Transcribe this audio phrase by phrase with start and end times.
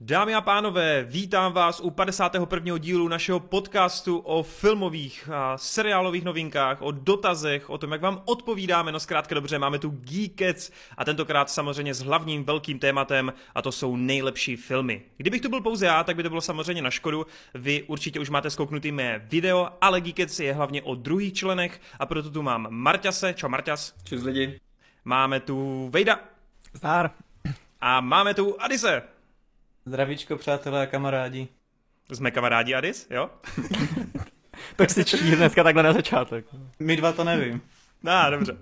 [0.00, 2.78] Dámy a pánové, vítám vás u 51.
[2.78, 8.92] dílu našeho podcastu o filmových a seriálových novinkách, o dotazech, o tom, jak vám odpovídáme,
[8.92, 13.72] no zkrátka dobře, máme tu Geekets a tentokrát samozřejmě s hlavním velkým tématem a to
[13.72, 15.02] jsou nejlepší filmy.
[15.16, 18.30] Kdybych tu byl pouze já, tak by to bylo samozřejmě na škodu, vy určitě už
[18.30, 22.66] máte skouknutý mé video, ale Geekets je hlavně o druhých členech a proto tu mám
[22.70, 23.94] Marťase, čau Marťas.
[24.04, 24.60] Čus lidi.
[25.04, 26.20] Máme tu Vejda.
[26.72, 27.10] Zdár.
[27.80, 29.15] A máme tu Adise.
[29.86, 31.48] Zdravíčko, přátelé a kamarádi.
[32.12, 33.30] Jsme kamarádi Adis, jo?
[34.76, 36.46] tak si čtí dneska takhle na začátek.
[36.78, 37.60] My dva to nevím.
[38.02, 38.56] No, dobře.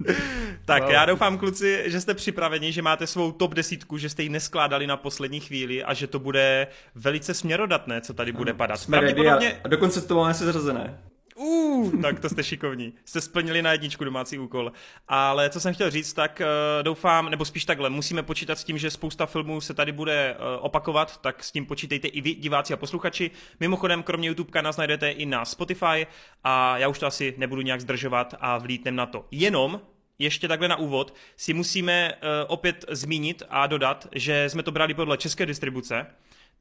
[0.64, 0.92] Tak wow.
[0.92, 4.86] já doufám, kluci, že jste připraveni, že máte svou top desítku, že jste ji neskládali
[4.86, 8.80] na poslední chvíli a že to bude velice směrodatné, co tady bude padat.
[8.80, 9.60] Jsme Pravděpodobně...
[9.64, 10.98] a dokonce to máme se zrazené.
[11.34, 12.92] Uh, tak to jste šikovní.
[13.04, 14.72] Jste splnili na jedničku domácí úkol.
[15.08, 18.78] Ale co jsem chtěl říct, tak uh, doufám, nebo spíš takhle, musíme počítat s tím,
[18.78, 22.72] že spousta filmů se tady bude uh, opakovat, tak s tím počítejte i vy, diváci
[22.72, 23.30] a posluchači.
[23.60, 26.06] Mimochodem, kromě YouTube nás najdete i na Spotify
[26.44, 29.26] a já už to asi nebudu nějak zdržovat a vlítnem na to.
[29.30, 29.80] Jenom
[30.18, 34.94] ještě takhle na úvod si musíme uh, opět zmínit a dodat, že jsme to brali
[34.94, 36.06] podle české distribuce,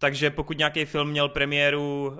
[0.03, 2.15] takže pokud nějaký film měl premiéru uh,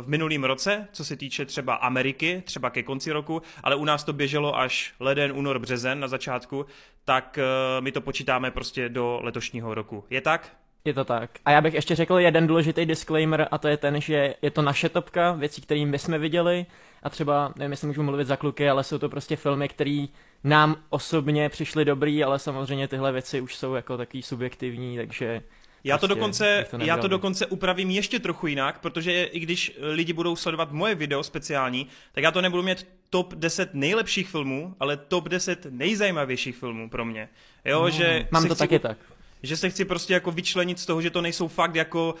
[0.00, 4.04] v minulém roce, co se týče třeba Ameriky, třeba ke konci roku, ale u nás
[4.04, 6.66] to běželo až leden, únor, březen na začátku,
[7.04, 10.04] tak uh, my to počítáme prostě do letošního roku.
[10.10, 10.56] Je tak?
[10.84, 11.30] Je to tak.
[11.44, 14.62] A já bych ještě řekl jeden důležitý disclaimer a to je ten, že je to
[14.62, 16.66] naše topka, věcí, které my jsme viděli
[17.02, 20.06] a třeba, nevím, jestli můžu mluvit za kluky, ale jsou to prostě filmy, které
[20.44, 25.42] nám osobně přišly dobrý, ale samozřejmě tyhle věci už jsou jako takový subjektivní, takže
[25.84, 29.72] já to, prostě dokonce, to já to dokonce upravím ještě trochu jinak, protože i když
[29.80, 34.74] lidi budou sledovat moje video speciální, tak já to nebudu mít top 10 nejlepších filmů,
[34.80, 37.28] ale top 10 nejzajímavějších filmů pro mě.
[37.64, 38.98] Jo, no, že mám to chci, taky tak.
[39.42, 42.14] Že se chci prostě jako vyčlenit z toho, že to nejsou fakt jako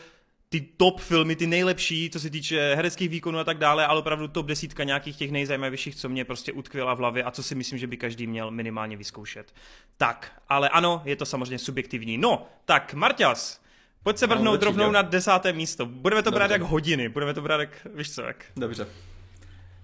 [0.48, 4.28] ty top filmy, ty nejlepší, co se týče hereckých výkonů a tak dále, ale opravdu
[4.28, 7.78] top desítka nějakých těch nejzajímavějších, co mě prostě utkvěla v hlavě a co si myslím,
[7.78, 9.54] že by každý měl minimálně vyzkoušet.
[9.96, 12.18] Tak, ale ano, je to samozřejmě subjektivní.
[12.18, 13.60] No, tak Marťas,
[14.04, 15.86] pojď se vrhnout no, rovnou na desáté místo.
[15.86, 16.38] Budeme to Dobře.
[16.38, 18.44] brát jak hodiny, budeme to brát jak, víš co, jak.
[18.56, 18.86] Dobře.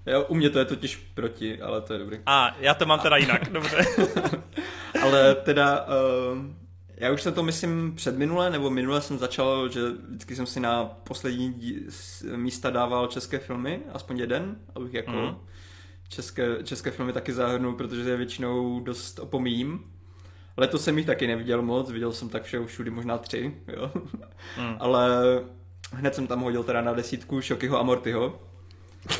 [0.06, 2.19] Jo, u mě to je totiž proti, ale to je dobrý.
[2.26, 3.84] A, já to mám teda jinak, dobře.
[5.03, 5.86] ale teda,
[6.32, 6.38] uh,
[6.97, 10.60] já už jsem to myslím před minule, nebo minule jsem začal, že vždycky jsem si
[10.60, 11.86] na poslední dí,
[12.36, 15.36] místa dával české filmy, aspoň jeden, abych jako mm.
[16.09, 19.90] české, české filmy taky zahrnul, protože je většinou dost opomíjím.
[20.60, 23.91] Letos jsem jich taky neviděl moc, viděl jsem tak všeho všudy možná tři, jo.
[24.59, 24.76] Mm.
[24.78, 25.09] Ale
[25.93, 28.41] hned jsem tam hodil teda na desítku Šokyho a Mortyho.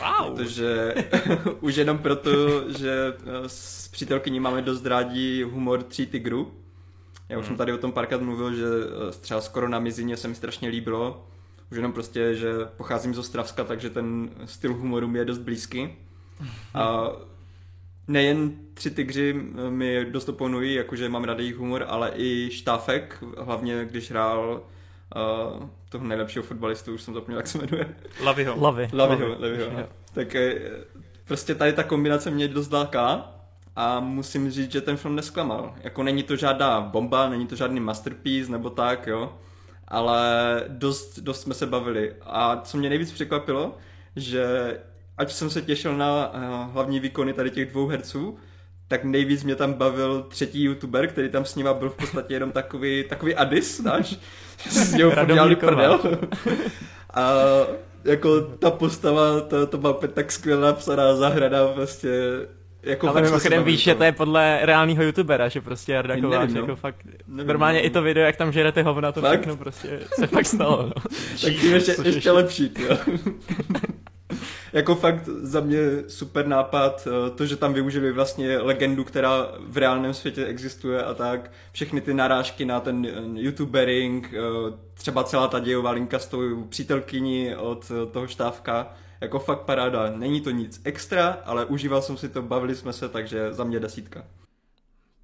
[0.01, 0.37] Wow.
[0.37, 0.95] Protože
[1.61, 2.31] už jenom proto,
[2.79, 3.15] že
[3.47, 6.53] s přítelkyní máme dost rádi humor tří tigrů
[7.31, 7.49] já už hmm.
[7.49, 10.69] jsem tady o tom párkrát mluvil, že eh, třeba skoro na mizině se mi strašně
[10.69, 11.27] líbilo.
[11.71, 15.89] Už jenom prostě, že pocházím z Ostravska, takže ten styl humoru mi je dost blízký.
[16.75, 17.11] A
[18.11, 23.25] nejen tři tygři eh, mi dost oponují, jakože mám rád jejich humor, ale i Štáfek,
[23.39, 24.63] hlavně když hrál
[25.17, 27.95] uh, toho nejlepšího fotbalistu, už jsem zapomněl, jak se jmenuje.
[28.23, 28.55] Laviho.
[28.61, 28.89] Lavi.
[28.93, 29.67] Laviho, Laviho.
[29.67, 29.89] Laviho.
[30.15, 30.37] Tak
[31.25, 33.33] prostě tady ta kombinace mě dost láká
[33.77, 35.75] a musím říct, že ten film nesklamal.
[35.83, 39.39] Jako není to žádná bomba, není to žádný masterpiece nebo tak, jo,
[39.89, 42.15] ale dost, dost jsme se bavili.
[42.23, 43.77] A co mě nejvíc překvapilo,
[44.17, 44.77] že
[45.21, 48.39] ať jsem se těšil na uh, hlavní výkony tady těch dvou herců,
[48.89, 52.53] tak nejvíc mě tam bavil třetí youtuber, který tam s nima byl v podstatě jenom
[52.53, 54.17] takový, takový adis, znáš?
[54.71, 56.01] Z něho dělali prdel.
[57.15, 57.33] A
[58.05, 62.09] jako ta postava, to, to má tak skvěle napsaná, zahraná, prostě
[62.83, 66.61] jako Ale mimochodem víš, že to je podle reálného youtubera, že prostě Jarda Kováč, no.
[66.61, 67.91] jako fakt, nevím, normálně nevím.
[67.91, 69.41] i to video, jak tam žerete hovna, to fakt?
[69.41, 70.83] všechno prostě se fakt stalo.
[70.83, 70.93] No.
[71.43, 72.97] tak tím ještě, ještě lepší, jo.
[74.73, 79.77] jako fakt za mě super nápad, eh, to, že tam využili vlastně legendu, která v
[79.77, 84.39] reálném světě existuje a tak, všechny ty narážky na ten eh, youtubering, eh,
[84.95, 90.11] třeba celá ta dějová linka s tou přítelkyní od toho štávka, jako fakt paráda.
[90.17, 93.81] Není to nic extra, ale užíval jsem si to, bavili jsme se, takže za mě
[93.81, 94.25] desítka.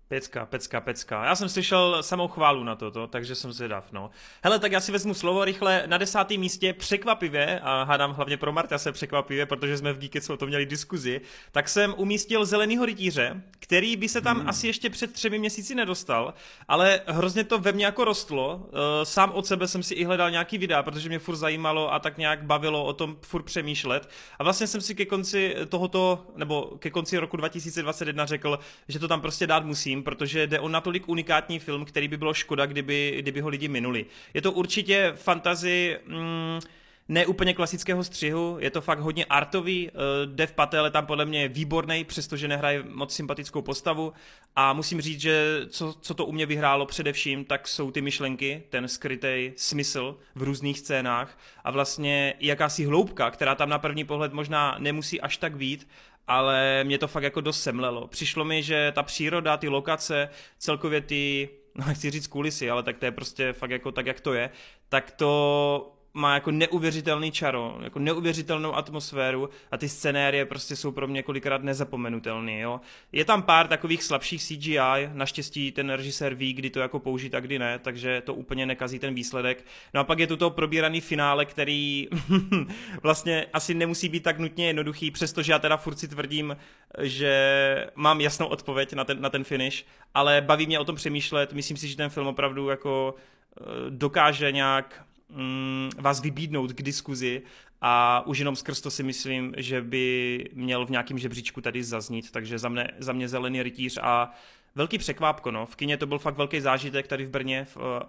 [0.08, 1.24] Pecka, pecka, pecka.
[1.24, 4.10] Já jsem slyšel samou chválu na toto, takže jsem zvědav, no.
[4.42, 8.52] Hele, tak já si vezmu slovo rychle na desátém místě, překvapivě, a hádám hlavně pro
[8.52, 11.20] Marta se překvapivě, protože jsme v Geeketsu o tom měli diskuzi,
[11.52, 14.48] tak jsem umístil Zelenýho rytíře, který by se tam hmm.
[14.48, 16.34] asi ještě před třemi měsíci nedostal,
[16.68, 18.66] ale hrozně to ve mně jako rostlo.
[18.72, 21.98] Eh, sám od sebe jsem si i hledal nějaký videa, protože mě furt zajímalo a
[21.98, 24.08] tak nějak bavilo o tom furt přemýšlet.
[24.38, 28.58] A vlastně jsem si ke konci tohoto, nebo ke konci roku 2021 řekl,
[28.88, 32.16] že to tam prostě dát musím především, protože jde o natolik unikátní film, který by
[32.16, 34.06] bylo škoda, kdyby, kdyby ho lidi minuli.
[34.34, 35.98] Je to určitě fantazi...
[36.06, 36.60] Mm,
[37.08, 41.24] ne úplně klasického střihu, je to fakt hodně artový, uh, Dev Patel je tam podle
[41.24, 44.12] mě výborný, přestože nehraje moc sympatickou postavu
[44.56, 48.62] a musím říct, že co, co to u mě vyhrálo především, tak jsou ty myšlenky,
[48.70, 54.32] ten skrytý smysl v různých scénách a vlastně jakási hloubka, která tam na první pohled
[54.32, 55.86] možná nemusí až tak vít,
[56.26, 58.08] ale mě to fakt jako dost semlelo.
[58.08, 60.28] Přišlo mi, že ta příroda, ty lokace,
[60.58, 64.20] celkově ty, no nechci říct kulisy, ale tak to je prostě fakt jako tak, jak
[64.20, 64.50] to je,
[64.88, 71.06] tak to má jako neuvěřitelný čaro, jako neuvěřitelnou atmosféru a ty scenérie prostě jsou pro
[71.06, 72.80] mě kolikrát nezapomenutelný, jo.
[73.12, 77.40] Je tam pár takových slabších CGI, naštěstí ten režisér ví, kdy to jako použít a
[77.40, 79.64] kdy ne, takže to úplně nekazí ten výsledek.
[79.94, 82.08] No a pak je tu to probíraný finále, který
[83.02, 86.56] vlastně asi nemusí být tak nutně jednoduchý, přestože já teda furt si tvrdím,
[86.98, 89.84] že mám jasnou odpověď na ten, na ten finish,
[90.14, 93.14] ale baví mě o tom přemýšlet, myslím si, že ten film opravdu jako
[93.60, 97.42] eh, dokáže nějak mm, vás vybídnout k diskuzi
[97.80, 102.30] a už jenom skrz to si myslím, že by měl v nějakém žebříčku tady zaznít,
[102.30, 104.34] takže za mě, za mě zelený rytíř a
[104.74, 105.66] velký překvápko, no.
[105.66, 108.06] V kině to byl fakt velký zážitek tady v Brně, v, eh,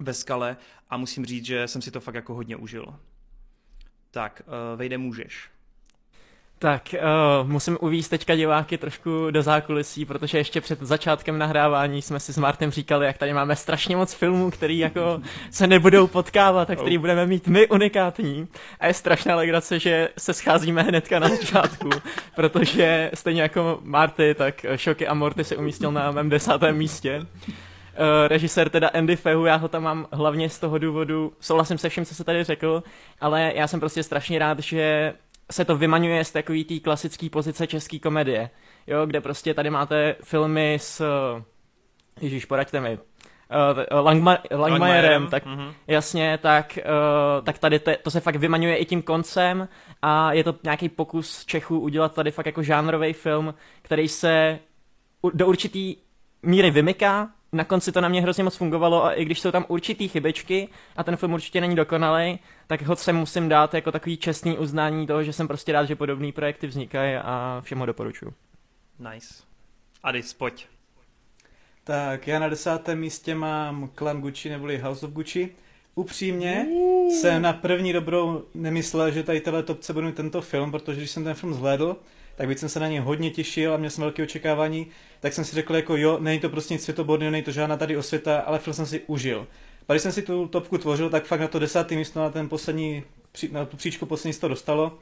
[0.00, 0.56] ve skale
[0.90, 2.98] a musím říct, že jsem si to fakt jako hodně užil.
[4.10, 5.50] Tak, eh, vejde můžeš.
[6.62, 6.94] Tak,
[7.42, 12.32] uh, musím uvíct teďka diváky trošku do zákulisí, protože ještě před začátkem nahrávání jsme si
[12.32, 15.20] s Martem říkali, jak tady máme strašně moc filmů, který jako
[15.50, 18.48] se nebudou potkávat a který budeme mít my unikátní.
[18.80, 21.90] A je strašná legrace, že se scházíme hnedka na začátku,
[22.36, 27.18] protože stejně jako Marty, tak Šoky a Morty se umístil na mém desátém místě.
[27.18, 27.54] Uh,
[28.28, 32.04] režisér teda Andy Fehu, já ho tam mám hlavně z toho důvodu, souhlasím se vším,
[32.04, 32.82] co se tady řekl,
[33.20, 35.12] ale já jsem prostě strašně rád, že
[35.50, 38.50] se to vymaňuje z takový té klasické pozice české komedie,
[38.86, 41.04] jo, kde prostě tady máte filmy s,
[42.20, 45.72] Ježíš, poraďte mi, uh, Langma, Langmajerem, tak mm-hmm.
[45.86, 49.68] jasně, tak, uh, tak tady te, to se fakt vymaňuje i tím koncem
[50.02, 54.58] a je to nějaký pokus Čechů udělat tady fakt jako žánrový film, který se
[55.34, 55.96] do určitý
[56.42, 59.64] míry vymyká na konci to na mě hrozně moc fungovalo a i když jsou tam
[59.68, 64.16] určitý chybečky a ten film určitě není dokonalý, tak ho se musím dát jako takový
[64.16, 68.34] čestný uznání toho, že jsem prostě rád, že podobné projekty vznikají a všem ho doporučuji.
[69.12, 69.34] Nice.
[70.02, 70.66] Adis, pojď.
[71.84, 75.54] Tak, já na desátém místě mám Clan Gucci neboli House of Gucci.
[75.94, 76.66] Upřímně
[77.10, 81.24] jsem na první dobrou nemyslel, že tady téhle topce budu tento film, protože když jsem
[81.24, 81.96] ten film zhlédl,
[82.40, 84.86] tak bych jsem se na něj hodně těšil a měl jsem velké očekávání,
[85.20, 87.96] tak jsem si řekl jako jo, není to prostě nic světoborného, není to žádná tady
[87.96, 89.46] osvěta, ale film jsem si užil.
[89.88, 92.48] A když jsem si tu topku tvořil, tak fakt na to desátý místo, na ten
[92.48, 93.02] poslední,
[93.52, 94.98] na tu příčku poslední to dostalo.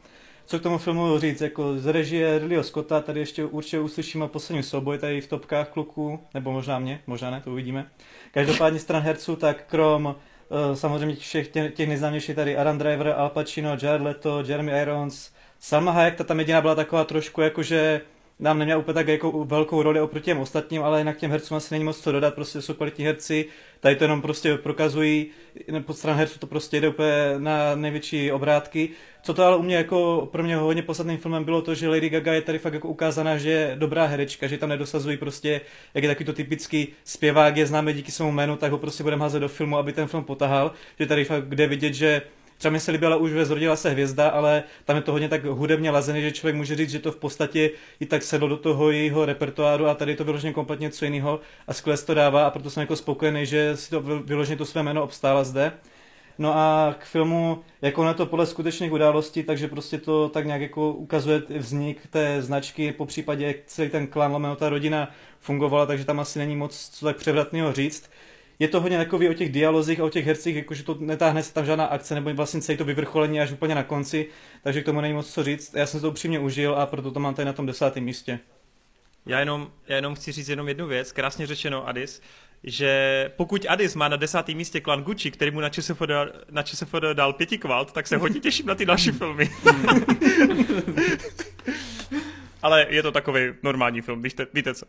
[0.46, 4.62] Co k tomu filmu říct, jako z režie Ridleyho Scotta, tady ještě určitě uslyšíme poslední
[4.62, 7.90] souboj tady v topkách kluků, nebo možná mě, možná ne, to uvidíme.
[8.30, 13.30] Každopádně stran herců, tak krom uh, samozřejmě všech těch, těch nejznámějších tady Adam Driver, Al
[13.30, 18.00] Pacino, Jared Leto, Jeremy Irons, Salma Hayek, ta tam jediná byla taková trošku jakože
[18.40, 21.74] nám neměla úplně tak jako velkou roli oproti těm ostatním, ale jinak těm hercům asi
[21.74, 23.46] není moc co dodat, prostě jsou kvalitní herci,
[23.80, 25.26] tady to jenom prostě prokazují,
[25.86, 28.88] pod stran herců to prostě jde úplně na největší obrátky.
[29.22, 32.08] Co to ale u mě jako pro mě hodně podstatným filmem bylo to, že Lady
[32.08, 35.60] Gaga je tady fakt jako ukázaná, že je dobrá herečka, že tam nedosazují prostě,
[35.94, 39.22] jak je takový to typický zpěvák, je známe díky svému jménu, tak ho prostě budeme
[39.22, 42.22] házet do filmu, aby ten film potahal, že tady fakt kde vidět, že
[42.58, 45.44] třeba mi se líbila už ve Zrodila se hvězda, ale tam je to hodně tak
[45.44, 48.90] hudebně lazený, že člověk může říct, že to v podstatě i tak sedlo do toho
[48.90, 52.50] jejího repertoáru a tady je to vyloženě kompletně něco jiného a skvěle to dává a
[52.50, 55.72] proto jsem jako spokojený, že si to vyloženě to své jméno obstála zde.
[56.38, 60.60] No a k filmu, jako na to podle skutečných událostí, takže prostě to tak nějak
[60.60, 65.86] jako ukazuje vznik té značky, po případě jak celý ten klan, lomeno ta rodina fungovala,
[65.86, 68.10] takže tam asi není moc co tak převratného říct
[68.58, 71.54] je to hodně takový o těch dialozích a o těch hercích, jakože to netáhne se
[71.54, 74.26] tam žádná akce, nebo vlastně celý to vyvrcholení až úplně na konci,
[74.62, 75.74] takže k tomu není moc co říct.
[75.74, 78.38] Já jsem to upřímně užil a proto to mám tady na tom desátém místě.
[79.26, 82.22] Já jenom, já jenom chci říct jenom jednu věc, krásně řečeno Adis,
[82.64, 86.10] že pokud Adis má na desátém místě klan Gucci, který mu na ČSFD,
[86.50, 89.50] na ČSFD dal pěti kvalt, tak se hodně těším na ty další filmy.
[92.62, 94.86] Ale je to takový normální film, víte, víte co.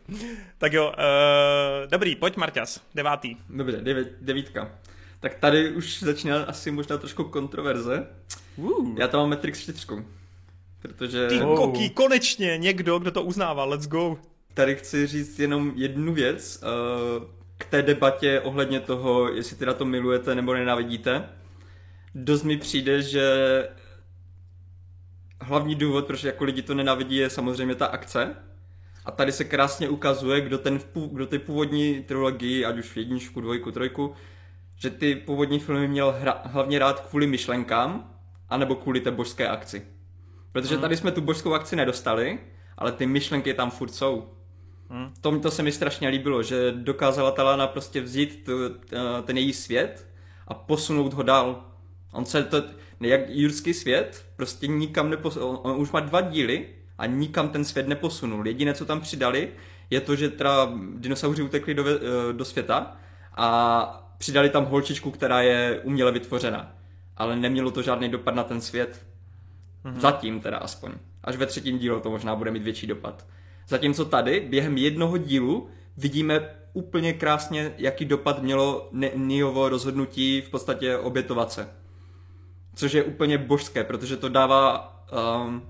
[0.58, 3.36] Tak jo, uh, dobrý, pojď Marťas, devátý.
[3.48, 4.70] Dobře, devět, devítka.
[5.20, 8.06] Tak tady už začíná asi možná trošku kontroverze.
[8.56, 8.98] Uh.
[8.98, 9.86] Já tam mám Matrix 4.
[10.82, 11.28] Protože...
[11.28, 11.56] Ty oh.
[11.56, 14.18] koky, konečně někdo, kdo to uznává, let's go.
[14.54, 17.24] Tady chci říct jenom jednu věc uh,
[17.58, 21.28] k té debatě ohledně toho, jestli teda to milujete nebo nenávidíte.
[22.14, 23.24] Dost mi přijde, že
[25.40, 28.36] hlavní důvod, proč jako lidi to nenavidí, je samozřejmě ta akce.
[29.04, 30.80] A tady se krásně ukazuje, kdo, ten,
[31.12, 34.14] kdo ty původní trilogii, ať už v jedničku, dvojku, trojku,
[34.76, 38.14] že ty původní filmy měl hra, hlavně rád kvůli myšlenkám,
[38.48, 39.86] anebo kvůli té božské akci.
[40.52, 40.82] Protože hmm.
[40.82, 42.38] tady jsme tu božskou akci nedostali,
[42.78, 44.28] ale ty myšlenky tam furt jsou.
[44.90, 45.12] Hmm.
[45.20, 48.52] Tom to se mi strašně líbilo, že dokázala Talana prostě vzít tu,
[49.24, 50.06] ten její svět
[50.48, 51.64] a posunout ho dál.
[52.12, 52.62] On se to,
[53.08, 55.60] jak jurský svět, prostě nikam neposunul.
[55.62, 56.66] On už má dva díly
[56.98, 58.46] a nikam ten svět neposunul.
[58.46, 59.48] Jediné, co tam přidali,
[59.90, 61.84] je to, že teda dinosauři utekli do,
[62.32, 62.96] do světa
[63.36, 66.76] a přidali tam holčičku, která je uměle vytvořena.
[67.16, 69.06] Ale nemělo to žádný dopad na ten svět.
[69.84, 70.00] Mm-hmm.
[70.00, 70.92] Zatím teda aspoň.
[71.24, 73.26] Až ve třetím dílu to možná bude mít větší dopad.
[73.68, 80.96] Zatímco tady, během jednoho dílu, vidíme úplně krásně, jaký dopad mělo Niovo rozhodnutí v podstatě
[80.96, 81.79] obětovat se.
[82.74, 84.96] Což je úplně božské, protože to dává
[85.44, 85.62] um,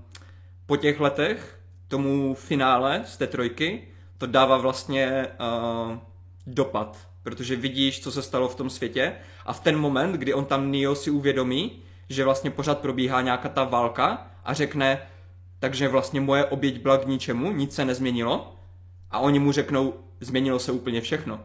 [0.65, 5.97] po těch letech tomu finále z té trojky, to dává vlastně uh,
[6.47, 9.13] dopad, protože vidíš, co se stalo v tom světě
[9.45, 13.49] a v ten moment, kdy on tam Neo si uvědomí, že vlastně pořád probíhá nějaká
[13.49, 15.07] ta válka a řekne,
[15.59, 18.55] takže vlastně moje oběť byla k ničemu, nic se nezměnilo
[19.11, 21.39] a oni mu řeknou, změnilo se úplně všechno.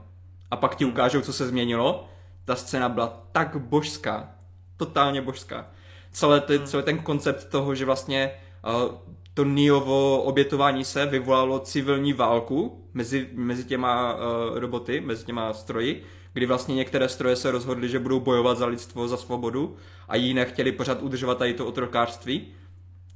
[0.51, 2.09] A pak ti ukážou, co se změnilo.
[2.45, 4.36] Ta scéna byla tak božská,
[4.77, 5.67] totálně božská.
[6.13, 8.31] Celé, ty, celý ten koncept toho, že vlastně
[8.67, 8.95] uh,
[9.35, 14.21] to Niovo obětování se vyvolalo civilní válku mezi, mezi těma uh,
[14.59, 16.03] roboty, mezi těma stroji,
[16.33, 19.77] kdy vlastně některé stroje se rozhodly, že budou bojovat za lidstvo, za svobodu
[20.09, 22.47] a jiné chtěli pořád udržovat tady to otrokářství.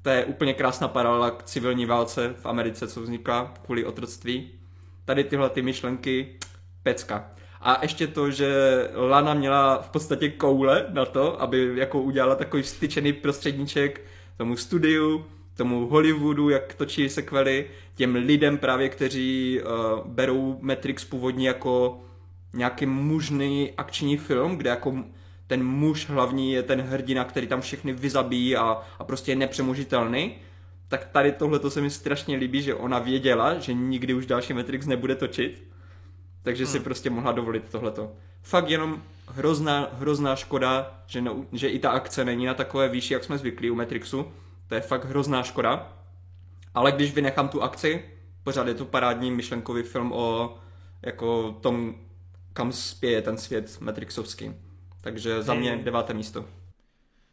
[0.03, 4.51] To je úplně krásná paralela k civilní válce v Americe, co vznikla kvůli otroctví.
[5.05, 6.39] Tady tyhle ty myšlenky,
[6.83, 7.31] pecka.
[7.61, 8.51] A ještě to, že
[8.95, 14.05] Lana měla v podstatě koule na to, aby jako udělala takový styčený prostředníček
[14.37, 15.25] tomu studiu,
[15.57, 22.01] tomu Hollywoodu, jak točí sekvely, těm lidem právě, kteří uh, berou Matrix původně jako
[22.55, 24.95] nějaký mužný akční film, kde jako
[25.47, 30.35] ten muž hlavní je ten hrdina, který tam všechny vyzabíjí a, a prostě je nepřemožitelný,
[30.89, 34.53] tak tady tohle to se mi strašně líbí, že ona věděla, že nikdy už další
[34.53, 35.63] Matrix nebude točit,
[36.43, 36.73] takže hmm.
[36.73, 38.13] si prostě mohla dovolit tohleto.
[38.43, 43.15] Fakt jenom hrozná, hrozná škoda, že, no, že i ta akce není na takové výši,
[43.15, 44.33] jak jsme zvyklí u Matrixu.
[44.67, 45.93] To je fakt hrozná škoda.
[46.75, 48.05] Ale když vynechám tu akci,
[48.45, 50.57] pořád je to parádní myšlenkový film o
[51.03, 51.95] jako tom,
[52.53, 54.55] kam spěje ten svět Matrixovský.
[55.01, 56.45] Takže za mě deváté místo.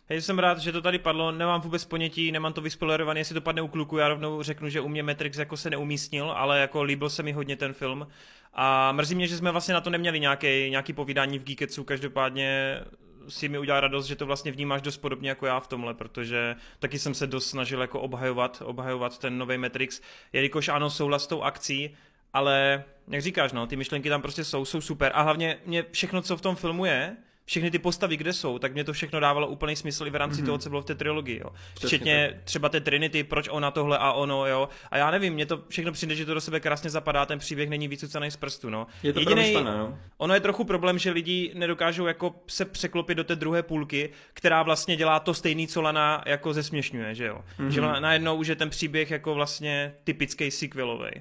[0.10, 3.42] Hej, jsem rád, že to tady padlo, nemám vůbec ponětí, nemám to vyspoilerované, jestli to
[3.42, 6.84] padne u kluku, já rovnou řeknu, že u mě Matrix jako se neumístnil, ale jako
[6.84, 8.08] líbil se mi hodně ten film.
[8.54, 12.80] A mrzí mě, že jsme vlastně na to neměli nějaký, nějaký povídání v Geeketsu, každopádně
[13.28, 16.56] si mi udělal radost, že to vlastně vnímáš dost podobně jako já v tomhle, protože
[16.80, 20.02] taky jsem se dost snažil jako obhajovat, obhajovat ten nový Matrix,
[20.34, 21.96] jelikož ano, souhlas s tou akcí,
[22.34, 25.12] ale jak říkáš, no, ty myšlenky tam prostě jsou, jsou super.
[25.16, 28.74] A hlavně mě všechno, co v tom filmu je, všechny ty postavy, kde jsou, tak
[28.74, 30.46] mě to všechno dávalo úplný smysl i v rámci mm-hmm.
[30.46, 31.39] toho, co bylo v té trilogii.
[31.39, 31.50] Jo.
[31.75, 32.44] Včetně tak.
[32.44, 34.70] třeba té Trinity, proč ona tohle a ono, jo.
[34.92, 37.70] A já nevím, mě to všechno přijde, že to do sebe krásně zapadá, ten příběh
[37.70, 38.88] není vycucaný z prstu, no.
[39.04, 40.00] Je to Jedinej, no.
[40.18, 44.63] Ono je trochu problém, že lidi nedokážou jako se překlopit do té druhé půlky, která
[44.63, 47.42] vlastně dělá to stejný, co Lana jako zesměšňuje, že jo.
[47.60, 47.68] Mm-hmm.
[47.68, 51.12] Že najednou už je ten příběh jako vlastně typický sequelový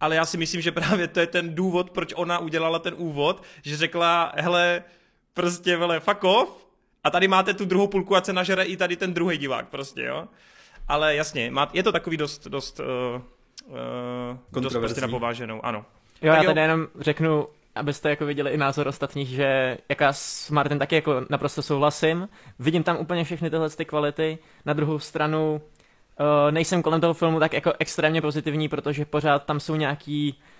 [0.00, 3.42] ale já si myslím, že právě to je ten důvod, proč ona udělala ten úvod,
[3.62, 4.82] že řekla, hele,
[5.34, 6.66] prostě, vele, fuck off,
[7.04, 10.02] a tady máte tu druhou půlku a se nažere i tady ten druhý divák, prostě,
[10.02, 10.24] jo.
[10.88, 13.22] Ale jasně, má, je to takový dost, dost, uh,
[14.54, 15.84] uh, dost prostě napováženou, ano.
[16.22, 16.64] Jo, tak já tady jo.
[16.64, 21.62] jenom řeknu, abyste jako viděli i názor ostatních, že jaká s Martin taky jako naprosto
[21.62, 22.28] souhlasím.
[22.58, 24.38] Vidím tam úplně všechny tyhle ty kvality.
[24.66, 25.60] Na druhou stranu
[26.20, 30.53] uh, nejsem kolem toho filmu tak jako extrémně pozitivní, protože pořád tam jsou nějaký Eh,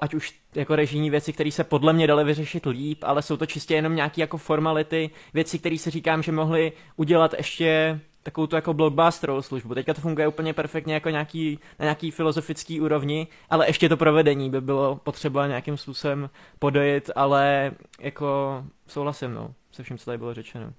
[0.00, 3.46] ať už jako režijní věci, které se podle mě daly vyřešit líp, ale jsou to
[3.46, 8.56] čistě jenom nějaké jako formality, věci, které si říkám, že mohli udělat ještě takovou tu
[8.56, 9.74] jako blockbusterovou službu.
[9.74, 14.50] Teďka to funguje úplně perfektně jako nějaký, na nějaký filozofický úrovni, ale ještě to provedení
[14.50, 20.34] by bylo potřeba nějakým způsobem podojit, ale jako souhlasím, no, se vším, co tady bylo
[20.34, 20.72] řečeno.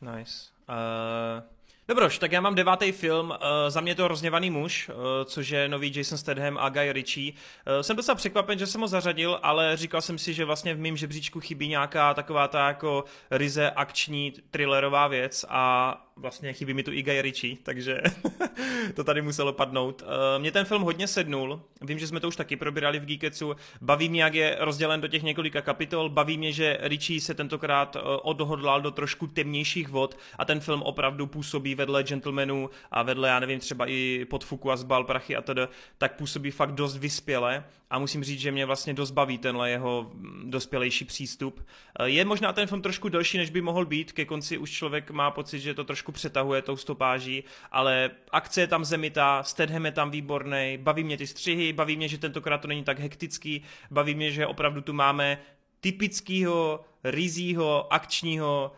[0.00, 0.32] Nice.
[0.68, 1.57] Uh...
[1.90, 3.36] Dobroš, tak já mám devátý film, uh,
[3.68, 7.32] za mě to Rozněvaný muž, uh, což je nový Jason Statham a Guy Ritchie.
[7.32, 10.78] Uh, jsem docela překvapen, že jsem ho zařadil, ale říkal jsem si, že vlastně v
[10.78, 16.82] mém žebříčku chybí nějaká taková ta jako ryze akční thrillerová věc a vlastně chybí mi
[16.82, 18.00] tu i Guy Ritchie, takže
[18.94, 20.02] to tady muselo padnout.
[20.02, 20.08] Uh,
[20.40, 24.08] mě ten film hodně sednul, vím, že jsme to už taky probírali v Geeketsu, baví
[24.08, 28.02] mě, jak je rozdělen do těch několika kapitol, baví mě, že Ritchie se tentokrát uh,
[28.22, 33.40] odhodlal do trošku temnějších vod a ten film opravdu působí vedle Gentlemanů a vedle, já
[33.40, 35.62] nevím, třeba i Podfuku a Zbal, Prachy a tedy,
[35.98, 40.10] tak působí fakt dost vyspěle a musím říct, že mě vlastně dost baví tenhle jeho
[40.44, 41.66] dospělejší přístup.
[42.00, 45.10] Eh, je možná ten film trošku delší, než by mohl být, ke konci už člověk
[45.10, 49.92] má pocit, že to trošku přetahuje tou stopáží, ale akce je tam zemitá, Stedham je
[49.92, 54.14] tam výborný, baví mě ty střihy, baví mě, že tentokrát to není tak hektický, baví
[54.14, 55.38] mě, že opravdu tu máme
[55.80, 58.72] typického, rizího, akčního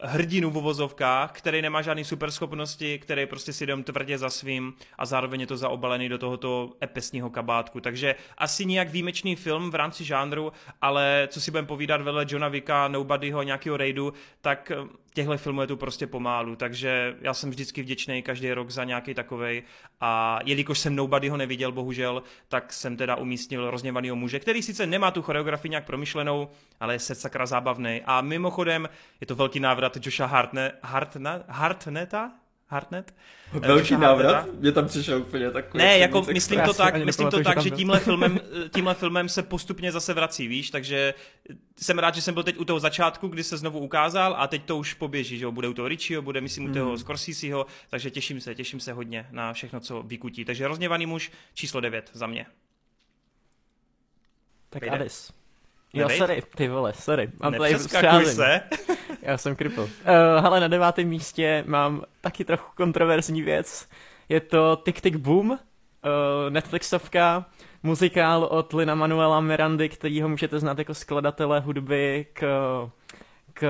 [0.00, 5.06] hrdinu v uvozovkách, který nemá žádné superschopnosti, který prostě si jdem tvrdě za svým a
[5.06, 7.80] zároveň je to zaobalený do tohoto epesního kabátku.
[7.80, 12.48] Takže asi nějak výjimečný film v rámci žánru, ale co si budeme povídat vedle Johna
[12.48, 14.72] Vicka, Nobodyho, nějakého raidu, tak
[15.14, 19.14] těchto filmů je tu prostě pomálu, takže já jsem vždycky vděčný každý rok za nějaký
[19.14, 19.62] takovej
[20.00, 24.86] a jelikož jsem Nobody ho neviděl, bohužel, tak jsem teda umístil rozněvanýho muže, který sice
[24.86, 28.02] nemá tu choreografii nějak promyšlenou, ale je se sakra zábavný.
[28.04, 28.88] A mimochodem
[29.20, 32.32] je to velký návrat Josha Hartne, Hartna, Hartneta,
[32.74, 33.14] Hartnet.
[33.52, 34.48] Velký návrat?
[34.58, 35.84] Mě tam přišel úplně takový.
[35.84, 38.40] Ne, jako myslím to tak, myslím to tak, že tímhle filmem,
[38.74, 41.14] tímhle filmem se postupně zase vrací, víš, takže
[41.80, 44.64] jsem rád, že jsem byl teď u toho začátku, kdy se znovu ukázal a teď
[44.64, 46.98] to už poběží, že jo, bude u toho Richieho, bude myslím u toho mm.
[46.98, 50.44] Scorseseho, takže těším se, těším se hodně na všechno, co vykutí.
[50.44, 52.46] Takže rozněvaný muž číslo 9 za mě.
[54.70, 55.43] Tak Alice.
[55.94, 57.30] Jo, sorry, ty vole, sorry.
[57.42, 58.60] Mám tady se.
[59.22, 59.82] Já jsem kripl.
[59.82, 63.88] Uh, ale na devátém místě mám taky trochu kontroverzní věc.
[64.28, 65.58] Je to Tick Tick Boom, uh,
[66.48, 67.44] Netflixovka,
[67.82, 72.42] muzikál od Lina Manuela Mirandy, kterýho můžete znát jako skladatele hudby k
[73.54, 73.64] k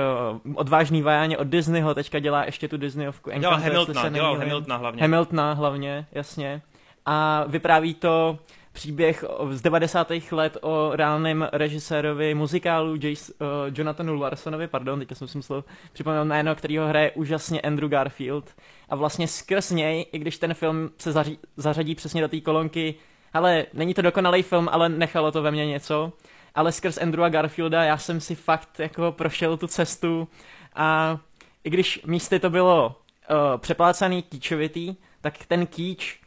[0.54, 3.30] odvážný vajáně od Disneyho, teďka dělá ještě tu Disneyovku.
[3.38, 5.02] Dělal Hamiltona, dělal Hamiltona hlavně.
[5.02, 6.62] Hamiltona hlavně, jasně.
[7.06, 8.38] A vypráví to
[8.74, 10.12] příběh z 90.
[10.30, 16.24] let o reálném režisérovi muzikálu Jace, uh, Jonathanu Larsonovi, pardon, teďka jsem si myslel připomenout
[16.24, 18.54] jméno, který ho hraje úžasně Andrew Garfield.
[18.88, 22.94] A vlastně skrz něj, i když ten film se zaří, zařadí přesně do té kolonky,
[23.32, 26.12] ale není to dokonalý film, ale nechalo to ve mně něco,
[26.54, 30.28] ale skrz Andrewa Garfielda já jsem si fakt jako prošel tu cestu
[30.74, 31.18] a
[31.64, 36.23] i když místy to bylo uh, přeplácaný kýčovitý, tak ten kýč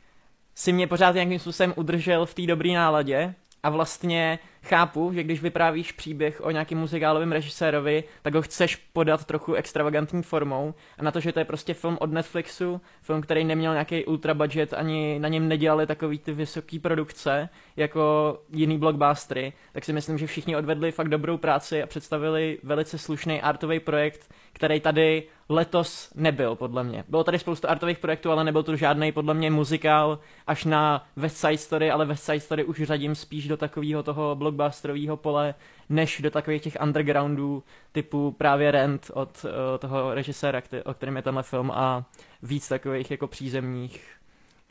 [0.57, 5.41] si mě pořád nějakým způsobem udržel v té dobré náladě a vlastně chápu, že když
[5.41, 11.11] vyprávíš příběh o nějakém muzikálovém režisérovi, tak ho chceš podat trochu extravagantní formou a na
[11.11, 15.19] to, že to je prostě film od Netflixu, film, který neměl nějaký ultra budget, ani
[15.19, 20.55] na něm nedělali takový ty vysoké produkce, jako jiný blockbustery, tak si myslím, že všichni
[20.55, 26.83] odvedli fakt dobrou práci a představili velice slušný artový projekt, který tady letos nebyl, podle
[26.83, 27.03] mě.
[27.07, 31.37] Bylo tady spoustu artových projektů, ale nebyl to žádný, podle mě, muzikál až na West
[31.37, 35.55] Side Story, ale West Side Story už řadím spíš do takového toho blockbusterového pole,
[35.89, 41.15] než do takových těch undergroundů typu právě Rent od uh, toho režiséra, který, o kterém
[41.15, 42.05] je tenhle film a
[42.43, 44.17] víc takových jako přízemních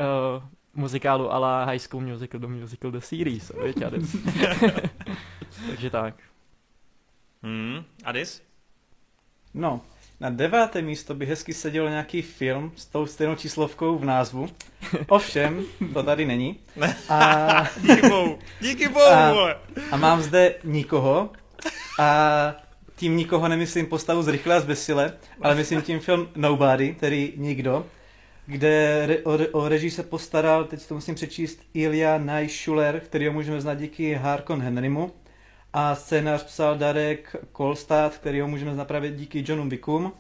[0.00, 0.42] uh,
[0.74, 3.50] muzikálů la High School Musical do Musical The Series,
[5.66, 6.14] Takže tak.
[7.42, 8.42] Hmm, Adis?
[9.54, 9.80] No,
[10.20, 14.48] na deváté místo by hezky seděl nějaký film s tou stejnou číslovkou v názvu.
[15.08, 16.58] Ovšem, to tady není.
[17.08, 17.68] A...
[17.80, 21.30] Díky bohu, díky bohu, a, a mám zde nikoho.
[21.98, 22.54] A
[22.96, 27.86] tím nikoho nemyslím postavu z Rychle a zbesile, ale myslím tím film Nobody, tedy Nikdo,
[28.46, 33.32] kde re, o, o režii se postaral, teď to musím přečíst, Ilya Najschuler, který ho
[33.32, 35.12] můžeme znát díky Harkon Henrymu
[35.78, 40.12] a scénář psal Darek Kolstad, který ho můžeme napravit díky Johnu Wickům.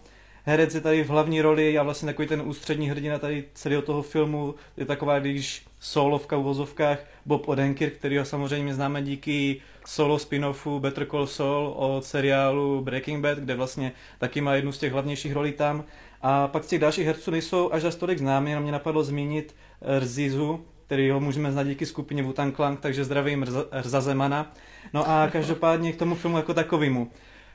[0.44, 4.02] Herec je tady v hlavní roli a vlastně takový ten ústřední hrdina tady celého toho
[4.02, 10.16] filmu je taková, když solovka v vozovkách Bob Odenkirk, který ho samozřejmě známe díky solo
[10.16, 14.92] spin-offu Better Call Saul od seriálu Breaking Bad, kde vlastně taky má jednu z těch
[14.92, 15.84] hlavnějších rolí tam.
[16.22, 19.54] A pak z těch dalších herců nejsou až za tolik známí, jenom mě napadlo zmínit
[19.98, 24.52] Rzizu, který ho můžeme znát díky skupině Wu-Tang Clan, takže zdravím Rza Zemana.
[24.92, 27.10] No a každopádně k tomu filmu jako takovému.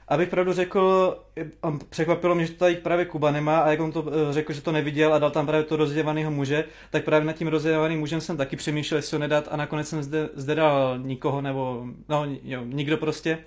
[0.07, 1.17] Abych pravdu řekl,
[1.89, 4.61] překvapilo mě, že to tady právě Kuba nemá a jak on to eh, řekl, že
[4.61, 8.21] to neviděl a dal tam právě to rozděvaného muže, tak právě nad tím rozděvaným mužem
[8.21, 12.25] jsem taky přemýšlel, jestli ho nedat a nakonec jsem zde, zde dal nikoho nebo, no
[12.43, 13.37] jo, nikdo prostě.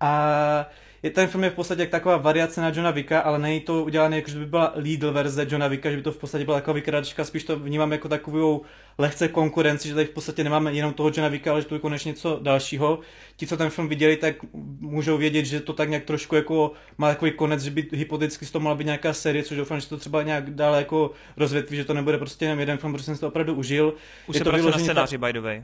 [0.00, 0.66] A
[1.04, 3.84] je ten film je v podstatě jak taková variace na Johna Vicka, ale není to
[3.84, 6.56] udělané jako, že by byla Lidl verze Johna Vicka, že by to v podstatě byla
[6.56, 8.62] taková vykračka, spíš to vnímám jako takovou
[8.98, 11.80] lehce konkurenci, že tady v podstatě nemáme jenom toho Johna Vicka, ale že tu je
[11.80, 12.98] konečně něco dalšího.
[13.36, 14.34] Ti, co ten film viděli, tak
[14.80, 18.50] můžou vědět, že to tak nějak trošku jako má takový konec, že by hypoteticky z
[18.50, 21.84] toho mohla být nějaká série, což doufám, že to třeba nějak dále jako rozvětví, že
[21.84, 23.94] to nebude prostě jenom jeden film, protože jsem si to opravdu užil.
[24.26, 25.26] Už je se to na scénáři, ta...
[25.26, 25.62] by the way.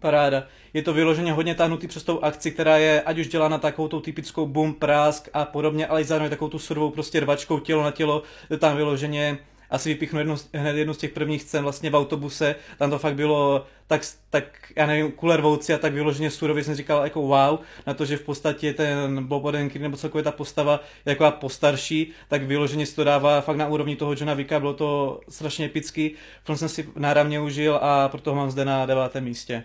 [0.00, 0.46] Paráda.
[0.74, 4.00] Je to vyloženě hodně táhnutý přes tou akci, která je ať už dělána takovou tou
[4.00, 7.90] typickou boom, prásk a podobně, ale i zároveň takovou tu surovou prostě rvačkou tělo na
[7.90, 8.22] tělo.
[8.58, 9.38] Tam vyloženě
[9.70, 13.14] asi vypíchnu jednu, hned jednu z těch prvních scén vlastně v autobuse, tam to fakt
[13.14, 17.94] bylo tak, tak já nevím, kulervouci a tak vyloženě surově jsem říkal jako wow, na
[17.94, 22.42] to, že v podstatě ten Bob Odenkirk nebo celkově ta postava je jako postarší, tak
[22.42, 26.58] vyloženě si to dává fakt na úrovni toho Johna Vicka, bylo to strašně epický, film
[26.58, 29.64] jsem si náramně užil a proto ho mám zde na devátém místě.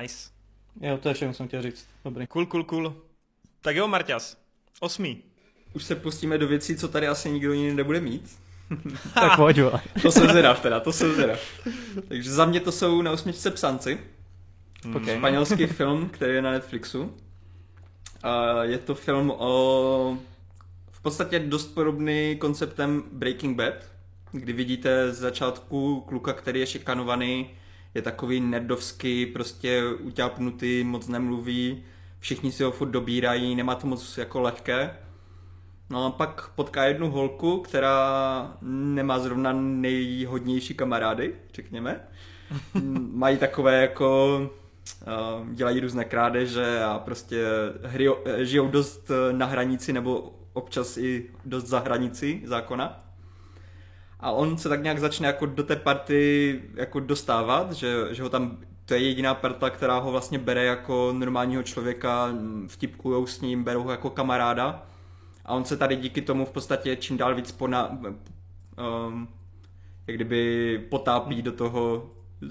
[0.00, 0.30] Nice.
[0.80, 1.86] Jo, to je všechno, jsem chtěl říct.
[2.04, 2.26] Dobrý.
[2.26, 2.94] Cool, cool, cool.
[3.60, 4.36] Tak jo, Marťas.
[4.80, 5.22] Osmý.
[5.72, 8.38] Už se pustíme do věcí, co tady asi nikdo jiný nebude mít.
[9.14, 9.58] tak pojď,
[10.02, 11.40] To jsem zvědav teda, to jsem zvědav.
[12.08, 14.00] Takže za mě to jsou na osmičce Psanci.
[14.96, 15.16] Okay.
[15.16, 17.16] Španělský film, který je na Netflixu.
[18.22, 20.18] A je to film o
[20.90, 23.74] v podstatě dost podobný konceptem Breaking Bad,
[24.32, 27.50] kdy vidíte z začátku kluka, který je šikanovaný,
[27.94, 31.84] je takový nerdovský, prostě utápnutý, moc nemluví,
[32.20, 34.96] všichni si ho furt dobírají, nemá to moc jako lehké.
[35.90, 42.00] No a pak potká jednu holku, která nemá zrovna nejhodnější kamarády, řekněme.
[43.12, 44.40] Mají takové jako
[45.40, 47.44] uh, dělají různé krádeže a prostě
[47.84, 53.07] hry, žijou dost na hranici nebo občas i dost za hranici zákona.
[54.20, 58.28] A on se tak nějak začne jako do té party jako dostávat, že, že ho
[58.28, 62.28] tam to je jediná parta, která ho vlastně bere jako normálního člověka,
[62.66, 64.86] vtipkujou s ním, berou ho jako kamaráda
[65.44, 67.98] a on se tady díky tomu v podstatě čím dál víc pona,
[69.08, 69.28] um,
[70.06, 72.10] jak kdyby potápí do toho
[72.42, 72.48] uh,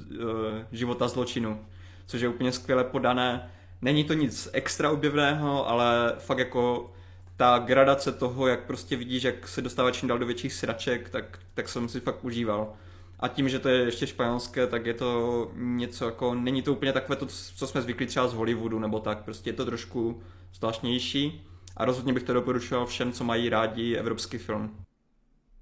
[0.71, 1.65] života zločinu,
[2.05, 3.51] což je úplně skvěle podané.
[3.81, 6.91] Není to nic extra objevného, ale fakt jako
[7.37, 11.39] ta gradace toho, jak prostě vidíš, jak se dostává čím dál do větších sraček, tak,
[11.53, 12.73] tak jsem si fakt užíval.
[13.19, 16.93] A tím, že to je ještě španělské, tak je to něco jako, není to úplně
[16.93, 20.21] takové to, co jsme zvykli třeba z Hollywoodu nebo tak, prostě je to trošku
[20.53, 21.47] zvláštnější
[21.77, 24.85] a rozhodně bych to doporučoval všem, co mají rádi evropský film.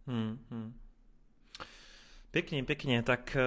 [0.08, 0.74] Hmm, hmm.
[2.36, 3.38] Pěkně, pěkně, tak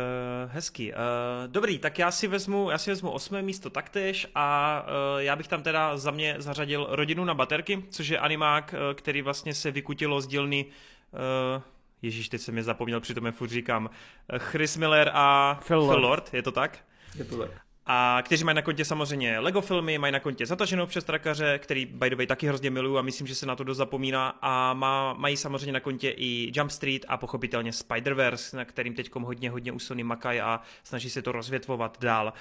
[0.45, 0.93] uh, hezký.
[0.93, 0.99] Uh,
[1.47, 5.49] dobrý, tak já si vezmu, já si vezmu osmé místo taktéž a uh, já bych
[5.49, 9.71] tam teda za mě zařadil Rodinu na baterky, což je animák, uh, který vlastně se
[9.71, 11.63] vykutilo z dílny uh,
[12.03, 13.91] Ježíš, teď jsem je zapomněl, přitom je furt říkám.
[14.39, 16.79] Chris Miller a Phil Lord, Phil Lord je to tak?
[17.15, 20.87] Je to tak a kteří mají na kontě samozřejmě Lego filmy, mají na kontě Zataženou
[20.87, 23.65] přes trakaře, který by the way taky hrozně miluju a myslím, že se na to
[23.65, 28.65] dost zapomíná a má, mají samozřejmě na kontě i Jump Street a pochopitelně Spider-Verse, na
[28.65, 32.33] kterým teď hodně, hodně u Sony makají a snaží se to rozvětvovat dál.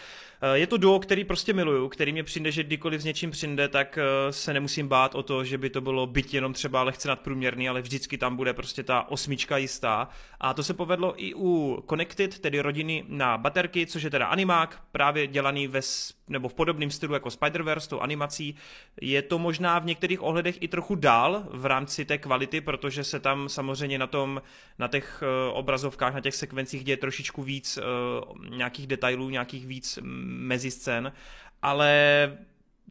[0.41, 3.67] Eh, je to duo, který prostě miluju, který mě přijde, že kdykoliv s něčím přijde,
[3.67, 7.07] tak eh, se nemusím bát o to, že by to bylo byť jenom třeba lehce
[7.07, 10.09] nadprůměrný, ale vždycky tam bude prostě ta osmička jistá.
[10.39, 14.81] A to se povedlo i u Connected, tedy rodiny na baterky, což je teda animák,
[14.91, 15.79] právě dělaný ve,
[16.27, 18.55] nebo v podobném stylu jako Spider-Verse, tou animací.
[19.01, 23.19] Je to možná v některých ohledech i trochu dál v rámci té kvality, protože se
[23.19, 24.41] tam samozřejmě na tom,
[24.79, 29.99] na těch uh, obrazovkách, na těch sekvencích děje trošičku víc uh, nějakých detailů, nějakých víc
[30.01, 31.13] mezi scén,
[31.61, 31.91] ale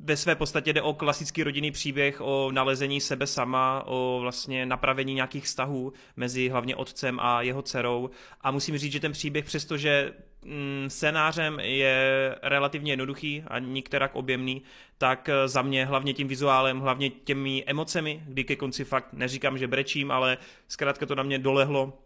[0.00, 5.14] ve své podstatě jde o klasický rodinný příběh, o nalezení sebe sama, o vlastně napravení
[5.14, 8.10] nějakých vztahů mezi hlavně otcem a jeho dcerou.
[8.40, 10.12] A musím říct, že ten příběh, přestože
[10.44, 14.62] mm, scénářem je relativně jednoduchý a nikterak objemný,
[14.98, 19.58] tak eh, za mě hlavně tím vizuálem, hlavně těmi emocemi, kdy ke konci fakt neříkám,
[19.58, 22.05] že brečím, ale zkrátka to na mě dolehlo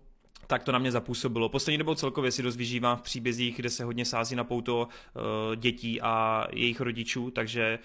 [0.51, 1.49] tak to na mě zapůsobilo.
[1.49, 5.57] Poslední dobou celkově si dost vyžívám v příbězích, kde se hodně sází na pouto uh,
[5.57, 7.79] dětí a jejich rodičů, takže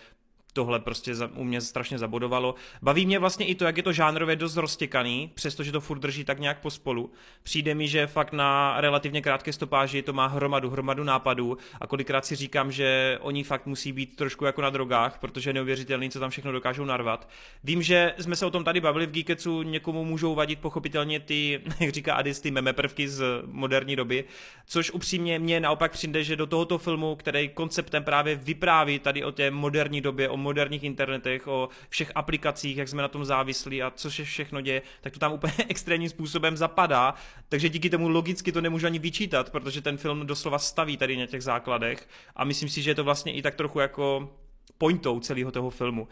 [0.55, 2.55] tohle prostě u mě strašně zabodovalo.
[2.81, 6.23] Baví mě vlastně i to, jak je to žánrově dost roztěkaný, přestože to furt drží
[6.23, 7.11] tak nějak pospolu.
[7.43, 12.25] Přijde mi, že fakt na relativně krátké stopáži to má hromadu, hromadu nápadů a kolikrát
[12.25, 16.19] si říkám, že oni fakt musí být trošku jako na drogách, protože je neuvěřitelný, co
[16.19, 17.29] tam všechno dokážou narvat.
[17.63, 21.61] Vím, že jsme se o tom tady bavili v Geeketsu, někomu můžou vadit pochopitelně ty,
[21.79, 24.23] jak říká Adis, ty meme prvky z moderní doby,
[24.65, 29.31] což upřímně mě naopak přijde, že do tohoto filmu, který konceptem právě vypráví tady o
[29.31, 33.91] té moderní době, o moderních internetech, o všech aplikacích, jak jsme na tom závislí a
[33.91, 37.13] co se všechno děje, tak to tam úplně extrémním způsobem zapadá.
[37.49, 41.25] Takže díky tomu logicky to nemůžu ani vyčítat, protože ten film doslova staví tady na
[41.25, 44.29] těch základech a myslím si, že je to vlastně i tak trochu jako
[44.77, 46.07] pointou celého toho filmu.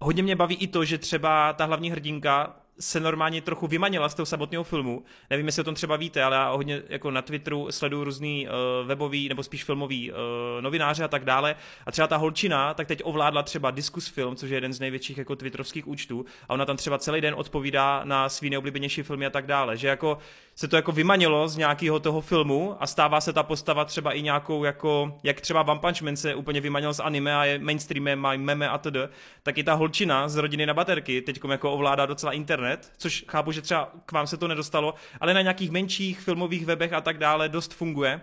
[0.00, 4.14] Hodně mě baví i to, že třeba ta hlavní hrdinka se normálně trochu vymanila z
[4.14, 5.02] toho samotného filmu.
[5.30, 8.88] Nevím, jestli o tom třeba víte, ale já hodně jako na Twitteru sleduju různý uh,
[8.88, 10.16] webový nebo spíš filmový uh,
[10.60, 11.56] novináře a tak dále.
[11.86, 15.18] A třeba ta holčina tak teď ovládla třeba Diskus Film, což je jeden z největších
[15.18, 16.24] jako twitterovských účtů.
[16.48, 19.76] A ona tam třeba celý den odpovídá na svý neoblíbenější filmy a tak dále.
[19.76, 20.18] Že jako
[20.54, 24.22] se to jako vymanilo z nějakého toho filmu a stává se ta postava třeba i
[24.22, 28.18] nějakou jako, jak třeba One Punch Man se úplně vymanil z anime a je mainstreamem,
[28.18, 28.96] má meme a td.
[29.42, 33.24] Tak i ta holčina z rodiny na baterky teď jako ovládá docela internet internet, což
[33.28, 37.00] chápu, že třeba k vám se to nedostalo, ale na nějakých menších filmových webech a
[37.00, 38.20] tak dále dost funguje.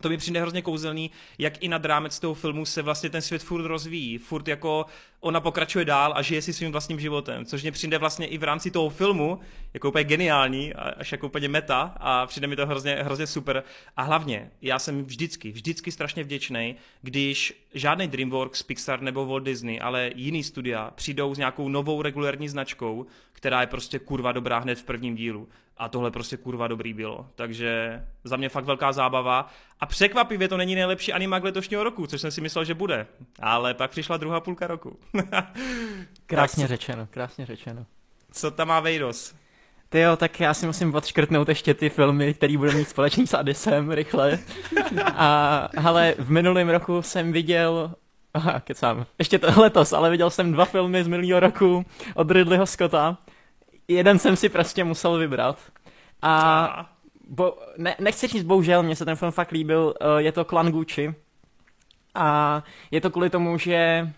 [0.00, 3.42] To mi přijde hrozně kouzelný, jak i nad rámec toho filmu se vlastně ten svět
[3.42, 4.86] furt rozvíjí, furt jako
[5.26, 8.42] ona pokračuje dál a žije si svým vlastním životem, což mě přijde vlastně i v
[8.42, 9.40] rámci toho filmu
[9.74, 13.62] jako úplně geniální, až jako úplně meta a přijde mi to hrozně, hrozně super.
[13.96, 19.80] A hlavně, já jsem vždycky, vždycky strašně vděčný, když žádný DreamWorks, Pixar nebo Walt Disney,
[19.82, 24.78] ale jiný studia přijdou s nějakou novou regulární značkou, která je prostě kurva dobrá hned
[24.78, 25.48] v prvním dílu.
[25.78, 27.26] A tohle prostě kurva dobrý bylo.
[27.34, 29.50] Takže za mě fakt velká zábava.
[29.80, 33.06] A překvapivě to není nejlepší animák letošního roku, což jsem si myslel, že bude.
[33.40, 34.98] Ale pak přišla druhá půlka roku.
[36.26, 37.86] krásně tak, řečeno, krásně řečeno.
[38.32, 39.34] Co tam má Vejdos?
[39.88, 43.34] Ty jo, tak já si musím odškrtnout ještě ty filmy, které budou mít společný s
[43.34, 44.38] Adisem rychle.
[45.04, 47.94] A ale v minulém roku jsem viděl
[48.36, 49.06] Aha, kecám.
[49.18, 53.18] Ještě to letos, ale viděl jsem dva filmy z minulého roku od Ridleyho Scotta.
[53.88, 55.58] Jeden jsem si prostě musel vybrat.
[56.22, 56.90] A
[57.28, 60.72] bo, ne, nechci říct bohužel, mně se ten film fakt líbil, uh, je to Klan
[60.72, 61.14] Gucci.
[62.14, 64.10] A je to kvůli tomu, že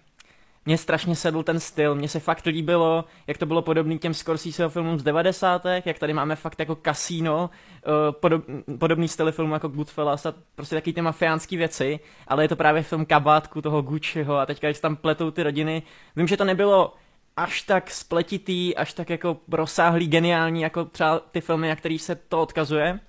[0.69, 4.71] mně strašně sedl ten styl, mně se fakt líbilo, jak to bylo podobný těm Scorseseho
[4.71, 5.67] filmům z 90.
[5.85, 8.45] jak tady máme fakt jako kasíno, eh, podob,
[8.79, 12.83] podobný styly filmů jako Goodfellas a prostě taky ty mafiánský věci, ale je to právě
[12.83, 15.83] v tom kabátku toho Gucciho a teďka, když tam pletou ty rodiny,
[16.17, 16.95] vím, že to nebylo
[17.37, 22.15] až tak spletitý, až tak jako rozsáhlý, geniální, jako třeba ty filmy, na který se
[22.15, 23.01] to odkazuje,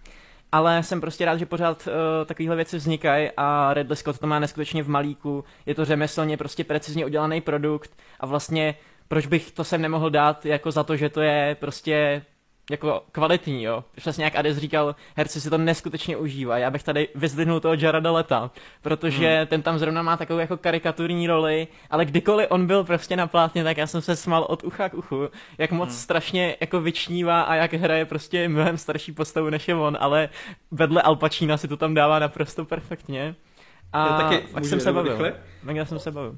[0.51, 1.93] ale jsem prostě rád, že pořád uh,
[2.25, 6.63] takovéhle věci vznikají a Ridley Scott to má neskutečně v malíku, je to řemeslně prostě
[6.63, 8.75] precizně udělaný produkt a vlastně
[9.07, 12.21] proč bych to sem nemohl dát jako za to, že to je prostě
[12.69, 13.83] jako kvalitní, jo.
[13.95, 16.57] Přesně jak Ades říkal, herci si to neskutečně užívá.
[16.57, 18.51] Já bych tady vyzdvihnul toho Jarada Leta,
[18.81, 19.47] protože hmm.
[19.47, 23.63] ten tam zrovna má takovou jako karikaturní roli, ale kdykoliv on byl prostě na plátně,
[23.63, 25.97] tak já jsem se smal od ucha k uchu, jak moc hmm.
[25.97, 30.29] strašně jako vyčnívá a jak hraje prostě mnohem starší postavu než je on, ale
[30.71, 33.35] vedle Al Pacina si to tam dává naprosto perfektně.
[33.93, 35.33] A já taky fakt jsem se bavil.
[35.63, 36.37] Mega jsem se bavil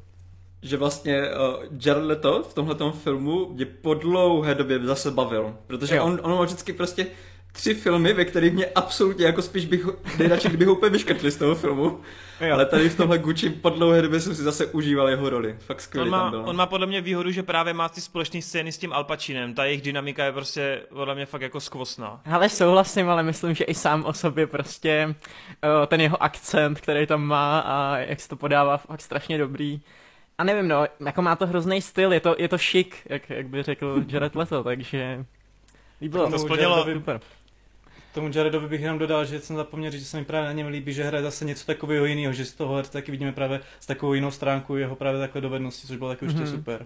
[0.62, 6.02] že vlastně uh, Jared Leto v tomhle filmu mě po dlouhé době zase bavil, protože
[6.02, 7.08] on, on má vždycky prostě
[7.54, 9.88] tři filmy, ve kterých mě absolutně jako spíš bych
[10.20, 12.00] nejradši, kdybych ho úplně vyškrtli z toho filmu.
[12.42, 12.54] Jo.
[12.54, 15.56] Ale tady v tomhle Gucci po dlouhé době jsem si zase užíval jeho roli.
[15.60, 16.44] Fakt skvělý on má, tam byl.
[16.46, 19.54] On má podle mě výhodu, že právě má ty společné scény s tím Alpacinem.
[19.54, 22.22] Ta jejich dynamika je prostě podle mě fakt jako skvostná.
[22.26, 25.16] Ale souhlasím, ale myslím, že i sám o sobě prostě
[25.64, 29.82] uh, ten jeho akcent, který tam má a jak se to podává, fakt strašně dobrý
[30.42, 33.48] a nevím, no, jako má to hrozný styl, je to, je to šik, jak, jak
[33.48, 35.26] by řekl Jared Leto, takže
[36.02, 36.32] líbilo.
[36.32, 36.86] To splnilo.
[36.94, 37.20] Super.
[38.14, 40.68] Tomu Jaredovi bych jenom dodal, že jsem zapomněl říct, že se mi právě na něm
[40.68, 44.14] líbí, že hraje zase něco takového jiného, že z toho taky vidíme právě z takovou
[44.14, 46.30] jinou stránku jeho právě takové dovednosti, což bylo taky mm-hmm.
[46.30, 46.86] určitě super.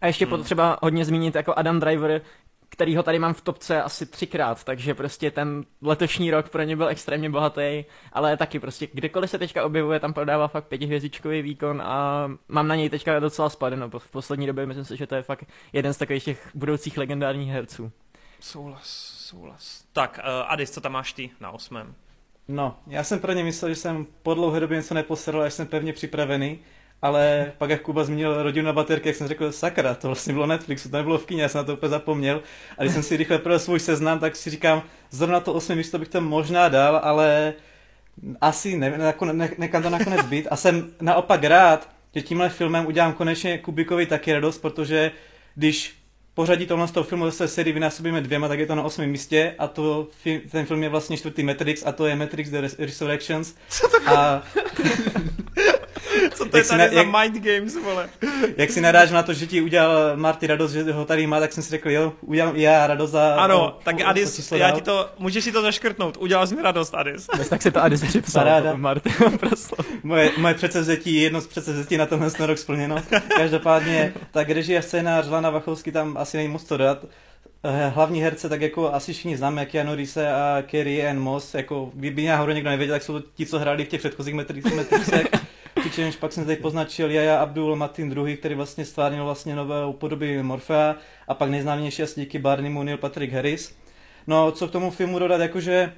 [0.00, 0.36] A ještě hmm.
[0.36, 2.20] potřeba hodně zmínit jako Adam Driver,
[2.68, 6.88] kterýho tady mám v topce asi třikrát, takže prostě ten letošní rok pro ně byl
[6.88, 12.28] extrémně bohatý, ale taky prostě kdekoliv se teďka objevuje, tam prodává fakt pětihvězdičkový výkon a
[12.48, 13.90] mám na něj teďka docela spadeno.
[13.98, 17.50] V poslední době myslím si, že to je fakt jeden z takových těch budoucích legendárních
[17.50, 17.92] herců.
[18.40, 19.84] Souhlas, souhlas.
[19.92, 21.94] Tak, uh, Adis, co tam máš ty na osmém?
[22.48, 25.66] No, já jsem pro ně myslel, že jsem po dlouhé době něco neposedl, až jsem
[25.66, 26.58] pevně připravený
[27.02, 30.46] ale pak jak Kuba zmínil rodinu na baterky, jak jsem řekl, sakra, to vlastně bylo
[30.46, 32.42] Netflixu, to nebylo v kyně, já jsem na to úplně zapomněl.
[32.78, 35.98] A když jsem si rychle prodal svůj seznam, tak si říkám, zrovna to osmé místo
[35.98, 37.54] bych to možná dal, ale
[38.40, 40.46] asi ne, ne, ne, nekam to nakonec být.
[40.50, 45.10] A jsem naopak rád, že tímhle filmem udělám konečně Kubikovi taky radost, protože
[45.54, 45.94] když
[46.34, 49.54] pořadí tohle z toho filmu zase sérii vynásobíme dvěma, tak je to na osmém místě
[49.58, 50.08] a to,
[50.50, 53.54] ten film je vlastně čtvrtý Matrix a to je Matrix The Resurrections.
[53.68, 54.42] Co to a
[56.34, 58.08] Co to jak je tady na, za jak, mind games, vole?
[58.56, 61.52] Jak si nadáš na to, že ti udělal Marty radost, že ho tady má, tak
[61.52, 63.34] jsem si řekl, jo, udělám já radost za...
[63.34, 66.62] Ano, o, tak o, Adis, já ti to, můžeš si to zaškrtnout, udělal jsi mi
[66.62, 67.26] radost, Adis.
[67.36, 68.74] Bez, tak si to Adis připsal, Paráda.
[68.74, 69.10] Marty,
[70.02, 72.96] moje, moje předsevzetí, jedno z předsevzetí na tenhle rok splněno.
[73.36, 76.98] Každopádně, tak režie a scénář Lana Vachovský tam asi není moc to dát.
[77.64, 81.54] Eh, hlavní herce, tak jako asi všichni známe, jak Keanu Reese a Kerry Ann Moss,
[81.54, 85.26] jako kdyby náhodou někdo nevěděl, tak jsou to ti, co hráli v těch předchozích Matrixech.
[85.80, 90.42] Přičemž pak jsem tady poznačil Jaja Abdul Martin II, který vlastně stvárnil vlastně nové podoby
[90.42, 90.96] Morfea
[91.28, 93.76] a pak nejznámější asi díky Barneymu Neil Patrick Harris.
[94.26, 95.92] No, co k tomu filmu dodat, jakože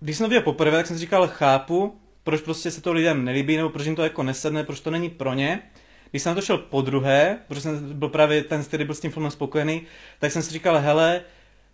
[0.00, 3.24] když jsem to viděl poprvé, tak jsem si říkal, chápu, proč prostě se to lidem
[3.24, 5.62] nelíbí, nebo proč jim to jako nesedne, proč to není pro ně.
[6.10, 9.00] Když jsem na to šel po druhé, protože jsem byl právě ten, který byl s
[9.00, 9.82] tím filmem spokojený,
[10.18, 11.20] tak jsem si říkal, hele,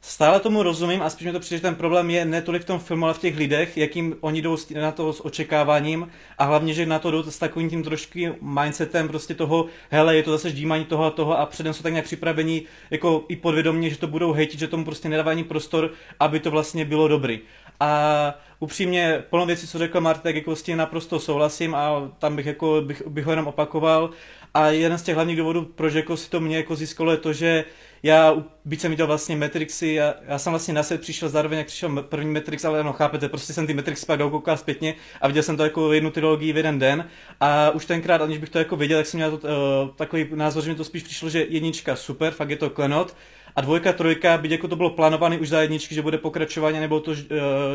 [0.00, 2.64] Stále tomu rozumím a spíš mi to přijde, že ten problém je ne tolik v
[2.64, 6.08] tom filmu, ale v těch lidech, jakým oni jdou na to s očekáváním
[6.38, 10.22] a hlavně, že na to jdou s takovým tím trošku mindsetem prostě toho, hele, je
[10.22, 13.90] to zase ždímání toho a toho a předem jsou tak nějak připravení jako i podvědomě,
[13.90, 17.40] že to budou hejtit, že tomu prostě nedávají prostor, aby to vlastně bylo dobrý.
[17.80, 22.46] A upřímně plno věcí, co řekl Martek, jako s tím naprosto souhlasím a tam bych,
[22.46, 24.10] jako, bych, bych ho jenom opakoval.
[24.54, 27.32] A jeden z těch hlavních důvodů, proč jako si to mě jako získalo, je to,
[27.32, 27.64] že
[28.02, 31.66] já, byť jsem viděl vlastně Matrixy, já, já jsem vlastně na set přišel zároveň, jak
[31.66, 35.42] přišel první Matrix, ale no chápete, prostě jsem ty Matrix pak dokoukal zpětně a viděl
[35.42, 37.08] jsem to jako jednu trilogii v jeden den.
[37.40, 40.64] A už tenkrát, aniž bych to jako viděl, tak jsem měl to, uh, takový názor,
[40.64, 43.16] že mi to spíš přišlo, že jednička super, fakt je to klenot,
[43.56, 47.00] a dvojka, trojka, byť jako to bylo plánované už za jedničky, že bude pokračování nebo
[47.00, 47.16] to uh,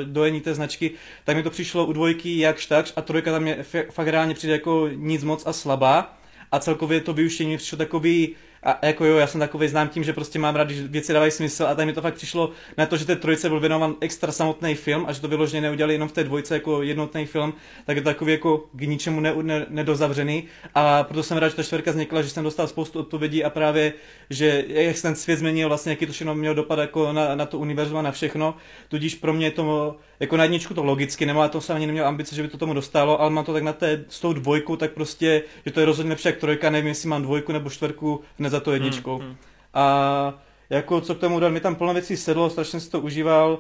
[0.04, 0.92] dojení té značky,
[1.24, 4.54] tak mi to přišlo u dvojky jakž takž a trojka tam je fakt reálně přijde
[4.54, 6.18] jako nic moc a slabá.
[6.52, 10.14] A celkově to vyuštění přišlo takový a jako jo, já jsem takový znám tím, že
[10.14, 12.98] prostě mám rád, když věci dávají smysl a tady mi to fakt přišlo na to,
[12.98, 16.12] že té trojice byl věnovan extra samotný film a že to vyloženě neudělali jenom v
[16.12, 17.54] té dvojce jako jednotný film,
[17.86, 20.44] tak je to takový jako k ničemu ne, ne, nedozavřený.
[20.76, 23.94] A proto jsem rád, že ta čtvrka vznikla, že jsem dostal spoustu odpovědí a právě,
[24.30, 27.46] že jak se ten svět změnil, vlastně jaký to všechno mělo dopad jako na, na
[27.46, 28.56] to univerzum a na všechno,
[28.88, 32.08] tudíž pro mě je to jako na jedničku to logicky, nemá to jsem ani neměl
[32.08, 34.76] ambice, že by to tomu dostalo, ale mám to tak na té, s tou dvojkou,
[34.76, 38.22] tak prostě, že to je rozhodně lepší jak trojka, nevím, jestli mám dvojku nebo čtvrku
[38.40, 39.18] hned za to jedničkou.
[39.18, 39.38] Hmm, hmm.
[39.74, 40.34] A
[40.70, 43.60] jako co k tomu dát, mi tam plno věcí sedlo, strašně si to užíval.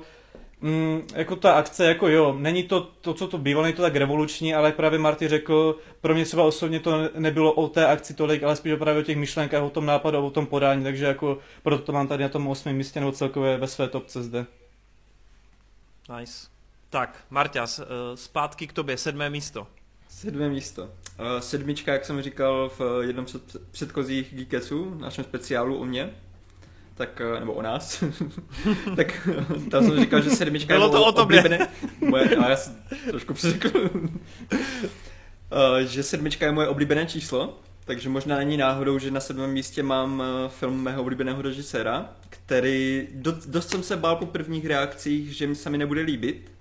[0.62, 3.95] Mm, jako ta akce, jako jo, není to to, co to bývalo, není to tak
[3.95, 8.43] revoluční, ale právě Marty řekl, pro mě třeba osobně to nebylo o té akci tolik,
[8.43, 11.84] ale spíš právě o těch myšlenkách, o tom nápadu, o tom podání, takže jako proto
[11.84, 14.45] to mám tady na tom osmém místě nebo celkově ve své topce zde.
[16.17, 16.47] Nice.
[16.89, 17.84] Tak, Marťas, eh,
[18.15, 19.67] zpátky k tobě, sedmé místo.
[20.15, 20.84] Sedmé místo.
[20.84, 20.89] Uh,
[21.39, 26.10] sedmička, jak jsem říkal v jednom před, předchozích Geeketsů, našem speciálu o mě,
[26.95, 28.04] tak, eh, nebo o nás,
[28.95, 29.30] tak
[29.71, 31.39] tam jsem říkal, že sedmička Bylo je to o tobě.
[31.39, 31.67] Oblíbené,
[31.99, 32.76] moje, a já jsem
[33.10, 34.60] trošku přeřekl, uh,
[35.80, 40.23] že sedmička je moje oblíbené číslo, takže možná není náhodou, že na sedmém místě mám
[40.47, 45.56] film mého oblíbeného režiséra, který dost, dost jsem se bál po prvních reakcích, že mi
[45.56, 46.53] se mi nebude líbit,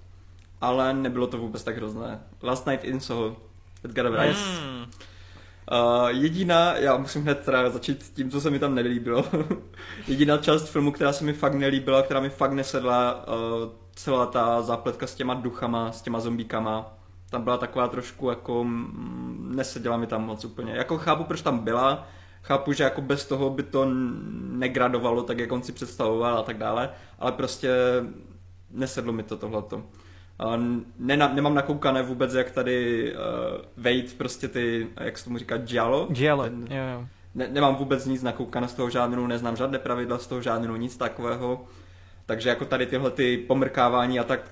[0.63, 2.21] ale nebylo to vůbec tak hrozné.
[2.43, 3.37] Last Night in Soho,
[3.85, 4.39] Edgar Wright.
[4.39, 4.85] Mm.
[5.73, 9.25] Uh, jediná, já musím hned teda začít tím, co se mi tam nelíbilo.
[10.09, 13.35] jediná část filmu, která se mi fakt nelíbila, která mi fakt nesedla, uh,
[13.95, 16.99] celá ta zápletka s těma duchama, s těma zombíkama,
[17.31, 20.73] tam byla taková trošku jako, mm, neseděla mi tam moc úplně.
[20.73, 22.07] Jako chápu, proč tam byla,
[22.43, 23.87] chápu, že jako bez toho by to
[24.51, 27.71] negradovalo tak, jak on si představoval a tak dále, ale prostě
[28.71, 29.83] nesedlo mi to tohleto.
[30.99, 36.07] Ne, nemám nakoukané vůbec, jak tady uh, Wade prostě ty, jak se tomu říká, Giallo.
[36.11, 37.07] Giallo, ten, jo, jo.
[37.35, 40.97] Ne, nemám vůbec nic nakoukané z toho žádného, neznám žádné pravidla z toho žádného, nic
[40.97, 41.65] takového.
[42.27, 44.51] Takže jako tady tyhle ty pomrkávání a tak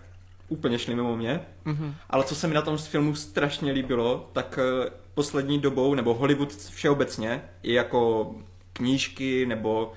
[0.48, 1.40] úplně šly mimo mě.
[1.66, 1.94] Mm-hmm.
[2.11, 6.53] Ale co se mi na tom filmu strašně líbilo, tak uh, poslední dobou, nebo Hollywood
[6.53, 8.35] všeobecně, i jako
[8.72, 9.92] knížky nebo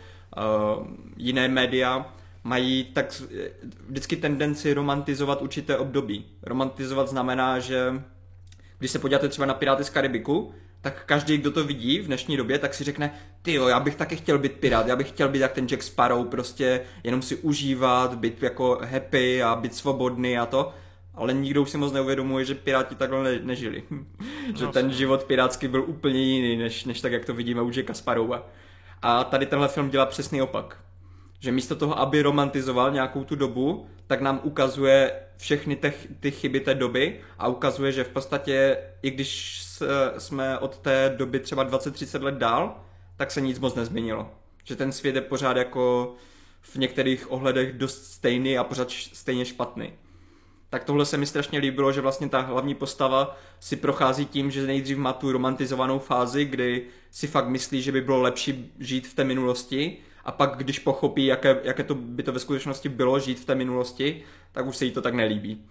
[0.78, 3.22] uh, jiné média, mají tak
[3.88, 6.26] vždycky tendenci romantizovat určité období.
[6.44, 8.04] Romantizovat znamená, že
[8.80, 12.38] když se podíváte třeba na Piráty z Karibiku, tak každý, kdo to vidí v dnešní
[12.38, 15.30] době, tak si řekne, ty jo, já bych taky chtěl být pirát, já bych chtěl
[15.30, 20.38] být jak ten Jack Sparrow, prostě jenom si užívat, být jako happy a být svobodný
[20.38, 20.74] a to.
[21.16, 23.84] Ale nikdo už si moc neuvědomuje, že piráti takhle ne- nežili.
[24.56, 27.94] že ten život pirátský byl úplně jiný, než, než tak, jak to vidíme u Jacka
[27.94, 28.50] Sparrowa.
[29.02, 30.78] A tady tenhle film dělá přesný opak
[31.44, 36.60] že místo toho, aby romantizoval nějakou tu dobu, tak nám ukazuje všechny te, ty chyby
[36.60, 39.62] té doby a ukazuje, že v podstatě, i když
[40.18, 42.82] jsme od té doby třeba 20-30 let dál,
[43.18, 44.32] tak se nic moc nezměnilo.
[44.64, 46.16] Že ten svět je pořád jako
[46.62, 49.94] v některých ohledech dost stejný a pořád stejně špatný.
[50.70, 54.68] Tak tohle se mi strašně líbilo, že vlastně ta hlavní postava si prochází tím, že
[54.68, 59.14] nejdřív má tu romantizovanou fázi, kdy si fakt myslí, že by bylo lepší žít v
[59.14, 63.40] té minulosti a pak když pochopí, jaké, jaké to by to ve skutečnosti bylo žít
[63.40, 65.66] v té minulosti, tak už se jí to tak nelíbí.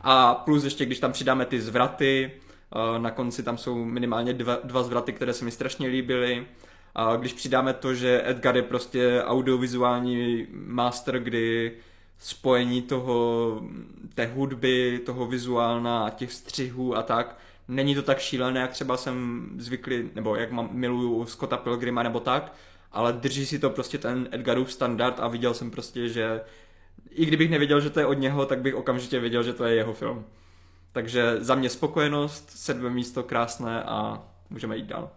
[0.00, 4.58] A plus ještě, když tam přidáme ty zvraty, eh, na konci tam jsou minimálně dva,
[4.64, 6.46] dva zvraty, které se mi strašně líbily.
[6.94, 11.72] A když přidáme to, že Edgar je prostě audiovizuální master, kdy
[12.18, 13.60] spojení toho,
[14.14, 18.96] té hudby, toho vizuálna a těch střihů a tak, není to tak šílené, jak třeba
[18.96, 22.54] jsem zvyklý, nebo jak mám, miluju Scotta Pilgrima nebo tak,
[22.94, 26.40] ale drží si to prostě ten Edgarův standard a viděl jsem prostě, že
[27.10, 29.74] i kdybych nevěděl, že to je od něho, tak bych okamžitě věděl, že to je
[29.74, 30.24] jeho film.
[30.92, 35.10] Takže za mě spokojenost, sedmé místo krásné a můžeme jít dál.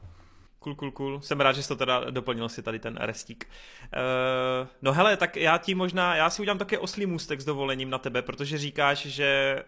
[0.60, 1.22] Cool, cool, cool.
[1.22, 3.49] Jsem rád, že jsi to teda doplnil si tady ten restík.
[3.93, 7.89] Uh, no hele, tak já ti možná, já si udělám také oslý můstek s dovolením
[7.89, 9.64] na tebe, protože říkáš, že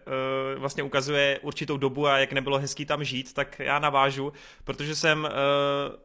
[0.54, 4.32] uh, vlastně ukazuje určitou dobu a jak nebylo hezký tam žít, tak já navážu,
[4.64, 5.30] protože jsem uh,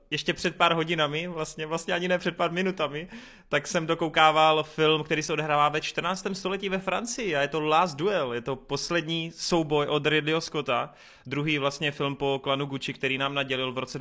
[0.09, 3.07] ještě před pár hodinami, vlastně, vlastně ani ne před pár minutami,
[3.49, 6.27] tak jsem dokoukával film, který se odehrává ve 14.
[6.33, 10.93] století ve Francii a je to Last Duel, je to poslední souboj od Ridleyho Scotta,
[11.25, 13.99] druhý vlastně film po klanu Gucci, který nám nadělil v roce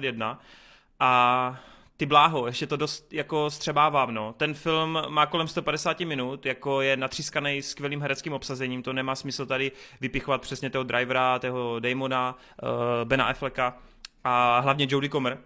[0.00, 0.40] 2021
[1.00, 1.60] a
[1.96, 4.32] ty bláho, ještě to dost jako střebávám, no.
[4.32, 9.46] Ten film má kolem 150 minut, jako je natřískaný skvělým hereckým obsazením, to nemá smysl
[9.46, 12.68] tady vypichovat přesně toho drivera, toho Damona, uh,
[13.04, 13.76] Bena Afflecka
[14.24, 15.38] a hlavně Jodie Comer.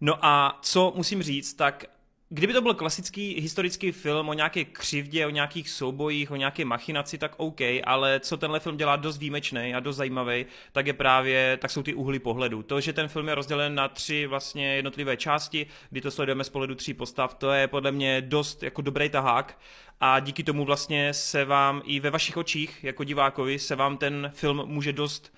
[0.00, 1.84] No a co musím říct, tak
[2.32, 7.18] Kdyby to byl klasický historický film o nějaké křivdě, o nějakých soubojích, o nějaké machinaci,
[7.18, 11.56] tak OK, ale co tenhle film dělá dost výjimečný a dost zajímavý, tak je právě,
[11.60, 12.62] tak jsou ty úhly pohledu.
[12.62, 16.48] To, že ten film je rozdělen na tři vlastně jednotlivé části, kdy to sledujeme z
[16.48, 19.58] pohledu tří postav, to je podle mě dost jako dobrý tahák
[20.00, 24.30] a díky tomu vlastně se vám i ve vašich očích jako divákovi se vám ten
[24.34, 25.32] film může dost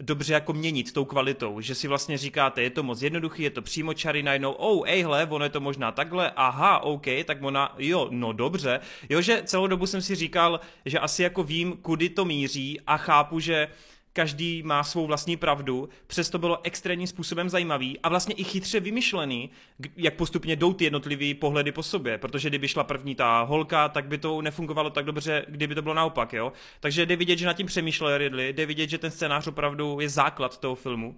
[0.00, 3.62] dobře jako měnit tou kvalitou, že si vlastně říkáte, je to moc jednoduchý, je to
[3.62, 8.32] přímočarý, najednou, oh, ejhle, ono je to možná takhle, aha, OK, tak ona, jo, no
[8.32, 12.80] dobře, jo, že celou dobu jsem si říkal, že asi jako vím, kudy to míří
[12.86, 13.68] a chápu, že
[14.14, 19.50] každý má svou vlastní pravdu, přesto bylo extrémním způsobem zajímavý a vlastně i chytře vymyšlený,
[19.96, 24.06] jak postupně jdou ty jednotlivý pohledy po sobě, protože kdyby šla první ta holka, tak
[24.06, 26.52] by to nefungovalo tak dobře, kdyby to bylo naopak, jo.
[26.80, 30.08] Takže jde vidět, že nad tím přemýšlel Ridley, jde vidět, že ten scénář opravdu je
[30.08, 31.16] základ toho filmu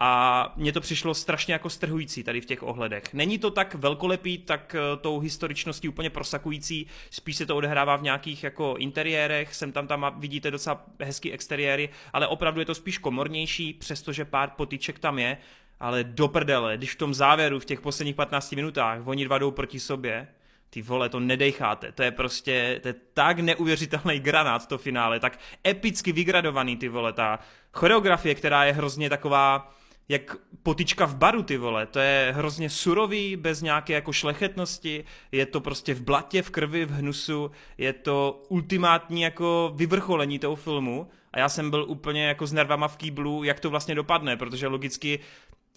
[0.00, 3.14] a mně to přišlo strašně jako strhující tady v těch ohledech.
[3.14, 8.02] Není to tak velkolepý, tak eh, tou historičností úplně prosakující, spíš se to odehrává v
[8.02, 12.98] nějakých jako interiérech, sem tam tam vidíte docela hezký exteriéry, ale opravdu je to spíš
[12.98, 15.36] komornější, přestože pár potyček tam je,
[15.80, 19.50] ale do prdele, když v tom závěru, v těch posledních 15 minutách, oni dva jdou
[19.50, 20.28] proti sobě,
[20.70, 25.38] ty vole, to nedejcháte, to je prostě, to je tak neuvěřitelný granát to finále, tak
[25.66, 27.38] epicky vygradovaný ty vole, ta
[27.72, 29.74] choreografie, která je hrozně taková,
[30.08, 31.86] jak potička v baru, ty vole.
[31.86, 36.84] To je hrozně surový, bez nějaké jako šlechetnosti, je to prostě v blatě, v krvi,
[36.84, 42.46] v hnusu, je to ultimátní jako vyvrcholení toho filmu a já jsem byl úplně jako
[42.46, 45.20] s nervama v kýblu, jak to vlastně dopadne, protože logicky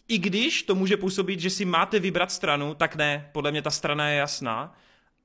[0.08, 3.70] i když to může působit, že si máte vybrat stranu, tak ne, podle mě ta
[3.70, 4.76] strana je jasná.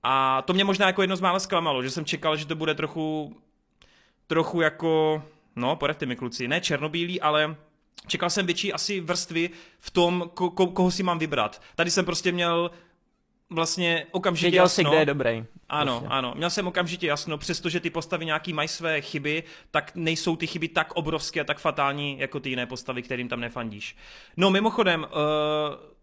[0.03, 2.75] A to mě možná jako jedno z mála zklamalo, že jsem čekal, že to bude
[2.75, 3.37] trochu,
[4.27, 5.23] trochu jako,
[5.57, 7.57] no, poraďte mi kluci, ne černobílý, ale
[8.07, 11.63] čekal jsem větší asi vrstvy v tom, ko, ko, koho si mám vybrat.
[11.77, 12.71] Tady jsem prostě měl
[13.51, 14.85] vlastně okamžitě Věděl jasno.
[14.85, 15.45] si, kde je dobrý.
[15.69, 16.15] Ano, Prostě.
[16.15, 16.35] ano.
[16.37, 20.69] Měl jsem okamžitě jasno, přestože ty postavy nějaký mají své chyby, tak nejsou ty chyby
[20.69, 23.97] tak obrovské a tak fatální, jako ty jiné postavy, kterým tam nefandíš.
[24.37, 25.09] No mimochodem, uh,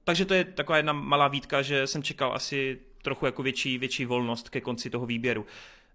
[0.04, 4.06] takže to je taková jedna malá výtka, že jsem čekal asi trochu jako větší, větší
[4.06, 5.46] volnost ke konci toho výběru.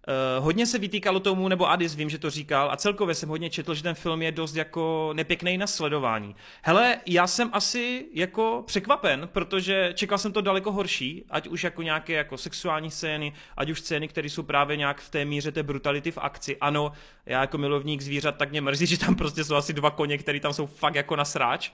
[0.09, 3.51] Uh, hodně se vytýkalo tomu, nebo Adis vím, že to říkal, a celkově jsem hodně
[3.51, 6.37] četl, že ten film je dost jako nepěkný na sledování.
[6.63, 11.83] Hele, já jsem asi jako překvapen, protože čekal jsem to daleko horší, ať už jako
[11.83, 15.63] nějaké jako sexuální scény, ať už scény, které jsou právě nějak v té míře té
[15.63, 16.57] brutality v akci.
[16.57, 16.93] Ano,
[17.27, 20.41] já jako milovník zvířat, tak mě mrzí, že tam prostě jsou asi dva koně, které
[20.41, 21.71] tam jsou fakt jako na sráč,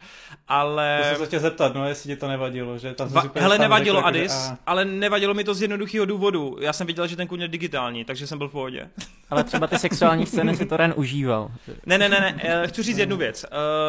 [0.49, 0.99] ale...
[1.03, 4.07] To jsem se chtěl zeptat, no, jestli ti to nevadilo, že tam Va- hele, nevadilo
[4.07, 4.59] Adis, a...
[4.67, 6.57] ale nevadilo mi to z jednoduchého důvodu.
[6.61, 8.91] Já jsem viděl, že ten kůň je digitální, takže jsem byl v pohodě.
[9.31, 11.51] Ale třeba ty sexuální scény si to Ren užíval.
[11.87, 13.47] Ne, ne, ne, ne, eh, chci říct jednu věc.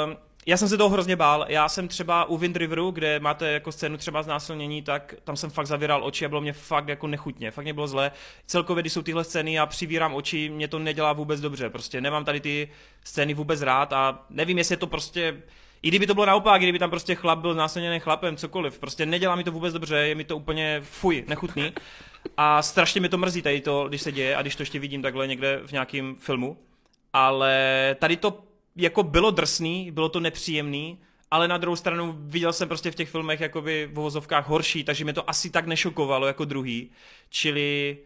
[0.08, 0.14] Uh,
[0.46, 1.46] já jsem se toho hrozně bál.
[1.50, 5.50] Já jsem třeba u Wind Riveru, kde máte jako scénu třeba znásilnění, tak tam jsem
[5.50, 8.12] fakt zavíral oči a bylo mě fakt jako nechutně, fakt mě bylo zlé.
[8.46, 11.70] Celkově, když jsou tyhle scény, já přivírám oči, mě to nedělá vůbec dobře.
[11.70, 12.70] Prostě nemám tady ty
[13.04, 15.38] scény vůbec rád a nevím, jestli je to prostě
[15.82, 19.36] i kdyby to bylo naopak, kdyby tam prostě chlap byl znásilněný chlapem, cokoliv, prostě nedělá
[19.36, 21.74] mi to vůbec dobře, je mi to úplně fuj, nechutný.
[22.38, 25.02] A strašně mi to mrzí tady to, když se děje a když to ještě vidím
[25.02, 26.58] takhle někde v nějakém filmu.
[27.14, 28.44] Ale tady to
[28.76, 31.00] jako bylo drsný, bylo to nepříjemný,
[31.32, 35.04] ale na druhou stranu viděl jsem prostě v těch filmech jakoby v vozovkách horší, takže
[35.04, 36.92] mě to asi tak nešokovalo jako druhý.
[37.30, 37.98] Čili,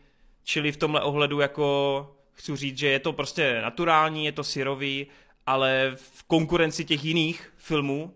[0.44, 5.08] čili v tomhle ohledu jako chci říct, že je to prostě naturální, je to syrový,
[5.46, 8.14] ale v konkurenci těch jiných filmů,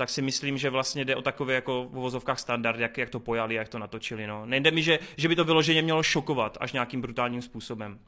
[0.00, 3.20] tak si myslím, že vlastně jde o takové jako v vozovkách standard, jak, jak to
[3.20, 4.26] pojali, jak to natočili.
[4.26, 4.46] No.
[4.46, 7.98] Nejde mi, že, že by to vyloženě mělo šokovat až nějakým brutálním způsobem.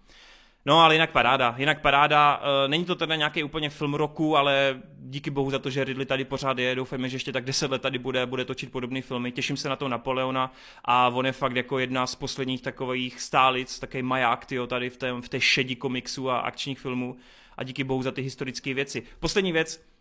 [0.67, 4.83] No ale jinak paráda, jinak paráda, e, není to teda nějaký úplně film roku, ale
[4.99, 7.83] díky bohu za to, že Ridley tady pořád je, doufejme, že ještě tak 10 let
[7.83, 10.53] tady bude, bude točit podobné filmy, těším se na to Napoleona
[10.85, 14.97] a on je fakt jako jedna z posledních takových stálic, takový maják, tyjo, tady v
[14.97, 17.17] té, v té šedi komiksu a akčních filmů
[17.57, 19.03] a díky bohu za ty historické věci.
[19.21, 19.92] Poslední věc,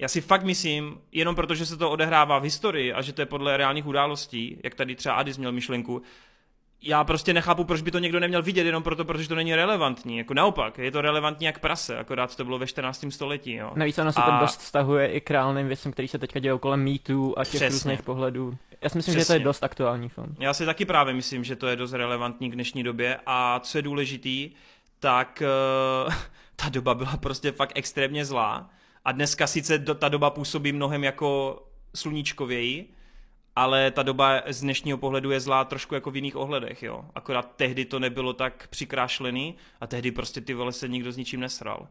[0.00, 3.26] Já si fakt myslím, jenom protože se to odehrává v historii a že to je
[3.26, 6.02] podle reálných událostí, jak tady třeba Adis měl myšlenku,
[6.82, 10.18] já prostě nechápu, proč by to někdo neměl vidět, jenom proto, protože to není relevantní.
[10.18, 13.04] Jako naopak, je to relevantní jak prase, akorát to bylo ve 14.
[13.10, 13.52] století.
[13.54, 13.72] Jo.
[13.74, 16.58] Navíc ono se A- to dost vztahuje i k reálným věcem, které se teďka dějou
[16.58, 17.68] kolem MeToo a těch Přesně.
[17.68, 18.56] různých pohledů.
[18.82, 19.44] Já si myslím, že to je Přesně.
[19.44, 20.36] dost aktuální film.
[20.38, 23.78] Já si taky právě myslím, že to je dost relevantní k dnešní době a co
[23.78, 24.50] je důležitý,
[25.00, 25.42] tak
[26.06, 26.12] uh,
[26.56, 28.70] ta doba byla prostě fakt extrémně zlá
[29.10, 31.62] a dneska sice ta doba působí mnohem jako
[31.94, 32.94] sluníčkověji,
[33.56, 37.04] ale ta doba z dnešního pohledu je zlá trošku jako v jiných ohledech, jo.
[37.14, 41.40] Akorát tehdy to nebylo tak přikrášlený a tehdy prostě ty vole se nikdo s ničím
[41.40, 41.88] nesral.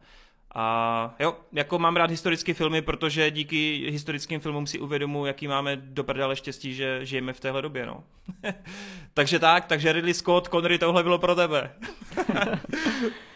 [0.56, 5.76] A jo, jako mám rád historické filmy, protože díky historickým filmům si uvědomuji, jaký máme
[5.76, 8.04] do prdele štěstí, že žijeme v téhle době, no.
[9.14, 11.72] takže tak, takže Ridley Scott, Connery, tohle bylo pro tebe.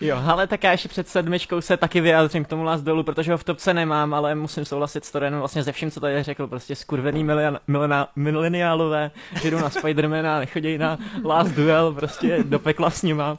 [0.00, 3.32] Jo, ale tak já ještě před sedmičkou se taky vyjádřím k tomu Last Duelu, protože
[3.32, 6.46] ho v topce nemám, ale musím souhlasit s Torenem vlastně ze vším, co tady řekl,
[6.46, 7.24] prostě skurvený
[7.66, 9.10] milena, mileniálové,
[9.42, 13.38] že jdou na Spidermana a nechodí na Last Duel, prostě do pekla s nima.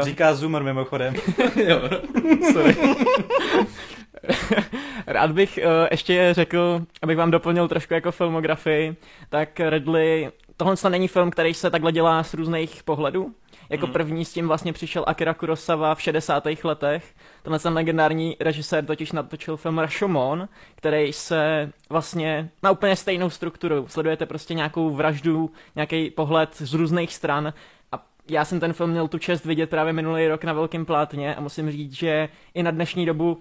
[0.00, 1.14] Uh, Říká Zoomer mimochodem.
[1.56, 1.80] jo.
[2.52, 2.76] Sorry.
[5.06, 8.96] Rád bych uh, ještě řekl, abych vám doplnil trošku jako filmografii,
[9.28, 13.34] tak Ridley, tohle to není film, který se takhle dělá z různých pohledů.
[13.70, 13.92] Jako Mhm.
[13.92, 16.64] první s tím vlastně přišel Akira Kurosawa v 60.
[16.64, 17.14] letech.
[17.42, 23.86] Tenhle ten legendární režisér totiž natočil film Rashomon, který se vlastně má úplně stejnou strukturu.
[23.88, 27.52] Sledujete prostě nějakou vraždu, nějaký pohled z různých stran
[27.92, 31.34] a já jsem ten film měl tu čest vidět právě minulý rok na velkém plátně
[31.34, 33.38] a musím říct, že i na dnešní dobu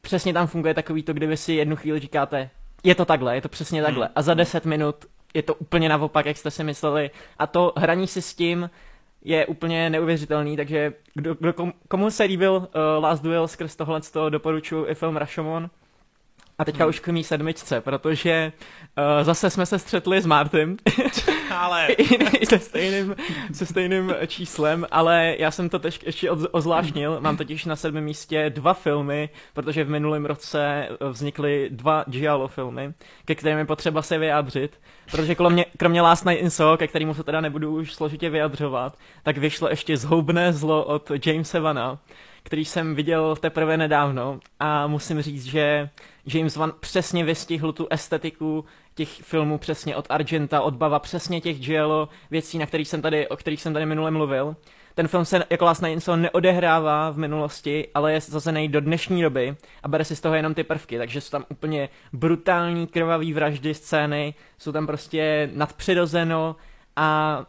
[0.00, 2.50] přesně tam funguje takový to, kdy vy si jednu chvíli říkáte,
[2.84, 4.08] je to takhle, je to přesně takhle.
[4.14, 4.96] A za 10 minut
[5.34, 7.10] je to úplně naopak, jak jste si mysleli.
[7.38, 8.70] A to hraní si s tím
[9.24, 14.00] je úplně neuvěřitelný, takže kdo, kdo, kom- komu se líbil uh, Last Duel skrz tohle,
[14.00, 15.70] to doporučuji i film Rashomon.
[16.58, 16.88] A teďka Hmm.
[16.88, 18.52] už k mý sedmičce, protože
[18.98, 20.76] uh, zase jsme se střetli s Martym,
[21.50, 21.88] Ale
[22.48, 23.16] se stejným,
[23.52, 27.20] se stejným číslem, ale já jsem to teď ještě ozvláštnil.
[27.20, 32.92] Mám totiž na sedmém místě dva filmy, protože v minulém roce vznikly dva Giallo filmy,
[33.24, 34.80] ke kterým je potřeba se vyjádřit.
[35.10, 38.98] Protože kromě, kromě Last Night in Soho, ke kterému se teda nebudu už složitě vyjadřovat,
[39.22, 41.98] tak vyšlo ještě Zhoubné zlo od Jamesa Vana,
[42.46, 45.88] který jsem viděl teprve nedávno a musím říct, že
[46.34, 51.60] James Wan přesně vystihl tu estetiku těch filmů přesně od Argenta, od Bava, přesně těch
[51.60, 54.56] Giallo věcí, na kterých jsem tady, o kterých jsem tady minule mluvil.
[54.94, 59.56] Ten film se jako in Soho neodehrává v minulosti, ale je zazený do dnešní doby
[59.82, 63.74] a bere si z toho jenom ty prvky, takže jsou tam úplně brutální krvavý vraždy,
[63.74, 66.56] scény, jsou tam prostě nadpřirozeno
[66.96, 67.40] a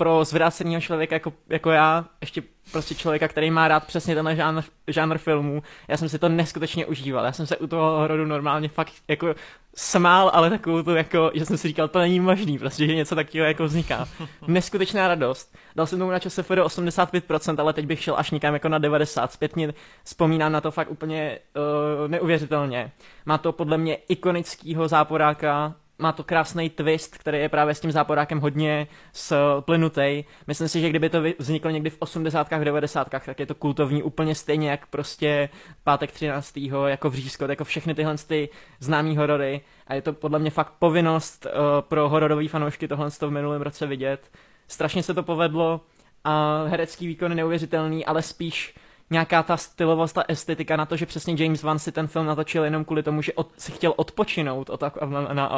[0.00, 2.42] pro zvráceného člověka jako, jako já, ještě
[2.72, 6.86] prostě člověka, který má rád přesně tenhle žánr, žánr filmů, já jsem si to neskutečně
[6.86, 7.24] užíval.
[7.24, 9.34] Já jsem se u toho hororu normálně fakt jako
[9.74, 13.14] smál, ale takovou tu jako, že jsem si říkal, to není možný, prostě, že něco
[13.14, 14.08] takového jako vzniká.
[14.46, 15.56] Neskutečná radost.
[15.76, 18.78] Dal jsem tomu na čase do 85%, ale teď bych šel až někam jako na
[18.78, 19.32] 90.
[19.32, 19.74] Zpětně
[20.04, 22.92] vzpomínám na to fakt úplně uh, neuvěřitelně.
[23.26, 27.92] Má to podle mě ikonického záporáka, má to krásný twist, který je právě s tím
[27.92, 30.24] záporákem hodně splynutý.
[30.46, 32.50] Myslím si, že kdyby to vzniklo někdy v 80.
[32.50, 33.08] 90.
[33.10, 35.48] tak je to kultovní úplně stejně jak prostě
[35.84, 36.56] pátek 13.
[36.86, 38.48] jako vřízko, jako všechny tyhle ty
[38.80, 43.30] známý horory a je to podle mě fakt povinnost uh, pro hororový fanoušky tohle v
[43.30, 44.30] minulém roce vidět.
[44.68, 45.80] Strašně se to povedlo
[46.24, 48.74] a herecký výkon je neuvěřitelný, ale spíš
[49.10, 52.64] nějaká ta stylovost, ta estetika na to, že přesně James Wan si ten film natočil
[52.64, 54.82] jenom kvůli tomu, že od, si chtěl odpočinout od,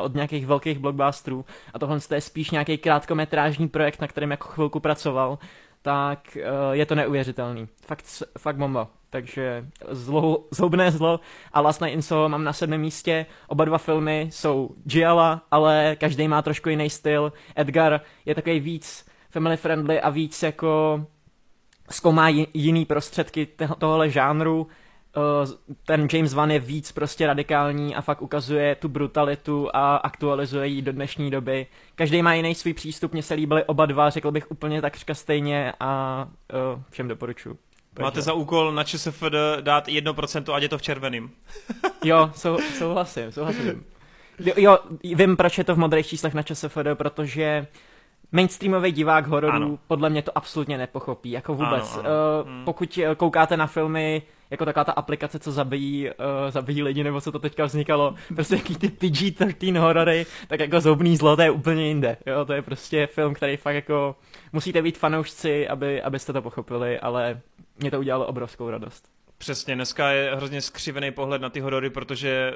[0.02, 1.44] od nějakých velkých blockbusterů
[1.74, 5.38] a tohle je spíš nějaký krátkometrážní projekt, na kterém jako chvilku pracoval,
[5.82, 7.68] tak uh, je to neuvěřitelný.
[7.86, 8.04] Fakt,
[8.38, 8.88] fakt bomba.
[9.10, 11.20] Takže zlo, zhoubné zlo
[11.52, 13.26] a Last Night in Soho mám na sedmém místě.
[13.48, 17.32] Oba dva filmy jsou Gialla, ale každý má trošku jiný styl.
[17.56, 21.04] Edgar je takový víc family friendly a víc jako
[21.94, 24.66] zkoumá ji- jiný prostředky tohohle žánru.
[25.16, 30.66] Uh, Ten James Wan je víc prostě radikální a fakt ukazuje tu brutalitu a aktualizuje
[30.66, 31.66] ji do dnešní doby.
[31.94, 35.72] Každý má jiný svůj přístup, mně se líbily oba dva, řekl bych úplně takřka stejně
[35.80, 36.24] a
[36.74, 37.58] uh, všem doporučuji.
[38.00, 39.24] máte za úkol na ČSFD
[39.60, 41.30] dát 1%, ať je to v červeným.
[42.04, 43.84] Jo, sou, souhlasím, souhlasím.
[44.38, 44.78] Jo, jo,
[45.14, 47.66] vím, proč je to v modrých číslech na ČSFD, protože
[48.32, 49.78] mainstreamový divák hororů Ano.
[49.86, 51.96] podle mě to absolutně nepochopí, jako vůbec.
[51.98, 52.10] Ano, ano.
[52.42, 52.64] Uh, Hmm.
[52.64, 56.14] Pokud eh, koukáte na filmy, jako taková ta aplikace, co zabíjí, uh,
[56.50, 61.16] zabíjí lidi, nebo co to teďka vznikalo, prostě jaký ty PG-13 horory, tak jako Zoubný
[61.16, 62.16] zlo, to je úplně jinde.
[62.26, 64.16] Jo, to je prostě film, který fakt jako,
[64.52, 67.40] musíte být fanoušci, aby, abyste to pochopili, ale
[67.78, 69.11] mě to udělalo obrovskou radost.
[69.42, 72.52] Přesně, dneska je hrozně skřivený pohled na ty horory, protože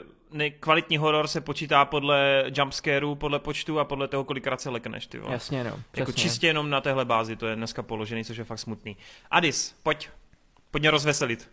[0.61, 5.18] kvalitní horor se počítá podle jumpscareu, podle počtu a podle toho, kolikrát se lekneš, ty
[5.18, 5.32] vole.
[5.32, 5.80] Jasně, no.
[5.97, 8.97] Jako čistě jenom na téhle bázi, to je dneska položený, což je fakt smutný.
[9.30, 10.09] Adis, pojď,
[10.70, 11.51] pojď mě rozveselit.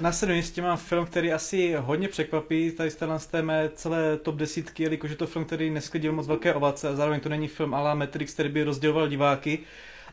[0.00, 4.34] Na sedmém místě mám film, který asi hodně překvapí tady z té mé celé top
[4.34, 7.74] desítky, jelikož je to film, který nesklidil moc velké ovace a zároveň to není film
[7.74, 9.58] ala Matrix, který by rozděloval diváky.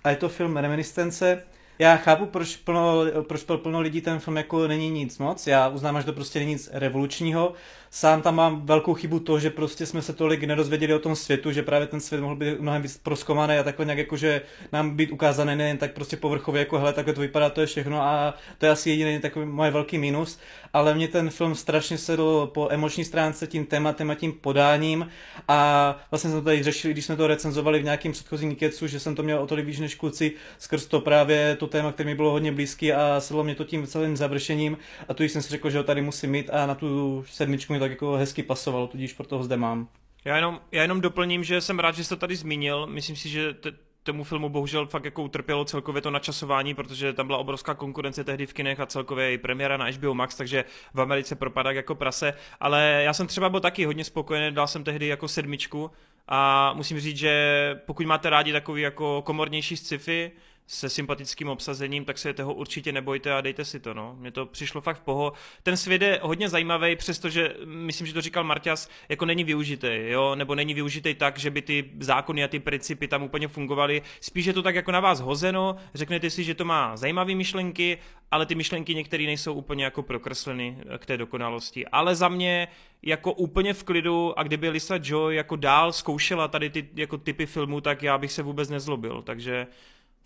[0.04, 1.44] A je to film Reminiscence,
[1.80, 5.48] já chápu, proč plno, proč plno lidí ten film jako není nic moc.
[5.48, 7.54] Já uznám, že to prostě není nic revolučního.
[7.92, 11.52] Sám tam mám velkou chybu to, že prostě jsme se tolik nedozvěděli o tom světu,
[11.52, 14.96] že právě ten svět mohl být mnohem víc proskoumaný a takhle nějak jako, že nám
[14.96, 18.34] být ukázaný nejen tak prostě povrchově, jako hele, takhle to vypadá, to je všechno a
[18.58, 20.40] to je asi jediný takový moje velký mínus,
[20.74, 25.10] ale mě ten film strašně sedl po emoční stránce tím tématem a tím podáním
[25.48, 29.00] a vlastně jsme to tady řešili, když jsme to recenzovali v nějakém předchozím kecu, že
[29.00, 32.16] jsem to měl o tolik víc než kluci, skrz to právě to téma, které mi
[32.16, 34.78] bylo hodně blízký a sedlo mě to tím celým završením
[35.08, 37.84] a tu jsem si řekl, že ho tady musím mít a na tu sedmičku mi
[37.84, 39.88] tak jako hezky pasovalo, tudíž proto ho zde mám.
[40.26, 42.88] Já jenom, já jenom doplním, že jsem rád, že jsi to tady zmínil.
[42.88, 43.72] Myslím si, že te,
[44.04, 48.46] tomu filmu bohužel fakt jako utrpělo celkově to načasování, protože tam byla obrovská konkurence tehdy
[48.46, 52.34] v kinech a celkově i premiéra na HBO Max, takže v Americe propadá jako prase.
[52.60, 55.92] Ale já jsem třeba byl taky hodně spokojený, dal jsem tehdy jako sedmičku
[56.28, 60.32] a musím říct, že pokud máte rádi takový jako komornější sci-fi,
[60.72, 63.94] se sympatickým obsazením, tak se toho určitě nebojte a dejte si to.
[63.94, 64.16] No.
[64.20, 65.34] Mně to přišlo fakt v poho.
[65.64, 70.36] Ten svět je hodně zajímavý, přestože myslím, že to říkal Marťas, jako není využitý, jo?
[70.36, 74.02] nebo není využitý tak, že by ty zákony a ty principy tam úplně fungovaly.
[74.22, 77.98] Spíš je to tak jako na vás hozeno, řeknete si, že to má zajímavé myšlenky,
[78.32, 81.88] ale ty myšlenky některé nejsou úplně jako prokresleny k té dokonalosti.
[81.88, 82.68] Ale za mě
[83.04, 87.46] jako úplně v klidu a kdyby Lisa Joy jako dál zkoušela tady ty jako typy
[87.46, 89.22] filmů, tak já bych se vůbec nezlobil.
[89.22, 89.68] Takže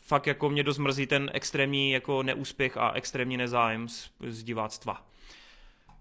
[0.05, 5.05] fakt jako mě dost mrzí ten extrémní jako neúspěch a extrémní nezájem z, z diváctva.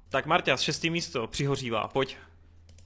[0.08, 2.16] Tak Marta, šestý místo, přihořívá, pojď.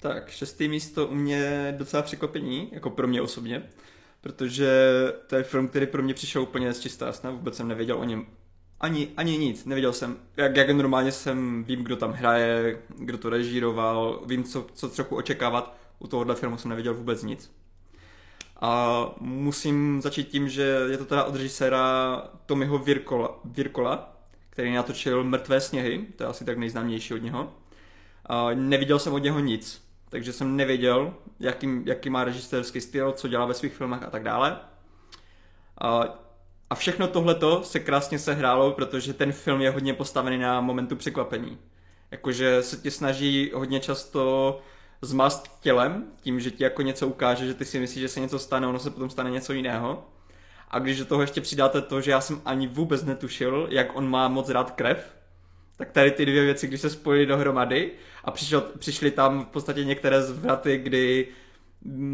[0.01, 3.63] Tak, šestý místo u mě docela překvapení, jako pro mě osobně,
[4.21, 4.71] protože
[5.27, 8.05] to je film, který pro mě přišel úplně z čistá jasna, vůbec jsem nevěděl o
[8.05, 8.27] něm
[8.81, 13.31] ani, ani nic, nevěděl jsem, jak, jak normálně jsem, vím, kdo tam hraje, kdo to
[13.31, 17.56] režíroval, vím, co, co trochu očekávat, u tohohle filmu jsem nevěděl vůbec nic.
[18.61, 24.17] A musím začít tím, že je to teda od režiséra Tomiho Virkola, Virkola
[24.57, 27.53] který natočil Mrtvé sněhy, to je asi tak nejznámější od něho.
[28.27, 33.29] A neviděl jsem od něho nic, takže jsem nevěděl, jaký, jaký má režisérský styl, co
[33.29, 34.59] dělá ve svých filmech a tak dále.
[35.81, 36.19] A,
[36.71, 41.59] a všechno tohleto se krásně sehrálo, protože ten film je hodně postavený na momentu překvapení.
[42.11, 44.61] Jakože se ti snaží hodně často
[45.03, 48.39] zmast tělem, tím, že ti jako něco ukáže, že ty si myslíš, že se něco
[48.39, 50.05] stane, ono se potom stane něco jiného.
[50.71, 54.11] A když do toho ještě přidáte to, že já jsem ani vůbec netušil, jak on
[54.11, 55.17] má moc rád krev,
[55.77, 57.91] tak tady ty dvě věci, když se spojily dohromady
[58.25, 61.29] a přišel, přišly tam v podstatě některé zvraty, kdy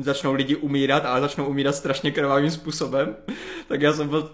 [0.01, 3.17] začnou lidi umírat, ale začnou umírat strašně krvavým způsobem,
[3.69, 4.31] tak já jsem byl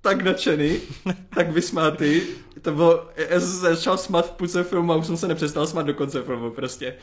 [0.00, 0.80] tak nadšený,
[1.34, 2.20] tak vysmátý.
[2.62, 5.66] To bylo, já jsem se začal smát v půlce filmu a už jsem se nepřestal
[5.66, 6.94] smát do konce filmu prostě.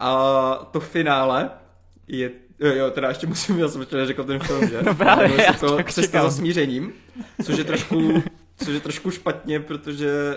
[0.00, 1.50] A to finále
[2.08, 2.30] je
[2.60, 4.82] Jo, jo, teda ještě musím, já jsem ještě neřekl ten film, že?
[4.82, 6.92] No právě, já to cesta za smířením,
[7.42, 8.22] což je trošku,
[8.64, 10.36] což je trošku špatně, protože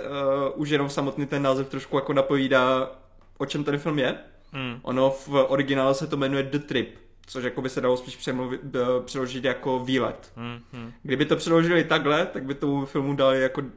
[0.55, 2.91] uh, už jenom samotný ten název trošku jako napovídá,
[3.37, 4.15] o čem ten film je.
[4.51, 4.79] Hmm.
[4.81, 8.61] Ono v originále se to jmenuje The Trip, což jako by se dalo spíš přemluvit,
[8.63, 10.31] uh, přeložit jako výlet.
[10.35, 10.91] Hmm, hmm.
[11.03, 13.67] Kdyby to přeložili takhle, tak by tomu filmu dali jako, uh,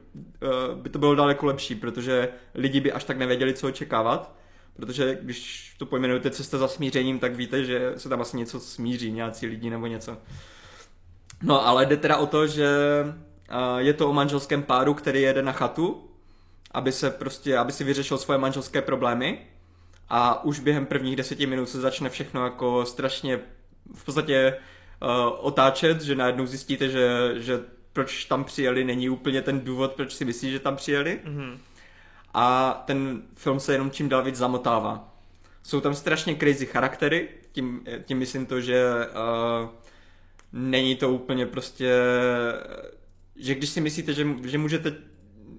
[0.75, 4.36] by to bylo daleko lepší, protože lidi by až tak nevěděli, co očekávat
[4.77, 9.11] protože když to pojmenujete cesta za smířením, tak víte, že se tam asi něco smíří,
[9.11, 10.17] nějací lidi nebo něco.
[11.43, 12.69] No ale jde teda o to, že
[13.77, 16.09] je to o manželském páru, který jede na chatu,
[16.71, 19.39] aby se prostě, aby si vyřešil svoje manželské problémy
[20.09, 23.39] a už během prvních deseti minut se začne všechno jako strašně
[23.95, 24.57] v podstatě
[25.01, 25.09] uh,
[25.39, 27.59] otáčet, že najednou zjistíte, že, že
[27.93, 31.19] proč tam přijeli, není úplně ten důvod, proč si myslí, že tam přijeli.
[31.25, 31.57] Mm-hmm
[32.39, 35.13] a ten film se jenom čím dál víc zamotává.
[35.63, 39.69] Jsou tam strašně crazy charaktery, tím, tím myslím to, že uh,
[40.53, 41.93] není to úplně prostě,
[43.35, 44.95] že když si myslíte, že, že můžete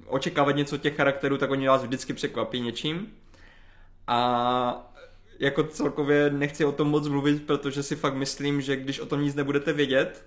[0.07, 3.13] očekávat něco těch charakterů, tak oni vás vždycky překvapí něčím.
[4.07, 4.93] A
[5.39, 9.23] jako celkově nechci o tom moc mluvit, protože si fakt myslím, že když o tom
[9.23, 10.25] nic nebudete vědět,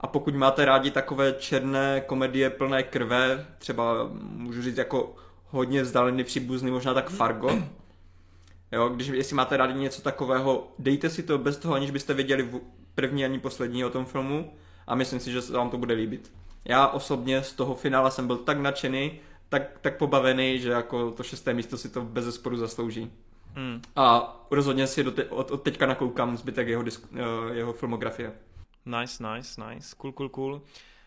[0.00, 5.16] a pokud máte rádi takové černé komedie plné krve, třeba můžu říct jako
[5.50, 7.62] hodně vzdálený příbuzný, možná tak Fargo.
[8.72, 12.50] Jo, když, jestli máte rádi něco takového, dejte si to bez toho, aniž byste věděli
[12.94, 14.52] první ani poslední o tom filmu
[14.86, 16.32] a myslím si, že se vám to bude líbit.
[16.64, 21.22] Já osobně z toho finále jsem byl tak nadšený, tak, tak pobavený, že jako to
[21.22, 23.12] šesté místo si to bez zesporu zaslouží.
[23.54, 23.82] Hmm.
[23.96, 27.18] A rozhodně si do te, od, od teďka nakoukám zbytek jeho, disk, uh,
[27.52, 28.32] jeho filmografie.
[28.86, 29.96] Nice, nice, nice.
[29.96, 30.62] Cool, cool, cool.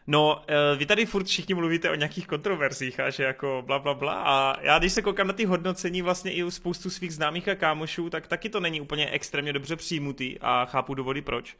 [0.07, 3.93] No, eh, vy tady furt všichni mluvíte o nějakých kontroverzích a že jako bla, bla,
[3.93, 4.13] bla.
[4.13, 7.55] A já když se koukám na ty hodnocení vlastně i u spoustu svých známých a
[7.55, 11.57] kámošů, tak taky to není úplně extrémně dobře přijmutý a chápu důvody proč.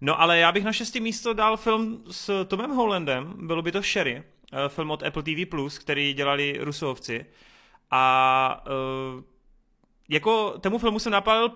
[0.00, 3.82] No ale já bych na šestý místo dal film s Tomem Hollandem, bylo by to
[3.82, 4.22] Sherry,
[4.52, 7.26] eh, film od Apple TV+, který dělali Rusovci.
[7.90, 8.64] A
[9.16, 9.22] uh,
[10.08, 11.48] jako tomu filmu jsem napálil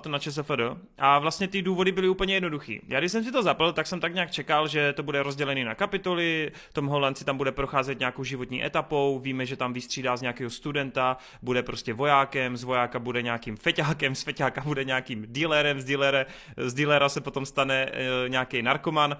[0.00, 0.50] to na ČSFD
[0.98, 2.80] a vlastně ty důvody byly úplně jednoduchý.
[2.88, 5.64] Já když jsem si to zapl, tak jsem tak nějak čekal, že to bude rozdělený
[5.64, 10.16] na kapitoly, Tom Holland si tam bude procházet nějakou životní etapou, víme, že tam vystřídá
[10.16, 15.26] z nějakého studenta, bude prostě vojákem, z vojáka bude nějakým feťákem, z feťáka bude nějakým
[15.28, 16.26] dealerem, z, dealere,
[16.56, 19.16] z dealera se potom stane e, nějaký narkoman.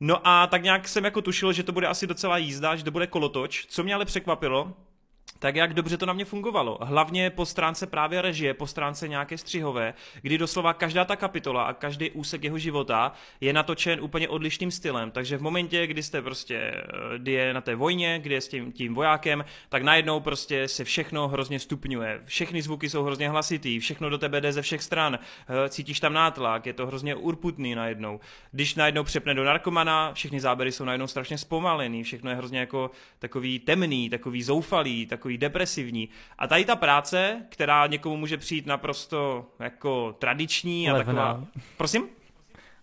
[0.00, 2.90] No a tak nějak jsem jako tušil, že to bude asi docela jízda, že to
[2.90, 3.66] bude kolotoč.
[3.66, 4.72] Co mě ale překvapilo,
[5.40, 6.78] tak jak dobře to na mě fungovalo.
[6.82, 11.72] Hlavně po stránce právě režie, po stránce nějaké střihové, kdy doslova každá ta kapitola a
[11.72, 15.10] každý úsek jeho života je natočen úplně odlišným stylem.
[15.10, 18.48] Takže v momentě, kdy jste prostě eh, kdy je na té vojně, kdy je s
[18.48, 22.20] tím, tím vojákem, tak najednou prostě se všechno hrozně stupňuje.
[22.24, 26.12] Všechny zvuky jsou hrozně hlasitý, všechno do tebe jde ze všech stran, eh, cítíš tam
[26.12, 28.20] nátlak, je to hrozně urputný najednou.
[28.52, 32.90] Když najednou přepne do narkomana, všechny záběry jsou najednou strašně zpomalený, všechno je hrozně jako
[33.18, 36.08] takový temný, takový zoufalý, takový takový depresivní.
[36.38, 41.12] A tady ta práce, která někomu může přijít naprosto jako tradiční a Levná.
[41.12, 41.46] taková...
[41.76, 42.08] Prosím?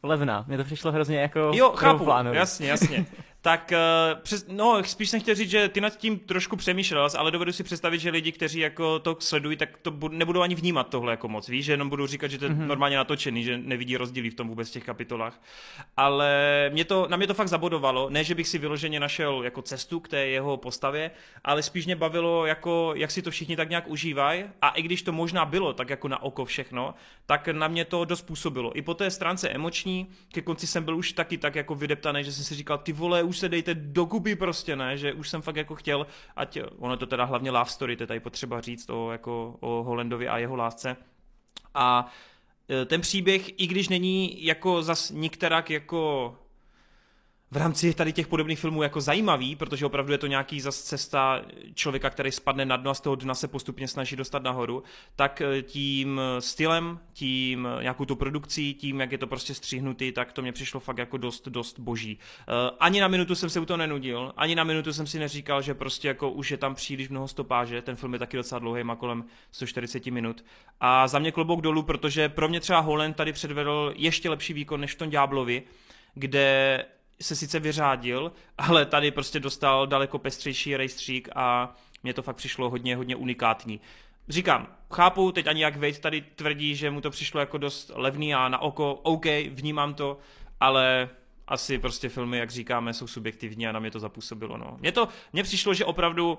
[0.04, 3.06] Levná, mně to přišlo hrozně jako Jo, chápu, jasně, jasně.
[3.48, 7.32] tak uh, přes, no, spíš jsem chtěl říct, že ty nad tím trošku přemýšlel, ale
[7.32, 10.90] dovedu si představit, že lidi, kteří jako to sledují, tak to bud, nebudou ani vnímat
[10.90, 12.68] tohle jako moc, víš, že jenom budou říkat, že to je mm-hmm.
[12.68, 15.42] normálně natočený, že nevidí rozdíly v tom vůbec v těch kapitolách.
[15.98, 16.30] Ale
[16.74, 20.00] mě to, na mě to fakt zabodovalo, ne, že bych si vyloženě našel jako cestu
[20.00, 21.12] k té jeho postavě,
[21.44, 25.02] ale spíš mě bavilo, jako, jak si to všichni tak nějak užívají a i když
[25.02, 26.94] to možná bylo tak jako na oko všechno,
[27.26, 28.78] tak na mě to dost působilo.
[28.78, 32.32] I po té stránce emoční, ke konci jsem byl už taky tak jako vydeptaný, že
[32.32, 35.56] jsem si říkal, ty vole, už se dejte dokupy prostě, ne, že už jsem fakt
[35.56, 39.12] jako chtěl, ať ono to teda hlavně love story, to je tady potřeba říct o,
[39.12, 40.98] jako, o Holandovi a jeho lásce.
[41.74, 42.12] A
[42.70, 46.36] e, ten příběh, i když není jako zas nikterak jako
[47.52, 51.42] v rámci tady těch podobných filmů jako zajímavý, protože opravdu je to nějaký zas cesta
[51.74, 54.84] člověka, který spadne na dno a z toho dna se postupně snaží dostat nahoru,
[55.16, 60.12] tak eh, tím stylem, tím eh, nějakou tu produkcí, tím, jak je to prostě stříhnutý,
[60.12, 62.20] tak to mě přišlo fakt jako dost, dost boží.
[62.42, 65.62] Eh, ani na minutu jsem se u toho nenudil, ani na minutu jsem si neříkal,
[65.62, 68.84] že prostě jako už je tam příliš mnoho stopáže, ten film je taky docela dlouhý,
[68.84, 70.46] má kolem 140 minut.
[70.80, 74.82] A za mě klobouk dolů, protože pro mě třeba Holland tady předvedl ještě lepší výkon
[74.82, 75.64] než v tom Ďáblovi,
[76.14, 76.86] kde
[77.22, 82.70] se sice vyřádil, ale tady prostě dostal daleko pestřejší rejstřík a mně to fakt přišlo
[82.70, 83.82] hodně, hodně unikátní.
[84.30, 88.36] Říkám, chápu, teď ani jak Wade tady tvrdí, že mu to přišlo jako dost levný
[88.36, 90.18] a na oko, OK, vnímám to,
[90.60, 91.10] ale
[91.48, 94.58] asi prostě filmy, jak říkáme, jsou subjektivní a na mě to zapůsobilo.
[94.58, 94.78] No.
[94.80, 96.38] Mně to, mně přišlo, že opravdu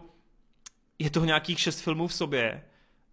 [0.98, 2.64] je to nějakých šest filmů v sobě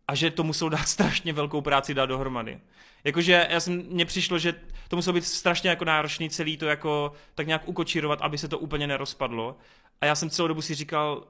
[0.07, 2.59] a že to musel dát strašně velkou práci dát dohromady.
[3.03, 4.53] Jakože já jsem, mně přišlo, že
[4.87, 8.59] to muselo být strašně jako náročný celý to jako tak nějak ukočírovat, aby se to
[8.59, 9.57] úplně nerozpadlo.
[10.01, 11.27] A já jsem celou dobu si říkal,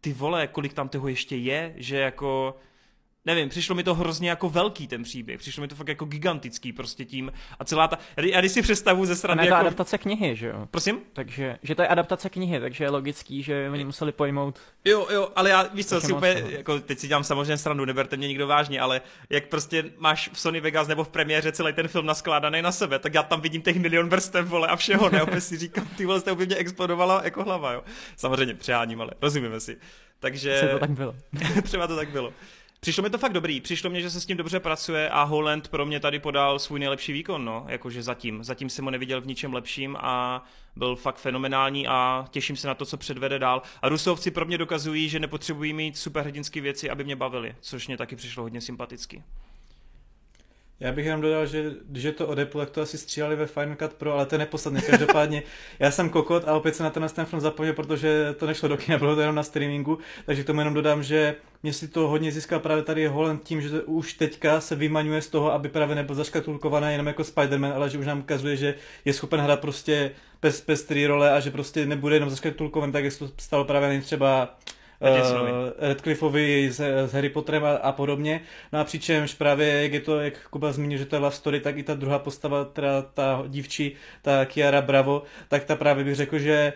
[0.00, 2.56] ty vole, kolik tam toho ještě je, že jako
[3.28, 6.72] nevím, přišlo mi to hrozně jako velký ten příběh, přišlo mi to fakt jako gigantický
[6.72, 9.56] prostě tím a celá ta, já když si představu ze strany jako...
[9.56, 10.66] adaptace knihy, že jo?
[10.70, 11.00] Prosím?
[11.12, 14.58] Takže, že to je adaptace knihy, takže je logický, že oni museli pojmout...
[14.84, 18.16] Jo, jo, ale já, víš co, si úplně, jako teď si dělám samozřejmě stranu, neberte
[18.16, 19.00] mě nikdo vážně, ale
[19.30, 22.98] jak prostě máš v Sony Vegas nebo v premiéře celý ten film naskládaný na sebe,
[22.98, 26.06] tak já tam vidím těch milion vrstev, vole, a všeho, ne, opět si říkám, ty
[26.06, 27.82] vole, jste úplně explodovala jako hlava, jo.
[28.16, 29.76] Samozřejmě přeháním, ale rozumíme si.
[30.20, 30.68] Takže...
[30.72, 31.14] to tak bylo.
[31.62, 32.32] třeba to tak bylo.
[32.80, 35.68] Přišlo mi to fakt dobrý, přišlo mě, že se s tím dobře pracuje a Holland
[35.68, 38.44] pro mě tady podal svůj nejlepší výkon, no, jakože zatím.
[38.44, 40.44] Zatím jsem ho neviděl v ničem lepším a
[40.76, 43.62] byl fakt fenomenální a těším se na to, co předvede dál.
[43.82, 47.96] A Rusovci pro mě dokazují, že nepotřebují mít superhrdinské věci, aby mě bavili, což mě
[47.96, 49.22] taky přišlo hodně sympaticky.
[50.80, 53.46] Já bych jenom dodal, že když je to od Apple, tak to asi stříleli ve
[53.46, 54.80] Final Cut Pro, ale to je nepodstatné.
[54.80, 55.42] Každopádně
[55.78, 58.76] já jsem kokot a opět se na ten, ten film zapomněl, protože to nešlo do
[58.76, 62.08] kina, bylo to jenom na streamingu, takže k tomu jenom dodám, že mě si to
[62.08, 65.96] hodně získal právě tady Holland tím, že už teďka se vymaňuje z toho, aby právě
[65.96, 68.74] nebyl zaškatulkovaný jenom jako Spider-Man, ale že už nám ukazuje, že
[69.04, 70.10] je schopen hrát prostě
[70.40, 74.00] pes, pestrý role a že prostě nebude jenom zaškatulkovaný, tak jak se to stalo právě
[74.00, 74.58] třeba
[75.00, 78.40] uh, Radcliffeovi s, s Harry Potterem a, a podobně.
[78.72, 81.60] No a přičemž právě, jak je to, jak Kuba zmínil, že to je love story,
[81.60, 86.14] tak i ta druhá postava, teda ta dívčí, ta Kiara Bravo, tak ta právě bych
[86.14, 86.72] řekl, že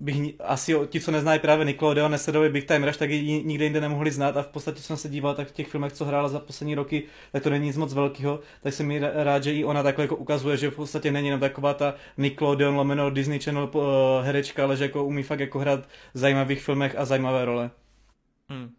[0.00, 3.80] bych asi ti, co neznají právě Nickelodeon, nesledovali Big Time Rush, tak ji nikde jinde
[3.80, 6.40] nemohli znát a v podstatě jsem se díval tak v těch filmech, co hrála za
[6.40, 9.82] poslední roky, tak to není nic moc velkého, tak jsem mi rád, že i ona
[9.82, 13.82] takhle jako ukazuje, že v podstatě není jenom taková ta Nickelodeon lomeno Disney Channel uh,
[14.22, 17.70] herečka, ale že jako umí fakt jako hrát v zajímavých filmech a zajímavé role.
[18.48, 18.70] Hmm.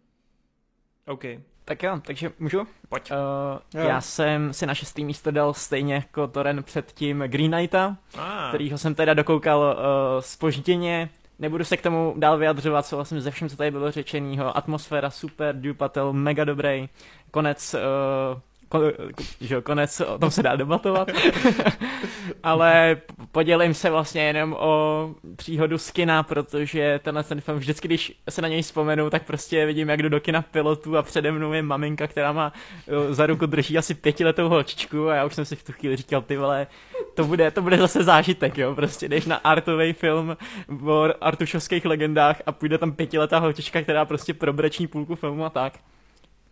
[1.06, 1.24] OK.
[1.64, 2.66] Tak jo, takže můžu?
[2.88, 3.10] Pojď.
[3.10, 3.88] Uh, Jo.
[3.88, 8.48] já jsem si na šestý místo dal stejně jako Toren předtím Green Knighta, Ah.
[8.48, 11.10] kterýho jsem teda dokoukal uh, spožděně.
[11.38, 14.56] Nebudu se k tomu dál vyjadřovat, souhlasím se vším, co tady bylo řečenýho.
[14.56, 16.88] Atmosféra super, Dupatel mega dobrý.
[17.30, 18.40] Konec, uh,
[18.72, 18.82] kon,
[19.40, 21.08] že konec, o tom se dá debatovat.
[22.42, 22.96] Ale
[23.32, 28.42] podělím se vlastně jenom o příhodu z kina, protože tenhle ten film vždycky, když se
[28.42, 31.62] na něj vzpomenu, tak prostě vidím, jak jdu do kina pilotu a přede mnou je
[31.62, 32.52] maminka, která má
[33.10, 36.22] za ruku drží asi pětiletou holčičku a já už jsem si v tu chvíli říkal,
[36.22, 36.66] ty vole,
[37.14, 40.36] to bude, to bude zase zážitek, jo, prostě jdeš na artový film
[40.86, 45.72] o artušovských legendách a půjde tam pětiletá holčička, která prostě probreční půlku filmu a tak.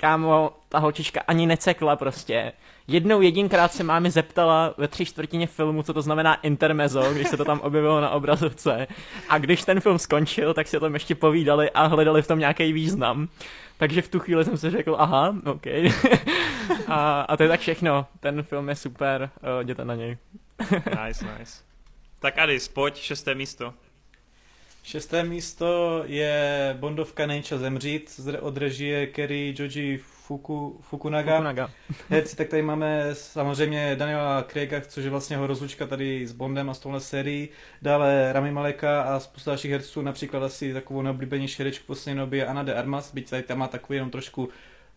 [0.01, 2.53] Kámo, ta holčička ani necekla prostě.
[2.89, 7.37] Jednou jedinkrát se mámi zeptala ve tři čtvrtině filmu, co to znamená intermezzo, když se
[7.37, 8.87] to tam objevilo na obrazovce.
[9.29, 12.39] A když ten film skončil, tak si o tom ještě povídali a hledali v tom
[12.39, 13.29] nějaký význam.
[13.77, 15.67] Takže v tu chvíli jsem si řekl, aha, OK.
[16.89, 18.07] a, a to je tak všechno.
[18.21, 20.17] Ten film je super, uh, jděte na něj.
[21.07, 21.63] Nice, nice.
[22.21, 23.75] Tak Adis, pojď, šesté místo.
[24.83, 31.33] Šesté místo je Bondovka Nejča zemřít od režie Kerry Joji Fuku, Fukunaga.
[31.33, 31.71] Fukunaga.
[32.09, 36.71] Herci, tak tady máme samozřejmě Daniela Craiga, což je vlastně jeho rozlučka tady s Bondem
[36.71, 37.49] a s touhle sérií.
[37.83, 42.47] Dále Rami Maleka a spousta dalších herců, například asi takovou neoblíbenější herečku v poslední době
[42.47, 44.49] Ana de Armas, byť tady tam má takový jenom trošku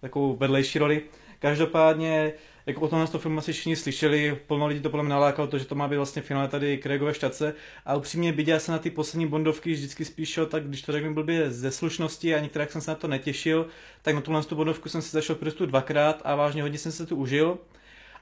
[0.01, 1.01] takovou vedlejší roli.
[1.39, 2.34] Každopádně,
[2.66, 5.66] jako o tomhle filmu asi všichni slyšeli, plno lidí to podle mě nalákalo, to, že
[5.66, 7.53] to má být vlastně finále tady Craigové štace.
[7.86, 11.14] A upřímně byť já se na ty poslední Bondovky vždycky spíš tak když to řeknu
[11.14, 13.68] blbě ze slušnosti a některých jsem se na to netěšil,
[14.01, 17.05] tak na tuhle tu Bondovku jsem si zašel prostě dvakrát a vážně hodně jsem se
[17.05, 17.57] tu užil.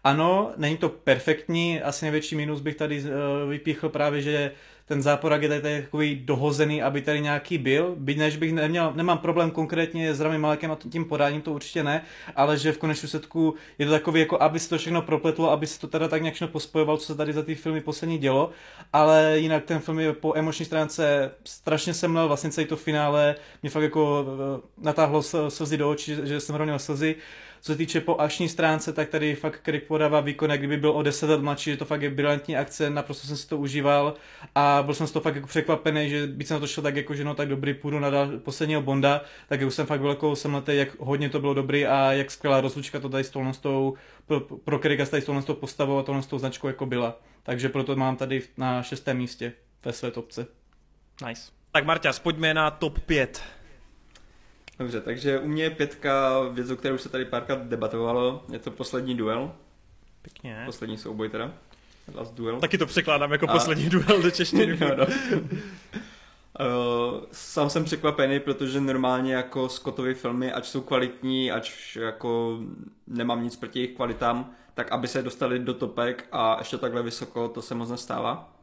[0.03, 4.51] Ano, není to perfektní, asi největší mínus bych tady uh, vypíchl právě, že
[4.91, 8.93] ten záporák je tady, tady takový dohozený, aby tady nějaký byl, byť než bych neměl,
[8.95, 12.03] nemám problém konkrétně s Rami Malekem a tím podáním, to určitě ne,
[12.35, 15.67] ale že v konečném setku je to takový, jako aby se to všechno propletlo, aby
[15.67, 18.49] se to teda tak nějak všechno pospojoval, co se tady za ty filmy poslední dělo,
[18.93, 23.35] ale jinak ten film je po emoční stránce strašně jsem mlel, vlastně celý to finále
[23.61, 24.25] mě fakt jako
[24.57, 27.15] eh, natáhlo sl- slzy do očí, že jsem rovněl slzy.
[27.61, 30.91] Co se týče po akční stránce, tak tady fakt Craig podává výkon, jak kdyby byl
[30.91, 34.13] o 10 let mladší, že to fakt je brilantní akce, naprosto jsem si to užíval
[34.55, 36.95] a byl jsem z toho fakt jako překvapený, že byť jsem na to šel tak
[36.95, 38.11] jako, že no tak dobrý, půjdu na
[38.43, 42.11] posledního Bonda, tak už jsem fakt byl jako semletý, jak hodně to bylo dobrý a
[42.11, 43.93] jak skvělá rozlučka to tady s tou,
[44.25, 47.19] pro, pro Craiga s tady s tou postavou a s tou značkou jako byla.
[47.43, 49.53] Takže proto mám tady na šestém místě
[49.85, 50.47] ve své topce.
[51.27, 51.51] Nice.
[51.71, 53.60] Tak Marťas, pojďme na top 5.
[54.81, 58.43] Dobře, takže u mě je pětka věc, o které už se tady párkrát debatovalo.
[58.51, 59.51] Je to poslední duel,
[60.21, 60.63] Pěkně.
[60.65, 61.51] poslední souboj teda.
[62.15, 62.59] Last duel.
[62.59, 64.77] Taky to překládám jako A- poslední duel do češtiny.
[64.81, 65.05] Jo, no.
[65.05, 65.11] Uh,
[67.31, 72.59] sám jsem překvapený, protože normálně jako Scottovy filmy, ať jsou kvalitní, ať jako
[73.07, 77.47] nemám nic proti jejich kvalitám, tak aby se dostali do topek a ještě takhle vysoko,
[77.47, 78.53] to se moc nestává.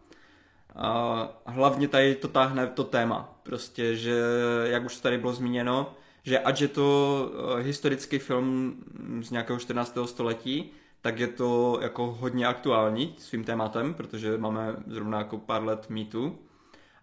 [0.77, 4.21] A hlavně tady to táhne to téma, prostě, že
[4.65, 5.93] jak už tady bylo zmíněno,
[6.23, 8.77] že ať je to eh, historický film
[9.23, 9.99] z nějakého 14.
[10.05, 15.87] století, tak je to jako hodně aktuální svým tématem, protože máme zrovna jako pár let
[15.91, 16.39] mýtu.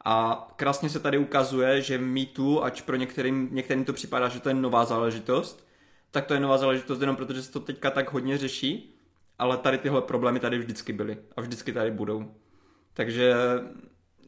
[0.05, 4.49] A krásně se tady ukazuje, že mýtu, ač pro některým, některým to připadá, že to
[4.49, 5.68] je nová záležitost,
[6.11, 8.95] tak to je nová záležitost jenom protože se to teďka tak hodně řeší,
[9.39, 12.32] ale tady tyhle problémy tady vždycky byly a vždycky tady budou.
[12.93, 13.34] Takže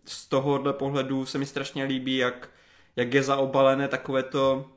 [0.06, 2.50] z tohohle pohledu se mi strašně líbí, jak,
[2.96, 4.72] jak je zaobalené takové to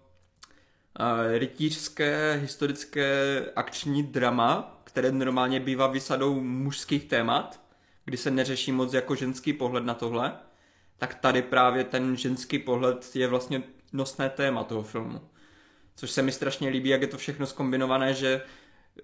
[1.38, 7.60] rytířské, historické akční drama, které normálně bývá vysadou mužských témat,
[8.04, 10.32] kdy se neřeší moc jako ženský pohled na tohle,
[10.98, 15.20] tak tady právě ten ženský pohled je vlastně nosné téma toho filmu.
[15.96, 18.42] Což se mi strašně líbí, jak je to všechno skombinované, že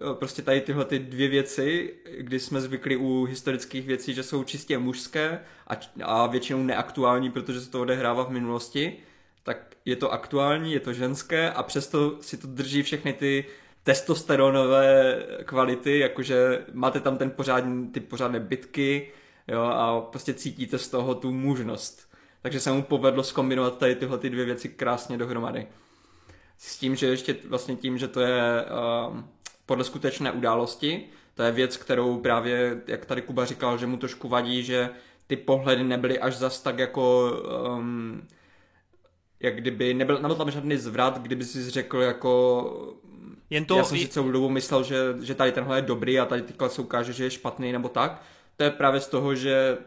[0.01, 4.45] jo, prostě tady tyhle ty dvě věci, kdy jsme zvykli u historických věcí, že jsou
[4.45, 8.99] čistě mužské a, a většinou neaktuální, protože se to odehrává v minulosti,
[9.47, 13.45] tak je to aktuální, je to ženské a přesto si to drží všechny ty
[13.83, 19.13] testosteronové kvality, jakože máte tam ten pořádný, ty pořádné bitky
[19.49, 22.11] jo, a prostě cítíte z toho tu mužnost.
[22.43, 25.67] Takže se mu povedlo skombinovat tady tyhle ty dvě věci krásně dohromady.
[26.59, 28.65] S tím, že ještě vlastně tím, že to je
[29.11, 29.21] uh,
[29.67, 34.29] podle skutečné události, to je věc, kterou právě, jak tady Kuba říkal, že mu trošku
[34.29, 34.91] vadí, že
[35.27, 37.33] ty pohledy nebyly až zas tak jako
[37.77, 38.27] um,
[39.41, 42.97] jak kdyby nebyl, nebyl tam žádný zvrat, kdyby si řekl jako
[43.51, 46.25] Jen to, já jsem si celou dobu myslel, že, že tady tenhle je dobrý a
[46.25, 48.23] tady teďka se ukáže, že je špatný nebo tak.
[48.57, 49.79] To je právě z toho, že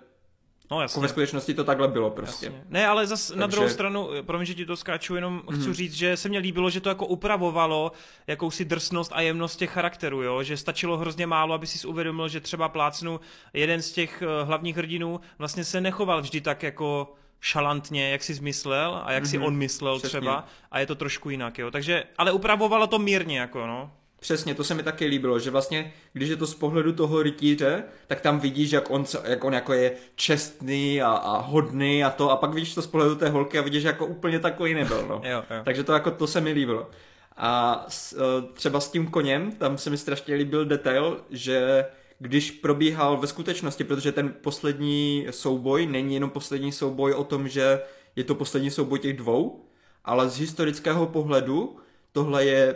[0.71, 2.45] No, jako ve skutečnosti to takhle bylo prostě.
[2.45, 2.63] Jasně.
[2.69, 3.41] Ne, ale zas Takže...
[3.41, 5.61] na druhou stranu, promiň, že ti to skáču, jenom mm.
[5.61, 7.91] chci říct, že se mně líbilo, že to jako upravovalo
[8.27, 10.43] jakousi drsnost a jemnost těch charakterů, jo?
[10.43, 13.19] že stačilo hrozně málo, aby si uvědomil, že třeba plácnu
[13.53, 18.33] jeden z těch uh, hlavních hrdinů vlastně se nechoval vždy tak jako šalantně, jak si
[18.33, 19.29] zmyslel a jak mm-hmm.
[19.29, 20.09] si on myslel Přesně.
[20.19, 21.71] třeba a je to trošku jinak, jo.
[21.71, 23.91] Takže, ale upravovalo to mírně, jako no.
[24.19, 27.83] Přesně, to se mi taky líbilo, že vlastně, když je to z pohledu toho rytíře,
[28.07, 32.31] tak tam vidíš, jak on, jak on jako je čestný a, a hodný a to,
[32.31, 35.05] a pak vidíš to z pohledu té holky a vidíš, že jako úplně takový nebyl,
[35.07, 35.21] no.
[35.29, 35.61] jo, jo.
[35.63, 36.89] Takže to jako, to se mi líbilo.
[37.37, 41.85] A s, e, třeba s tím koněm, tam se mi strašně líbil detail, že
[42.20, 47.82] když probíhal ve skutečnosti, protože ten poslední souboj není jenom poslední souboj o tom, že
[48.15, 49.65] je to poslední souboj těch dvou,
[50.05, 51.78] ale z historického pohledu
[52.11, 52.76] tohle je,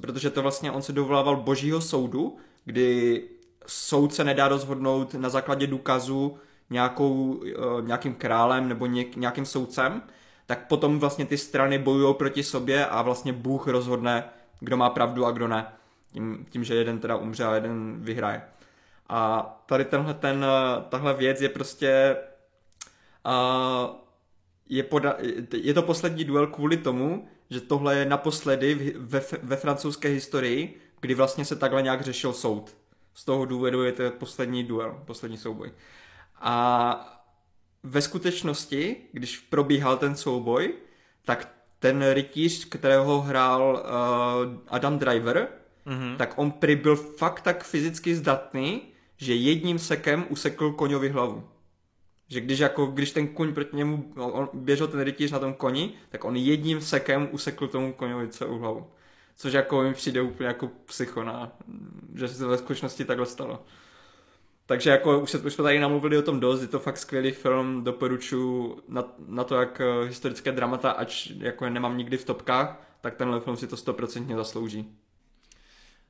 [0.00, 3.22] protože to vlastně on se dovolával božího soudu, kdy
[3.66, 6.38] soud se nedá rozhodnout na základě důkazu
[6.70, 8.86] nějakou, eh, nějakým králem nebo
[9.16, 10.02] nějakým soudcem,
[10.46, 14.24] tak potom vlastně ty strany bojují proti sobě a vlastně Bůh rozhodne,
[14.60, 15.66] kdo má pravdu a kdo ne.
[16.12, 18.42] Tím, tím že jeden teda umře a jeden vyhraje.
[19.08, 22.16] A tady tenhle ten, eh, tahle věc je prostě
[23.26, 23.96] uh,
[24.68, 25.16] je, poda-
[25.56, 31.14] je to poslední duel kvůli tomu, že tohle je naposledy ve, ve francouzské historii, kdy
[31.14, 32.76] vlastně se takhle nějak řešil soud.
[33.14, 35.72] Z toho důvodu je to poslední duel, poslední souboj.
[36.40, 37.22] A
[37.82, 40.74] ve skutečnosti, když probíhal ten souboj,
[41.24, 41.48] tak
[41.78, 45.48] ten rytíř, kterého hrál uh, Adam Driver,
[45.86, 46.16] mm-hmm.
[46.16, 48.91] tak on prý byl fakt tak fyzicky zdatný,
[49.22, 51.44] že jedním sekem usekl koňovi hlavu.
[52.28, 55.92] Že když, jako, když ten kuň proti němu, on běžel ten rytíř na tom koni,
[56.08, 58.86] tak on jedním sekem usekl tomu koňovi celou hlavu.
[59.36, 61.52] Což jako mi přijde úplně jako psychona,
[62.14, 63.62] že se to ve skutečnosti takhle stalo.
[64.66, 67.30] Takže jako už, se, už jsme tady namluvili o tom dost, je to fakt skvělý
[67.30, 72.82] film, doporučuji na, na to, jak eh, historické dramata, ač jako nemám nikdy v topkách,
[73.00, 75.01] tak tenhle film si to stoprocentně zaslouží.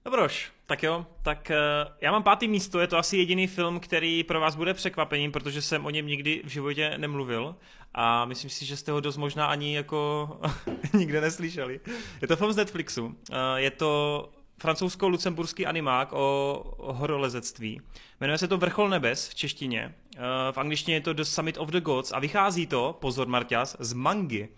[0.04, 4.24] Dobroš, tak jo, tak uh, já mám pátý místo, je to asi jediný film, který
[4.24, 7.56] pro vás bude překvapením, protože jsem o něm nikdy v životě nemluvil
[7.94, 10.30] a myslím si, že jste ho dost možná ani jako
[10.94, 11.80] nikde neslyšeli.
[12.22, 13.14] Je to film z Netflixu, uh,
[13.56, 14.28] je to
[14.60, 17.80] francouzsko-lucemburský animák o horolezectví.
[18.20, 19.94] Jmenuje se to Vrchol nebes v češtině.
[20.16, 20.22] Uh,
[20.52, 23.92] v angličtině je to The Summit of the Gods a vychází to, pozor Marťas, z
[23.92, 24.48] mangy.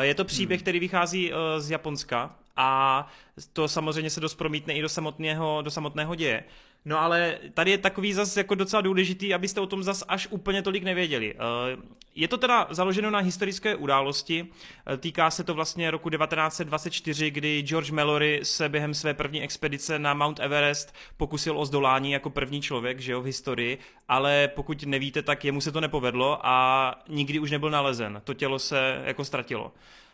[0.00, 0.62] Je to příběh, hmm.
[0.62, 3.06] který vychází z Japonska a
[3.52, 6.44] to samozřejmě se dost promítne i do samotného, do samotného děje.
[6.84, 10.62] No ale tady je takový zas jako docela důležitý, abyste o tom zas až úplně
[10.62, 11.34] tolik nevěděli.
[11.34, 11.76] Eh,
[12.14, 14.46] je to teda založeno na historické události,
[14.86, 19.98] eh, týká se to vlastně roku 1924, kdy George Mallory se během své první expedice
[19.98, 23.78] na Mount Everest pokusil o zdolání jako první člověk, že jo, v historii,
[24.08, 28.20] ale pokud nevíte, tak jemu se to nepovedlo a nikdy už nebyl nalezen.
[28.24, 29.72] To tělo se jako ztratilo.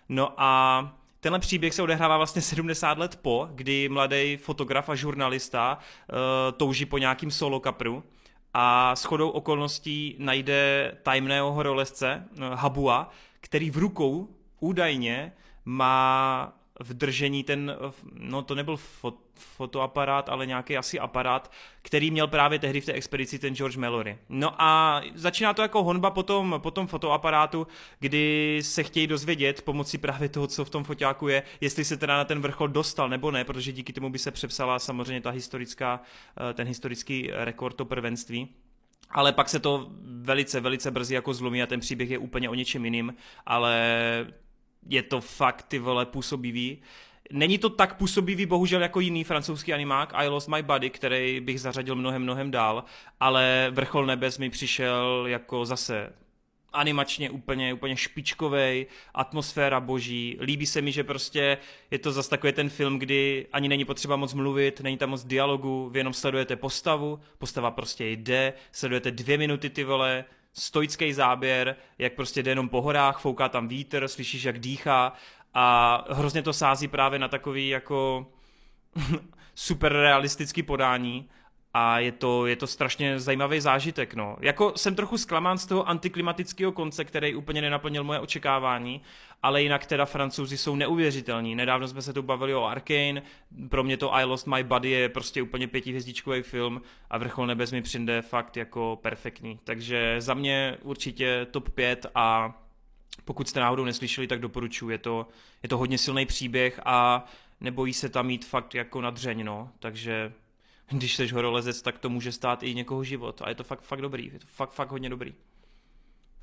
[0.08, 5.78] No a Tenhle příběh se odehrává vlastně 70 let po, kdy mladý fotograf a žurnalista
[5.78, 6.16] uh,
[6.56, 8.04] touží po nějakým solo kapru
[8.54, 13.10] a s chodou okolností najde tajemného horolezce uh, Habua,
[13.40, 14.28] který v rukou
[14.60, 15.32] údajně
[15.64, 17.76] má v držení ten,
[18.12, 22.92] no to nebyl fot, fotoaparát, ale nějaký asi aparát, který měl právě tehdy v té
[22.92, 24.18] expedici ten George Mallory.
[24.28, 27.66] No a začíná to jako honba po tom, po tom fotoaparátu,
[28.00, 32.16] kdy se chtějí dozvědět pomocí právě toho, co v tom foťáku je, jestli se teda
[32.16, 36.00] na ten vrchol dostal nebo ne, protože díky tomu by se přepsala samozřejmě ta historická,
[36.50, 38.48] eh, ten historický rekord to prvenství.
[39.10, 42.54] Ale pak se to velice, velice brzy jako zlomí a ten příběh je úplně o
[42.54, 43.14] něčem jiným,
[43.46, 43.76] ale
[44.88, 46.78] je to fakt ty vole působivý.
[47.32, 51.60] Není to tak působivý bohužel jako jiný francouzský animák I Lost My Body, který bych
[51.60, 52.84] zařadil mnohem, mnohem dál,
[53.20, 56.12] ale Vrchol nebes mi přišel jako zase
[56.72, 60.36] animačně úplně, úplně špičkovej, atmosféra boží.
[60.40, 61.58] Líbí se mi, že prostě
[61.90, 65.24] je to zase takový ten film, kdy ani není potřeba moc mluvit, není tam moc
[65.24, 71.76] dialogu, vy jenom sledujete postavu, postava prostě jde, sledujete dvě minuty ty vole, stoický záběr,
[71.98, 75.12] jak prostě jde jenom po horách, fouká tam vítr, slyšíš, jak dýchá
[75.54, 78.26] a hrozně to sází právě na takový jako
[79.54, 81.28] super realistický podání
[81.74, 84.14] a je to, je to strašně zajímavý zážitek.
[84.14, 84.36] No.
[84.40, 89.00] Jako jsem trochu zklamán z toho antiklimatického konce, který úplně nenaplnil moje očekávání,
[89.42, 91.54] ale jinak teda francouzi jsou neuvěřitelní.
[91.54, 93.22] Nedávno jsme se tu bavili o Arkane,
[93.68, 97.72] pro mě to I Lost My Body je prostě úplně pětihvězdičkový film a Vrchol nebes
[97.72, 99.60] mi přijde fakt jako perfektní.
[99.64, 102.54] Takže za mě určitě top 5 a
[103.24, 104.90] pokud jste náhodou neslyšeli, tak doporučuji.
[104.90, 105.26] Je to,
[105.62, 107.24] je to hodně silný příběh a
[107.60, 109.70] nebojí se tam mít fakt jako na dřeň, no.
[109.78, 110.32] Takže
[110.90, 113.42] když jsi horolezec, tak to může stát i někoho život.
[113.44, 114.30] A je to fakt, fakt dobrý.
[114.32, 115.34] Je to fakt, fakt hodně dobrý.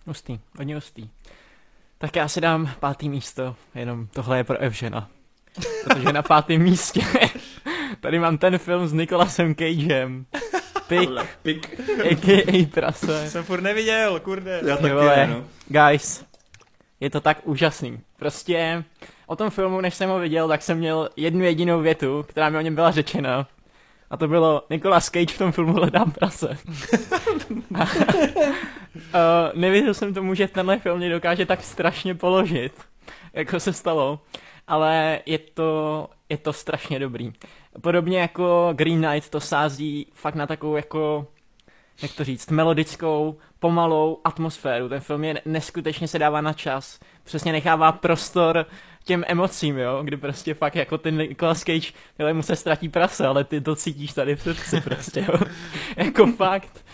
[0.07, 1.09] Hustý, hodně hustý.
[1.97, 5.09] Tak já si dám pátý místo, jenom tohle je pro Evžena.
[5.83, 7.01] Protože na pátém místě
[7.99, 10.25] tady mám ten film s Nicolasem Cagem.
[10.87, 11.09] Pik,
[11.41, 11.79] Pik.
[12.11, 12.65] a.k.a.
[12.65, 13.29] prase.
[13.29, 14.61] Jsem furt neviděl, kurde.
[14.65, 14.93] Já taky,
[15.27, 15.45] no.
[15.67, 16.25] guys,
[16.99, 17.99] je to tak úžasný.
[18.17, 18.83] Prostě
[19.27, 22.57] o tom filmu, než jsem ho viděl, tak jsem měl jednu jedinou větu, která mi
[22.57, 23.47] o něm byla řečena.
[24.09, 26.47] A to bylo Nicolas Cage v tom filmu Hledám prase.
[27.75, 27.89] a, uh,
[29.53, 32.73] nevěřil jsem tomu, že tenhle film mě dokáže tak strašně položit,
[33.33, 34.19] jako se stalo.
[34.67, 37.33] Ale je to, je to strašně dobrý.
[37.81, 41.27] Podobně jako Green Knight to sází fakt na takovou jako
[42.01, 44.89] jak to říct, melodickou, pomalou atmosféru.
[44.89, 46.99] Ten film je neskutečně se dává na čas.
[47.23, 48.65] Přesně nechává prostor
[49.03, 53.27] těm emocím, jo, kdy prostě fakt jako ten Nicolas Cage, ale mu se ztratí prase,
[53.27, 55.39] ale ty to cítíš tady v srdci prostě, jo.
[55.97, 56.85] jako fakt.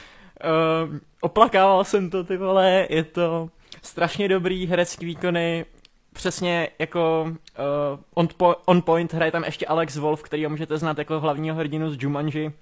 [0.43, 3.49] Uh, oplakával jsem to, ty vole, je to
[3.81, 5.65] strašně dobrý herecký výkony,
[6.13, 10.97] přesně jako uh, on, po, on point, hraje tam ještě Alex Wolf, který můžete znát
[10.97, 12.53] jako hlavního hrdinu z Jumanji,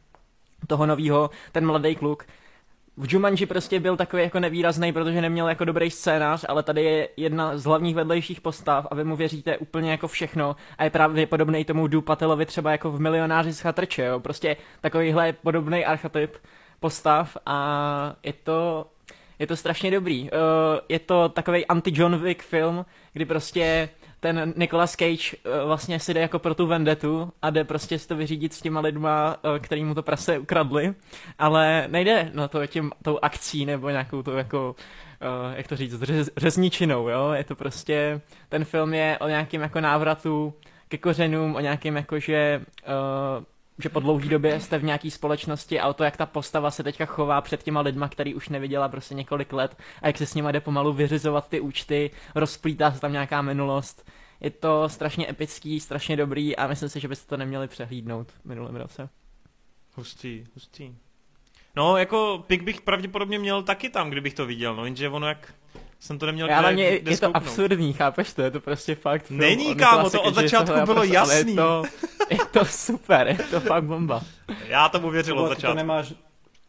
[0.67, 2.25] toho novýho, ten mladý kluk.
[2.99, 7.09] V Jumanji prostě byl takový jako nevýrazný, protože neměl jako dobrý scénář, ale tady je
[7.17, 11.27] jedna z hlavních vedlejších postav a vy mu věříte úplně jako všechno a je právě
[11.27, 14.19] podobný tomu Du Patelovi třeba jako v Milionáři z Chatrče, jo.
[14.19, 16.35] Prostě takovýhle podobný archetyp
[16.79, 18.87] postav a je to,
[19.39, 20.23] je to strašně dobrý.
[20.23, 20.29] Uh,
[20.89, 23.89] je to takový anti-John Wick film, kdy prostě
[24.19, 28.07] ten Nicolas Cage uh, vlastně si jde jako pro tu vendetu a jde prostě si
[28.07, 30.93] to vyřídit s těma lidma, uh, který mu to prase ukradli,
[31.39, 34.75] ale nejde na to tím, tou akcí nebo nějakou tou jako
[35.21, 39.61] uh, jak to říct, řez, řezničinou, jo, je to prostě, ten film je o nějakém
[39.61, 40.53] jako návratu
[40.87, 43.43] ke kořenům, o nějakém jako, že uh,
[43.79, 46.83] že po dlouhé době jste v nějaké společnosti a o to, jak ta postava se
[46.83, 50.33] teďka chová před těma lidma, který už neviděla prostě několik let a jak se s
[50.33, 54.11] nimi jde pomalu vyřizovat ty účty, rozplítá se tam nějaká minulost.
[54.41, 58.45] Je to strašně epický, strašně dobrý a myslím si, že byste to neměli přehlídnout v
[58.45, 59.09] minulém roce.
[59.95, 60.95] Hustý, hustý.
[61.75, 65.53] No, jako pik bych pravděpodobně měl taky tam, kdybych to viděl, no, jenže ono jak
[65.99, 68.41] jsem to neměl Ale kde, mě kde je to absurdní, chápeš to?
[68.41, 69.25] Je to prostě fakt.
[69.25, 71.51] film Není, kámo, to od začátku tohle bylo ale jasný.
[71.51, 71.83] Je to,
[72.29, 74.21] je to super, je to fakt bomba.
[74.67, 75.77] Já tomu věřil od ty to začátku.
[75.77, 76.13] nemáš,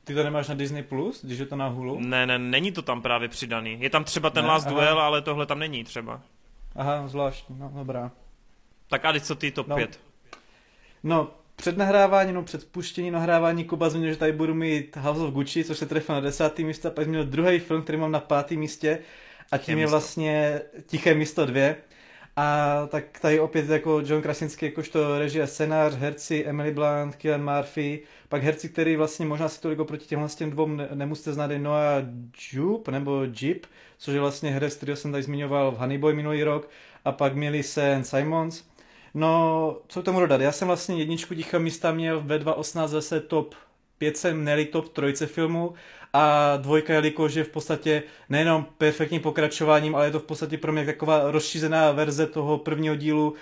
[0.04, 2.00] ty to nemáš na Disney+, Plus, když je to na Hulu?
[2.00, 3.76] Ne, ne, není to tam právě přidaný.
[3.80, 4.74] Je tam třeba ten Ne, Last aha.
[4.74, 6.20] Duel, ale tohle tam není třeba.
[6.76, 8.10] Aha, zvláštní, no dobrá.
[8.88, 9.76] Tak a teď co ty top No.
[9.76, 10.00] 5?
[11.02, 11.28] No,
[11.60, 15.64] před nahráváním, no před puštěním nahrávání Kuba zmínil, že tady budu mít House of Gucci,
[15.64, 18.58] což se trefil na desátý místo, a pak měl druhý film, který mám na pátém
[18.58, 18.98] místě
[19.52, 19.90] a tím je místo.
[19.90, 21.76] vlastně Tiché místo dvě.
[22.36, 28.02] A tak tady opět jako John Krasinski, jakožto režie scénář, herci Emily Blunt, Killian Murphy,
[28.28, 31.50] pak herci, který vlastně možná si tolik oproti těmhle s těm dvou ne- nemusíte znát,
[31.50, 32.04] je Noah
[32.52, 33.66] Jupe, nebo Jeep,
[33.98, 36.68] což je vlastně herec, kterého jsem tady zmiňoval v Honeyboy minulý rok,
[37.04, 38.62] a pak měli Sen Simons,
[39.14, 40.40] No, co k tomu dodat?
[40.40, 43.54] Já jsem vlastně jedničku ticha místa měl ve 2018 zase top
[43.98, 45.74] 5 jsem neli top trojce filmu
[46.12, 50.72] a dvojka, jelikož je v podstatě nejenom perfektním pokračováním, ale je to v podstatě pro
[50.72, 53.34] mě taková rozšířená verze toho prvního dílu.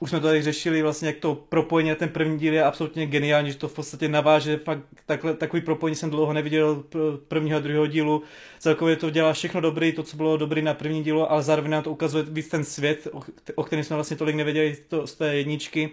[0.00, 3.52] Už jsme to tady řešili, vlastně jak to propojení ten první díl je absolutně geniální,
[3.52, 7.60] že to v podstatě naváže, fakt takhle, takový propojení jsem dlouho neviděl pr- prvního a
[7.60, 8.22] druhého dílu.
[8.58, 11.82] Celkově to dělá všechno dobrý, to, co bylo dobrý na první dílu, ale zároveň nám
[11.82, 13.08] to ukazuje víc ten svět,
[13.54, 15.90] o, kterém jsme vlastně tolik nevěděli to, z té jedničky.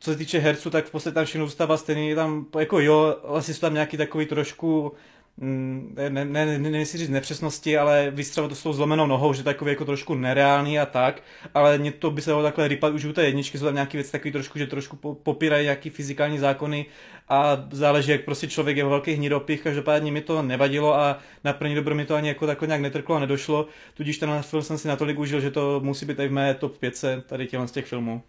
[0.00, 3.54] Co se týče herců, tak v podstatě tam všechno zůstává stejný, tam jako jo, vlastně
[3.54, 4.92] jsou tam nějaký takový trošku
[5.38, 9.42] ne, ne, ne, ne, nechci říct nepřesnosti, ale vystřelovat to s tou zlomenou nohou, že
[9.42, 11.22] takový jako trošku nereálný a tak,
[11.54, 13.98] ale mě to by se dalo takhle rypat už u té jedničky, jsou tam nějaké
[13.98, 16.86] věci takový trošku, že trošku po- popírají nějaký fyzikální zákony
[17.28, 21.52] a záleží, jak prostě člověk je v velkých hnidopích, každopádně mi to nevadilo a na
[21.52, 24.78] první dobro mi to ani jako takhle nějak netrklo a nedošlo, tudíž ten film jsem
[24.78, 27.72] si natolik užil, že to musí být i v mé top 5 tady těchto z
[27.72, 28.22] těch filmů.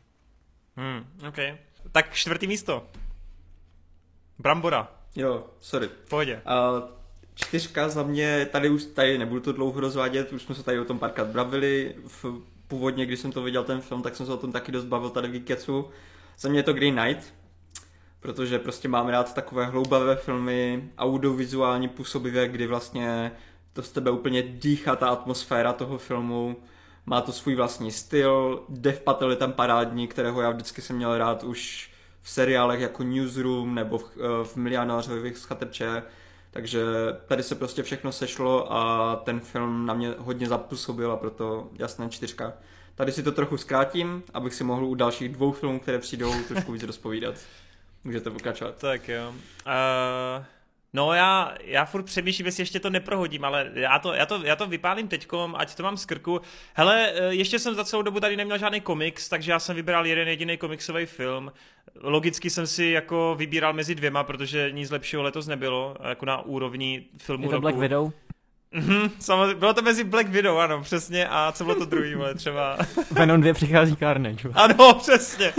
[0.77, 1.37] Hmm, OK.
[1.91, 2.87] Tak čtvrtý místo.
[4.39, 4.91] Brambora.
[5.15, 5.87] Jo, sorry.
[5.87, 6.41] V pohodě.
[6.45, 6.71] A
[7.37, 10.85] čtyřka za mě, tady už tady nebudu to dlouho rozvádět, už jsme se tady o
[10.85, 11.95] tom párkrát bavili.
[12.07, 12.25] V,
[12.67, 15.09] původně, když jsem to viděl ten film, tak jsem se o tom taky dost bavil
[15.09, 15.89] tady v Geeketsu.
[16.39, 17.33] Za mě je to Green Knight.
[18.19, 23.31] protože prostě mám rád takové hloubavé filmy, audiovizuální působivé, kdy vlastně
[23.73, 26.57] to z tebe úplně dýchá ta atmosféra toho filmu,
[27.05, 31.17] má to svůj vlastní styl, Dev Patel je tam parádní, kterého já vždycky jsem měl
[31.17, 31.91] rád už
[32.21, 36.03] v seriálech jako Newsroom nebo v, eh, v Milionářových z Chatepče,
[36.51, 36.83] takže
[37.27, 42.09] tady se prostě všechno sešlo a ten film na mě hodně zapůsobil a proto jasné
[42.09, 42.53] čtyřka.
[42.95, 46.71] Tady si to trochu zkrátím, abych si mohl u dalších dvou filmů, které přijdou, trošku
[46.71, 47.35] víc rozpovídat.
[48.03, 48.75] Můžete pokračovat.
[48.77, 49.29] Tak jo.
[49.29, 50.56] Uh...
[50.93, 54.55] No já, já furt přemýšlím, jestli ještě to neprohodím, ale já to, já to, já
[54.55, 56.41] to vypálím teďkom, ať to mám z krku.
[56.73, 60.05] Hele, eh, ještě jsem za celou dobu tady neměl žádný komiks, takže já jsem vybral
[60.05, 61.51] jeden jediný komiksový film.
[62.01, 67.05] Logicky jsem si jako vybíral mezi dvěma, protože nic lepšího letos nebylo, jako na úrovni
[67.17, 67.61] filmu Je to roku.
[67.61, 68.11] Black Widow?
[68.71, 72.35] Mhm, samozřejmě, bylo to mezi Black Widow, ano, přesně, a co bylo to druhý, ale
[72.35, 72.77] třeba...
[73.11, 74.49] Venom 2 přichází Carnage.
[74.53, 75.53] Ano, přesně.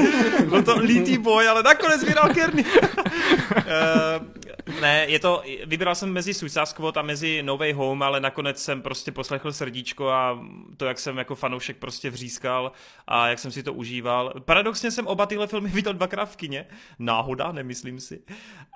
[0.49, 2.65] Byl to lítý boj, ale nakonec vyhrál Kearney.
[2.65, 4.27] uh,
[4.81, 8.63] ne, je to, vybral jsem mezi Suicide Squad a mezi No Way Home, ale nakonec
[8.63, 10.39] jsem prostě poslechl srdíčko a
[10.77, 12.73] to, jak jsem jako fanoušek prostě vřískal
[13.07, 14.33] a jak jsem si to užíval.
[14.45, 16.67] Paradoxně jsem oba tyhle filmy viděl dvakrát v kině.
[16.99, 18.21] Náhoda, nemyslím si.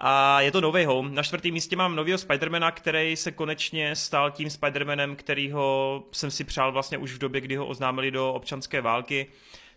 [0.01, 1.15] A je to No Way Home.
[1.15, 6.45] Na čtvrtém místě mám nového Spidermana, který se konečně stal tím Spidermanem, kterýho jsem si
[6.45, 9.27] přál vlastně už v době, kdy ho oznámili do občanské války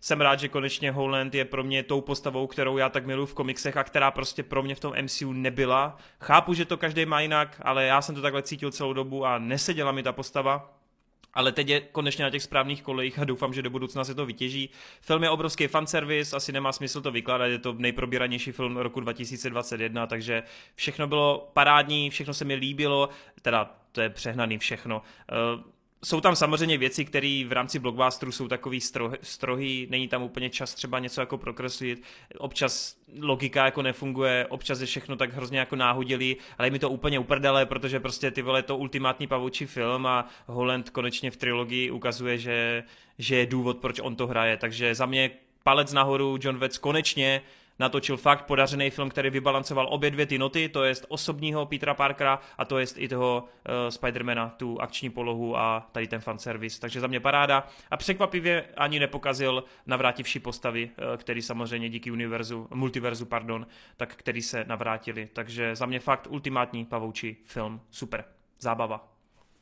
[0.06, 3.34] jsem rád, že konečně Holland je pro mě tou postavou, kterou já tak miluji v
[3.34, 5.98] komiksech a která prostě pro mě v tom MCU nebyla.
[6.22, 9.40] Chápu, že to každý má jinak, ale já jsem to takhle cítil celou dobu a
[9.40, 10.74] neseděla mi ta postava.
[11.34, 14.26] Ale teď je konečně na těch správných kolejích a doufám, že do budoucna se to
[14.26, 14.70] vytěží.
[15.02, 20.08] Film je obrovský fanservice, asi nemá smysl to vykládat, je to nejprobíranější film roku 2021,
[20.08, 20.44] takže
[20.76, 23.10] všechno bylo parádní, všechno se mi líbilo,
[23.42, 25.02] teda to je přehnaný všechno.
[25.56, 25.64] Uh,
[26.06, 30.50] jsou tam samozřejmě věci, které v rámci blockbusteru jsou takový strohy, strohý, není tam úplně
[30.50, 32.04] čas třeba něco jako prokreslit,
[32.38, 36.90] občas logika jako nefunguje, občas je všechno tak hrozně jako náhodilý, ale je mi to
[36.90, 41.92] úplně uprdele, protože prostě ty vole to ultimátní pavoučí film a Holland konečně v trilogii
[41.92, 42.84] ukazuje, že,
[43.18, 45.32] že je důvod, proč on to hraje, takže za mě
[45.64, 47.42] palec nahoru, John Vetz konečně
[47.80, 52.40] natočil fakt podařený film, který vybalancoval obě dvě ty noty, to jest osobního Petra Parkera
[52.58, 56.80] a to jest i toho uh, Spidermana, tu akční polohu a tady ten fanservice.
[56.80, 62.68] Takže za mě paráda a překvapivě ani nepokazil navrátivší postavy, uh, který samozřejmě díky univerzu,
[62.74, 65.30] multiverzu, pardon, tak který se navrátili.
[65.34, 67.82] Takže za mě fakt ultimátní pavoučí film.
[67.92, 68.24] Super.
[68.60, 69.08] Zábava.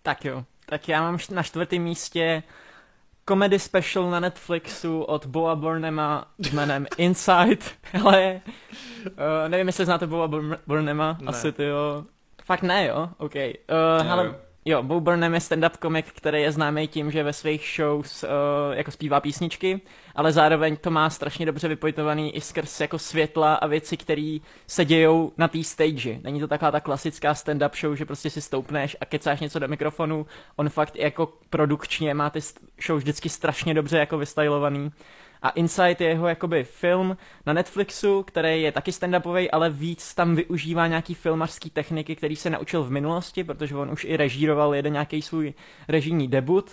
[0.01, 0.45] Tak jo.
[0.65, 2.43] Tak já mám na čtvrtém místě
[3.27, 7.65] comedy special na Netflixu od Boa Burnema jménem Inside,
[8.05, 8.41] ale
[9.05, 10.29] uh, nevím, jestli znáte Boa
[10.67, 11.27] Burnema, ne.
[11.27, 12.05] asi ty jo.
[12.45, 13.09] Fakt ne, jo?
[13.17, 13.35] OK.
[13.35, 17.73] Uh, hele, Jo, Bo Burnham je stand-up komik, který je známý tím, že ve svých
[17.75, 18.29] shows uh,
[18.73, 19.81] jako zpívá písničky,
[20.15, 24.37] ale zároveň to má strašně dobře vypojitovaný i skrz jako světla a věci, které
[24.67, 26.19] se dějou na té stage.
[26.23, 29.67] Není to taková ta klasická stand-up show, že prostě si stoupneš a kecáš něco do
[29.67, 30.25] mikrofonu.
[30.55, 32.39] On fakt jako produkčně má ty
[32.85, 34.91] show vždycky strašně dobře jako vystylovaný.
[35.43, 40.35] A Insight je jeho jakoby film na Netflixu, který je taky stand-upový, ale víc tam
[40.35, 44.93] využívá nějaký filmařský techniky, který se naučil v minulosti, protože on už i režíroval jeden
[44.93, 45.53] nějaký svůj
[45.87, 46.71] režijní debut.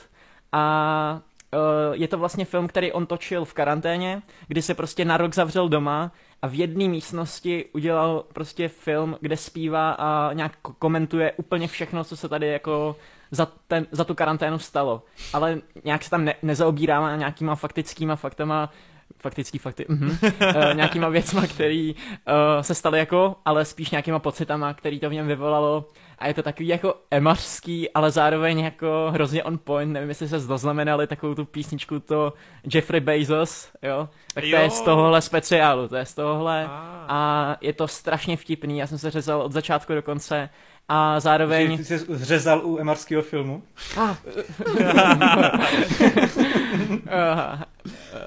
[0.52, 1.20] A
[1.52, 1.60] uh,
[1.94, 5.68] je to vlastně film, který on točil v karanténě, kdy se prostě na rok zavřel
[5.68, 12.04] doma a v jedné místnosti udělal prostě film, kde zpívá a nějak komentuje úplně všechno,
[12.04, 12.96] co se tady jako
[13.30, 15.02] za, ten, za tu karanténu stalo.
[15.32, 18.70] Ale nějak se tam ne, nezaobírá nějakýma faktickýma faktama,
[19.18, 24.74] faktický fakty, uh-huh, uh, nějakýma věcma, který uh, se staly jako, ale spíš nějakýma pocitama,
[24.74, 25.84] který to v něm vyvolalo
[26.18, 30.40] a je to takový jako emařský, ale zároveň jako hrozně on point, nevím, jestli se
[30.40, 32.32] zaznamenali takovou tu písničku to
[32.74, 34.62] Jeffrey Bezos, jo, tak to jo.
[34.62, 36.70] je z tohohle speciálu, to je z tohohle ah.
[37.08, 40.48] a je to strašně vtipný, já jsem se řezal od začátku do konce
[40.92, 41.76] a zároveň...
[41.76, 43.62] Ty jsi zřezal u emarského filmu?
[43.96, 44.16] Ah.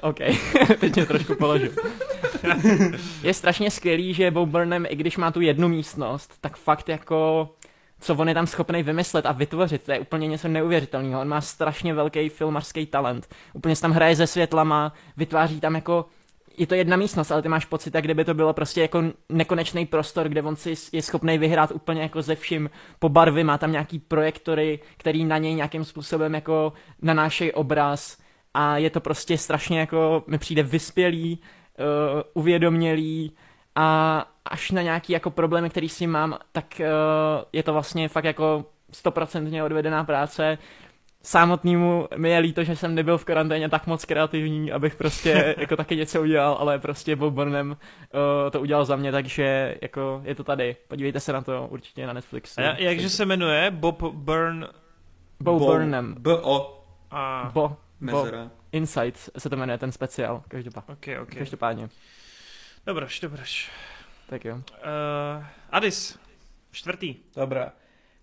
[0.02, 0.18] OK,
[0.80, 1.70] teď mě trošku položil.
[3.22, 7.48] je strašně skvělý, že Bob Burnham, i když má tu jednu místnost, tak fakt jako
[8.00, 11.20] co on je tam schopný vymyslet a vytvořit, to je úplně něco neuvěřitelného.
[11.20, 13.28] On má strašně velký filmarský talent.
[13.52, 16.06] Úplně se tam hraje se světlama, vytváří tam jako
[16.58, 19.86] je to jedna místnost, ale ty máš pocit, jak kdyby to bylo prostě jako nekonečný
[19.86, 23.72] prostor, kde on si je schopný vyhrát úplně jako ze vším po barvy, má tam
[23.72, 26.72] nějaký projektory, který na něj nějakým způsobem jako
[27.02, 28.18] nanášejí obraz
[28.54, 31.38] a je to prostě strašně jako, mi přijde vyspělý,
[31.78, 33.32] uh, uvědomělý
[33.74, 36.86] a až na nějaký jako problémy, který si mám, tak uh,
[37.52, 40.58] je to vlastně fakt jako stoprocentně odvedená práce
[41.24, 45.76] samotnému mi je líto, že jsem nebyl v karanténě tak moc kreativní, abych prostě jako
[45.76, 47.76] taky něco udělal, ale prostě Bob Burnham uh,
[48.50, 50.76] to udělal za mě, takže jako je to tady.
[50.88, 52.60] Podívejte se na to určitě na Netflixu.
[52.60, 53.70] A jakže se jmenuje?
[53.70, 54.68] Bob Burn...
[55.40, 56.14] Bo, Bo Burnham.
[56.18, 56.84] B-O.
[57.10, 57.50] A...
[57.54, 58.28] Bo, Bo.
[58.72, 60.94] Insight se to jmenuje ten speciál, každopádně.
[60.94, 61.38] Okay, okay.
[61.38, 61.88] Každopádně.
[62.86, 63.70] Dobroš, dobroš.
[64.26, 64.54] Tak jo.
[64.56, 66.18] Uh, Adis,
[66.70, 67.16] čtvrtý.
[67.36, 67.72] Dobrá.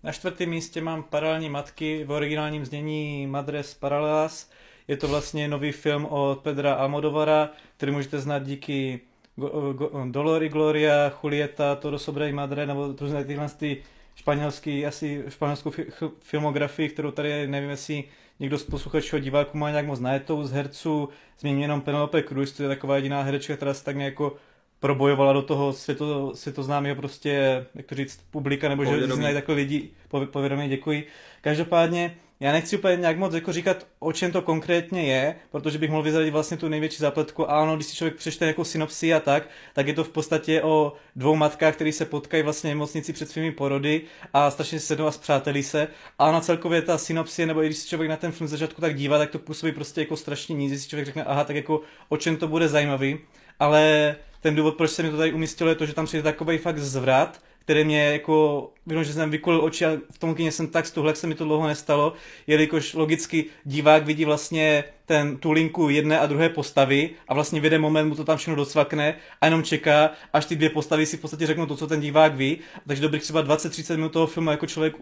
[0.04, 4.50] Na čtvrtém místě mám Paralelní matky v originálním znění Madres Paralelas.
[4.88, 9.00] Je to vlastně nový film od Pedra Almodovara, který můžete znát díky
[9.36, 13.82] Go, Go, Dolor y Gloria, Julieta, Todo sobre y Madre, nebo různé tyhle ty
[14.14, 18.04] španělský, asi španělskou fi- filmografii, kterou tady nevím, jestli
[18.40, 21.08] někdo z posluchačů diváků má nějak moc najetou z herců.
[21.38, 24.36] Zmíním jenom Penelope Cruz, to je taková jediná herečka, která se tak nějak jako
[24.82, 29.90] probojovala do toho světo, světoznámého prostě, jak to říct, publika, nebo že znají takové lidi,
[30.08, 31.06] povědomí, děkuji.
[31.40, 35.90] Každopádně, já nechci úplně nějak moc jako říkat, o čem to konkrétně je, protože bych
[35.90, 37.50] mohl vyzradit vlastně tu největší zápletku.
[37.50, 40.62] A ano, když si člověk přečte jako synopsi a tak, tak je to v podstatě
[40.62, 44.02] o dvou matkách, které se potkají vlastně v nemocnici před svými porody
[44.32, 45.88] a strašně se sednou a zpřátelí se.
[46.18, 48.94] A na celkově ta synopsie, nebo i když si člověk na ten film začátku tak
[48.94, 52.16] dívá, tak to působí prostě jako strašně nízky, si člověk řekne, aha, tak jako o
[52.16, 53.18] čem to bude zajímavý.
[53.60, 56.58] Ale ten důvod, proč se mi to tady umístilo, je to, že tam přijde takový
[56.58, 60.68] fakt zvrat, který mě jako, vím, že jsem vykulil oči a v tom kině jsem
[60.68, 62.12] tak stuhl, jak se mi to dlouho nestalo,
[62.46, 67.64] jelikož logicky divák vidí vlastně ten, tu linku jedné a druhé postavy a vlastně v
[67.64, 71.16] jeden moment mu to tam všechno docvakne a jenom čeká, až ty dvě postavy si
[71.16, 72.58] v podstatě řeknou to, co ten divák ví.
[72.86, 74.94] Takže dobrých třeba 20-30 minut toho filmu jako člověk,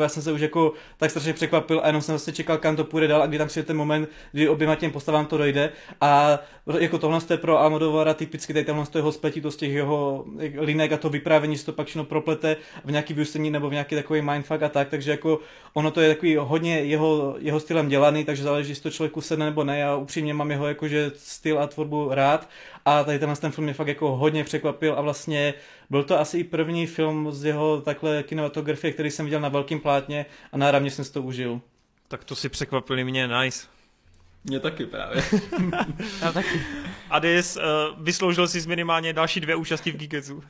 [0.00, 2.84] já jsem se už jako tak strašně překvapil a jenom jsem vlastně čekal, kam to
[2.84, 5.72] půjde dál a kdy tam přijde ten moment, kdy oběma těm postavám to dojde.
[6.00, 6.38] A
[6.78, 9.12] jako tohle je pro Almodovara typicky tady tamhle z toho
[9.42, 10.24] to z těch jeho
[10.56, 13.94] linek a to vyprávění, že to pak všechno proplete v nějaký vyústění nebo v nějaký
[13.94, 15.38] takový mindfuck a tak, takže jako
[15.74, 19.46] ono to je takový hodně jeho, jeho stylem dělaný, takže záleží, jestli to člověku sedne
[19.46, 19.78] nebo ne.
[19.78, 22.48] Já upřímně mám jeho jakože styl a tvorbu rád
[22.84, 25.54] a tady tenhle ten film mě fakt jako hodně překvapil a vlastně
[25.90, 29.80] byl to asi i první film z jeho takhle kinematografie, který jsem viděl na velkém
[29.80, 31.60] plátně a náramně jsem si to užil.
[32.08, 33.75] Tak to si překvapili mě, nice.
[34.48, 35.22] Mě taky právě.
[36.22, 36.60] Já taky.
[37.10, 37.62] Adis, uh,
[38.04, 40.42] vysloužil si minimálně další dvě účasti v Geeketsu.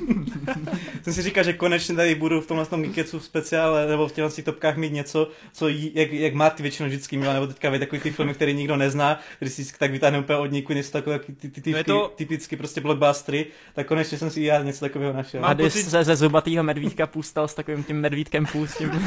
[1.02, 4.42] jsem si říkal, že konečně tady budu v tomhle tom Geeketsu speciále nebo v těchto
[4.42, 8.10] topkách mít něco, co jí, jak, jak Marty většinou vždycky měla, nebo teďka takový ty
[8.10, 11.60] filmy, které nikdo nezná, když si tak vytáhne úplně od niku něco takové, ty, ty,
[11.60, 12.12] ty, no to...
[12.16, 15.44] typicky prostě blockbustery, tak konečně jsem si i já něco takového našel.
[15.44, 15.82] A pocit...
[15.82, 18.90] se ze zubatýho medvídka půstal s takovým tím medvídkem půstím.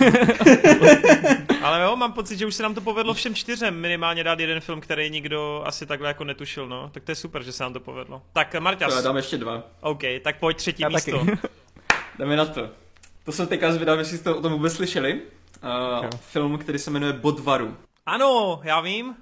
[1.65, 4.59] Ale jo, mám pocit, že už se nám to povedlo všem čtyřem minimálně dát jeden
[4.59, 6.89] film, který nikdo asi takhle jako netušil, no.
[6.89, 8.21] Tak to je super, že se nám to povedlo.
[8.33, 8.85] Tak Marta.
[8.85, 9.63] Já dám ještě dva.
[9.81, 11.19] OK, tak pojď třetí Já místo.
[11.19, 11.37] Taky.
[12.19, 12.69] Jdeme na to.
[13.23, 15.21] To jsem teďka zvědavý, jestli jste o tom vůbec slyšeli.
[15.63, 17.77] Uh, film, který se jmenuje Bodvaru.
[18.05, 19.15] Ano, já vím.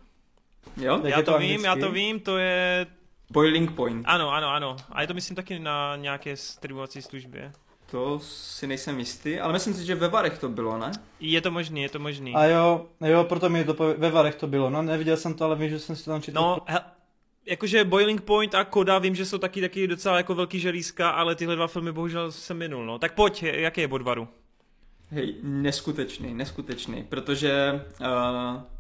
[0.78, 1.02] Jo?
[1.04, 2.88] Já to, to vím, já to vím, to je...
[3.32, 4.06] Boiling Point.
[4.08, 4.76] Ano, ano, ano.
[4.92, 7.52] A je to myslím taky na nějaké streamovací službě.
[7.94, 10.92] To si nejsem jistý, ale myslím si, že ve Varech to bylo, ne?
[11.20, 12.36] Je to možný, je to možný.
[12.36, 14.70] A jo, jo, proto mi to ve Varech to bylo.
[14.70, 16.36] No, neviděl jsem to, ale vím, že jsem si tam četl.
[16.36, 16.80] No, he,
[17.46, 21.36] jakože Boiling Point a Koda vím, že jsou taky taky docela jako velký želízka, ale
[21.36, 23.00] tyhle dva filmy bohužel jsem minul, no.
[23.00, 24.28] Tak pojď, jaký je Bodvaru?
[25.10, 28.08] Hej, neskutečný, neskutečný, protože uh,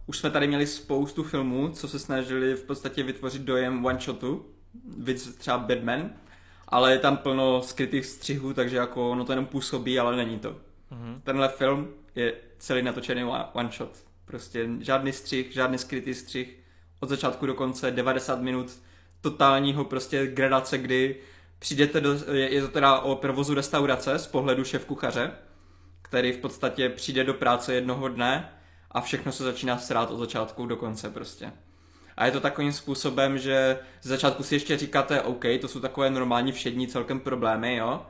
[0.08, 4.46] už jsme tady měli spoustu filmů, co se snažili v podstatě vytvořit dojem one-shotu,
[4.98, 6.10] víc třeba Batman,
[6.74, 10.50] ale je tam plno skrytých střihů, takže jako ono to jenom působí, ale není to.
[10.52, 11.22] Mm-hmm.
[11.24, 13.24] Tenhle film je celý natočený
[13.54, 13.90] one shot.
[14.26, 16.60] Prostě žádný střih, žádný skrytý střih.
[17.00, 18.72] Od začátku do konce 90 minut
[19.22, 21.16] totálního prostě gradace, kdy
[21.60, 25.32] přijdete do, je, je to teda o provozu restaurace z pohledu šéf kuchaře,
[26.02, 28.50] který v podstatě přijde do práce jednoho dne
[28.92, 31.52] a všechno se začíná srát od začátku do konce prostě.
[32.18, 36.10] A je to takovým způsobem, že z začátku si ještě říkáte, OK, to jsou takové
[36.10, 38.06] normální všední celkem problémy, jo,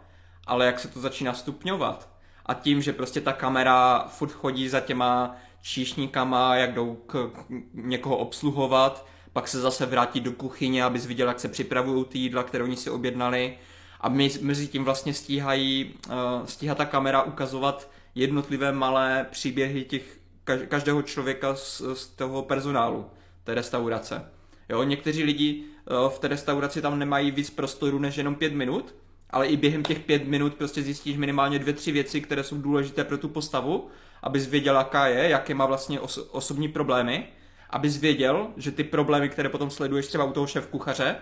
[0.47, 2.09] ale jak se to začíná stupňovat?
[2.45, 7.31] A tím, že prostě ta kamera furt chodí za těma číšníkama, jak jdou k,
[7.73, 12.43] někoho obsluhovat, pak se zase vrátí do kuchyně, abys viděl, jak se připravují ty jídla,
[12.43, 13.57] které oni si objednali.
[14.01, 16.13] A my, mezi tím vlastně stíhají, uh,
[16.45, 20.19] stíhá ta kamera ukazovat jednotlivé malé příběhy těch
[20.67, 23.05] každého člověka z, z toho personálu
[23.43, 24.25] té restaurace.
[24.69, 28.95] Jo, někteří lidi eh, v té restauraci tam nemají víc prostoru než jenom pět minut,
[29.29, 33.03] ale i během těch pět minut prostě zjistíš minimálně dvě, tři věci, které jsou důležité
[33.03, 33.87] pro tu postavu,
[34.23, 37.27] abys věděl, jaká je, jaké má vlastně os- osobní problémy,
[37.69, 41.15] abys věděl, že ty problémy, které potom sleduješ třeba u toho šéf kuchaře,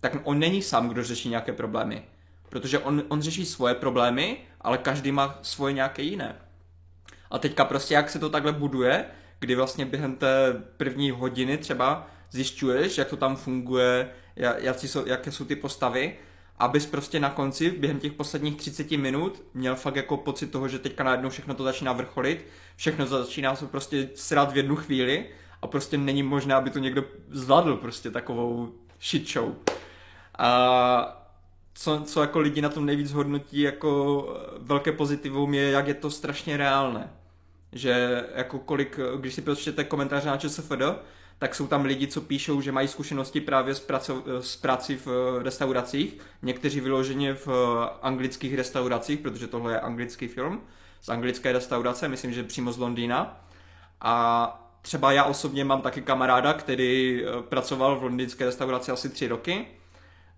[0.00, 2.02] tak on není sám, kdo řeší nějaké problémy.
[2.48, 6.36] Protože on, on řeší svoje problémy, ale každý má svoje nějaké jiné.
[7.30, 9.04] A teďka prostě jak se to takhle buduje,
[9.42, 15.32] kdy vlastně během té první hodiny třeba zjišťuješ, jak to tam funguje, jak jsou, jaké
[15.32, 16.16] jsou ty postavy,
[16.58, 20.78] abys prostě na konci, během těch posledních 30 minut, měl fakt jako pocit toho, že
[20.78, 22.46] teďka najednou všechno to začíná vrcholit,
[22.76, 25.26] všechno začíná se prostě srát v jednu chvíli
[25.62, 29.54] a prostě není možné, aby to někdo zvládl prostě takovou shit show.
[30.38, 31.18] A
[31.74, 34.24] co, co jako lidi na tom nejvíc hodnotí jako
[34.58, 37.10] velké pozitivum je, jak je to strašně reálné.
[37.72, 40.82] Že jako kolik, když si přečtete komentáře na ČSFD,
[41.38, 45.38] tak jsou tam lidi, co píšou, že mají zkušenosti právě s, praco, s prací v
[45.42, 47.48] restauracích, někteří vyloženě v
[48.02, 50.60] anglických restauracích, protože tohle je anglický film,
[51.00, 53.46] z anglické restaurace, myslím, že přímo z Londýna.
[54.00, 59.28] A třeba já osobně mám taky kamaráda, který eh, pracoval v londýnské restauraci asi tři
[59.28, 59.66] roky.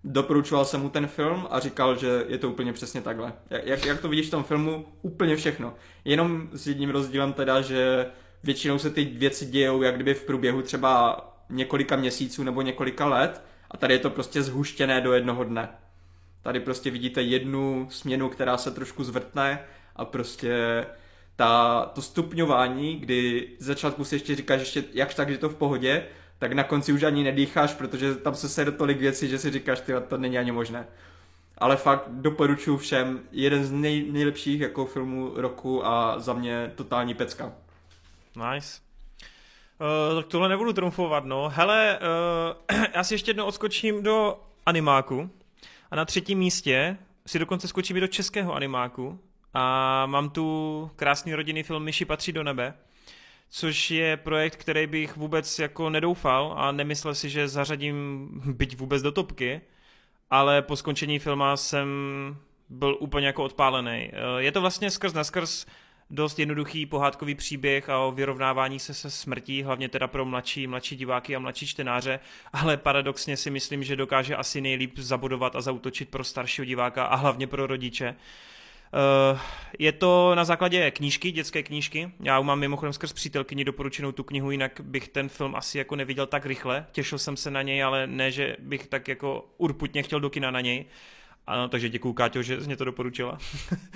[0.07, 3.33] Doporučoval jsem mu ten film a říkal, že je to úplně přesně takhle.
[3.49, 4.85] Jak, jak to vidíš v tom filmu?
[5.01, 5.73] Úplně všechno.
[6.05, 8.05] Jenom s jedním rozdílem teda, že
[8.43, 11.19] většinou se ty věci dějou jak kdyby v průběhu třeba
[11.49, 13.41] několika měsíců nebo několika let
[13.71, 15.69] a tady je to prostě zhuštěné do jednoho dne.
[16.41, 19.59] Tady prostě vidíte jednu směnu, která se trošku zvrtne
[19.95, 20.85] a prostě
[21.35, 25.55] ta, to stupňování, kdy z začátku si ještě říkáš ještě jakž tak, že to v
[25.55, 26.05] pohodě,
[26.39, 29.79] tak na konci už ani nedýcháš, protože tam se sejde tolik věcí, že si říkáš,
[29.79, 30.87] ty to není ani možné.
[31.57, 37.13] Ale fakt doporučuji všem, jeden z nej, nejlepších jako filmů roku a za mě totální
[37.13, 37.53] pecka.
[38.53, 38.81] Nice.
[40.11, 41.49] Uh, tak tohle nebudu trumfovat, no.
[41.49, 41.99] Hele,
[42.71, 45.29] uh, já si ještě jednou odskočím do animáku
[45.91, 46.97] a na třetím místě
[47.27, 49.19] si dokonce skočím i do českého animáku
[49.53, 52.73] a mám tu krásný rodinný film Myši patří do nebe,
[53.49, 59.01] což je projekt, který bych vůbec jako nedoufal a nemyslel si, že zařadím byť vůbec
[59.01, 59.61] do topky,
[60.29, 61.87] ale po skončení filma jsem
[62.69, 64.11] byl úplně jako odpálený.
[64.11, 65.65] Uh, je to vlastně skrz na skrz
[66.09, 70.95] dost jednoduchý pohádkový příběh a o vyrovnávání se se smrtí, hlavně teda pro mladší, mladší
[70.95, 72.19] diváky a mladší čtenáře,
[72.53, 77.15] ale paradoxně si myslím, že dokáže asi nejlíp zabudovat a zautočit pro staršího diváka a
[77.15, 78.09] hlavně pro rodiče.
[78.09, 78.15] Uh,
[79.79, 82.11] je to na základě knížky, dětské knížky.
[82.19, 86.25] Já mám mimochodem skrz přítelkyni doporučenou tu knihu, jinak bych ten film asi jako neviděl
[86.25, 86.85] tak rychle.
[86.91, 90.51] Těšil jsem se na něj, ale ne, že bych tak jako urputně chtěl do kina
[90.51, 90.85] na něj.
[91.47, 93.37] Ano, takže děkuju Káťo, že jsi mě to doporučila.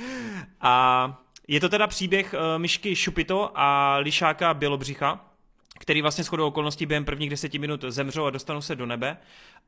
[0.61, 5.28] a je to teda příběh uh, myšky Šupito a lišáka Bělobřicha,
[5.80, 9.18] který vlastně shodou okolností během prvních deseti minut zemřou a dostanou se do nebe.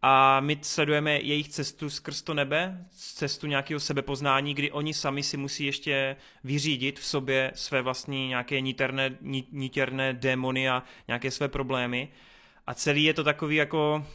[0.01, 5.37] A my sledujeme jejich cestu skrz to nebe, cestu nějakého sebepoznání, kdy oni sami si
[5.37, 9.17] musí ještě vyřídit v sobě své vlastní nějaké níterné,
[9.51, 12.09] nítěrné démony a nějaké své problémy.
[12.67, 14.05] A celý je to takový jako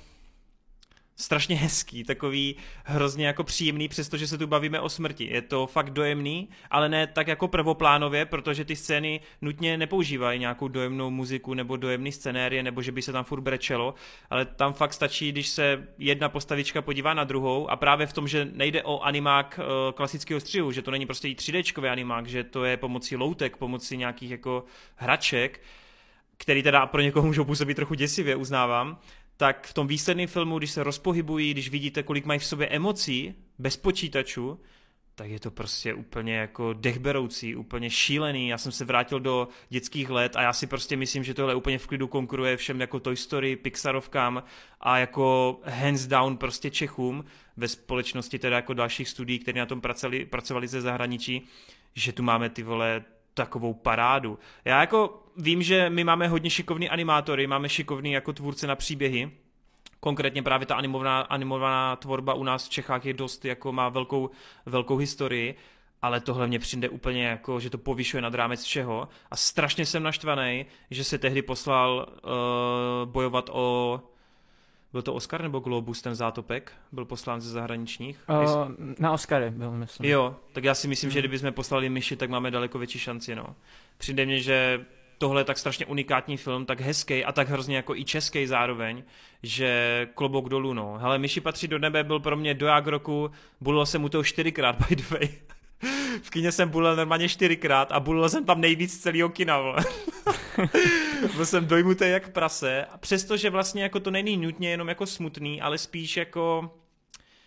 [1.17, 5.25] strašně hezký, takový hrozně jako příjemný, přestože se tu bavíme o smrti.
[5.25, 10.69] Je to fakt dojemný, ale ne tak jako prvoplánově, protože ty scény nutně nepoužívají nějakou
[10.69, 13.95] dojemnou muziku nebo dojemný scenérie, nebo že by se tam furt brečelo,
[14.31, 18.29] ale tam fakt stačí, když se jedna postavička podívá na druhou a právě v tom,
[18.29, 22.45] že nejde o animák eh, klasického střihu, že to není prostě i 3D animák, že
[22.45, 24.65] to je pomocí loutek, pomocí nějakých jako
[24.97, 25.61] hraček,
[26.37, 28.99] který teda pro někoho můžou působit trochu děsivě, uznávám,
[29.37, 33.35] tak v tom výsledném filmu, když se rozpohybují, když vidíte, kolik mají v sobě emocí,
[33.59, 34.61] bez počítačů,
[35.15, 38.49] tak je to prostě úplně jako dechberoucí, úplně šílený.
[38.49, 41.79] Já jsem se vrátil do dětských let a já si prostě myslím, že tohle úplně
[41.79, 44.43] v klidu konkuruje všem jako Toy Story, Pixarovkám
[44.81, 47.25] a jako hands down prostě Čechům
[47.57, 51.47] ve společnosti teda jako dalších studií, které na tom pracovali, pracovali ze zahraničí,
[51.95, 53.05] že tu máme ty vole
[53.37, 54.39] takovou parádu.
[54.65, 59.31] Já jako vím, že my máme hodně šikovný animátory, máme šikovný jako tvůrce na příběhy,
[60.01, 64.31] konkrétně právě ta animovaná, animovaná tvorba u nás v Čechách je dost, jako má velkou,
[64.67, 65.55] velkou historii,
[66.03, 70.03] ale tohle mě přijde úplně jako, že to povyšuje nad rámec všeho a strašně jsem
[70.03, 74.01] naštvaný, že se tehdy poslal uh, bojovat o
[74.97, 76.73] byl to Oscar nebo Globus, ten zátopek?
[76.93, 78.25] Byl poslán ze zahraničních?
[78.29, 80.11] Uh, na Oscary byl, myslím.
[80.11, 81.13] Jo, tak já si myslím, hmm.
[81.13, 83.47] že kdybychom poslali myši, tak máme daleko větší šanci, no.
[83.99, 84.85] Přijde mně, že
[85.19, 89.03] tohle je tak strašně unikátní film, tak hezký a tak hrozně jako i český zároveň,
[89.43, 90.99] že klobouk dolů, no.
[90.99, 94.89] Hele, Myši patří do nebe byl pro mě doják roku, bulilo jsem mu to čtyřikrát,
[94.89, 95.29] by the way.
[96.23, 99.59] v kině jsem bulil normálně čtyřikrát a bulil jsem tam nejvíc celého kina.
[101.37, 105.61] Byl jsem dojmutý jak prase, a přestože vlastně jako to není nutně jenom jako smutný,
[105.61, 106.71] ale spíš jako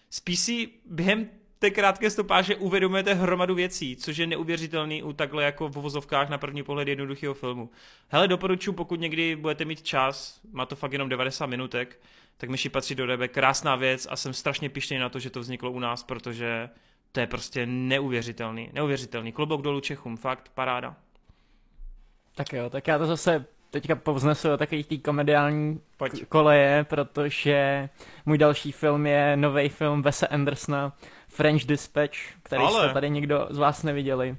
[0.09, 1.29] spíš si během
[1.59, 6.37] té krátké stopáže uvědomujete hromadu věcí, což je neuvěřitelný u takhle jako v vozovkách na
[6.37, 7.69] první pohled jednoduchého filmu.
[8.07, 11.99] Hele, doporučuji, pokud někdy budete mít čas, má to fakt jenom 90 minutek,
[12.37, 15.39] tak myši patří do nebe, krásná věc a jsem strašně pišný na to, že to
[15.39, 16.69] vzniklo u nás, protože
[17.11, 19.31] to je prostě neuvěřitelný, neuvěřitelný.
[19.31, 20.95] Klobouk dolů Čechům, fakt paráda.
[22.35, 26.25] Tak jo, tak já to zase teďka povznesu do takových tý komediální Pojď.
[26.29, 27.89] koleje, protože
[28.25, 30.93] můj další film je nový film Wese Andersona
[31.27, 32.85] French Dispatch, který Ale.
[32.85, 34.37] jste tady nikdo z vás neviděli.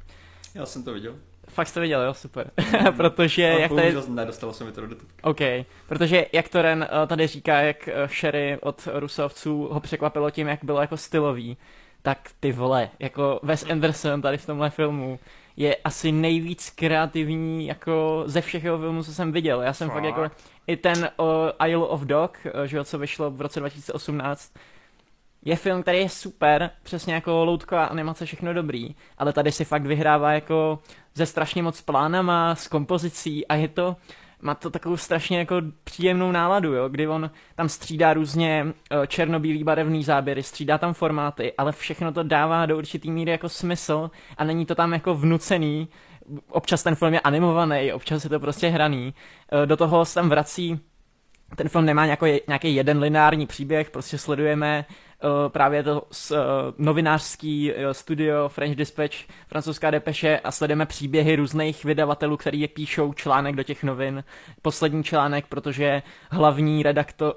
[0.55, 1.17] Já jsem to viděl.
[1.49, 2.51] Fakt jste viděli, jo, super.
[2.97, 3.95] protože Ale jak tady...
[4.09, 4.97] nedostalo se mi to do.
[5.23, 5.41] OK,
[5.89, 10.49] protože jak to Ren eh, tady říká, jak eh, Sherry od Rusovců ho překvapilo tím,
[10.49, 11.57] jak bylo jako stylový,
[12.03, 15.19] tak ty vole, jako Wes Anderson tady v tomhle filmu
[15.57, 19.63] je asi nejvíc kreativní jako ze všech jeho filmů, co jsem viděl.
[19.63, 20.05] Já jsem fakt, Fakt?
[20.05, 20.31] jako
[20.67, 24.53] i ten uh, Isle of Dog, že jo, co vyšlo v roce 2018,
[25.45, 29.87] je film, který je super, přesně jako loutková animace, všechno dobrý, ale tady si fakt
[29.87, 30.79] vyhrává jako
[31.15, 33.97] ze strašně moc plánama, s kompozicí a je to,
[34.41, 39.65] má to takovou strašně jako příjemnou náladu, jo, kdy on tam střídá různě eh, černobílý
[39.65, 44.45] barevný záběry, střídá tam formáty, ale všechno to dává do určitý míry jako smysl a
[44.45, 45.89] není to tam jako vnucený,
[46.51, 49.15] občas ten film je animovaný, občas je to prostě hraný,
[49.53, 50.81] Eh, do toho se tam vrací
[51.57, 54.85] ten film nemá nějaký, nějaký jeden lineární příběh, prostě sledujeme
[55.49, 56.39] právě to s, uh,
[56.79, 59.17] novinářský uh, studio French Dispatch,
[59.49, 64.25] francouzská depeše a sledujeme příběhy různých vydavatelů, který je píšou článek do těch novin.
[64.63, 67.35] Poslední článek, protože hlavní redaktor,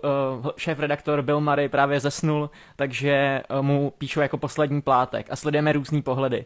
[0.57, 6.45] šéf-redaktor Bill Murray právě zesnul, takže mu píšou jako poslední plátek a sledujeme různý pohledy.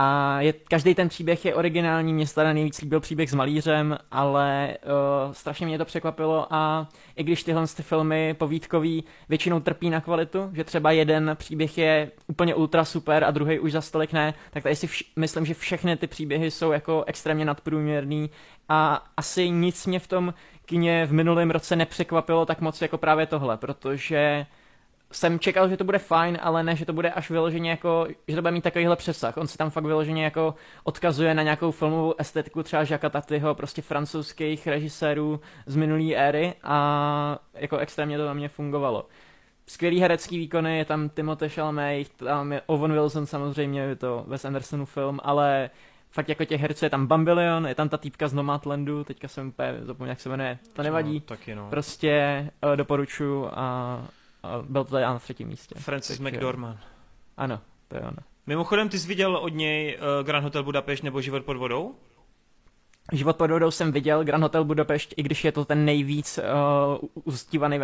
[0.00, 4.76] A je, každý ten příběh je originální, mě teda nejvíc líbil příběh s malířem, ale
[5.26, 10.00] uh, strašně mě to překvapilo a i když tyhle ty filmy povídkový většinou trpí na
[10.00, 14.34] kvalitu, že třeba jeden příběh je úplně ultra super a druhý už za stolik ne,
[14.50, 18.30] tak tady si vš- myslím, že všechny ty příběhy jsou jako extrémně nadprůměrný
[18.68, 20.34] a asi nic mě v tom
[20.66, 24.46] kině v minulém roce nepřekvapilo tak moc jako právě tohle, protože
[25.12, 28.36] jsem čekal, že to bude fajn, ale ne, že to bude až vyloženě jako, že
[28.36, 29.36] to bude mít takovýhle přesah.
[29.36, 30.54] On se tam fakt vyloženě jako
[30.84, 37.38] odkazuje na nějakou filmovou estetiku třeba Jacques Tatyho, prostě francouzských režisérů z minulé éry a
[37.54, 39.06] jako extrémně to na mě fungovalo.
[39.66, 44.44] Skvělý herecký výkony, je tam Timothée Chalamet, tam je Owen Wilson samozřejmě, je to Wes
[44.44, 45.70] Andersonův film, ale
[46.10, 49.48] fakt jako těch herců je tam Bambilion, je tam ta týpka z Nomadlandu, teďka jsem
[49.48, 51.14] úplně zapomněl, jak se jmenuje, to nevadí.
[51.14, 51.66] No, taky no.
[51.70, 54.02] Prostě uh, doporučuji a,
[54.42, 55.74] a byl to tady na třetím místě.
[55.78, 56.78] Francis McDormand.
[57.36, 58.16] Ano, to je ono.
[58.46, 61.94] Mimochodem, ty jsi viděl od něj uh, Grand Hotel Budapešť nebo Život pod vodou?
[63.12, 67.08] Život pod vodou jsem viděl, Grand Hotel Budapešť, i když je to ten nejvíc uh,
[67.24, 67.80] uztívaný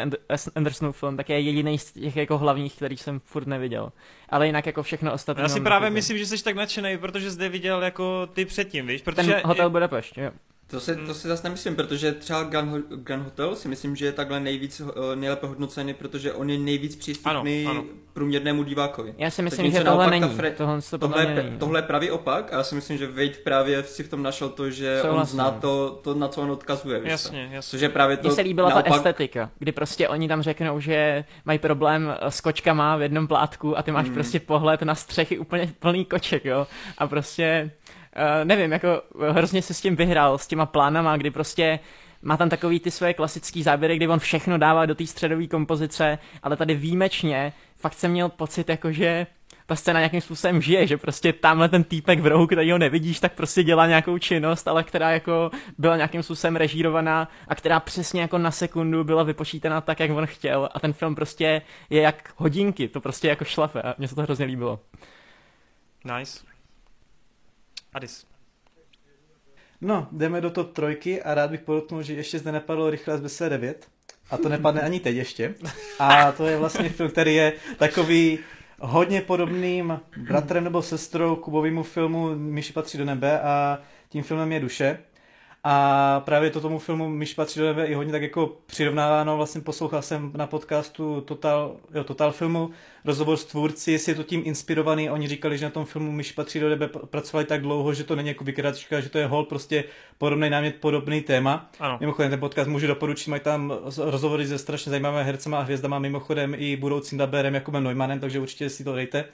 [0.55, 3.93] Andersonův film, tak je jediný z těch jako hlavních, který jsem furt neviděl.
[4.29, 5.43] Ale jinak jako všechno ostatní.
[5.43, 5.95] Já si právě nakoupený.
[5.95, 9.03] myslím, že jsi tak nadšený, protože jsi viděl jako ty předtím, víš?
[9.03, 10.31] Protože Ten Hotel Budapešť, jo.
[10.66, 14.12] To si, to si zase nemyslím, protože třeba Grand, Grand Hotel si myslím, že je
[14.12, 14.81] takhle nejvíc,
[15.12, 17.85] eh, nejlépe hodnocený, protože on je nejvíc přístupný Ano, ano.
[18.12, 19.15] průměrnému divákovi.
[19.19, 20.24] Já si myslím, že tohle není.
[20.27, 21.59] Fre- Tohle, to Tohle, je, není.
[21.59, 24.49] tohle je pravý opak a já si myslím, že Wade právě si v tom našel
[24.49, 25.35] to, že on Souhlasím.
[25.35, 27.01] zná to, to, na co on odkazuje.
[27.01, 27.09] co?
[27.09, 27.70] Jasně, jasně.
[27.70, 30.81] Což je právě to Mně se líbila naopak, ta estetika, kdy prostě oni tam řeknou,
[30.81, 34.15] že mají problém s kočkama v jednom plátku a ty máš Mm.
[34.15, 36.66] prostě pohled na střechy úplně plný koček, jo.
[36.99, 37.70] A prostě,
[38.16, 41.78] uh, nevím, jako eh, hrozně se s tím vyhrál, s těma plánama, kdy prostě
[42.23, 46.19] má tam takový ty své klasický záběry, kdy on všechno dává do té středové kompozice,
[46.43, 49.27] ale tady výjimečně fakt jsem měl pocit, jako že
[49.66, 53.20] ta scéna nějakým způsobem žije, že prostě tamhle ten týpek v rohu, který ho nevidíš,
[53.20, 58.20] tak prostě dělá nějakou činnost, ale která jako byla nějakým způsobem režírovaná a která přesně
[58.20, 62.32] jako na sekundu byla vypočítaná tak, jak on chtěl a ten film prostě je jak
[62.36, 64.81] hodinky, to prostě jako šlape a mně se to hrozně líbilo.
[66.19, 66.54] Nice.
[67.95, 68.27] Adis.
[69.81, 73.23] No, jdeme do top trojky a rád bych podotknul, že ještě zde nepadlo rychle z
[73.23, 73.75] BC9
[74.31, 75.55] a to nepadne ani teď ještě.
[75.99, 78.39] A to je vlastně film, který je takový
[78.81, 84.61] hodně podobným bratrem nebo sestrou Kubovému filmu Myši patří do nebe a tím filmem je
[84.61, 84.99] Duše.
[85.65, 89.61] A právě to tomu filmu Myš patří do nebe i hodně tak jako přirovnáváno, vlastně
[89.61, 92.71] poslouchal jsem na podcastu Total, jo, Total filmu
[93.05, 96.33] rozhovor s tvůrci, jestli je to tím inspirovaný, oni říkali, že na tom filmu Myš
[96.33, 99.27] patří do nebe pr- pracovali tak dlouho, že to není jako vykračka, že to je
[99.27, 99.85] hol prostě
[100.19, 101.71] podobný námět, podobný téma.
[101.81, 101.97] Ano.
[102.01, 106.55] Mimochodem, ten podcast můžu doporučit, mají tam rozhovory se strašně zajímavými hercema a hvězdama, mimochodem
[106.59, 109.25] i budoucím dabérem Jakubem Neumannem, takže určitě si to dejte.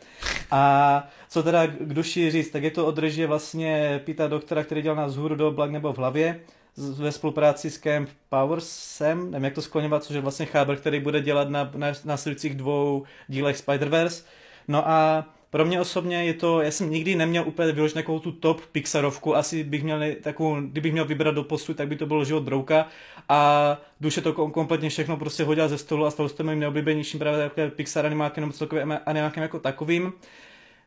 [0.51, 4.83] A co teda k duši říct, tak je to od režie vlastně Pita Doktora, který
[4.83, 6.41] dělal na zhůru do Black nebo v hlavě,
[6.77, 11.21] ve spolupráci s Camp Powersem, nevím jak to skloňovat, což je vlastně chábr, který bude
[11.21, 11.71] dělat na,
[12.05, 12.17] na
[12.55, 14.25] dvou dílech Spider-Verse.
[14.69, 18.33] No a pro mě osobně je to, já jsem nikdy neměl úplně vyloženou takovou tu
[18.33, 22.25] top Pixarovku, asi bych měl takovou, kdybych měl vybrat do postu, tak by to bylo
[22.25, 22.87] život Brouka
[23.29, 26.61] a duše to kom- kompletně všechno prostě hodila ze stolu a stalo se to mým
[26.61, 30.13] neoblíbenějším právě takové Pixar animákem nebo celkově animákem jako takovým.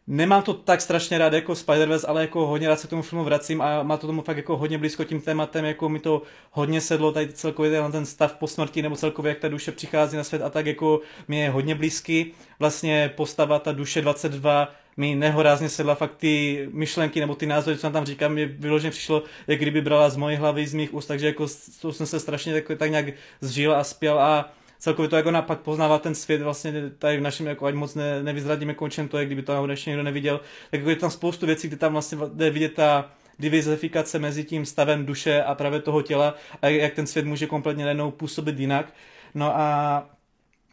[0.07, 3.25] Nemám to tak strašně rád jako Spider-Verse, ale jako hodně rád se k tomu filmu
[3.25, 6.21] vracím a má to tomu fakt jako hodně blízko tím tématem, jako mi to
[6.51, 10.23] hodně sedlo, tady celkově ten stav po smrti, nebo celkově jak ta duše přichází na
[10.23, 12.33] svět a tak jako mi je hodně blízký.
[12.59, 17.89] Vlastně postava ta duše 22 mi nehorázně sedla fakt ty myšlenky nebo ty názory, co
[17.89, 21.25] tam říkám, mi vyloženě přišlo, jak kdyby brala z mojej hlavy, z mých úst, takže
[21.25, 21.47] jako
[21.81, 23.05] to jsem se strašně tak, tak nějak
[23.41, 24.53] zžil a spěl a
[24.83, 28.23] celkově to jako napak poznává ten svět vlastně tady v našem, jako ať moc ne,
[28.23, 30.39] nevyzradíme končem to, jak kdyby to ještě někdo neviděl,
[30.71, 34.65] tak jako je tam spoustu věcí, kde tam vlastně jde vidět ta diverzifikace mezi tím
[34.65, 38.93] stavem duše a právě toho těla a jak ten svět může kompletně najednou působit jinak.
[39.35, 40.05] No a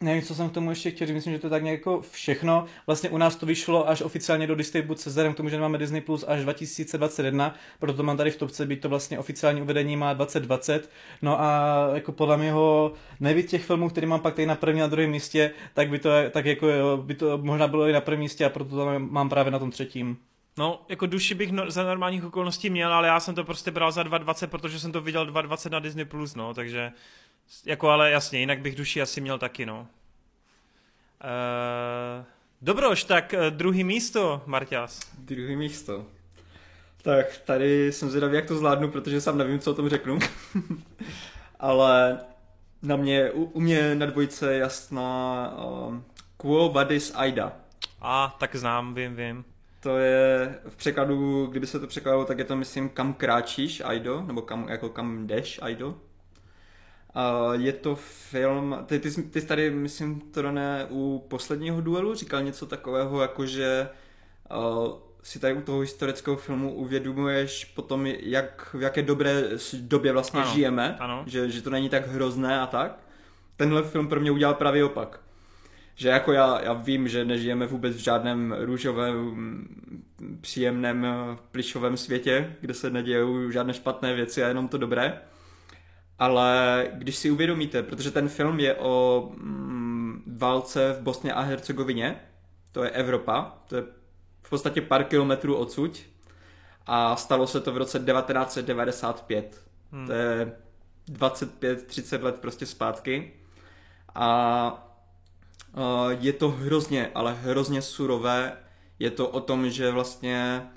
[0.01, 2.01] Nevím, co jsem k tomu ještě chtěl říct, myslím, že to je tak nějak jako
[2.11, 2.65] všechno.
[2.87, 6.01] Vlastně u nás to vyšlo až oficiálně do distribuce vzhledem k tomu, že máme Disney
[6.01, 10.13] Plus až 2021, proto to mám tady v topce, byť to vlastně oficiální uvedení má
[10.13, 10.89] 2020.
[11.21, 14.87] No a jako podle mého nejvíc těch filmů, který mám pak tady na prvním a
[14.87, 16.67] druhém místě, tak by to, tak jako
[17.01, 19.71] by to možná bylo i na prvním místě a proto to mám právě na tom
[19.71, 20.17] třetím.
[20.57, 23.91] No, jako duši bych no, za normálních okolností měl, ale já jsem to prostě bral
[23.91, 26.91] za 2.20, protože jsem to viděl 2.20 na Disney+, Plus, no, takže
[27.65, 29.87] jako ale jasně, jinak bych duši asi měl taky, no.
[31.23, 32.25] Uh,
[32.61, 34.99] dobroš, tak uh, druhý místo, Marťas.
[35.19, 36.05] Druhý místo.
[37.01, 40.19] Tak tady jsem zvědavý, jak to zvládnu, protože sám nevím, co o tom řeknu.
[41.59, 42.19] ale
[42.81, 45.95] na mě, u, u mě na dvojce jasná uh,
[46.37, 47.53] Quo Vadis Aida.
[48.01, 49.45] A, tak znám, vím, vím.
[49.79, 54.21] To je v překladu, kdyby se to překladalo, tak je to myslím kam kráčíš Aido,
[54.21, 55.95] nebo kam, jako kam jdeš Aido.
[57.15, 62.43] Uh, je to film, ty, ty, ty tady, myslím, to ne u posledního duelu říkal
[62.43, 63.89] něco takového, jako že
[64.51, 64.93] uh,
[65.23, 69.43] si tady u toho historického filmu uvědomuješ potom, jak, v jaké dobré
[69.79, 71.23] době vlastně ano, žijeme, ano.
[71.27, 72.99] Že, že to není tak hrozné a tak.
[73.57, 75.19] Tenhle film pro mě udělal právě opak.
[75.95, 79.67] Že jako já, já vím, že nežijeme vůbec v žádném růžovém,
[80.41, 81.07] příjemném,
[81.51, 85.21] plišovém světě, kde se nedějou žádné špatné věci a jenom to dobré
[86.21, 92.21] ale když si uvědomíte, protože ten film je o mm, válce v Bosně a Hercegovině,
[92.71, 93.83] to je Evropa, to je
[94.43, 95.99] v podstatě pár kilometrů odsud
[96.85, 99.61] a stalo se to v roce 1995.
[99.91, 100.07] Hmm.
[100.07, 100.51] To je
[101.11, 103.33] 25-30 let prostě zpátky
[104.15, 104.93] a
[105.73, 108.57] uh, je to hrozně, ale hrozně surové.
[108.99, 110.69] Je to o tom, že vlastně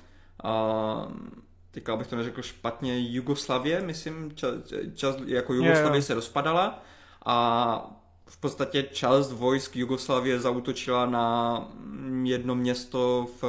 [0.44, 1.12] uh,
[1.74, 4.54] teďka bych to neřekl špatně, Jugoslavie, myslím, čas,
[4.94, 6.04] čas jako Jugoslavie yeah.
[6.04, 6.82] se rozpadala
[7.26, 11.68] a v podstatě část vojsk Jugoslavie zautočila na
[12.22, 13.44] jedno město v,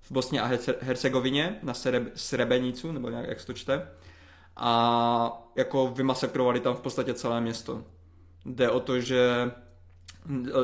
[0.00, 1.74] v Bosně a Hercegovině, na
[2.14, 3.88] Srebenicu, nebo nějak, jak se to čte.
[4.56, 7.84] A jako vymasakrovali tam v podstatě celé město.
[8.44, 9.50] Jde o to, že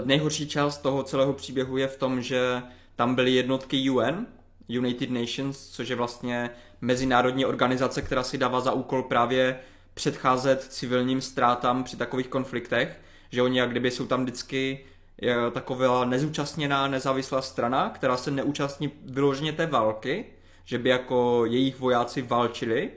[0.05, 2.63] nejhorší část toho celého příběhu je v tom, že
[2.97, 4.27] tam byly jednotky UN,
[4.71, 9.59] United Nations, což je vlastně mezinárodní organizace, která si dává za úkol právě
[9.95, 14.85] předcházet civilním ztrátám při takových konfliktech, že oni jak kdyby jsou tam vždycky
[15.53, 20.25] taková nezúčastněná nezávislá strana, která se neúčastní vyloženě té války,
[20.65, 22.91] že by jako jejich vojáci válčili,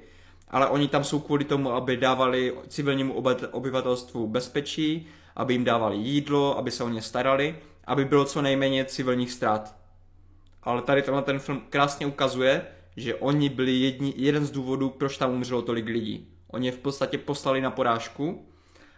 [0.48, 6.58] ale oni tam jsou kvůli tomu, aby dávali civilnímu obyvatelstvu bezpečí, aby jim dávali jídlo,
[6.58, 7.56] aby se o ně starali,
[7.86, 9.76] aby bylo co nejméně civilních ztrát
[10.64, 12.66] ale tady tenhle ten film krásně ukazuje,
[12.98, 16.28] že oni byli jedni, jeden z důvodů, proč tam umřelo tolik lidí.
[16.48, 18.50] Oni je v podstatě poslali na porážku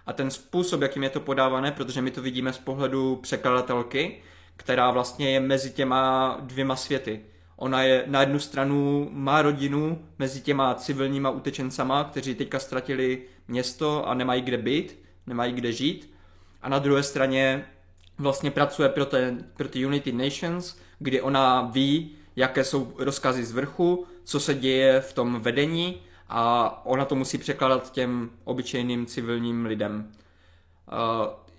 [0.06, 4.22] a ten způsob, jakým je to podávané, protože my to vidíme z pohledu překladatelky,
[4.56, 7.22] která vlastně je mezi těma dvěma světy.
[7.56, 14.08] Ona je na jednu stranu má rodinu mezi těma civilníma utečencama, kteří teďka ztratili město
[14.08, 16.14] a nemají kde být, nemají kde žít.
[16.62, 17.66] A na druhé straně
[18.18, 23.52] vlastně pracuje pro, ten, pro ty United Nations, kdy ona ví, jaké jsou rozkazy z
[23.52, 29.66] vrchu, co se děje v tom vedení a ona to musí překládat těm obyčejným civilním
[29.66, 30.12] lidem.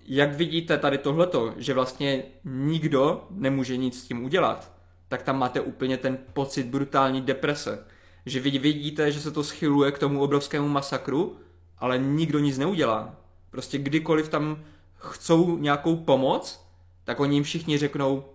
[0.05, 4.71] Jak vidíte tady tohleto, že vlastně nikdo nemůže nic s tím udělat,
[5.07, 7.85] tak tam máte úplně ten pocit brutální deprese.
[8.25, 11.37] Že vy vidíte, že se to schyluje k tomu obrovskému masakru,
[11.77, 13.15] ale nikdo nic neudělá.
[13.49, 14.63] Prostě kdykoliv tam
[14.95, 16.67] chcou nějakou pomoc,
[17.03, 18.25] tak oni jim všichni řeknou,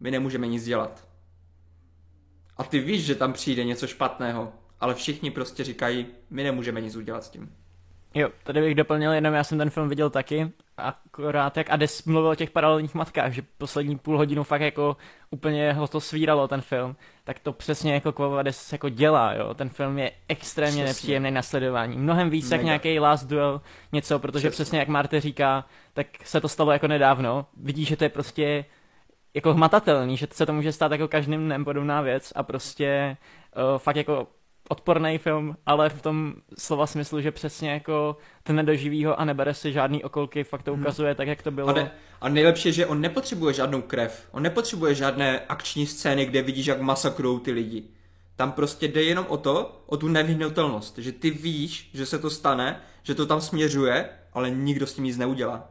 [0.00, 1.08] my nemůžeme nic dělat.
[2.56, 6.96] A ty víš, že tam přijde něco špatného, ale všichni prostě říkají, my nemůžeme nic
[6.96, 7.54] udělat s tím.
[8.14, 12.30] Jo, tady bych doplnil jenom, já jsem ten film viděl taky, akorát jak Ades mluvil
[12.30, 14.96] o těch paralelních matkách, že poslední půl hodinu fakt jako
[15.30, 19.54] úplně ho to svíralo ten film, tak to přesně jako Quo Ades jako dělá, jo,
[19.54, 20.84] ten film je extrémně přesně.
[20.84, 22.56] nepříjemný na sledování, mnohem víc Mega.
[22.56, 23.60] jak nějaký Last Duel,
[23.92, 24.64] něco, protože přesně.
[24.64, 28.64] přesně jak Marte říká, tak se to stalo jako nedávno, vidíš, že to je prostě
[29.34, 33.16] jako hmatatelný, že se to může stát jako každým dnem podobná věc a prostě
[33.56, 34.26] uh, fakt jako
[34.70, 39.54] odporný film, ale v tom slova smyslu, že přesně jako ten nedoživí ho a nebere
[39.54, 40.80] si žádný okolky, fakt to hmm.
[40.80, 41.16] ukazuje hmm.
[41.16, 41.68] tak, jak to bylo.
[41.68, 41.90] A, ne,
[42.20, 46.66] a nejlepší je, že on nepotřebuje žádnou krev, on nepotřebuje žádné akční scény, kde vidíš,
[46.66, 47.84] jak masakrují ty lidi.
[48.36, 52.30] Tam prostě jde jenom o to, o tu nevyhnutelnost, že ty víš, že se to
[52.30, 55.68] stane, že to tam směřuje, ale nikdo s tím nic neudělá.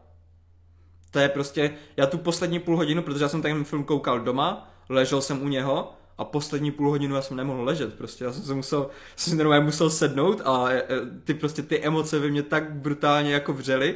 [1.11, 4.71] To je prostě, já tu poslední půl hodinu, protože já jsem ten film koukal doma,
[4.89, 8.43] ležel jsem u něho a poslední půl hodinu já jsem nemohl ležet, prostě já jsem
[8.43, 10.83] se musel, jsem normálně musel sednout a e,
[11.23, 13.95] ty prostě ty emoce ve mě tak brutálně jako vřely,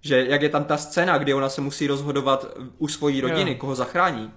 [0.00, 2.46] že jak je tam ta scéna, kdy ona se musí rozhodovat
[2.78, 3.56] u svojí rodiny, jo.
[3.56, 4.32] koho zachrání,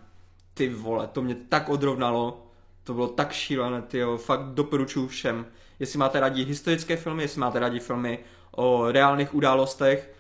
[0.54, 2.48] ty vole, to mě tak odrovnalo,
[2.84, 5.46] to bylo tak šílené, ty jo, fakt doporučuju všem.
[5.80, 8.20] Jestli máte rádi historické filmy, jestli máte rádi filmy
[8.52, 10.14] o reálných událostech,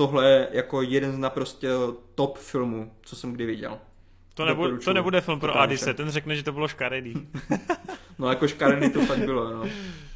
[0.00, 3.78] tohle je jako jeden z naprosto top filmů, co jsem kdy viděl.
[4.34, 7.28] To, nebude, to nebude film pro Adise, ten řekne, že to bylo škaredý.
[8.18, 9.64] no jako škaredý to fakt bylo, no.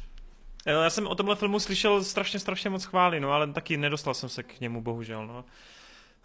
[0.65, 4.29] Já jsem o tomhle filmu slyšel strašně, strašně moc chvály, no, ale taky nedostal jsem
[4.29, 5.45] se k němu, bohužel, no.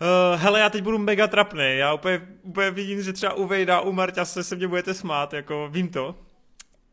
[0.01, 1.77] Uh, hele, já teď budu mega trapný.
[1.77, 5.33] Já úplně, úplně vidím, že třeba u Vejda, u Marťa se, se mě budete smát,
[5.33, 6.15] jako vím to.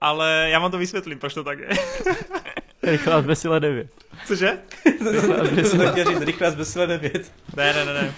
[0.02, 1.70] Ale já vám to vysvětlím, proč to tak je.
[2.92, 3.92] Rychlá zbesile 9.
[4.26, 4.60] Cože?
[6.20, 7.34] Rychlá zbesile 9.
[7.56, 8.14] Ne, ne, ne, ne.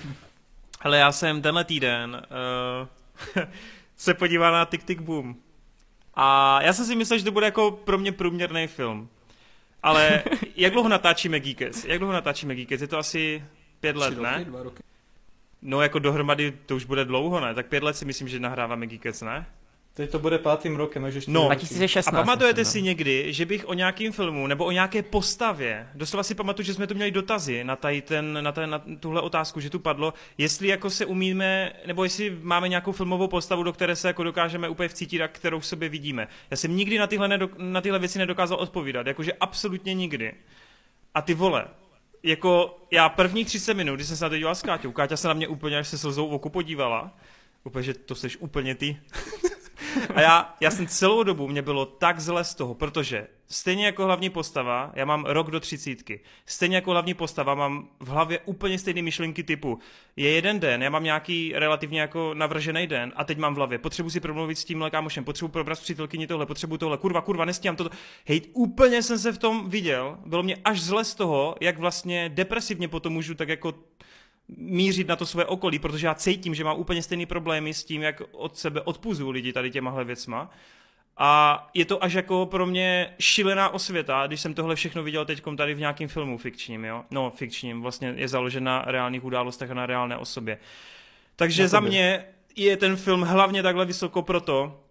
[0.81, 2.21] Ale já jsem tenhle týden
[3.35, 3.43] uh,
[3.97, 5.35] se podíval na Tick Tick Boom.
[6.13, 9.09] A já jsem si myslel, že to bude jako pro mě průměrný film.
[9.83, 10.23] Ale
[10.55, 11.85] jak dlouho natáčíme Geekets?
[11.85, 12.81] Jak dlouho natáčíme Geekets?
[12.81, 13.43] Je to asi
[13.79, 14.45] pět let, roky, ne?
[14.45, 14.83] Dva roky.
[15.61, 17.53] No jako dohromady to už bude dlouho, ne?
[17.53, 19.45] Tak pět let si myslím, že nahráváme Geekets, ne?
[19.99, 22.71] Teď to bude pátým rokem, takže No, 2016, a pamatujete myslím, no.
[22.71, 26.73] si někdy, že bych o nějakém filmu nebo o nějaké postavě, doslova si pamatuju, že
[26.73, 30.13] jsme tu měli dotazy na, tady ten, na, ten, na tuhle otázku, že tu padlo,
[30.37, 34.69] jestli jako se umíme, nebo jestli máme nějakou filmovou postavu, do které se jako dokážeme
[34.69, 36.27] úplně vcítit a kterou v sobě vidíme.
[36.51, 40.33] Já jsem nikdy na tyhle, nedok- na tyhle věci nedokázal odpovídat, jakože absolutně nikdy.
[41.13, 41.65] A ty vole,
[42.23, 45.27] jako já prvních 30 minut, když jsem se na to díval s Káťou, Káťa se
[45.27, 47.15] na mě úplně až se slzou v oku podívala,
[47.63, 48.97] úplně, že to seš úplně ty.
[50.15, 54.05] A já, já jsem celou dobu, mě bylo tak zle z toho, protože stejně jako
[54.05, 58.79] hlavní postava, já mám rok do třicítky, stejně jako hlavní postava mám v hlavě úplně
[58.79, 59.79] stejné myšlenky typu,
[60.15, 63.77] je jeden den, já mám nějaký relativně jako navržený den a teď mám v hlavě,
[63.77, 67.45] potřebuji si promluvit s tím kámošem, potřebuji probrat s přítelkyní tohle, potřebuji tohle, kurva, kurva,
[67.45, 67.89] nestíhám toto.
[68.27, 72.29] Hej, úplně jsem se v tom viděl, bylo mě až zle z toho, jak vlastně
[72.29, 73.73] depresivně potom můžu tak jako
[74.57, 78.01] mířit na to své okolí, protože já cítím, že mám úplně stejný problémy s tím,
[78.01, 80.49] jak od sebe odpuzuju lidi tady těmahle věcma.
[81.17, 85.43] A je to až jako pro mě šilená osvěta, když jsem tohle všechno viděl teď
[85.57, 87.03] tady v nějakém filmu fikčním, jo?
[87.11, 90.57] No, fikčním, vlastně je založen na reálných událostech a na reálné osobě.
[91.35, 94.83] Takže za mě je ten film hlavně takhle vysoko proto,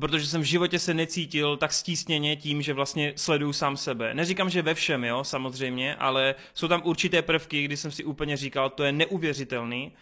[0.00, 4.14] protože jsem v životě se necítil tak stísněně tím, že vlastně sleduju sám sebe.
[4.14, 8.36] Neříkám, že ve všem, jo, samozřejmě, ale jsou tam určité prvky, kdy jsem si úplně
[8.36, 9.92] říkal, to je neuvěřitelný,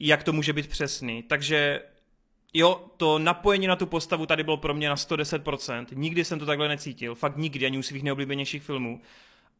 [0.00, 1.22] jak to může být přesný.
[1.22, 1.82] Takže
[2.54, 5.86] jo, to napojení na tu postavu tady bylo pro mě na 110%.
[5.92, 9.00] Nikdy jsem to takhle necítil, fakt nikdy, ani u svých neoblíbenějších filmů.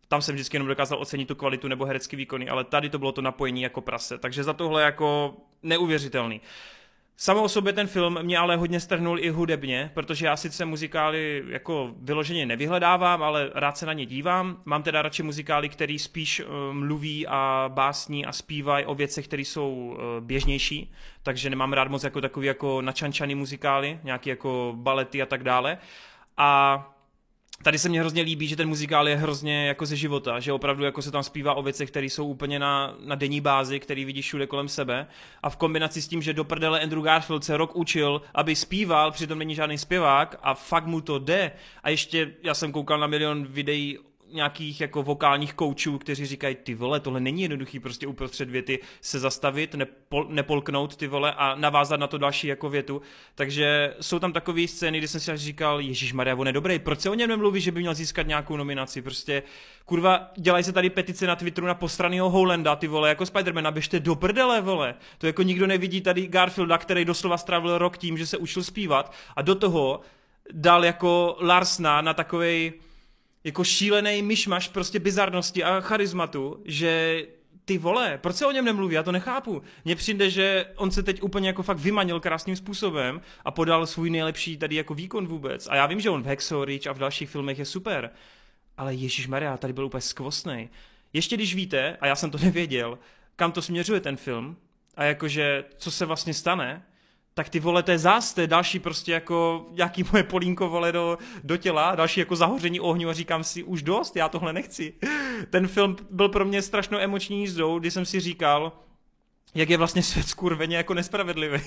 [0.08, 3.12] Tam jsem vždycky jenom dokázal ocenit tu kvalitu nebo herecký výkony, ale tady to bylo
[3.12, 4.18] to napojení jako prase.
[4.18, 6.40] Takže za tohle jako neuvěřitelný.
[7.22, 11.44] Samo o sobě ten film mě ale hodně strhnul i hudebně, protože já sice muzikály
[11.48, 14.56] jako vyloženě nevyhledávám, ale rád se na ně dívám.
[14.64, 19.42] Mám teda radši muzikály, který spíš uh, mluví a básní a zpívají o věcech, které
[19.42, 20.92] jsou uh, běžnější,
[21.22, 25.78] takže nemám rád moc jako takový jako načančaný muzikály, nějaký jako balety a tak dále.
[26.36, 26.99] A
[27.62, 30.84] Tady se mně hrozně líbí, že ten muzikál je hrozně jako ze života, že opravdu
[30.84, 34.26] jako se tam zpívá o věcech, které jsou úplně na, na denní bázi, který vidíš
[34.26, 35.06] všude kolem sebe.
[35.42, 39.10] A v kombinaci s tím, že do prdele Andrew Garfield se rok učil, aby zpíval,
[39.10, 41.52] přitom není žádný zpěvák a fakt mu to jde.
[41.82, 43.98] A ještě já jsem koukal na milion videí
[44.32, 49.18] nějakých jako vokálních koučů, kteří říkají, ty vole, tohle není jednoduchý prostě uprostřed věty se
[49.18, 53.02] zastavit, nepol, nepolknout ty vole a navázat na to další jako větu.
[53.34, 57.00] Takže jsou tam takové scény, kdy jsem si říkal, Ježíš Maria, on je dobrý, proč
[57.00, 59.02] se o něm nemluví, že by měl získat nějakou nominaci?
[59.02, 59.42] Prostě,
[59.84, 64.00] kurva, dělají se tady petice na Twitteru na postranýho Holanda, ty vole, jako Spider-Man, běžte
[64.00, 64.94] do prdele, vole.
[65.18, 69.12] To jako nikdo nevidí tady Garfielda, který doslova strávil rok tím, že se učil zpívat
[69.36, 70.00] a do toho
[70.52, 72.72] dal jako Larsna na takovej
[73.44, 77.22] jako šílený myšmaš prostě bizarnosti a charizmatu, že
[77.64, 79.62] ty vole, proč se o něm nemluví, já to nechápu.
[79.84, 84.10] Mně přijde, že on se teď úplně jako fakt vymanil krásným způsobem a podal svůj
[84.10, 85.66] nejlepší tady jako výkon vůbec.
[85.66, 88.10] A já vím, že on v Hexo Reach a v dalších filmech je super,
[88.76, 90.70] ale Ježíš Maria, tady byl úplně skvostný.
[91.12, 92.98] Ještě když víte, a já jsem to nevěděl,
[93.36, 94.56] kam to směřuje ten film,
[94.96, 96.82] a jakože, co se vlastně stane,
[97.40, 100.92] tak ty vole, to je zás, to je další prostě jako nějaký moje polínko vole
[100.92, 104.92] do, do těla, další jako zahoření ohňu a říkám si už dost, já tohle nechci.
[105.50, 108.72] Ten film byl pro mě strašnou emoční jízdou, kdy jsem si říkal,
[109.54, 111.60] jak je vlastně svět skurveně jako nespravedlivý.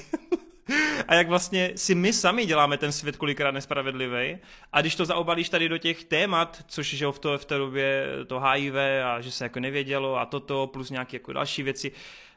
[1.08, 4.38] a jak vlastně si my sami děláme ten svět kolikrát nespravedlivý.
[4.74, 8.08] A když to zaobalíš tady do těch témat, což že v, to, v té době
[8.28, 8.74] to HIV
[9.06, 11.92] a že se jako nevědělo a toto, plus nějaké jako další věci,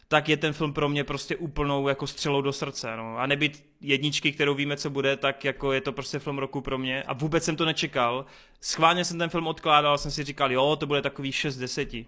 [0.08, 2.96] tak je ten film pro mě prostě úplnou jako střelou do srdce.
[2.96, 3.18] No.
[3.18, 6.78] A nebyt jedničky, kterou víme, co bude, tak jako je to prostě film roku pro
[6.78, 7.02] mě.
[7.02, 8.26] A vůbec jsem to nečekal.
[8.60, 12.06] Schválně jsem ten film odkládal, jsem si říkal, jo, to bude takový 6 deseti.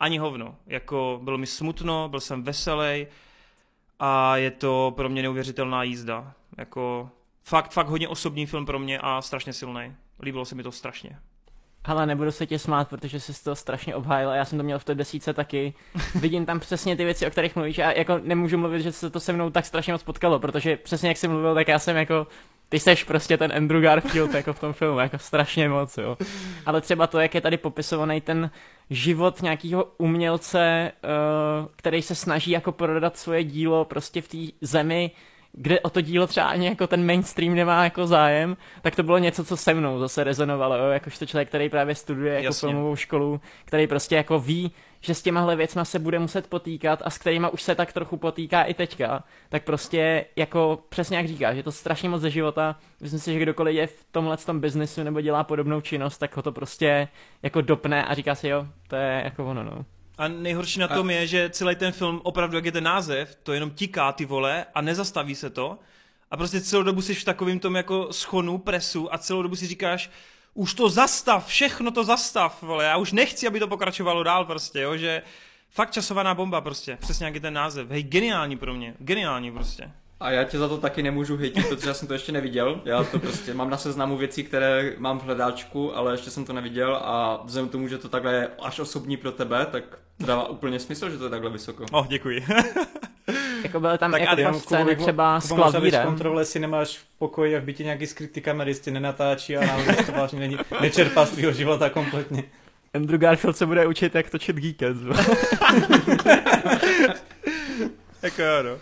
[0.00, 0.56] Ani hovno.
[0.66, 3.06] Jako bylo mi smutno, byl jsem veselý
[3.98, 6.34] a je to pro mě neuvěřitelná jízda.
[6.58, 7.10] Jako
[7.44, 9.94] fakt, fakt hodně osobní film pro mě a strašně silný.
[10.22, 11.18] Líbilo se mi to strašně.
[11.86, 14.78] Ale nebudu se tě smát, protože jsi to strašně obhájil a já jsem to měl
[14.78, 15.74] v té desíce taky.
[16.14, 19.20] Vidím tam přesně ty věci, o kterých mluvíš a jako nemůžu mluvit, že se to
[19.20, 22.26] se mnou tak strašně moc potkalo, protože přesně jak jsi mluvil, tak já jsem jako
[22.68, 26.16] ty seš prostě ten Andrew Garfield jako v tom filmu, jako strašně moc, jo.
[26.66, 28.50] Ale třeba to, jak je tady popisovaný ten
[28.90, 35.10] život nějakého umělce, uh, který se snaží jako prodat svoje dílo prostě v té zemi,
[35.56, 39.18] kde o to dílo třeba ani jako ten mainstream nemá jako zájem, tak to bylo
[39.18, 40.90] něco, co se mnou zase rezonovalo, jo?
[40.90, 42.68] jakožto člověk, který právě studuje jako Jasně.
[42.68, 47.10] filmovou školu, který prostě jako ví, že s těmahle věcma se bude muset potýkat a
[47.10, 51.56] s kterýma už se tak trochu potýká i teďka, tak prostě jako přesně jak říkáš,
[51.56, 52.76] je to strašně moc ze života.
[53.00, 56.42] Myslím si, že kdokoliv je v tomhle tom biznesu nebo dělá podobnou činnost, tak ho
[56.42, 57.08] to prostě
[57.42, 59.84] jako dopne a říká si jo, to je jako ono, no.
[60.18, 61.12] A nejhorší na tom a...
[61.12, 64.66] je, že celý ten film, opravdu jak je ten název, to jenom tiká ty vole
[64.74, 65.78] a nezastaví se to.
[66.30, 69.66] A prostě celou dobu jsi v takovým tom jako schonu, presu a celou dobu si
[69.66, 70.10] říkáš,
[70.54, 74.80] už to zastav, všechno to zastav, vole, já už nechci, aby to pokračovalo dál prostě,
[74.80, 75.22] jo, že
[75.70, 79.90] fakt časovaná bomba prostě, přesně jak je ten název, hej, geniální pro mě, geniální prostě.
[80.20, 82.80] A já tě za to taky nemůžu hejtit, protože já jsem to ještě neviděl.
[82.84, 86.52] Já to prostě mám na seznamu věcí, které mám v hledáčku, ale ještě jsem to
[86.52, 90.26] neviděl a vzhledem k tomu, že to takhle je až osobní pro tebe, tak to
[90.26, 91.84] dává úplně smysl, že to je takhle vysoko.
[91.92, 92.44] Oh, děkuji.
[93.62, 96.06] jako byly tam tak jako fakt scény třeba s klavírem.
[96.06, 100.04] kontrole si nemáš v pokoji a v bytě nějaký skrytý kamery, tě nenatáčí a náhodou
[100.06, 102.44] to vážně není, nečerpá z tvýho života kompletně.
[102.94, 105.00] Andrew Garfield se bude učit, jak točit Geekets.
[108.22, 108.78] jako jo, no.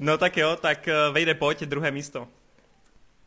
[0.00, 2.28] No tak jo, tak eh, vejde pojď, druhé místo.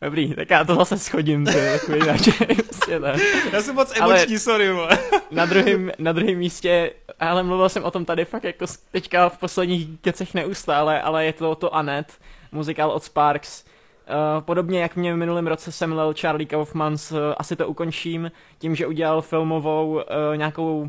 [0.02, 2.00] Dobrý, tak já to zase schodím, to je takový
[2.68, 3.14] prostě ne.
[3.52, 4.68] Já jsem moc emoční, ale sorry,
[5.30, 9.38] na druhém, na druhém místě, ale mluvil jsem o tom tady fakt jako teďka v
[9.38, 12.18] posledních kecech neustále, ale je to to Anet,
[12.52, 13.64] muzikál od Sparks.
[13.64, 18.74] Uh, podobně jak mě v minulém roce semlel Charlie Kaufmans, uh, asi to ukončím tím,
[18.74, 20.02] že udělal filmovou uh,
[20.36, 20.88] nějakou uh,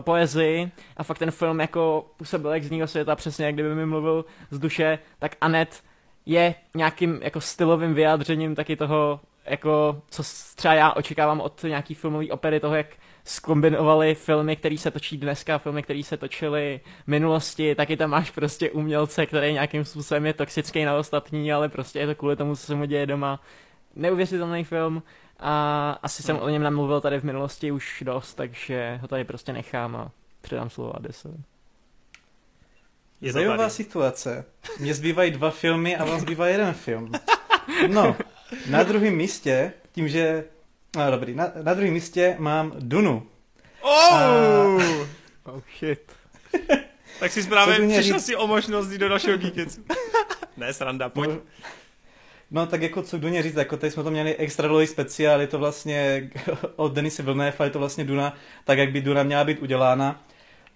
[0.00, 3.86] poezii a fakt ten film jako působil jak z jiného světa, přesně jak kdyby mi
[3.86, 5.82] mluvil z duše, tak Anet
[6.26, 10.22] je nějakým jako stylovým vyjádřením taky toho, jako co
[10.54, 12.86] třeba já očekávám od nějaký filmové opery, toho, jak
[13.24, 18.30] skombinovali filmy, které se točí dneska, filmy, které se točily v minulosti, taky tam máš
[18.30, 22.56] prostě umělce, který nějakým způsobem je toxický na ostatní, ale prostě je to kvůli tomu,
[22.56, 23.40] co se mu děje doma.
[23.96, 25.02] Neuvěřitelný film
[25.38, 29.52] a asi jsem o něm namluvil tady v minulosti už dost, takže ho tady prostě
[29.52, 30.10] nechám a
[30.40, 31.38] předám slovo Adesovi.
[33.20, 34.44] Je Zajímavá situace.
[34.78, 37.12] Mně zbývají dva filmy a vám zbývá jeden film.
[37.86, 38.16] No,
[38.70, 40.44] na druhém místě, tím, že...
[40.96, 43.26] No dobrý, na, na druhém místě mám Dunu.
[43.80, 44.14] Oh!
[44.14, 44.26] A...
[45.44, 46.12] oh shit.
[47.20, 48.26] tak si právě přišel říct...
[48.26, 49.84] si o možnost jít do našeho Geekecu.
[50.56, 51.30] ne, sranda, pojď.
[51.30, 51.40] No,
[52.50, 55.46] No tak jako co Duně říct, jako tady jsme to měli extra dlouhý speciál, je
[55.46, 56.30] to vlastně
[56.76, 58.34] od Denise Villeneuve, je to vlastně Duna,
[58.64, 60.22] tak jak by Duna měla být udělána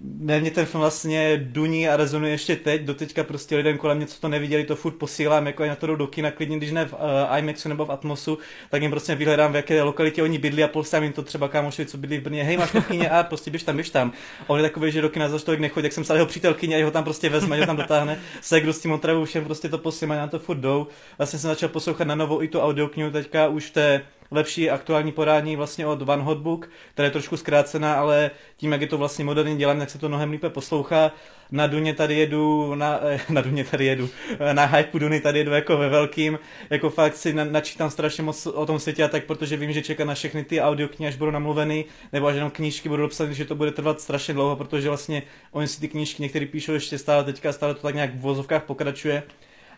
[0.00, 4.20] mě ten film vlastně duní a rezonuje ještě teď, doteďka prostě lidem kolem mě, co
[4.20, 7.38] to neviděli, to furt posílám, jako na to do kina, klidně, když ne v uh,
[7.38, 8.38] IMAXu nebo v Atmosu,
[8.70, 11.86] tak jim prostě vyhledám, v jaké lokalitě oni bydlí a poslám jim to třeba kámošovi,
[11.86, 14.12] co bydlí v Brně, hej, máš to v a prostě běž tam, běž tam.
[14.40, 16.76] A on je takový, že do kina za tolik nechodí, jak jsem psal jeho přítelkyně
[16.76, 19.78] a jeho tam prostě vezme, ho tam dotáhne, se s tím otravu, všem prostě to
[19.78, 20.86] posím a na to furt jdou.
[21.18, 24.02] Vlastně jsem začal poslouchat na novou i tu audioknihu teďka už té
[24.34, 28.86] lepší aktuální podání vlastně od Van Hotbook, která je trošku zkrácená, ale tím, jak je
[28.86, 31.12] to vlastně moderní dělám, tak se to mnohem lípe poslouchá.
[31.50, 34.08] Na Duně tady jedu, na, eh, na Duně tady jedu,
[34.52, 36.38] na hype Duny tady jedu jako ve velkým,
[36.70, 39.82] jako fakt si na, načítám strašně moc o tom světě a tak, protože vím, že
[39.82, 43.44] čeká na všechny ty audioknihy, až budou namluveny, nebo až jenom knížky budou obsadit, že
[43.44, 47.24] to bude trvat strašně dlouho, protože vlastně oni si ty knížky některý píšou ještě stále
[47.24, 49.22] teďka, stále to tak nějak v vozovkách pokračuje.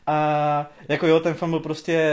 [0.07, 2.11] A jako jo, ten film byl prostě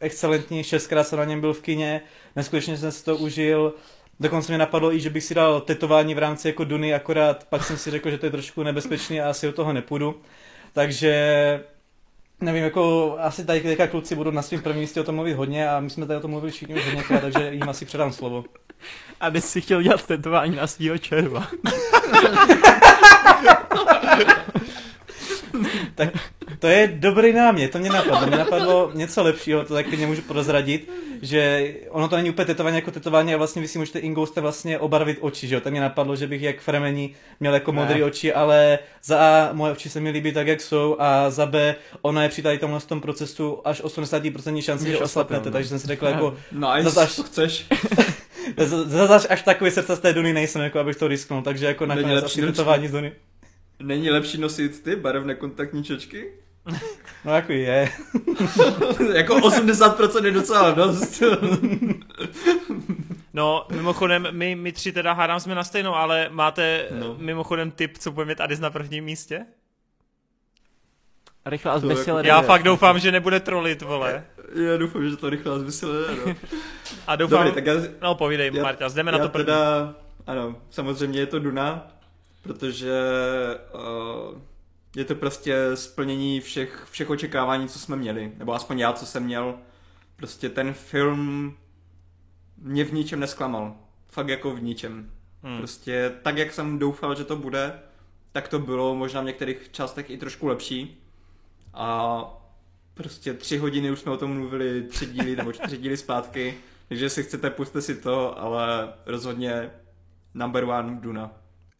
[0.00, 2.00] excelentní, šestkrát jsem na něm byl v kině,
[2.36, 3.74] neskutečně jsem si to užil.
[4.20, 7.64] Dokonce mě napadlo i, že bych si dal tetování v rámci jako Duny, akorát pak
[7.64, 10.20] jsem si řekl, že to je trošku nebezpečný a asi od toho nepůjdu.
[10.72, 11.64] Takže
[12.40, 15.70] Nevím, jako asi tady teďka kluci budou na svém prvním místě o tom mluvit hodně
[15.70, 18.44] a my jsme tady o tom mluvili všichni už hodně takže jim asi předám slovo.
[19.20, 21.48] A ty si chtěl dělat tetování na svýho červa.
[25.94, 26.08] tak
[26.58, 28.26] to je dobrý námět, to mě napadlo.
[28.26, 30.90] Mě napadlo něco lepšího, to taky nemůžu prozradit,
[31.22, 34.78] že ono to není úplně tetování jako tetování a vlastně vy si můžete ingouste vlastně
[34.78, 35.60] obarvit oči, že jo?
[35.60, 39.72] To mě napadlo, že bych jak Fremeni měl jako modré oči, ale za A moje
[39.72, 42.80] oči se mi líbí tak, jak jsou a za B ono je při tady tomhle
[42.80, 46.34] tom procesu až 80% šance, že oslapnete, takže jsem si řekl jako...
[46.52, 47.66] Nice, zase až, chceš.
[48.84, 52.24] Zase až takový srdce z té Duny nejsem, jako abych to risknul, takže jako nakonec
[52.24, 53.12] asi tetování z Duny.
[53.82, 56.32] Není lepší nosit ty barevné kontaktní čočky?
[57.24, 57.88] No jako je.
[59.14, 61.22] jako 80% je docela dost.
[63.34, 67.16] no, mimochodem, my, my tři teda hádám jsme na stejnou, ale máte no.
[67.18, 69.46] mimochodem tip, co bude mít Adis na prvním místě?
[71.46, 74.24] Rychle a zbysile Já fakt doufám, že nebude trolit, vole.
[74.54, 76.34] Já doufám, že to rychle a no.
[77.06, 79.46] A doufám, Dobrý, tak já, no povídej, já, Marta, jdeme na to první.
[79.46, 79.94] Teda,
[80.26, 81.97] ano, samozřejmě je to Duna,
[82.42, 83.00] protože
[83.74, 84.38] uh,
[84.96, 88.32] je to prostě splnění všech, všech očekávání, co jsme měli.
[88.38, 89.54] Nebo aspoň já, co jsem měl.
[90.16, 91.56] Prostě ten film
[92.58, 93.76] mě v ničem nesklamal.
[94.08, 95.10] Fakt jako v ničem.
[95.42, 95.58] Hmm.
[95.58, 97.80] Prostě tak, jak jsem doufal, že to bude,
[98.32, 101.04] tak to bylo možná v některých částech i trošku lepší.
[101.74, 102.20] A
[102.94, 106.54] prostě tři hodiny už jsme o tom mluvili, tři díly nebo čtyři díly zpátky.
[106.88, 109.70] Takže jestli chcete, puste si to, ale rozhodně
[110.34, 111.30] number one Duna.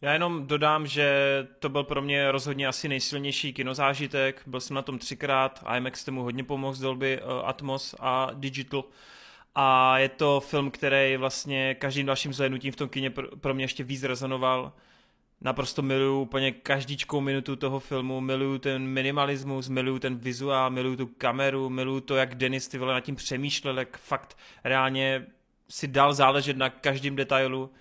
[0.01, 1.11] Já jenom dodám, že
[1.59, 4.41] to byl pro mě rozhodně asi nejsilnější kinozážitek.
[4.45, 8.83] Byl jsem na tom třikrát, IMAX tomu hodně pomohl z Dolby uh, Atmos a Digital.
[9.55, 13.09] A je to film, který vlastně každým dalším zhlédnutím v tom kině
[13.41, 14.73] pro mě ještě víc rezonoval.
[15.41, 21.07] Naprosto miluju úplně každičkou minutu toho filmu, miluju ten minimalismus, miluju ten vizuál, miluju tu
[21.07, 25.25] kameru, miluju to, jak Denis ty vole nad tím přemýšlel, jak fakt reálně
[25.69, 27.71] si dal záležet na každém detailu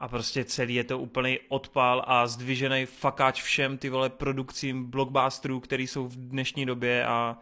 [0.00, 5.60] a prostě celý je to úplný odpal a zdvižený fakáč všem ty vole produkcím blockbusterů,
[5.60, 7.38] který jsou v dnešní době a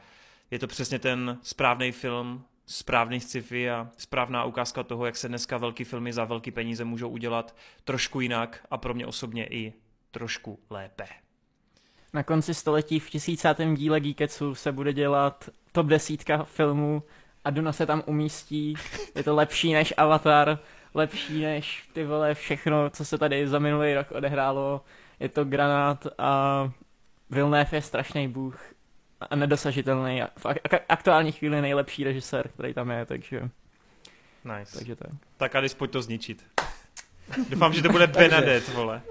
[0.51, 5.57] je to přesně ten správný film, správný sci-fi a správná ukázka toho, jak se dneska
[5.57, 9.73] velký filmy za velký peníze můžou udělat trošku jinak a pro mě osobně i
[10.11, 11.05] trošku lépe.
[12.13, 17.03] Na konci století v tisícátém díle Geeketsu se bude dělat top desítka filmů
[17.45, 18.75] a Duna se tam umístí.
[19.15, 20.59] Je to lepší než Avatar,
[20.99, 24.81] lepší než ty vole všechno, co se tady za minulý rok odehrálo.
[25.21, 26.71] Je to granát a
[27.31, 28.61] Villeneuve je strašný bůh
[29.31, 30.23] a nedosažitelný.
[30.23, 30.47] A v
[30.89, 33.41] aktuální chvíli nejlepší režisér, který tam je, takže...
[34.59, 34.79] Nice.
[34.79, 35.11] Takže tak.
[35.37, 36.45] Tak Adis, pojď to zničit.
[37.49, 39.03] Doufám, že to bude Benedett, vole.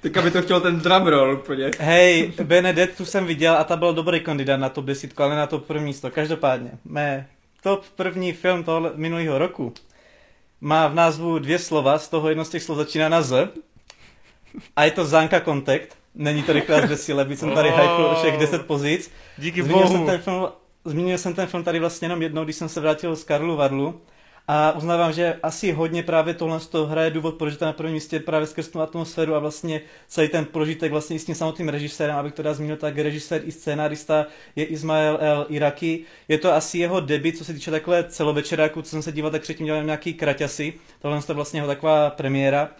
[0.00, 1.70] Teďka by to chtěl ten drum roll úplně.
[1.80, 5.46] Hej, Benedett tu jsem viděl a ta byl dobrý kandidát na top 10, ale na
[5.46, 6.10] to první místo.
[6.10, 7.28] Každopádně, mé
[7.62, 9.74] top první film toho minulého roku
[10.60, 13.52] má v názvu dvě slova, z toho jedno z těch slov začíná na Z.
[14.76, 15.88] A je to Zanka Contact.
[16.14, 18.14] Není to rychle zbesile, byť jsem tady oh.
[18.14, 19.10] všech 10 pozic.
[19.38, 19.96] Díky zmínil bohu.
[19.96, 20.48] Jsem ten film,
[20.84, 24.00] zmínil jsem ten film tady vlastně jenom jednou, když jsem se vrátil z Karlu Varlu.
[24.48, 27.94] A uznávám, že asi hodně právě tohle z toho hraje důvod, proč to na prvním
[27.94, 31.68] místě právě skrz tu atmosféru a vlastně celý ten prožitek vlastně i s tím samotným
[31.68, 36.04] režisérem, abych to dá zmínil, tak režisér i scénárista je Ismail El Iraki.
[36.28, 39.42] Je to asi jeho debit, co se týče takhle celovečeráku, co jsem se díval, tak
[39.42, 40.72] předtím dělal nějaký kraťasy.
[41.02, 42.70] Tohle je vlastně jeho taková premiéra.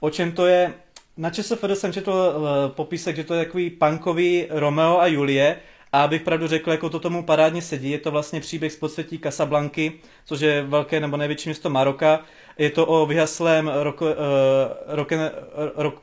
[0.00, 0.72] O čem to je?
[1.16, 5.56] Na ČSFD jsem četl uh, popisek, že to je takový punkový Romeo a Julie,
[5.92, 9.18] a abych pravdu řekl, jako to tomu parádně sedí, je to vlastně příběh z podsvětí
[9.18, 9.92] Casablanky,
[10.24, 12.20] což je velké nebo největší město Maroka.
[12.58, 14.08] Je to o vyhaslém rock, uh,
[14.86, 15.12] rock,
[15.76, 16.02] rock,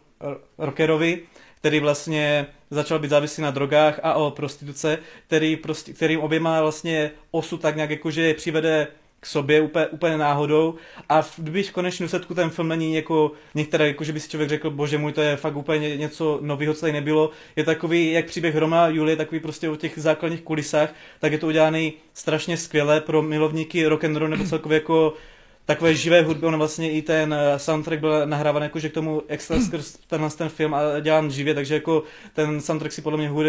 [0.57, 1.21] rockerovi,
[1.55, 4.97] který vlastně začal být závislý na drogách a o prostituce,
[5.27, 8.87] který, prostě, kterým oběma vlastně osud tak nějak jakože přivede
[9.19, 10.75] k sobě úplně, úplně náhodou
[11.09, 14.29] a v, když v konečném důsledku ten film není jako některé, jako že by si
[14.29, 17.31] člověk řekl, bože můj, to je fakt úplně něco nového, co tady nebylo.
[17.55, 21.37] Je takový, jak příběh Roma a Julie, takový prostě o těch základních kulisách, tak je
[21.37, 25.13] to udělaný strašně skvěle pro milovníky rock and roll nebo celkově jako
[25.69, 29.59] takové živé hudby, on vlastně i ten eh, soundtrack byl nahrávan jakože k tomu extra
[29.65, 33.43] skrz tenhle ten film a dělán živě, takže jako ten soundtrack si podle mě uh,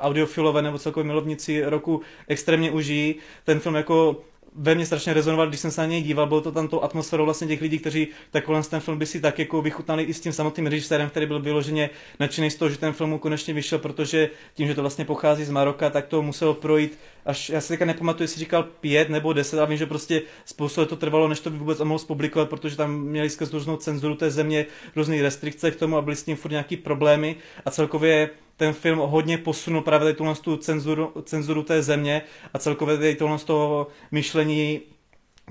[0.00, 3.14] audiofilové nebo celkově milovníci roku extrémně užijí.
[3.44, 4.16] Ten film jako
[4.54, 7.24] ve mně strašně rezonoval, když jsem se na něj díval, bylo to tam tou atmosférou
[7.24, 10.32] vlastně těch lidí, kteří takhle ten film by si tak jako vychutnali i s tím
[10.32, 11.90] samotným režisérem, který byl vyloženě
[12.20, 15.50] nadšený z toho, že ten film konečně vyšel, protože tím, že to vlastně pochází z
[15.50, 19.58] Maroka, tak to muselo projít až, já si teďka nepamatuju, jestli říkal pět nebo deset,
[19.58, 23.00] ale vím, že prostě spoustu to trvalo, než to by vůbec mohl zpublikovat, protože tam
[23.00, 24.66] měli skrz různou cenzuru té země,
[24.96, 28.98] různé restrikce k tomu a byly s tím furt nějaký problémy a celkově ten film
[28.98, 32.22] hodně posunul právě tady tu cenzuru, cenzuru té země
[32.54, 34.80] a celkově tady z toho myšlení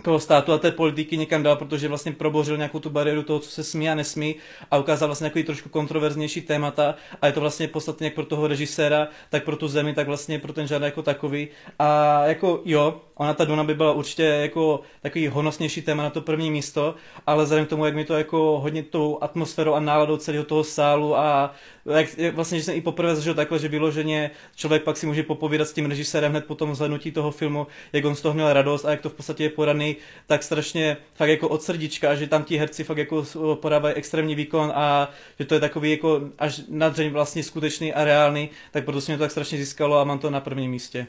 [0.04, 3.50] toho státu a té politiky někam dal, protože vlastně probořil nějakou tu bariéru toho, co
[3.50, 4.36] se smí a nesmí
[4.72, 8.48] a ukázal vlastně nějaký trošku kontroverznější témata a je to vlastně podstatně jak pro toho
[8.48, 11.48] režiséra, tak pro tu zemi, tak vlastně pro ten žádný jako takový.
[11.80, 16.22] A jako jo, ona ta Duna by byla určitě jako takový honosnější téma na to
[16.22, 16.96] první místo,
[17.28, 20.64] ale vzhledem k tomu, jak mi to jako hodně tou atmosférou a náladou celého toho
[20.64, 21.54] sálu a
[21.86, 25.68] jak, vlastně, že jsem i poprvé zažil takhle, že vyloženě člověk pak si může popovídat
[25.68, 28.86] s tím režisérem hned po tom zhlednutí toho filmu, jak on z toho měl radost
[28.86, 29.96] a jak to v podstatě je podaný
[30.28, 33.26] tak strašně fakt jako od srdíčka, že tam ti herci fakt jako
[33.56, 35.10] podávají extrémní výkon a
[35.40, 39.18] že to je takový jako až nadřeň vlastně skutečný a reálný, tak proto se mě
[39.18, 41.08] to tak strašně získalo a mám to na prvním místě.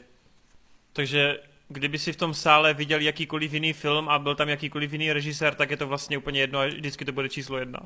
[0.93, 5.13] Takže kdyby si v tom sále viděl jakýkoliv jiný film a byl tam jakýkoliv jiný
[5.13, 7.79] režisér, tak je to vlastně úplně jedno a vždycky to bude číslo jedna.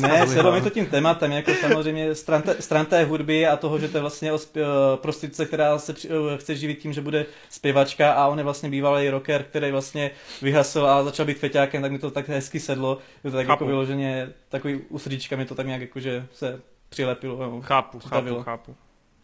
[0.00, 3.78] Ne, se mi to tím tématem, jako samozřejmě stran té, stran té hudby a toho,
[3.78, 4.60] že to je vlastně o eh,
[4.96, 9.10] prostituce, která se eh, chce živit tím, že bude zpěvačka a on je vlastně bývalý
[9.10, 10.10] rocker, který vlastně
[10.42, 12.98] vyhasil a začal být feťákem, tak mi to tak hezky sedlo.
[13.24, 13.64] Je to tak jako chápu.
[13.64, 17.60] jako vyloženě, takový usrdíčka mi to tak nějak jako, že se přilepilo.
[17.60, 18.76] Chápu, chápu, chápu.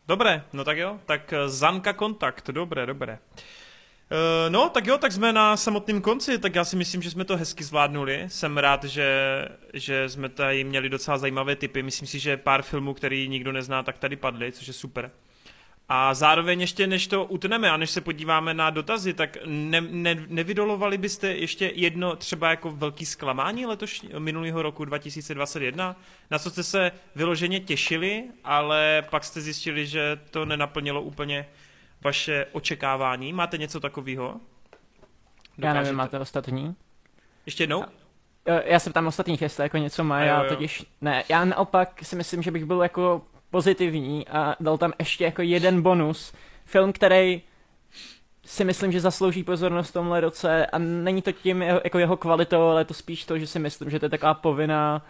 [0.08, 3.18] Dobré, no tak jo, tak eh, Zanka kontakt, dobré, dobré.
[4.10, 7.24] Uh, no, tak jo, tak jsme na samotném konci, tak já si myslím, že jsme
[7.24, 8.24] to hezky zvládnuli.
[8.28, 9.08] Jsem rád, že,
[9.74, 11.82] že jsme tady měli docela zajímavé typy.
[11.82, 15.10] Myslím si, že pár filmů, který nikdo nezná, tak tady padly, což je super.
[15.88, 20.24] A zároveň ještě než to utneme a než se podíváme na dotazy, tak ne, ne,
[20.28, 25.96] nevydolovali byste ještě jedno třeba jako velký zklamání letošní, minulého roku 2021,
[26.30, 31.46] na co jste se vyloženě těšili, ale pak jste zjistili, že to nenaplnilo úplně
[32.06, 33.32] vaše očekávání?
[33.32, 34.34] Máte něco takového?
[35.58, 36.74] Já nevím, máte ostatní?
[37.46, 37.84] Ještě jednou?
[38.64, 42.42] Já se ptám ostatních, jestli jako něco má, já totiž ne, já naopak si myslím,
[42.42, 46.32] že bych byl jako pozitivní a dal tam ještě jako jeden bonus.
[46.64, 47.42] Film, který
[48.44, 52.62] si myslím, že zaslouží pozornost v tomhle roce a není to tím jako jeho kvalitou,
[52.62, 55.02] ale je to spíš to, že si myslím, že to je taková povinná,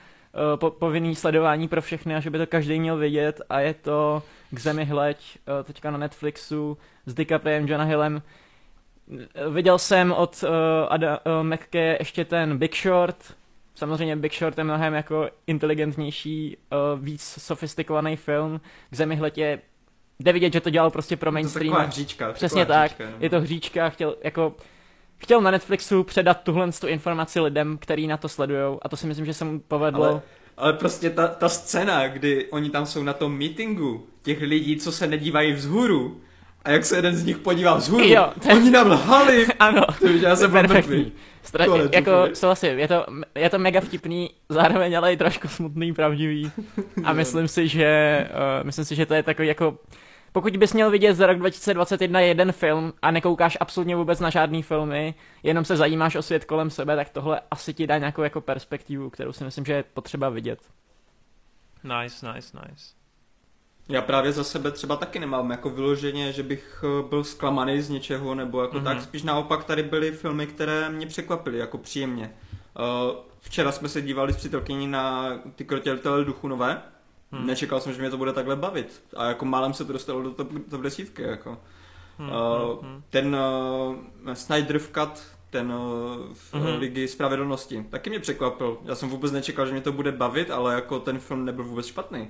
[0.57, 4.23] po, povinný sledování pro všechny a že by to každý měl vidět a je to
[4.51, 8.23] k zemi hleď, uh, teďka na Netflixu s DiCapriem, Johna Hillem.
[9.51, 10.51] Viděl jsem od uh,
[10.89, 13.17] Ada, uh, McKay ještě ten Big Short,
[13.77, 18.61] Samozřejmě Big Short je mnohem jako inteligentnější, uh, víc sofistikovaný film.
[18.91, 19.61] K zemi hleď je
[20.19, 21.75] jde vidět, že to dělal prostě pro mainstream.
[21.75, 22.33] To hříčka.
[22.33, 23.17] Přesně tak, hříčka, no.
[23.21, 24.55] je to hříčka, chtěl jako
[25.19, 29.07] chtěl na Netflixu předat tuhle tu informaci lidem, který na to sledují a to si
[29.07, 30.05] myslím, že se mu povedlo.
[30.05, 30.21] Ale,
[30.57, 34.93] ale prostě ta, ta scéna, kdy oni tam jsou na tom meetingu, těch lidí, co
[34.93, 36.21] se nedívají vzhůru,
[36.65, 38.57] a jak se jeden z nich podívá vzhůru, jo, ten...
[38.57, 39.47] oni nám lhali.
[39.59, 41.13] ano, to já jsem perfektní.
[41.45, 46.51] Stra- jako souhlasím, je to, je to mega vtipný, zároveň ale i trošku smutný, pravdivý.
[47.05, 49.79] A myslím si, že, uh, myslím si, že to je takový jako
[50.37, 54.63] pokud bys měl vidět za rok 2021 jeden film a nekoukáš absolutně vůbec na žádný
[54.63, 58.41] filmy, jenom se zajímáš o svět kolem sebe, tak tohle asi ti dá nějakou jako
[58.41, 60.59] perspektivu, kterou si myslím, že je potřeba vidět.
[61.85, 62.85] Nice, nice, nice.
[63.89, 67.91] Já právě za sebe třeba taky nemám jako vyloženě, že bych eh, byl zklamaný z
[67.91, 68.85] něčeho nebo jako mm-hmm.
[68.85, 69.03] tak.
[69.03, 72.33] Spíš naopak tady byly filmy, které mě překvapily jako příjemně.
[72.79, 76.83] Uh, včera jsme se dívali s přítelkyní na ty krotětele duchu nové.
[77.33, 77.47] Hmm.
[77.47, 79.03] Nečekal jsem, že mě to bude takhle bavit.
[79.17, 81.23] A jako málem se to dostalo do top, top desítky.
[81.23, 81.59] Jako.
[82.19, 83.37] Hmm, uh, hmm, ten
[84.27, 85.73] uh, Snyder's Cut ten
[86.33, 86.79] v mm-hmm.
[86.79, 87.87] Ligy spravedlnosti.
[87.91, 88.79] Taky mě překvapil.
[88.85, 91.87] Já jsem vůbec nečekal, že mě to bude bavit, ale jako ten film nebyl vůbec
[91.87, 92.29] špatný.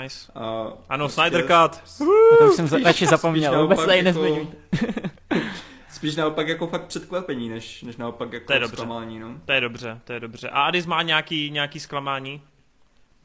[0.00, 0.32] Nice.
[0.34, 1.20] A ano, prostě...
[1.20, 1.98] Snyder Cut.
[2.38, 4.26] to už jsem radši zapomněl, vůbec se jako...
[5.90, 8.76] Spíš naopak jako fakt předkvapení, než, než naopak jako to je dobře.
[8.76, 9.18] zklamání.
[9.18, 9.40] No.
[9.44, 10.50] To je dobře, to je dobře.
[10.50, 12.42] A Adis má nějaký, nějaký zklamání?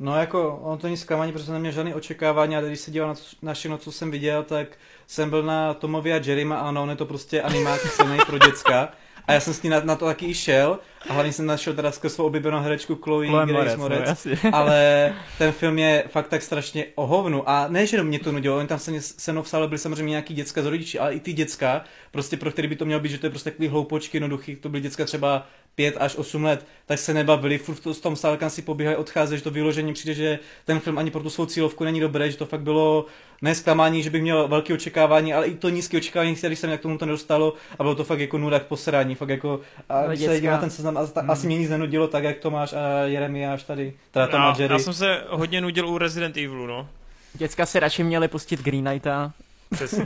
[0.04, 3.10] No jako, on to není zklamání, protože jsem neměl žádný očekávání, ale když se díval
[3.10, 4.68] na, na všechno, co jsem viděl, tak
[5.08, 8.38] jsem byl na Tomovi a Jerryma a ano, on je to prostě animák silný pro
[8.38, 8.90] děcka.
[9.28, 10.80] A já jsem s ní na, na to taky šel.
[11.10, 15.52] A hlavně jsem našel teda skrz svou oblíbenou herečku Chloe, Grace Moretz, no, ale ten
[15.52, 19.02] film je fakt tak strašně ohovnu a ne, že mě to nudilo, oni tam se,
[19.02, 22.52] se mnou v byli samozřejmě nějaký děcka z rodiči, ale i ty děcka, prostě pro
[22.52, 25.06] který by to mělo být, že to je prostě takový hloupočky, jednoduchý, to byly děcka
[25.06, 28.98] třeba 5 až 8 let, tak se nebavili, furt v tom stále kam si pobíhají,
[28.98, 32.32] odcházet, že to vyložení přijde, že ten film ani pro tu svou cílovku není dobré,
[32.32, 33.06] že to fakt bylo
[33.42, 36.78] ne zklamání, že bych měl velké očekávání, ale i to nízké očekávání, když se mi
[36.78, 39.60] k tomu to nedostalo a bylo to fakt jako nuda k posrání, fakt jako
[39.90, 41.30] a když se na ten seznam, a, hmm.
[41.30, 44.74] asi mě nic nenudilo tak, jak Tomáš a Jeremiáš tady, teda Tom no, Jerry.
[44.74, 46.88] Já jsem se hodně nudil u Resident Evilu, no.
[47.34, 49.34] Děcka si radši měli pustit Green Knighta.
[49.72, 50.06] Přesně.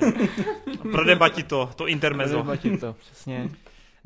[0.91, 2.44] Pro debati to, to intermezzo.
[2.44, 3.49] Pro debati to, přesně.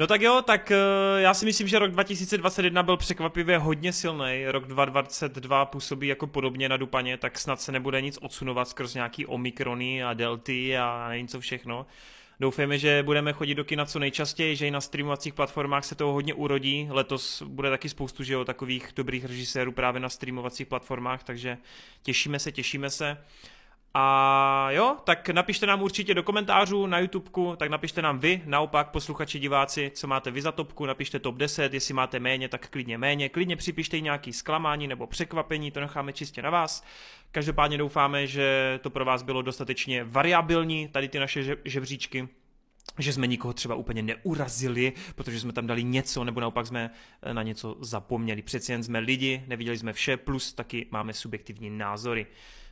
[0.02, 4.46] No tak jo, tak uh, já si myslím, že rok 2021 byl překvapivě hodně silný.
[4.48, 9.26] Rok 2022 působí jako podobně na Dupaně, tak snad se nebude nic odsunovat skrz nějaký
[9.26, 11.86] omikrony a delty a nevím co všechno.
[12.40, 16.14] Doufejme, že budeme chodit do kina co nejčastěji, že i na streamovacích platformách se toho
[16.14, 16.88] hodně urodí.
[16.92, 21.58] Letos bude taky spoustu že jo, takových dobrých režisérů právě na streamovacích platformách, takže
[22.04, 23.18] těšíme se, těšíme se.
[23.94, 28.90] A jo, tak napište nám určitě do komentářů na YouTubeku, tak napište nám vy, naopak
[28.90, 32.98] posluchači, diváci, co máte vy za topku, napište top 10, jestli máte méně, tak klidně
[32.98, 36.84] méně, klidně připište i nějaký zklamání nebo překvapení, to necháme čistě na vás.
[37.32, 42.28] Každopádně doufáme, že to pro vás bylo dostatečně variabilní, tady ty naše žebříčky,
[43.00, 46.92] že jsme nikoho třeba úplně neurazili, protože jsme tam dali něco, nebo naopak jsme
[47.22, 48.42] eh, na něco zapomněli.
[48.42, 52.28] Přeci jen jsme lidi, neviděli jsme vše, plus taky máme subjektivní názory.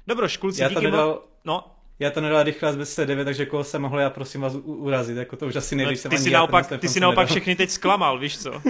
[0.09, 1.63] Dobro, škulci, já díky to nedal, No,
[1.99, 5.35] já to nedal rychle z 9, takže koho jsem mohl já prosím vás urazit, jako
[5.35, 8.37] to už asi nejde, no, ty si naopak, ty si naopak všechny teď zklamal, víš
[8.37, 8.51] co?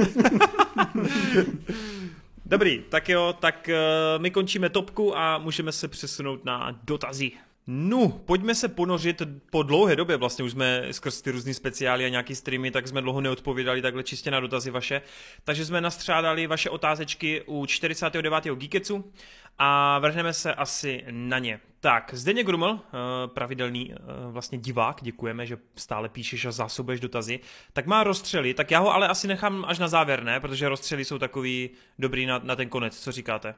[2.46, 7.32] Dobrý, tak jo, tak uh, my končíme topku a můžeme se přesunout na dotazy.
[7.68, 12.10] No, pojďme se ponořit po dlouhé době, vlastně už jsme skrz ty různý speciály a
[12.10, 15.02] nějaký streamy, tak jsme dlouho neodpovídali takhle čistě na dotazy vaše.
[15.44, 18.46] Takže jsme nastřádali vaše otázečky u 49.
[18.56, 19.12] Geeketsu
[19.60, 21.60] a vrhneme se asi na ně.
[21.80, 23.98] Tak, Zdeněk Gruml, eh, pravidelný eh,
[24.32, 27.40] vlastně divák, děkujeme, že stále píšeš a zásobuješ dotazy,
[27.74, 30.40] tak má rozstřely, tak já ho ale asi nechám až na závěr, ne?
[30.40, 31.70] Protože rozstřely jsou takový
[32.00, 33.56] dobrý na, na ten konec, co říkáte?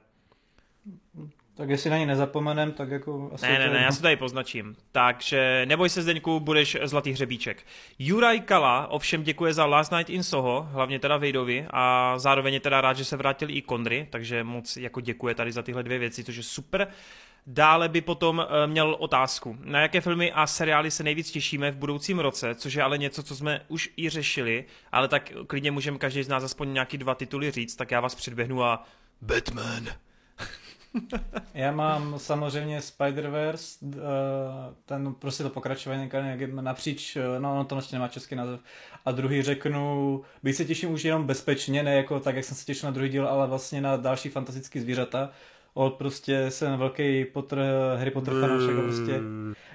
[1.55, 3.45] Tak jestli na ně nezapomenem, tak jako asi...
[3.45, 4.75] Ne, ne, ne, já se tady poznačím.
[4.91, 7.65] Takže neboj se Zdeňku, budeš zlatý hřebíček.
[7.99, 12.59] Juraj Kala ovšem děkuje za Last Night in Soho, hlavně teda Vejdovi a zároveň je
[12.59, 15.99] teda rád, že se vrátil i Kondry, takže moc jako děkuje tady za tyhle dvě
[15.99, 16.87] věci, což je super.
[17.47, 21.77] Dále by potom eh, měl otázku, na jaké filmy a seriály se nejvíc těšíme v
[21.77, 25.97] budoucím roce, což je ale něco, co jsme už i řešili, ale tak klidně můžeme
[25.97, 28.85] každý z nás aspoň nějaký dva tituly říct, tak já vás předběhnu a
[29.21, 29.87] Batman.
[31.53, 33.99] Já mám samozřejmě Spider-Verse, eh,
[34.85, 36.09] ten prostě to pokračování
[36.61, 38.59] napříč, eh, no ono to ještě nemá český název.
[39.05, 42.65] A druhý řeknu, bych se těším už jenom bezpečně, ne jako tak, jak jsem se
[42.65, 45.29] těšil na druhý díl, ale vlastně na další fantastické zvířata.
[45.73, 47.59] Od prostě jsem velký Potter,
[47.97, 49.19] Harry Potter fanoušek prostě.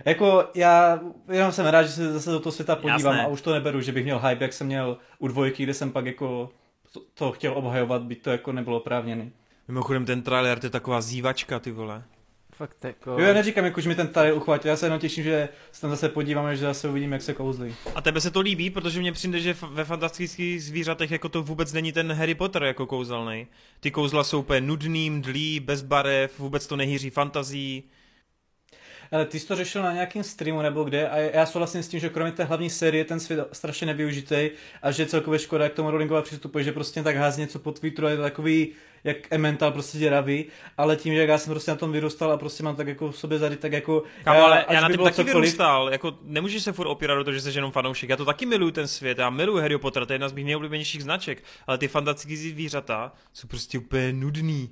[0.05, 1.01] Jako já
[1.33, 3.25] jenom jsem rád, že se zase do toho světa podívám Jasné.
[3.25, 5.93] a už to neberu, že bych měl hype, jak jsem měl u dvojky, kde jsem
[5.93, 6.51] pak jako
[6.93, 9.33] to, to chtěl obhajovat, byť to jako nebylo oprávněný.
[9.69, 12.03] Mimochodem ten trailer, to je taková zývačka, ty vole.
[12.53, 13.11] Fakt jako...
[13.11, 15.81] Jo, já neříkám, jako, že mi ten trailer uchvátil, já se jenom těším, že se
[15.81, 17.75] tam zase podíváme, že zase uvidíme, jak se kouzlí.
[17.95, 21.73] A tebe se to líbí, protože mně přijde, že ve fantastických zvířatech jako to vůbec
[21.73, 23.47] není ten Harry Potter jako kouzelný.
[23.81, 27.85] Ty kouzla jsou úplně nudný, mdlý, bez barev, vůbec to nehýří fantazí.
[29.13, 32.01] Ale ty jsi to řešil na nějakém streamu nebo kde a já souhlasím s tím,
[32.01, 34.51] že kromě té hlavní série ten svět strašně nevyužitý
[34.83, 38.07] a že celkově škoda, jak tomu Rowlingova přistupuje, že prostě tak hází něco pod Twitteru
[38.07, 38.73] a je to takový
[39.07, 40.45] jak Emmental prostě děravý,
[40.79, 43.19] ale tím, že já jsem prostě na tom vyrůstal a prostě mám tak jako v
[43.19, 44.03] sobě zady, tak jako...
[44.25, 45.35] Kámo, ale já, já na tím taky cokoliv...
[45.35, 48.11] vyrůstal, jako nemůžeš se furt opírat do toho, že jsi jenom fanoušek.
[48.11, 50.45] Já to taky miluju ten svět, já miluju Harry Potter, to je jedna z mých
[50.45, 54.71] nejoblíbenějších značek, ale ty fantastické zvířata jsou prostě úplně nudný.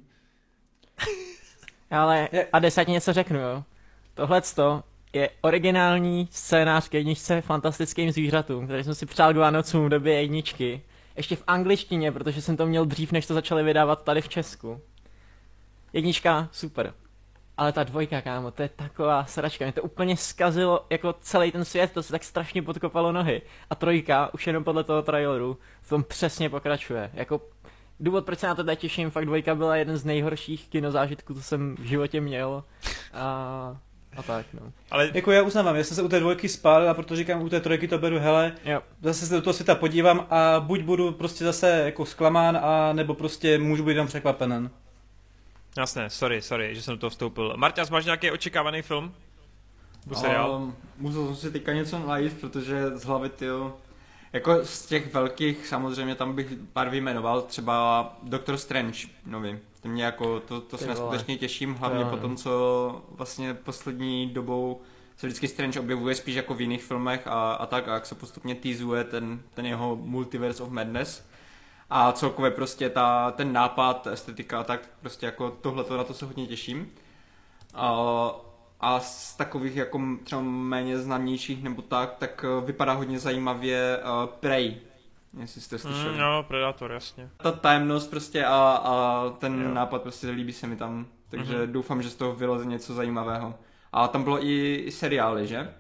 [1.91, 3.65] ale a desátně něco řeknu, jo.
[4.15, 4.43] Tohle
[5.13, 10.21] je originální scénář k jedničce fantastickým zvířatům, který jsem si přál k Vánocům v době
[10.21, 10.83] jedničky.
[11.17, 14.81] Ještě v angličtině, protože jsem to měl dřív, než to začali vydávat tady v Česku.
[15.93, 16.95] Jednička, super.
[17.57, 19.65] Ale ta dvojka, kámo, to je taková sračka.
[19.65, 23.43] Mě to úplně zkazilo jako celý ten svět, to se tak strašně podkopalo nohy.
[23.71, 27.11] A trojka, už jenom podle toho traileru, v tom přesně pokračuje.
[27.15, 27.41] Jako
[28.01, 31.77] důvod, proč se na to těším, fakt dvojka byla jeden z nejhorších kinozážitků, co jsem
[31.77, 32.65] v životě měl.
[33.13, 33.77] A
[34.17, 34.73] a tak, no.
[34.91, 37.49] Ale jako já uznávám, já jsem se u té dvojky spálil a proto říkám, u
[37.49, 38.83] té trojky to beru, hele, jo.
[39.03, 43.15] zase se do toho světa podívám a buď budu prostě zase jako zklamán, a nebo
[43.15, 44.71] prostě můžu být jenom překvapen.
[45.77, 47.55] Jasné, sorry, sorry, že jsem do toho vstoupil.
[47.57, 49.15] Marťas, máš nějaký očekávaný film?
[50.07, 50.55] Nebo seriál?
[50.55, 53.77] Um, musel jsem si teďka něco najít, protože z hlavy, tyjo,
[54.35, 59.59] jako z těch velkých samozřejmě tam bych pár vyjmenoval, třeba Doctor Strange nový.
[59.83, 64.81] To mě jako, to, to se neskutečně těším, hlavně po tom, co vlastně poslední dobou
[65.17, 68.15] se vždycky Strange objevuje spíš jako v jiných filmech a, a tak, a jak se
[68.15, 71.27] postupně týzuje ten, ten jeho Multiverse of Madness.
[71.91, 76.27] A celkově prostě ta, ten nápad, estetika a tak, prostě jako tohle na to se
[76.27, 76.93] hodně těším.
[77.75, 78.31] A,
[78.85, 84.77] a z takových jako třeba méně známějších nebo tak, tak vypadá hodně zajímavě uh, Prey,
[85.41, 86.13] jestli jste slyšeli.
[86.13, 87.31] Mm, no, Predator, jasně.
[87.37, 89.75] Ta tajemnost prostě a, a ten jo.
[89.75, 91.73] nápad prostě líbí se mi tam, takže mm-hmm.
[91.73, 93.55] doufám, že z toho vyleze něco zajímavého.
[93.93, 95.75] A tam bylo i, i seriály, že?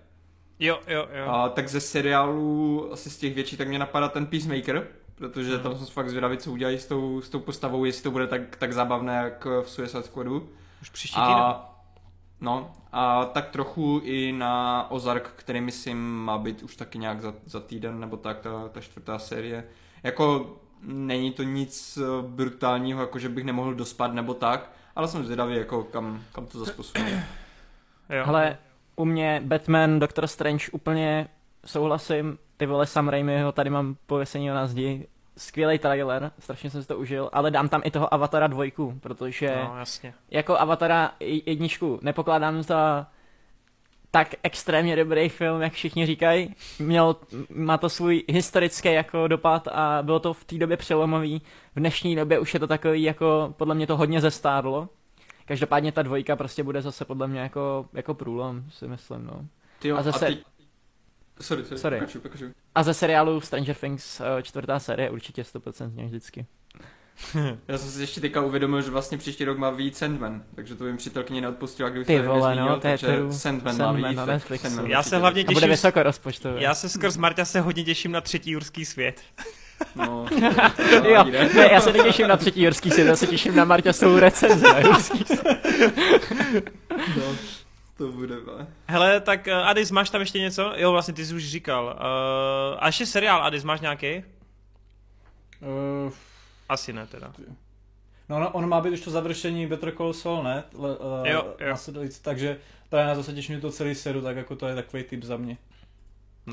[0.58, 1.26] Jo, jo, jo.
[1.28, 5.76] A tak ze seriálů, asi z těch větších, tak mě napadá ten Peacemaker, protože tam
[5.76, 8.72] jsem fakt zvědavý, co udělají s tou, s tou postavou, jestli to bude tak, tak
[8.72, 10.48] zábavné, jak v Suicide Squadu.
[10.82, 11.36] Už příští týden.
[11.36, 11.73] A,
[12.40, 17.34] no, a tak trochu i na Ozark, který myslím má být už taky nějak za,
[17.46, 19.64] za týden, nebo tak, ta, ta čtvrtá série.
[20.02, 25.24] Jako není to nic eh, brutálního, jako že bych nemohl dospat nebo tak, ale jsem
[25.24, 27.28] zvědavý, jako kam, kam to zase posune.
[28.24, 28.58] Ale
[28.96, 31.28] u mě Batman, Doctor Strange úplně
[31.66, 32.38] souhlasím.
[32.56, 35.06] Ty vole Sam Raimiho tady mám pověsení na zdi.
[35.36, 39.56] Skvělý trailer, strašně jsem si to užil, ale dám tam i toho Avatara dvojku, protože
[39.68, 40.14] No, jasně.
[40.30, 43.06] jako Avatara jedničku nepokládám za
[44.10, 46.54] tak extrémně dobrý film, jak všichni říkají.
[46.78, 47.16] Měl,
[47.54, 51.42] má to svůj historický jako dopad a bylo to v té době přelomový.
[51.74, 54.88] V dnešní době už je to takový jako, podle mě to hodně zestárlo.
[55.46, 59.40] Každopádně ta dvojka prostě bude zase podle mě jako, jako průlom, si myslím, no.
[59.78, 60.38] Tyjo, A zase- a ty...
[61.40, 61.96] Sorry, sorry, Sorry.
[61.98, 62.48] Pokračuj, pokračuj.
[62.74, 66.46] A ze seriálu Stranger Things eh, čtvrtá série určitě 100% vždycky.
[67.68, 70.86] Já jsem si ještě teďka uvědomil, že vlastně příští rok má víc Sandman, takže to
[70.86, 73.32] jim přítelkyně neodpustila, kdybych Ty to vole, nezmínil, no, to je takže true.
[73.32, 74.16] Sandman, má Sandman víc.
[74.16, 74.62] na tak Netflixu.
[74.66, 76.62] Sandman Já se hlavně A bude těším, vysoko rozpočtové.
[76.62, 79.20] já se skrz Marta se hodně těším na třetí jurský svět.
[79.96, 80.26] No,
[81.04, 84.64] Jo, ne, já se netěším na třetí jorský svět, já se těším na Marťasovou recenzi.
[84.64, 85.58] na jorský svět.
[87.16, 87.36] no,
[87.96, 88.66] to bude, ne.
[88.86, 90.72] Hele, tak uh, Adis, máš tam ještě něco?
[90.76, 91.84] Jo, vlastně ty jsi už říkal.
[91.84, 94.24] Uh, a ještě seriál Adis, máš nějaký?
[95.60, 96.12] Uh,
[96.68, 97.32] Asi ne teda.
[98.28, 100.64] no, no, on má být už to završení Better Call Saul, ne?
[100.78, 101.68] Le, uh, Jo, jo.
[101.68, 102.58] následující, takže
[102.88, 105.22] právě na to se těším, že to celý seru, tak jako to je takový typ
[105.22, 105.58] za mě.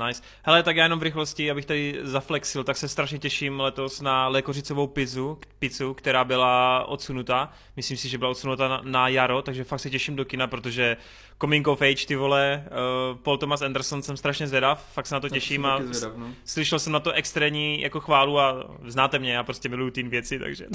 [0.06, 0.22] Nice.
[0.42, 4.28] Hele, tak já jenom v rychlosti, abych tady zaflexil, tak se strašně těším letos na
[4.28, 7.52] lékořicovou pizzu, pizzu, která byla odsunuta.
[7.76, 10.96] Myslím si, že byla odsunuta na, na jaro, takže fakt se těším do kina, protože
[11.40, 15.20] Coming of Age, ty vole, uh, Paul Thomas Anderson jsem strašně zvědav, fakt se na
[15.20, 16.26] to těším a zvědav, no.
[16.44, 20.38] slyšel jsem na to extrémní jako chválu a znáte mě, já prostě miluju teen věci,
[20.38, 20.66] takže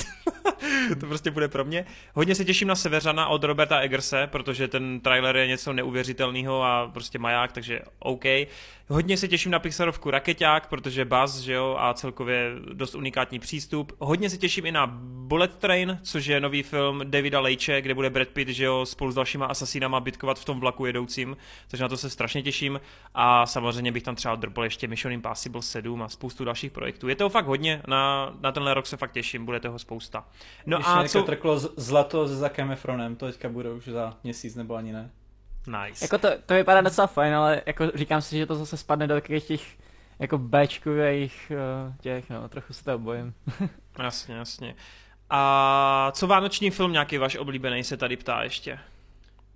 [1.00, 1.86] to prostě bude pro mě.
[2.14, 6.92] Hodně se těším na Severana od Roberta Eggerse, protože ten trailer je něco neuvěřitelného a
[6.94, 8.26] prostě maják, takže OK.
[8.90, 13.94] Hodně se těším na Pixarovku Raketák, protože Buzz, že jo, a celkově dost unikátní přístup.
[14.00, 14.88] Hodně se těším i na
[15.28, 19.12] Bullet Train, což je nový film Davida Leitche, kde bude Brad Pitt, že jo, spolu
[19.12, 22.82] s dalšíma asasínama bitkovat v tom vlaku jedoucím, takže na to se strašně těším.
[23.14, 27.08] A samozřejmě bych tam třeba drbl ještě Mission Impossible 7 a spoustu dalších projektů.
[27.08, 30.26] Je toho fakt hodně, na, na tenhle rok se fakt těším, bude toho spousta.
[30.66, 31.24] No Ještě a co...
[31.24, 35.12] trklo zlato s Zakem Efronem, to teďka bude už za měsíc nebo ani ne.
[35.68, 36.06] Nice.
[36.06, 39.14] Jako to, to vypadá docela fajn, ale jako říkám si, že to zase spadne do
[39.14, 39.78] takových těch
[40.20, 43.34] jako Bčkových uh, těch, no, trochu se toho bojím.
[44.00, 44.76] Jasně, jasně.
[45.30, 48.80] A co vánoční film nějaký váš oblíbený se tady ptá ještě?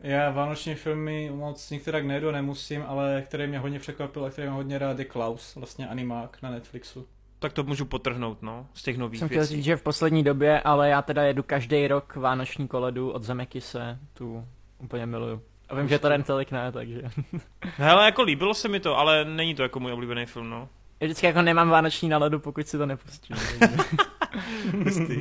[0.03, 4.55] Já vánoční filmy moc některak nejdu, nemusím, ale který mě hodně překvapil a který mám
[4.57, 7.07] hodně rád je Klaus, vlastně animák na Netflixu.
[7.39, 9.55] Tak to můžu potrhnout, no, z těch nových Jsem chtěl věcí.
[9.55, 13.99] říct, že v poslední době, ale já teda jedu každý rok vánoční koledu od Zemekise,
[14.13, 14.45] tu
[14.79, 15.41] úplně miluju.
[15.69, 17.01] A vím, že to jen tolik ne, takže.
[17.61, 20.69] Hele, jako líbilo se mi to, ale není to jako můj oblíbený film, no.
[20.99, 23.37] Já vždycky jako nemám vánoční náladu, pokud si to nepustím.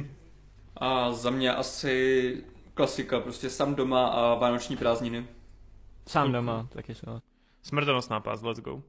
[0.76, 2.44] A za mě asi
[2.80, 5.26] klasika, prostě sám doma a vánoční prázdniny.
[6.08, 7.20] Sám doma, taky jsem.
[7.62, 8.74] Smrtonosná pás, let's go.
[8.74, 8.80] Uh,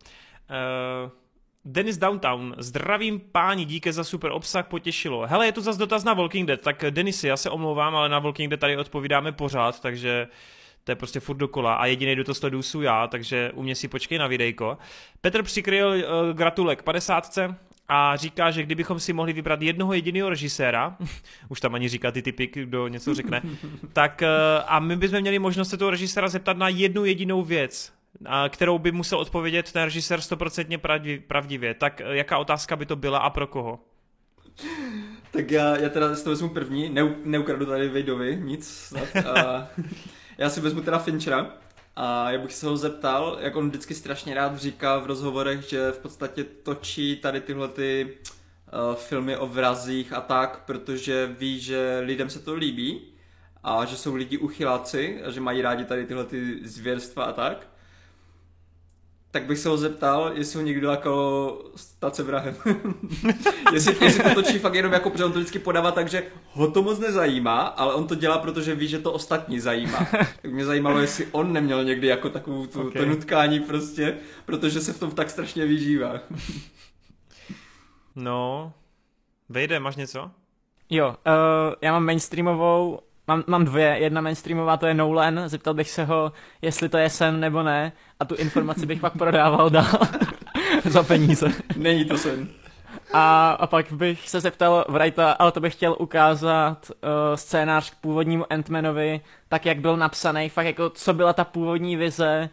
[1.66, 5.28] Dennis Downtown, zdravím páni, díky za super obsah, potěšilo.
[5.28, 8.20] Hele, je tu zase dotaz na Walking Dead, tak Denisy, já se omlouvám, ale na
[8.20, 10.28] Walking Dead tady odpovídáme pořád, takže
[10.84, 13.76] to je prostě furt dokola a jediný, kdo to sleduju, jsou já, takže u mě
[13.76, 14.78] si počkej na videjko.
[15.22, 16.04] Petr přikryl uh,
[16.34, 17.38] gratulek 50
[17.94, 20.98] a říká, že kdybychom si mohli vybrat jednoho jediného režiséra,
[21.50, 23.42] už tam ani říká ty typy, kdo něco řekne,
[23.94, 27.94] tak uh, a my bychom měli možnost se toho režiséra zeptat na jednu jedinou věc,
[28.26, 31.74] a kterou by musel odpovědět ten režisér stoprocentně pravdi- pravdivě.
[31.74, 33.80] Tak eh, jaká otázka by to byla a pro koho?
[35.32, 39.16] Tak já, já teda si to vezmu první, Neu, neukradu tady Vejdovi nic snad.
[39.16, 39.68] A
[40.38, 41.52] já si vezmu teda Finchera
[41.96, 45.92] a já bych se ho zeptal, jak on vždycky strašně rád říká v rozhovorech, že
[45.92, 48.18] v podstatě točí tady tyhle ty
[48.74, 53.02] uh, filmy o vrazích a tak, protože ví, že lidem se to líbí
[53.64, 57.71] a že jsou lidi uchyláci a že mají rádi tady tyhle ty zvěrstva a tak.
[59.32, 62.56] Tak bych se ho zeptal, jestli ho někdo jako stát se vrahem.
[63.74, 66.72] jestli, jestli to točí fakt jenom jako, protože on to vždycky podává tak, že ho
[66.72, 70.08] to moc nezajímá, ale on to dělá, protože ví, že to ostatní zajímá.
[70.42, 72.88] Tak mě zajímalo, jestli on neměl někdy jako takovou tu, Ok.
[72.88, 73.02] okay.
[73.02, 76.20] to nutkání prostě, protože se v tom tak strašně vyžívá.
[78.16, 78.74] No,
[79.50, 80.32] Vejde, máš něco?
[80.90, 85.90] Jo, uh, já mám mainstreamovou Mám, mám dvě, jedna mainstreamová, to je Nolan, zeptal bych
[85.90, 86.32] se ho,
[86.62, 90.00] jestli to je sen nebo ne, a tu informaci bych pak prodával dál
[90.86, 91.52] za peníze.
[91.76, 92.48] Není to sen.
[93.14, 97.96] A, a pak bych se zeptal Wrighta, ale to bych chtěl ukázat uh, scénář k
[97.96, 102.50] původnímu Ant-Manovi, tak jak byl napsaný, fakt jako co byla ta původní vize,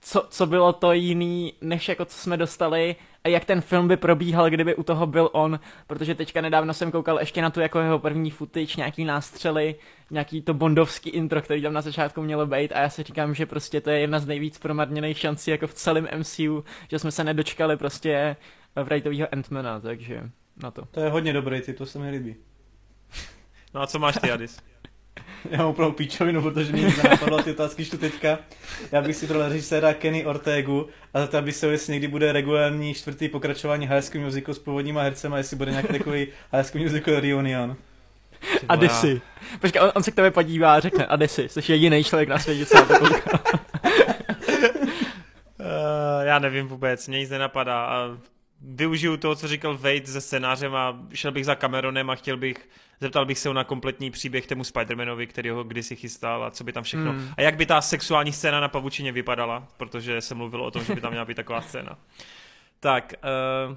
[0.00, 3.96] co, co bylo to jiný, než jako co jsme dostali a jak ten film by
[3.96, 7.80] probíhal, kdyby u toho byl on, protože teďka nedávno jsem koukal ještě na tu jako
[7.80, 9.74] jeho první footage, nějaký nástřely,
[10.10, 13.46] nějaký to bondovský intro, který tam na začátku mělo být a já si říkám, že
[13.46, 17.24] prostě to je jedna z nejvíc promarněných šancí jako v celém MCU, že jsme se
[17.24, 18.36] nedočkali prostě
[18.84, 20.30] Wrightovýho Ant-Mana, takže
[20.62, 20.84] na to.
[20.90, 22.36] To je hodně dobrý typ, to se mi líbí.
[23.74, 24.62] No a co máš ty, Adis?
[25.50, 28.38] Já mám úplnou píčovinu, protože mě nic nenapadlo ty otázky čtu teďka.
[28.92, 32.32] Já bych si pro režiséra Kenny Ortegu a za to, aby se jestli někdy bude
[32.32, 36.84] regulární čtvrtý pokračování High School Musical s původníma hercema, jestli bude nějaký takový High School
[36.84, 37.76] Musical reunion.
[38.68, 39.20] Adesi.
[39.60, 42.66] Počkej, on, on, se k tebe podívá a řekne Adesi, jsi jediný člověk na světě,
[42.66, 43.40] co na to kouká.
[45.60, 45.66] Uh,
[46.22, 47.84] já nevím vůbec, mě nic nenapadá.
[47.84, 48.16] A
[48.60, 52.68] využiju toho, co říkal Wade ze scénářem a šel bych za Cameronem a chtěl bych,
[53.00, 56.64] zeptal bych se ho na kompletní příběh tému Spider-Manovi, který ho kdysi chystal a co
[56.64, 57.12] by tam všechno.
[57.12, 57.28] Hmm.
[57.36, 60.94] A jak by ta sexuální scéna na pavučině vypadala, protože se mluvilo o tom, že
[60.94, 61.98] by tam měla být taková scéna.
[62.80, 63.14] Tak,
[63.68, 63.76] uh,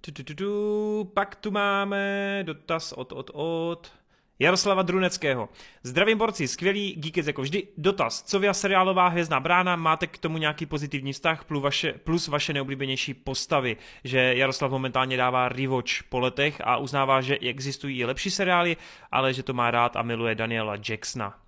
[0.00, 3.92] tu, tu, tu, tu, pak tu máme dotaz od, od, od...
[4.38, 5.48] Jaroslava Druneckého.
[5.82, 7.68] Zdravím borci, skvělý Geekec jako vždy.
[7.76, 11.92] Dotaz, co vy a seriálová hvězdná brána, máte k tomu nějaký pozitivní vztah plus vaše,
[11.92, 13.76] plus vaše neoblíbenější postavy?
[14.04, 18.76] Že Jaroslav momentálně dává rewatch po letech a uznává, že existují i lepší seriály,
[19.12, 21.38] ale že to má rád a miluje Daniela Jacksona.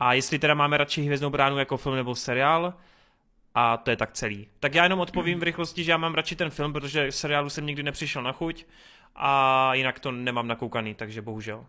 [0.00, 2.74] A jestli teda máme radši hvězdnou bránu jako film nebo seriál,
[3.54, 4.48] a to je tak celý.
[4.60, 7.66] Tak já jenom odpovím v rychlosti, že já mám radši ten film, protože seriálu jsem
[7.66, 8.64] nikdy nepřišel na chuť
[9.16, 11.66] a jinak to nemám nakoukaný, takže bohužel.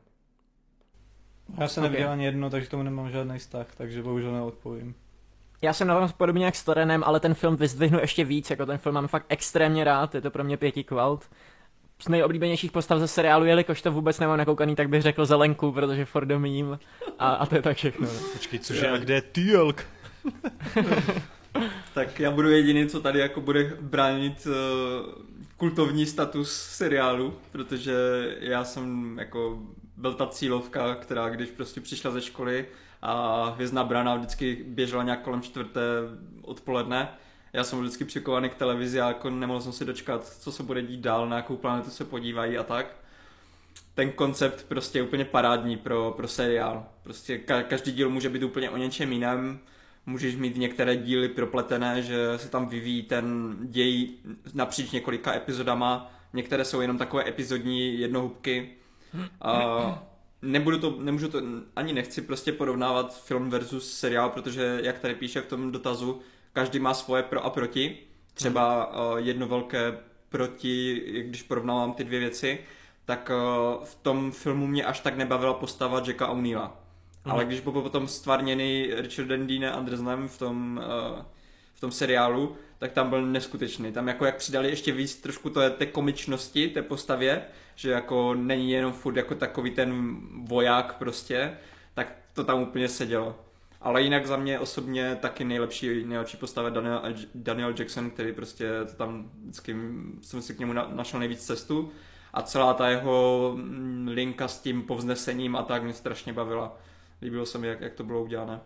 [1.57, 4.95] Já jsem neviděl ani jedno, takže tomu nemám žádný vztah, takže bohužel neodpovím.
[5.61, 8.65] Já jsem na tom podobně jak s Torenem, ale ten film vyzdvihnu ještě víc, jako
[8.65, 11.25] ten film mám fakt extrémně rád, je to pro mě pěti kvalt.
[11.99, 16.05] Z nejoblíbenějších postav ze seriálu, jelikož to vůbec nemám nakoukaný, tak bych řekl Zelenku, protože
[16.05, 16.77] for the meme.
[17.19, 18.07] A, a to je tak všechno.
[18.33, 19.85] Počkej, cože, a kde je Týlk?
[21.93, 25.23] tak já budu jediný, co tady jako bude bránit uh,
[25.57, 27.93] kultovní status seriálu, protože
[28.39, 29.59] já jsem jako
[29.97, 32.65] byl ta cílovka, která když prostě přišla ze školy
[33.01, 35.81] a hvězdná brána vždycky běžela nějak kolem čtvrté
[36.41, 37.09] odpoledne,
[37.53, 40.81] já jsem vždycky přikovaný k televizi a jako nemohl jsem si dočkat, co se bude
[40.81, 42.95] dít dál, na jakou planetu se podívají a tak.
[43.93, 46.85] Ten koncept prostě je úplně parádní pro, pro seriál.
[47.03, 49.59] Prostě ka- každý díl může být úplně o něčem jiném.
[50.05, 54.09] Můžeš mít některé díly propletené, že se tam vyvíjí ten děj
[54.53, 56.11] napříč několika epizodama.
[56.33, 58.69] Některé jsou jenom takové epizodní jednohubky
[59.41, 60.03] a
[60.41, 61.41] nebudu to, nemůžu to,
[61.75, 66.21] ani nechci prostě porovnávat film versus seriál, protože jak tady píše v tom dotazu,
[66.53, 67.97] každý má svoje pro a proti.
[68.33, 69.97] Třeba uh, jedno velké
[70.29, 72.59] proti, když porovnávám ty dvě věci,
[73.05, 76.77] tak uh, v tom filmu mě až tak nebavila postava Jacka O'Neilla.
[77.25, 77.31] Mm.
[77.31, 80.81] Ale když byl potom stvárněný Richardem Dean Andersonem v tom,
[81.17, 81.25] uh,
[81.73, 83.91] v tom seriálu, tak tam byl neskutečný.
[83.91, 87.41] Tam jako jak přidali ještě víc trošku to, té komičnosti té postavě,
[87.75, 91.57] že jako není jenom furt jako takový ten voják prostě,
[91.93, 93.39] tak to tam úplně sedělo.
[93.81, 97.01] Ale jinak za mě osobně taky nejlepší, nejlepší postava Daniel,
[97.35, 99.75] Daniel Jackson, který prostě to tam vždycky
[100.21, 101.91] jsem si k němu našel nejvíc cestu
[102.33, 106.77] a celá ta jeho mm, linka s tím povznesením a tak mě strašně bavila.
[107.21, 108.59] Líbilo se mi, jak, jak to bylo udělané.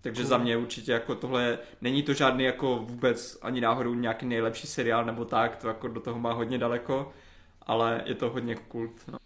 [0.00, 0.28] Takže cool.
[0.28, 5.04] za mě určitě jako tohle, není to žádný jako vůbec ani náhodou nějaký nejlepší seriál
[5.04, 7.12] nebo tak, to jako do toho má hodně daleko,
[7.62, 9.08] ale je to hodně kult.
[9.08, 9.18] No.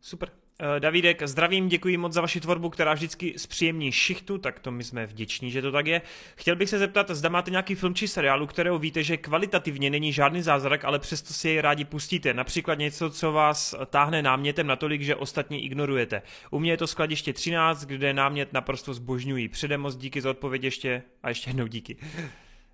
[0.00, 0.30] Super.
[0.60, 4.84] Uh, Davidek, zdravím, děkuji moc za vaši tvorbu, která vždycky zpříjemní šichtu, tak to my
[4.84, 6.02] jsme vděční, že to tak je.
[6.36, 10.12] Chtěl bych se zeptat, zda máte nějaký film či seriálu, kterého víte, že kvalitativně není
[10.12, 12.34] žádný zázrak, ale přesto si jej rádi pustíte.
[12.34, 16.22] Například něco, co vás táhne námětem natolik, že ostatní ignorujete.
[16.50, 19.48] U mě je to skladiště 13, kde námět naprosto zbožňují.
[19.48, 21.96] Předem moc díky za odpověď ještě a ještě jednou díky.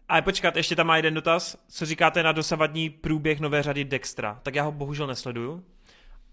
[0.09, 1.57] Ale počkat, ještě tam má jeden dotaz.
[1.69, 4.41] Co říkáte na dosavadní průběh nové řady Dextra?
[4.43, 5.65] Tak já ho bohužel nesleduju.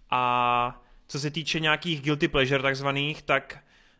[0.10, 3.60] A co se týče nějakých guilty pleasure takzvaných, tak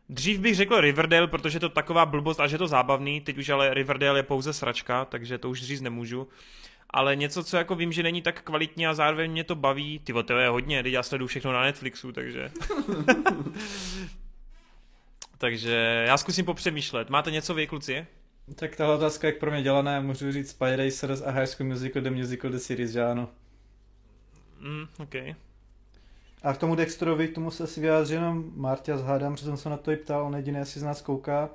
[0.10, 3.74] dřív bych řekl Riverdale, protože to taková blbost a že to zábavný, teď už ale
[3.74, 6.28] Riverdale je pouze sračka, takže to už říct nemůžu.
[6.90, 10.14] Ale něco, co jako vím, že není tak kvalitní a zároveň mě to baví, ty
[10.26, 12.52] to je hodně, teď já sleduju všechno na Netflixu, takže...
[15.38, 17.10] takže já zkusím popřemýšlet.
[17.10, 18.08] Máte něco vy, kluci?
[18.56, 22.02] Tak tahle otázka je pro mě dělaná, můžu říct Spy Racers a High School Musical,
[22.02, 23.30] The Musical, The Series, že ano.
[24.60, 25.36] Mm, okay.
[26.44, 29.70] A k tomu Dexterovi, k tomu se asi vyjádří jenom Marta zhádám, protože jsem se
[29.70, 31.50] na to i ptal, on jediný asi z nás kouká.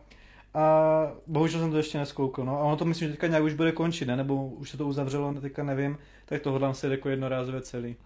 [0.55, 2.59] A bohužel jsem to ještě neskoukal, no.
[2.59, 4.17] A ono to myslím, že teďka nějak už bude končit, ne?
[4.17, 5.99] Nebo už se to uzavřelo, teďka nevím.
[6.25, 7.97] Tak to hodlám se jako jednorázově celý.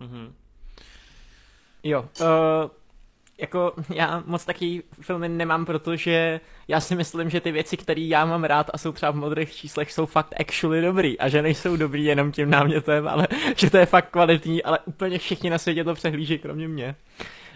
[0.00, 0.34] Mhm.
[1.82, 2.26] Jo, uh,
[3.38, 8.24] jako já moc taky filmy nemám, protože já si myslím, že ty věci, které já
[8.24, 11.76] mám rád a jsou třeba v modrých číslech, jsou fakt actually dobrý a že nejsou
[11.76, 15.84] dobrý jenom tím námětem, ale že to je fakt kvalitní, ale úplně všichni na světě
[15.84, 16.94] to přehlíží, kromě mě.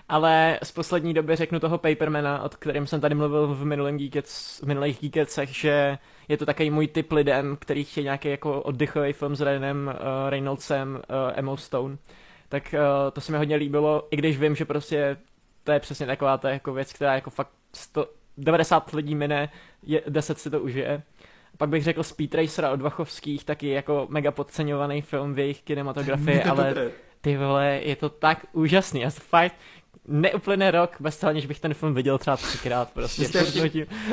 [0.08, 4.60] Ale z poslední doby řeknu toho Papermana, o kterém jsem tady mluvil v, minulém Geekets,
[4.62, 5.98] v minulých Geeketsech, že
[6.28, 10.30] je to takový můj typ lidem, který chtějí nějaký jako oddychový film s Ryanem uh,
[10.30, 11.96] Reynoldsem, uh, Emma Stone.
[12.48, 15.16] Tak uh, to se mi hodně líbilo, i když vím, že prostě
[15.64, 18.06] to je přesně taková ta jako věc, která jako fakt 100,
[18.38, 19.48] 90 lidí mine,
[19.82, 21.02] je, 10 si to užije.
[21.58, 26.42] Pak bych řekl Speed Racer od Vachovských, taky jako mega podceňovaný film v jejich kinematografii,
[26.50, 26.74] ale
[27.20, 29.00] ty vole, je to tak úžasný.
[29.00, 29.54] Já fakt,
[30.08, 32.90] neuplyne rok bez toho, než bych ten film viděl třeba třikrát.
[32.90, 33.22] Prostě.
[33.22, 33.28] Mně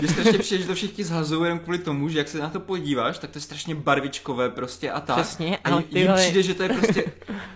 [0.08, 3.18] strašně přijde, že to všichni zhazují jenom kvůli tomu, že jak se na to podíváš,
[3.18, 5.16] tak to je strašně barvičkové prostě a tak.
[5.16, 7.04] Přesně, a ale ty přijde, že to je prostě...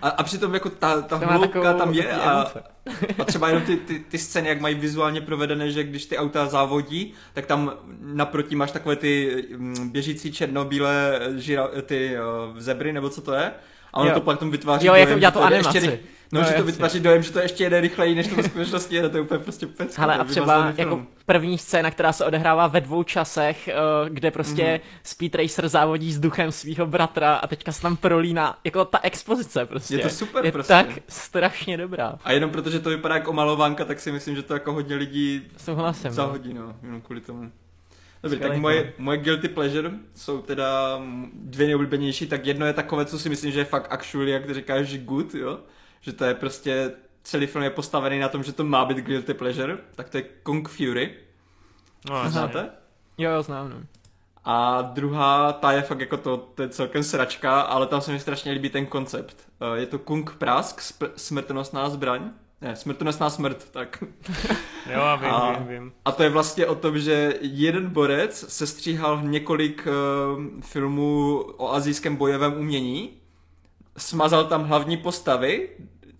[0.02, 2.52] A, a přitom jako ta, ta hloubka tam je a,
[3.18, 6.46] a třeba jenom ty, ty, ty scény, jak mají vizuálně provedené, že když ty auta
[6.46, 12.16] závodí, tak tam naproti máš takové ty mm, běžící černobílé žira, ty
[12.50, 13.52] uh, zebry, nebo co to je?
[13.92, 14.14] A ono jo.
[14.14, 15.76] to pak tom vytváří jo, jak to, to animaci.
[15.76, 15.98] Ještě,
[16.34, 18.94] no, no, že to vytváří dojem, že to ještě jede rychleji, než to ve skutečnosti
[18.94, 20.02] jede, to je úplně prostě pecko.
[20.02, 23.74] Ale a třeba jako první scéna, která se odehrává ve dvou časech, eh,
[24.08, 25.00] kde prostě mm-hmm.
[25.02, 29.66] Speed Racer závodí s duchem svého bratra a teďka se tam prolíná, jako ta expozice
[29.66, 29.94] prostě.
[29.94, 30.72] Je to super je prostě.
[30.72, 32.18] tak strašně dobrá.
[32.24, 35.42] A jenom protože to vypadá jako malovánka, tak si myslím, že to jako hodně lidí
[35.56, 36.14] Souhlasím, no.
[36.14, 37.50] zahodí, no, jenom kvůli tomu.
[38.22, 41.00] Dobře, tak moje, moje guilty pleasure jsou teda
[41.32, 44.54] dvě nejoblíbenější, tak jedno je takové, co si myslím, že je fakt actually, jak ty
[44.54, 45.58] říkáš, good, jo?
[46.04, 49.34] Že to je prostě, celý film je postavený na tom, že to má být guilty
[49.34, 51.14] pleasure, tak to je Kung Fury.
[52.10, 52.70] No, Znáte?
[53.18, 53.76] Jo, jo, znám, no.
[54.44, 58.20] A druhá, ta je fakt jako to, to je celkem sračka, ale tam se mi
[58.20, 59.36] strašně líbí ten koncept.
[59.60, 60.80] Eh, je to Kung Prask,
[61.16, 62.30] smrtonosná zbraň.
[62.60, 64.04] Ne, smrtonosná smrt, tak.
[64.92, 65.92] jo, a vím, a, vím, vím.
[66.04, 71.72] A to je vlastně o tom, že jeden borec se stříhal několik uh, filmů o
[71.72, 73.10] azijském bojovém umění,
[73.96, 75.68] smazal tam hlavní postavy,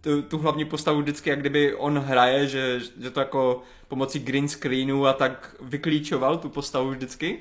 [0.05, 4.48] tu, tu hlavní postavu vždycky, jak kdyby on hraje, že, že to jako pomocí green
[4.48, 7.39] screenu a tak vyklíčoval tu postavu vždycky.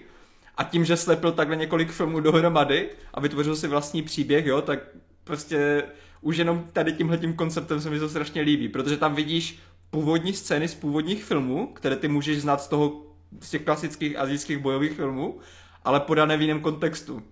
[0.58, 4.80] A tím, že slepil takhle několik filmů dohromady a vytvořil si vlastní příběh, jo, tak
[5.24, 5.84] prostě
[6.22, 9.60] už jenom tady tímhletím konceptem se mi to strašně líbí, protože tam vidíš
[9.90, 13.02] původní scény z původních filmů, které ty můžeš znát z toho,
[13.42, 15.40] z těch klasických azijských bojových filmů,
[15.84, 17.24] ale podané v jiném kontextu.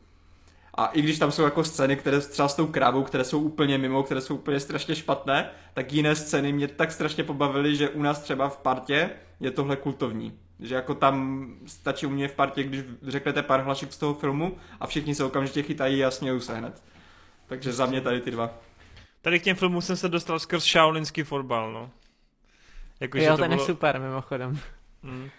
[0.74, 3.78] A i když tam jsou jako scény, které třeba s tou krávou, které jsou úplně
[3.78, 8.02] mimo, které jsou úplně strašně špatné, tak jiné scény mě tak strašně pobavily, že u
[8.02, 10.40] nás třeba v partě je tohle kultovní.
[10.60, 14.58] Že jako tam stačí u mě v partě, když řeknete pár hlašek z toho filmu
[14.80, 16.84] a všichni se okamžitě chytají a smějou se hned.
[17.48, 18.54] Takže za mě tady ty dva.
[19.22, 21.90] Tady k těm filmům jsem se dostal skrz Shaolinský fotbal, no.
[23.00, 23.62] Jako, jo, ten bylo...
[23.62, 24.60] je super, mimochodem.
[25.04, 25.30] Mm.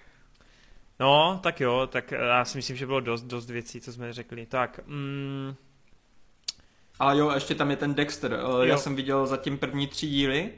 [1.01, 4.47] No, tak jo, tak já si myslím, že bylo dost, dost věcí, co jsme řekli.
[4.47, 5.55] Tak, mm...
[6.99, 8.33] A jo, ještě tam je ten Dexter.
[8.33, 8.63] Eh, jo.
[8.63, 10.51] Já jsem viděl zatím první tři díly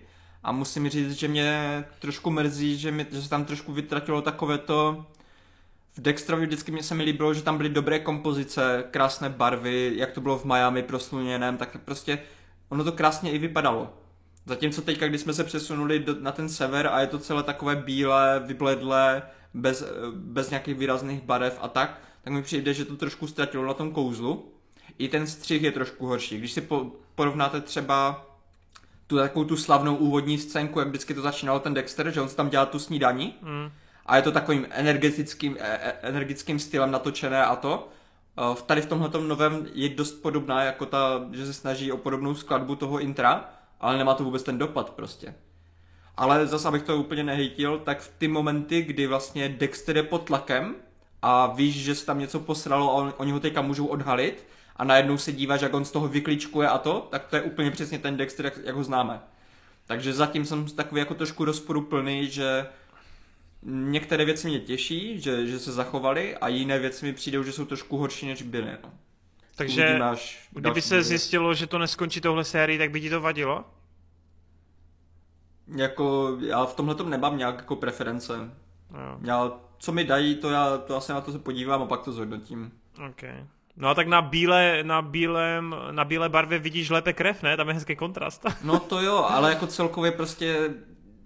[0.43, 4.59] a musím říct, že mě trošku mrzí, že, mi, že se tam trošku vytratilo takové
[4.59, 5.07] to...
[5.97, 10.13] V Dexterovi vždycky mě se mi líbilo, že tam byly dobré kompozice, krásné barvy, jak
[10.13, 12.19] to bylo v Miami prosluněném, tak prostě
[12.69, 13.95] ono to krásně i vypadalo.
[14.47, 17.77] Zatímco teďka, když jsme se přesunuli do, na ten sever a je to celé takové
[17.77, 19.23] bílé, vybledlé,
[19.55, 23.75] bez, bez nějakých výrazných barev a tak, tak mi přijde, že to trošku ztratilo na
[23.75, 24.53] tom kouzlu.
[24.99, 26.39] I ten střih je trošku horší.
[26.39, 28.27] Když si po, porovnáte třeba
[29.07, 32.37] tu takovou tu slavnou úvodní scénku, jak vždycky to začínalo ten Dexter, že on si
[32.37, 33.71] tam dělá tu snídaní mm.
[34.07, 37.89] a je to takovým energetickým, e, e, energickým stylem natočené a to.
[38.55, 42.35] V tady v tomhle novém je dost podobná, jako ta, že se snaží o podobnou
[42.35, 43.51] skladbu toho intra,
[43.81, 45.35] ale nemá to vůbec ten dopad prostě.
[46.17, 50.25] Ale zase, abych to úplně nehejtil, tak v ty momenty, kdy vlastně Dexter je pod
[50.25, 50.75] tlakem
[51.23, 54.47] a víš, že se tam něco posralo a on, oni ho teďka můžou odhalit
[54.77, 57.71] a najednou se díváš, jak on z toho vykličkuje a to, tak to je úplně
[57.71, 59.21] přesně ten Dexter, jak, jak ho známe.
[59.87, 62.67] Takže zatím jsem takový jako trošku rozporuplný, že
[63.63, 67.65] některé věci mě těší, že, že se zachovaly a jiné věci mi přijdou, že jsou
[67.65, 68.71] trošku horší, než byly.
[68.83, 68.93] No.
[69.57, 70.01] Takže
[70.51, 73.65] kdyby se zjistilo, že to neskončí tohle sérii, tak by ti to vadilo?
[75.69, 78.33] Jako, já v tomhle tom nemám nějak jako preference.
[78.91, 79.19] Jo.
[79.23, 82.13] Já, co mi dají, to já to asi na to se podívám a pak to
[82.13, 82.73] zhodnotím.
[83.09, 83.23] Ok.
[83.77, 87.57] No a tak na bílé, na bílém, na bílé barvě vidíš lépe krev, ne?
[87.57, 88.47] Tam je hezký kontrast.
[88.65, 90.75] No to jo, ale jako celkově prostě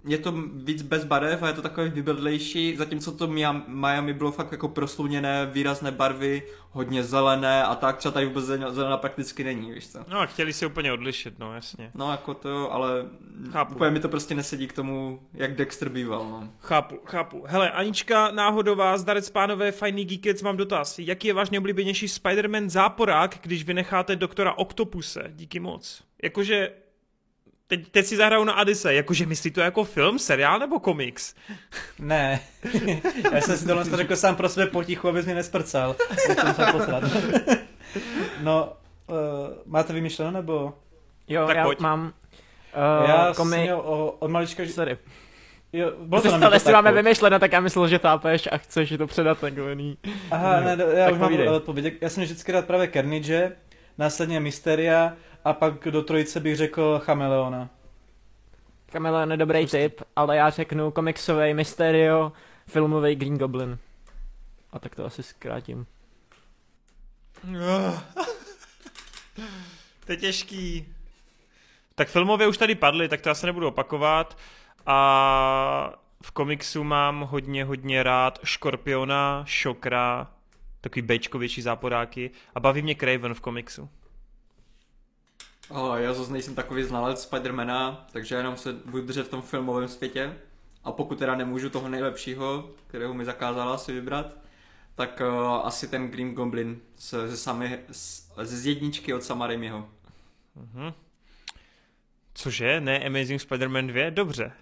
[0.04, 3.26] je to víc bez barev a je to takové vybledlejší, zatímco to
[3.66, 8.96] Miami bylo fakt jako prosluněné, výrazné barvy, hodně zelené a tak, třeba tady vůbec zelená
[8.96, 9.98] prakticky není, víš co.
[10.08, 11.90] No a chtěli si úplně odlišit, no jasně.
[11.94, 12.90] No jako to jo, ale
[13.50, 13.74] chápu.
[13.74, 16.48] úplně mi to prostě nesedí k tomu, jak Dexter býval, no.
[16.60, 17.44] Chápu, chápu.
[17.46, 20.98] Hele, Anička Náhodová, zdarec pánové, fajný geekec, mám dotaz.
[20.98, 25.30] Jaký je váš nejoblíbenější Spider-Man záporák, když vynecháte doktora Octopuse?
[25.34, 26.02] Díky moc.
[26.22, 26.70] Jakože
[27.68, 31.34] teď, teď si zahraju na Adise, jakože myslí to jako film, seriál nebo komiks?
[31.98, 32.40] Ne,
[33.32, 35.96] já jsem si tohle řekl sám pro sebe potichu, abys mě nesprcal.
[38.40, 38.72] no,
[39.06, 39.16] uh,
[39.66, 40.74] máte vymyšleno nebo?
[41.28, 41.80] Jo, tak já pojď.
[41.80, 43.50] mám uh, já komi...
[43.50, 43.82] jsem měl
[44.18, 44.62] od malička...
[44.66, 44.98] Sorry.
[45.72, 49.06] Jo, bylo to, to si máme vymyšleno, tak já myslel, že tápeš a chceš to
[49.06, 49.76] předat takové.
[50.30, 51.94] Aha, ne, já tak už mám odpověď.
[52.00, 53.52] Já jsem vždycky rád právě Carnage,
[53.98, 55.12] následně Mysteria
[55.44, 57.68] a pak do trojice bych řekl Chameleona.
[58.92, 59.88] Chameleon je dobrý prostě.
[59.88, 62.32] tip, ale já řeknu komiksový Mysterio,
[62.66, 63.78] filmový Green Goblin.
[64.72, 65.86] A tak to asi zkrátím.
[70.06, 70.94] to je těžký.
[71.94, 74.38] Tak filmově už tady padly, tak to já se nebudu opakovat.
[74.86, 75.92] A
[76.22, 80.30] v komiksu mám hodně, hodně rád Škorpiona, Šokra,
[80.80, 83.88] takový bečkovější záporáky a baví mě Craven v komiksu.
[85.68, 89.88] Oh, já zase nejsem takový znalec Spidermana, takže jenom se budu držet v tom filmovém
[89.88, 90.34] světě.
[90.84, 94.36] A pokud teda nemůžu toho nejlepšího, kterého mi zakázala si vybrat,
[94.94, 99.88] tak uh, asi ten Green Goblin ze, sami, z, z jedničky od Sama Raimiho.
[100.58, 100.94] Mm-hmm.
[102.34, 102.80] Cože?
[102.80, 104.10] Ne Amazing Spider-Man 2?
[104.10, 104.52] Dobře.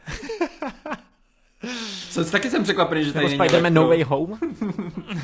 [2.10, 4.38] Co, taky jsem překvapený, že tady není Spider-Man No Way Home?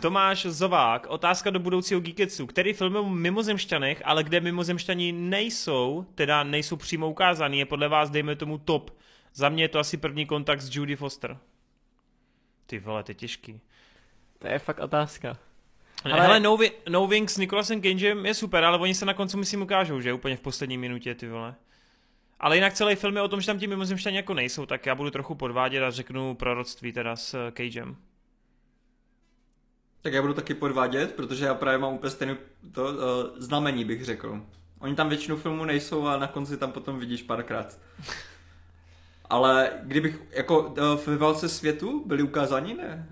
[0.00, 2.46] Tomáš Zovák, otázka do budoucího Geeketsu.
[2.46, 8.10] Který film o mimozemšťanech, ale kde mimozemšťani nejsou, teda nejsou přímo ukázaný, je podle vás,
[8.10, 8.90] dejme tomu, top.
[9.34, 11.38] Za mě je to asi první kontakt s Judy Foster.
[12.66, 13.60] Ty vole, to je těžký.
[14.38, 15.36] To je fakt otázka.
[16.04, 16.20] Ale...
[16.20, 16.58] Hele, no,
[16.88, 20.12] no Wings s Nicolasem Cagem je super, ale oni se na konci myslím ukážou, že?
[20.12, 21.54] Úplně v poslední minutě, ty vole.
[22.40, 24.94] Ale jinak celý film je o tom, že tam ti mimozemšťani jako nejsou, tak já
[24.94, 27.96] budu trochu podvádět a řeknu proroctví teda s Cagem.
[30.02, 32.36] Tak já budu taky podvádět, protože já právě mám úplně stejné
[32.72, 32.98] to uh,
[33.36, 34.40] znamení, bych řekl.
[34.78, 37.78] Oni tam většinu filmu nejsou a na konci tam potom vidíš párkrát.
[39.30, 43.08] Ale kdybych, jako uh, ve válce světu byli ukázáni, ne?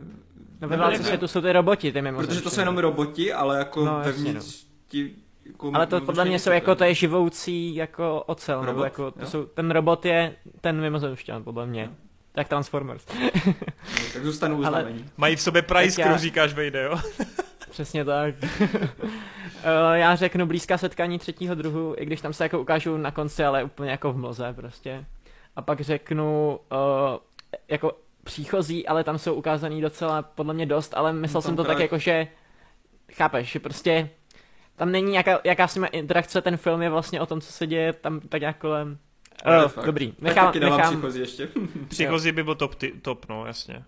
[0.61, 3.59] No ve válce světu jsou ty roboti, ty mimo Protože to jsou jenom roboti, ale
[3.59, 4.71] jako no, vevnitř no.
[4.89, 8.69] ti, jako, ale to podle mě jsou jako, to je živoucí jako ocel, robot?
[8.69, 11.87] nebo jako, to jsou, ten robot je ten mimozemšťan, podle mě.
[11.87, 12.08] No.
[12.33, 13.05] Tak Transformers.
[14.13, 14.93] tak zůstanu u Ale...
[15.17, 16.17] Mají v sobě price, já...
[16.17, 16.99] říkáš, vejde, jo?
[17.71, 18.35] Přesně tak.
[19.63, 23.45] Eh, já řeknu blízká setkání třetího druhu, i když tam se jako ukážu na konci,
[23.45, 25.05] ale úplně jako v mloze prostě.
[25.57, 26.79] A pak řeknu uh,
[27.69, 27.93] jako
[28.25, 31.79] příchozí, ale tam jsou ukázaný docela podle mě dost, ale myslel no, jsem to tak
[31.79, 32.27] jako, že
[33.13, 34.11] chápeš, že prostě
[34.77, 37.67] tam není jaká, jaká s nimi interakce, ten film je vlastně o tom, co se
[37.67, 38.99] děje tam tak jako kolem
[39.45, 40.93] Oh, dobrý, nechám, tak taky nechám...
[40.93, 41.49] příchozí ještě.
[41.89, 43.85] příchozí by byl top, ty, top, no jasně.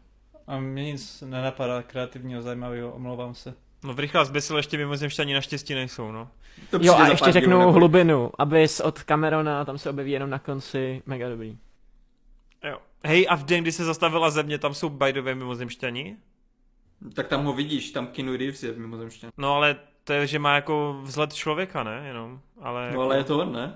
[0.47, 3.55] A mě nic nenapadá kreativního, zajímavého, omlouvám se.
[3.85, 6.29] No v rychlá zbysil ještě mimozemšťani naštěstí nejsou, no.
[6.71, 7.73] To jo a ještě řeknu nebo...
[7.73, 11.59] hlubinu, abys od Camerona, tam se objeví jenom na konci, mega dobrý.
[12.69, 12.79] Jo.
[13.05, 16.17] Hej, a v den, kdy se zastavila země, tam jsou bajdové mimozemšťani?
[17.15, 19.31] Tak tam ho vidíš, tam Kinu Reeves je mimozemšťan.
[19.39, 22.03] No ale to je, že má jako vzhled člověka, ne?
[22.07, 22.41] Jenom.
[22.61, 23.03] Ale no jako...
[23.03, 23.75] ale je to on, ne?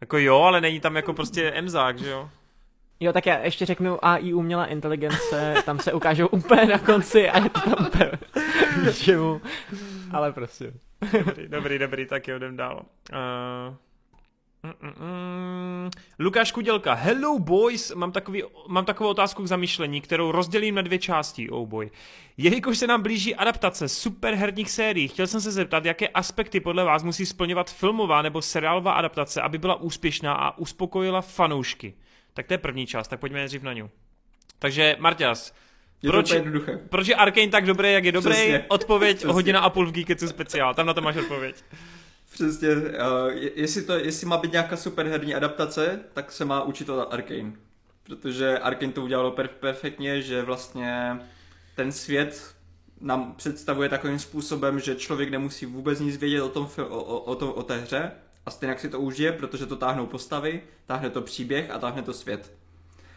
[0.00, 2.30] Jako jo, ale není tam jako prostě emzák, že jo?
[3.00, 7.38] Jo, tak já ještě řeknu AI umělá inteligence, tam se ukážou úplně na konci a
[7.38, 7.90] je to tam
[9.02, 9.40] čemu.
[10.12, 10.72] Ale prostě.
[11.12, 12.82] Dobrý, dobrý, dobrý, tak jo, jdem dál.
[13.12, 13.74] Uh...
[14.64, 15.90] Mm-mm.
[16.18, 20.98] Lukáš Kudělka, hello boys, mám, takový, mám takovou otázku k zamýšlení, kterou rozdělím na dvě
[20.98, 21.90] části, oh boy.
[22.36, 27.02] Jelikož se nám blíží adaptace superherních sérií, chtěl jsem se zeptat, jaké aspekty podle vás
[27.02, 31.94] musí splňovat filmová nebo seriálová adaptace, aby byla úspěšná a uspokojila fanoušky.
[32.34, 33.90] Tak to je první část, tak pojďme nejdřív na ní.
[34.58, 35.54] Takže Marťas,
[36.02, 36.34] je proč,
[36.88, 38.32] proč je Arkane tak dobrý, jak je dobrý?
[38.32, 38.64] Přesně.
[38.68, 39.32] Odpověď Přesně.
[39.32, 41.64] hodina a půl v Geeketsu speciál, tam na to máš odpověď.
[42.38, 42.82] Přesně, uh,
[43.54, 47.52] jestli, to, jestli má být nějaká superherní adaptace, tak se má učit od Arkane.
[48.02, 51.18] Protože Arkane to udělalo per- perfektně, že vlastně
[51.76, 52.54] ten svět
[53.00, 57.34] nám představuje takovým způsobem, že člověk nemusí vůbec nic vědět o, tom, o, o, o,
[57.34, 58.10] to, o té hře
[58.46, 62.12] a stejně si to užije, protože to táhnou postavy, táhne to příběh a táhne to
[62.12, 62.52] svět.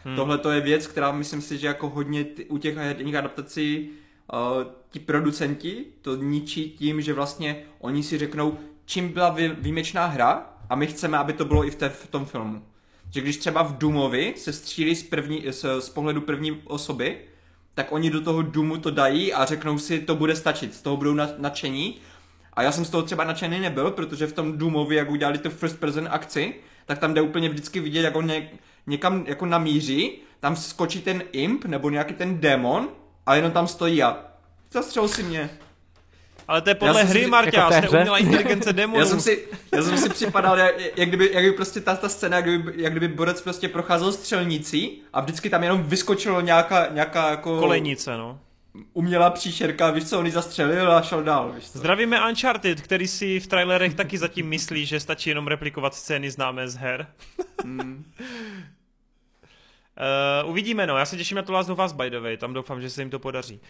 [0.04, 0.16] Hmm.
[0.16, 3.90] Tohle to je věc, která myslím si, že jako hodně t- u těch herních adaptací
[4.32, 10.06] uh, ti producenti to ničí tím, že vlastně oni si řeknou, čím byla vý, výjimečná
[10.06, 12.62] hra a my chceme, aby to bylo i v, té, v tom filmu.
[13.10, 17.18] Že když třeba v Doomovi se střílí z, první, z, z pohledu první osoby,
[17.74, 20.96] tak oni do toho Doomu to dají a řeknou si, to bude stačit, z toho
[20.96, 21.96] budou nadšení.
[22.52, 25.50] A já jsem z toho třeba nadšený nebyl, protože v tom Doomovi, jak udělali tu
[25.50, 26.54] first person akci,
[26.86, 28.50] tak tam jde úplně vždycky vidět, jak on ně,
[28.86, 32.88] někam jako namíří, tam skočí ten imp nebo nějaký ten démon
[33.26, 34.18] a jenom tam stojí a
[34.72, 35.50] zastřel si mě.
[36.48, 39.00] Ale to je podle hry, si, Marta, jako jste uměla inteligence démonů.
[39.00, 42.08] Já jsem si, já jsem si připadal, jak, jak, kdyby, jak kdyby prostě ta, ta
[42.08, 46.86] scéna, jak kdyby, jak kdyby borec prostě procházel střelnicí a vždycky tam jenom vyskočilo nějaká,
[46.90, 47.58] nějaká jako...
[47.58, 48.38] Kolejnice, no.
[48.92, 51.78] Umělá příšerka, víš co, on zastřelil a šel dál, víš co.
[51.78, 56.68] Zdravíme Uncharted, který si v trailerech taky zatím myslí, že stačí jenom replikovat scény známé
[56.68, 57.06] z her.
[57.64, 58.04] Hmm.
[60.44, 60.98] Uh, uvidíme, no.
[60.98, 62.36] Já se těším na to Last of Us, by the way.
[62.36, 63.60] Tam doufám, že se jim to podaří.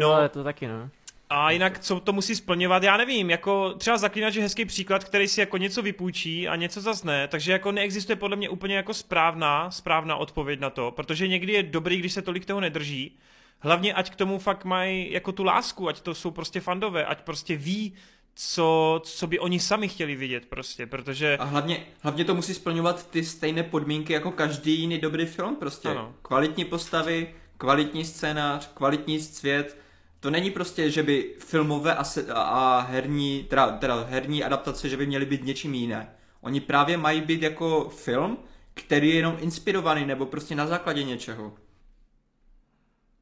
[0.00, 0.90] No, ale to taky, no.
[1.30, 5.28] A jinak, co to musí splňovat, já nevím, jako třeba zaklínač je hezký příklad, který
[5.28, 8.94] si jako něco vypůjčí a něco zase ne, takže jako neexistuje podle mě úplně jako
[8.94, 13.16] správná, správná odpověď na to, protože někdy je dobrý, když se tolik toho nedrží,
[13.60, 17.20] hlavně ať k tomu fakt mají jako tu lásku, ať to jsou prostě fandové, ať
[17.22, 17.94] prostě ví,
[18.34, 21.36] co, co by oni sami chtěli vidět prostě, protože...
[21.40, 25.88] A hlavně, hlavně to musí splňovat ty stejné podmínky jako každý jiný dobrý film prostě.
[25.88, 26.14] Ano.
[26.22, 29.78] Kvalitní postavy, kvalitní scénář, kvalitní svět,
[30.26, 34.96] to není prostě, že by filmové a, se, a herní, teda, teda herní adaptace, že
[34.96, 36.08] by měly být něčím jiné.
[36.40, 38.38] Oni právě mají být jako film,
[38.74, 41.54] který je jenom inspirovaný nebo prostě na základě něčeho.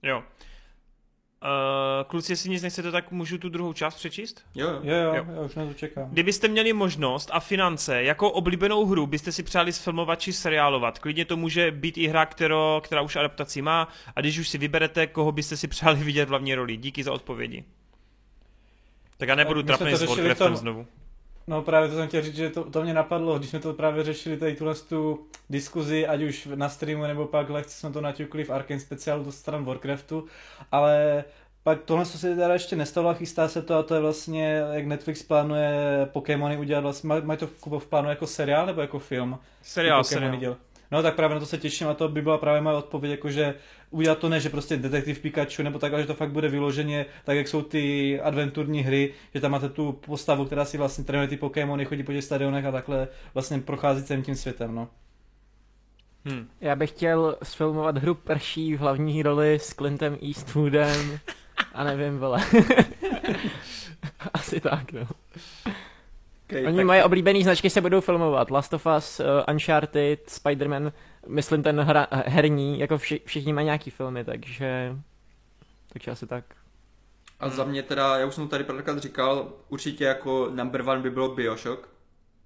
[0.02, 0.24] Jo.
[1.44, 4.42] Uh, kluci, jestli nic nechcete, tak můžu tu druhou část přečíst?
[4.54, 5.26] Jo, jo, jo, jo.
[5.34, 6.10] já už na to čekám.
[6.10, 11.24] Kdybyste měli možnost a finance, jako oblíbenou hru byste si přáli sfilmovat či seriálovat, klidně
[11.24, 15.06] to může být i hra, kterou, která už adaptaci má, a když už si vyberete,
[15.06, 16.76] koho byste si přáli vidět v hlavní roli.
[16.76, 17.64] Díky za odpovědi.
[19.16, 20.56] Tak já nebudu trapný s Warcraftem tom...
[20.56, 20.86] znovu.
[21.46, 24.04] No právě to jsem chtěl říct, že to, to mě napadlo, když jsme to právě
[24.04, 28.44] řešili tady tuhle tu diskuzi, ať už na streamu nebo pak lehce jsme to naťukli
[28.44, 30.26] v Arkane speciálu do stran Warcraftu,
[30.72, 31.24] ale
[31.62, 34.62] pak tohle co se teda ještě nestalo a chystá se to a to je vlastně,
[34.72, 35.72] jak Netflix plánuje
[36.12, 37.46] Pokémony udělat vlastně, mají to
[37.78, 39.38] v plánu jako seriál nebo jako film?
[39.62, 40.36] Seriál, seriál.
[40.36, 40.56] Děl.
[40.90, 43.54] No tak právě na to se těším a to by byla právě moje odpověď, jakože
[43.90, 47.06] udělat to ne, že prostě detektiv Pikachu nebo tak, ale že to fakt bude vyloženě
[47.24, 51.28] tak, jak jsou ty adventurní hry, že tam máte tu postavu, která si vlastně trénuje
[51.28, 54.88] ty Pokémony, chodí po těch stadionech a takhle vlastně prochází celým tím světem, no.
[56.24, 56.48] Hmm.
[56.60, 61.18] Já bych chtěl sfilmovat hru Prší v hlavní roli s Clintem Eastwoodem
[61.74, 62.44] a nevím, vole.
[64.34, 65.06] Asi tak, no.
[66.46, 66.86] Okay, Oni tak...
[66.86, 68.50] mají oblíbený značky, se budou filmovat.
[68.50, 70.92] Last of Us, uh, Uncharted, Spider-Man,
[71.28, 74.96] myslím ten hra, herní, jako vši, všichni mají nějaký filmy, takže...
[75.92, 76.44] Takže asi tak.
[77.40, 81.10] A za mě teda, já už jsem tady párkrát říkal, určitě jako number one by
[81.10, 81.88] bylo Bioshock,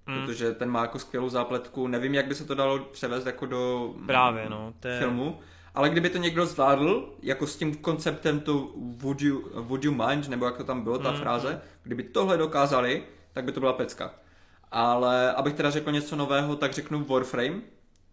[0.07, 0.25] mm.
[0.25, 1.87] protože ten má jako skvělou zápletku.
[1.87, 4.99] Nevím, jak by se to dalo převést jako do Právě, no, te...
[4.99, 5.39] filmu.
[5.75, 10.27] Ale kdyby to někdo zvládl, jako s tím konceptem tu would you, would you mind,
[10.27, 11.17] nebo jak to tam bylo, ta mm.
[11.17, 13.03] fráze, kdyby tohle dokázali,
[13.39, 14.13] tak by to byla pecka.
[14.71, 17.61] Ale abych teda řekl něco nového, tak řeknu Warframe,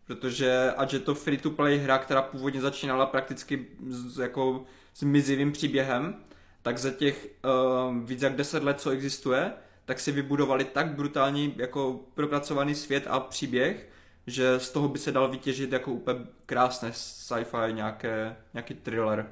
[0.06, 4.64] protože ať je to free-to-play hra, která původně začínala prakticky s, jako
[4.94, 6.16] s mizivým příběhem,
[6.62, 9.52] tak za těch uh, víc jak 10 let, co existuje,
[9.84, 13.88] tak si vybudovali tak brutální jako propracovaný svět a příběh,
[14.26, 19.30] že z toho by se dal vytěžit jako úplně krásné sci-fi, nějaké, nějaký thriller.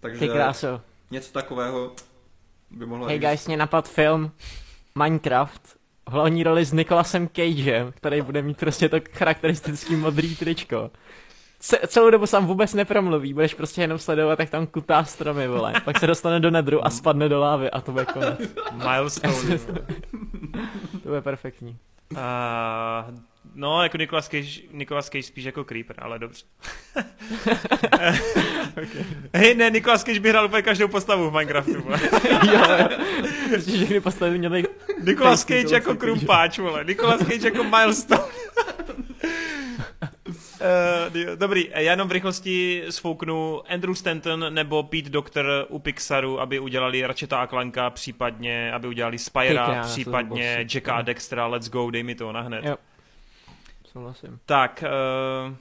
[0.00, 0.80] Takže Ty kráso.
[1.10, 1.92] něco takového
[2.70, 4.32] by mohlo Hey guys, mě napad film
[4.96, 5.62] Minecraft
[6.08, 10.90] v hlavní roli s Nicolasem Cagem, který bude mít prostě to charakteristický modrý tričko.
[11.60, 15.72] C- celou dobu sám vůbec nepromluví, budeš prostě jenom sledovat, jak tam kutá stromy, vole.
[15.84, 18.40] Pak se dostane do nedru a spadne do lávy a to bude konec.
[18.72, 19.58] Milestone.
[21.02, 21.76] to bude perfektní.
[22.12, 22.18] Uh,
[23.54, 26.44] No, jako Nicolas Cage, Nicolas Cage spíš jako Creeper, ale dobře.
[28.72, 29.04] okay.
[29.34, 31.72] Hej, ne, Nicolas Cage by hrál úplně každou postavu v Minecraftu.
[32.52, 32.88] jo,
[33.48, 34.64] prostě všechny postavy měly...
[35.00, 36.84] Nicolas Cage jako krumpáč, vole.
[36.84, 38.22] Nicolas Cage jako milestone.
[41.06, 46.58] Uh, dobrý, já jenom v rychlosti svouknu Andrew Stanton nebo Pete Doctor u Pixaru, aby
[46.58, 52.02] udělali Ratcheta a Clanka, případně aby udělali Spyra, případně Jacka a Dextera, let's go, dej
[52.02, 52.64] mi to na hned.
[52.64, 52.80] Yep
[54.00, 54.38] souhlasím.
[54.46, 54.84] Tak,
[55.48, 55.54] uh,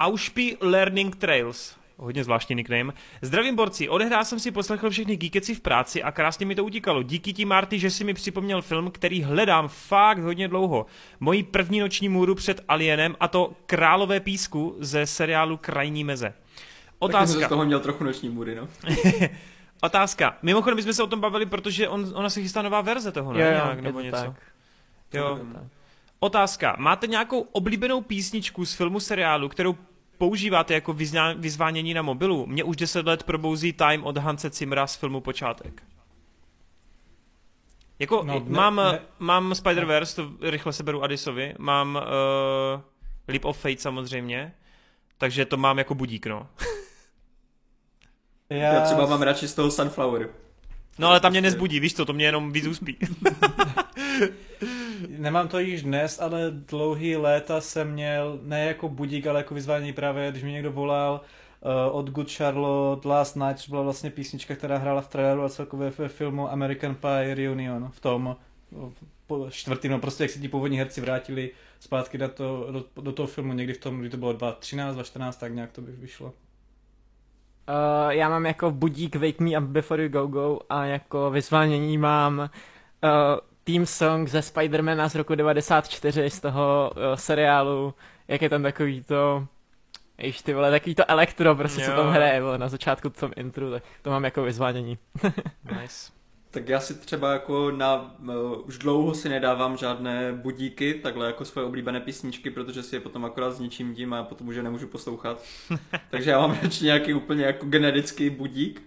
[0.00, 1.76] Aušpi Learning Trails.
[1.96, 2.92] Hodně zvláštní nickname.
[3.22, 7.02] Zdravím borci, odehrál jsem si poslechl všechny geekeci v práci a krásně mi to utíkalo.
[7.02, 10.86] Díky ti, Marty, že si mi připomněl film, který hledám fakt hodně dlouho.
[11.20, 16.26] Mojí první noční můru před Alienem a to Králové písku ze seriálu Krajní meze.
[16.26, 16.36] Taky
[17.12, 17.48] jsem z Otázka.
[17.48, 18.68] toho měl trochu noční můry, no.
[19.82, 20.38] Otázka.
[20.42, 23.32] Mimochodem, my jsme se o tom bavili, protože on, ona se chystá nová verze toho,
[23.32, 23.40] ne?
[23.40, 24.16] Jo, jo, Nějak, nebo něco.
[24.16, 24.34] tak.
[25.12, 25.40] Jo.
[25.52, 25.62] Tak.
[26.20, 26.76] Otázka.
[26.78, 29.76] Máte nějakou oblíbenou písničku z filmu, seriálu, kterou
[30.18, 32.46] používáte jako vyzná, vyzvánění na mobilu?
[32.46, 35.82] Mě už 10 let probouzí Time od Hanse Zimmera z filmu Počátek.
[37.98, 42.80] Jako, No, no, ne- mám, ne- mám Spider-Verse, to rychle se beru Adisovi, mám uh,
[43.28, 44.54] Leap of Fate samozřejmě,
[45.18, 46.48] takže to mám jako budík, no.
[48.50, 50.28] Já, Já třeba mám radši z toho Sunflower.
[50.98, 52.96] No ale tam mě nezbudí, víš co, to mě jenom víc uspí.
[55.08, 59.92] Nemám to již dnes, ale dlouhý léta jsem měl, ne jako budík, ale jako vyzvání
[59.92, 61.20] právě, když mi někdo volal
[61.60, 65.48] uh, od Good Charlotte Last Night, což byla vlastně písnička, která hrála v traileru a
[65.48, 68.36] celkově ve filmu American Pie Reunion, v tom
[69.26, 71.50] po čtvrtým, no prostě jak se ti původní herci vrátili
[71.80, 75.36] zpátky do, to, do, do toho filmu někdy v tom, kdy to bylo 2013, 2014,
[75.36, 76.26] tak nějak to by vyšlo.
[76.26, 76.32] Uh,
[78.08, 82.38] já mám jako budík Wake Me Up Before You Go Go a jako vyzvánění mám
[82.38, 82.48] uh,
[83.64, 87.94] team song ze Spidermana z roku 94 z toho uh, seriálu,
[88.28, 89.46] jak je tam takový to
[90.18, 91.96] Jež ty vole, takový to elektro prostě, co Jo.
[91.96, 94.98] tam hraje vole, na začátku v tom intru, tak to mám jako vyzvánění.
[95.80, 96.12] nice.
[96.50, 101.44] Tak já si třeba jako na, uh, už dlouho si nedávám žádné budíky, takhle jako
[101.44, 104.86] svoje oblíbené písničky, protože si je potom akorát zničím tím a potom už je nemůžu
[104.86, 105.42] poslouchat.
[106.10, 108.82] Takže já mám radši nějaký úplně jako generický budík,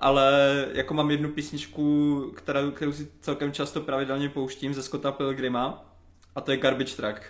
[0.00, 5.84] ale jako mám jednu písničku, kterou, kterou si celkem často pravidelně pouštím ze Scotta Pilgrima
[6.34, 7.20] a to je Garbage Truck.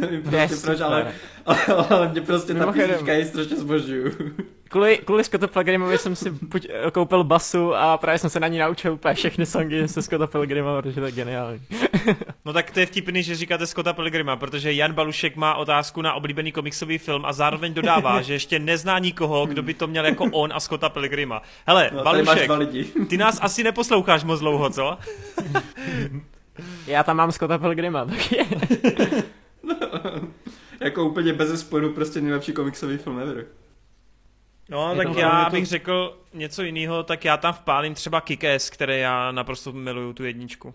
[0.00, 1.12] Nevím To je prostě proč, ale,
[1.46, 1.58] ale,
[1.90, 4.12] ale mě prostě ta písnička je strašně zbožňuju.
[4.68, 8.58] Kvůli, kvůli Scottu Pilgrimovi jsem si buď, koupil basu a právě jsem se na ní
[8.58, 11.60] naučil úplně všechny songy se Scotta Pilgrima, protože to je geniální.
[12.44, 16.14] No tak to je vtipný, že říkáte Scotta Pilgrima, protože Jan Balušek má otázku na
[16.14, 20.24] oblíbený komiksový film a zároveň dodává, že ještě nezná nikoho, kdo by to měl jako
[20.24, 21.42] on a Scotta Pilgrima.
[21.66, 22.50] Hele, No, Balušek,
[23.08, 24.98] ty nás asi neposloucháš moc dlouho, co?
[26.86, 28.38] Já tam mám Scotta Pilgrima, taky.
[30.80, 33.46] jako úplně bez sporu prostě nejlepší komiksový film ever.
[34.68, 38.70] No, Je tak já to- bych řekl něco jiného, tak já tam vpálím třeba Kikes,
[38.70, 40.74] které já naprosto miluju, tu jedničku.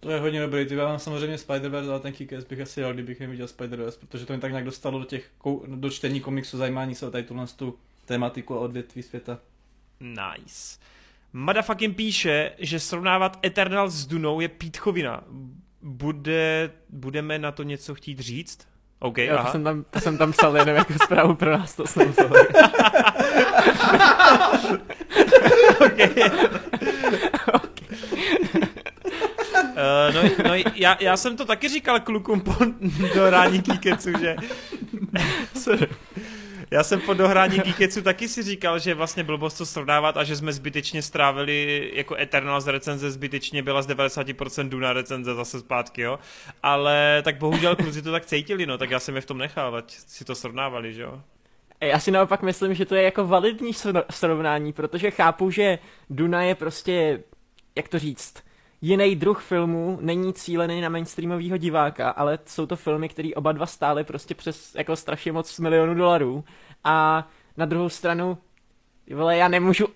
[0.00, 2.92] To je hodně dobrý, ty já mám samozřejmě Spider-Verse, ale ten Kick-Ass bych asi dal,
[2.92, 5.30] kdybych neviděl Spider-Verse, protože to mě tak nějak dostalo do těch
[5.66, 9.38] do čtení komiksu, zajímání se o tady tuhle tu tématiku a odvětví světa.
[10.00, 10.78] Nice.
[11.32, 15.24] Motherfucking píše, že srovnávat Eternal s Dunou je pítchovina.
[15.82, 18.58] Bude, budeme na to něco chtít říct?
[18.98, 19.52] OK, Jo, to, aha.
[19.52, 22.30] jsem tam, to jsem tam psal jenom jako zprávu pro nás, to jsem psal.
[29.72, 32.54] Uh, no, no já, já, jsem to taky říkal klukům po
[33.14, 34.36] dohrání Kikecu, že...
[36.72, 40.36] Já jsem po dohrání Kikecu taky si říkal, že vlastně blbost to srovnávat a že
[40.36, 46.02] jsme zbytečně strávili jako Eternal z recenze zbytečně byla z 90% Duna recenze zase zpátky,
[46.02, 46.18] jo.
[46.62, 49.76] Ale tak bohužel kluci to tak cítili, no, tak já jsem je v tom nechal,
[49.76, 51.22] ať si to srovnávali, že jo.
[51.80, 55.78] Já si naopak myslím, že to je jako validní sro- srovnání, protože chápu, že
[56.10, 57.22] Duna je prostě,
[57.76, 58.34] jak to říct,
[58.82, 63.66] jiný druh filmů, není cílený na mainstreamového diváka, ale jsou to filmy, které oba dva
[63.66, 66.44] stály prostě přes jako strašně moc milionů dolarů.
[66.84, 68.38] A na druhou stranu,
[69.14, 69.86] vole, já nemůžu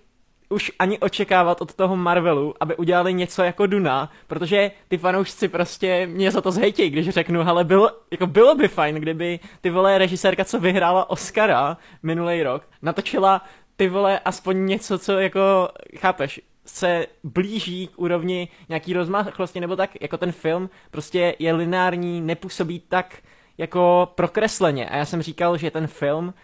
[0.49, 6.07] už ani očekávat od toho Marvelu, aby udělali něco jako Duna, protože ty fanoušci prostě
[6.07, 9.99] mě za to zhejtějí, když řeknu, ale bylo, jako bylo by fajn, kdyby ty vole
[9.99, 13.43] režisérka, co vyhrála Oscara minulý rok, natočila
[13.77, 19.91] ty vole aspoň něco, co jako, chápeš, se blíží k úrovni nějaký rozmáchlosti, nebo tak,
[20.01, 23.17] jako ten film prostě je lineární, nepůsobí tak
[23.59, 24.89] jako prokresleně.
[24.89, 26.35] A já jsem říkal, že ten film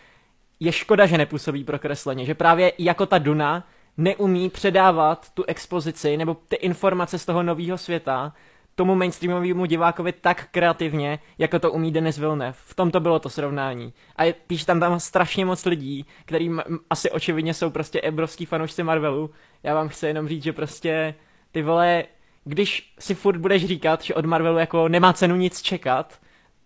[0.60, 6.34] je škoda, že nepůsobí prokresleně, že právě jako ta Duna neumí předávat tu expozici nebo
[6.34, 8.32] ty informace z toho nového světa
[8.74, 12.52] tomu mainstreamovému divákovi tak kreativně, jako to umí Denis Villeneuve.
[12.66, 13.92] V tom to bylo to srovnání.
[14.16, 18.44] A je- píš tam tam strašně moc lidí, který m- asi očividně jsou prostě obrovský
[18.46, 19.30] fanoušci Marvelu.
[19.62, 21.14] Já vám chci jenom říct, že prostě
[21.52, 22.04] ty vole,
[22.44, 26.20] když si furt budeš říkat, že od Marvelu jako nemá cenu nic čekat,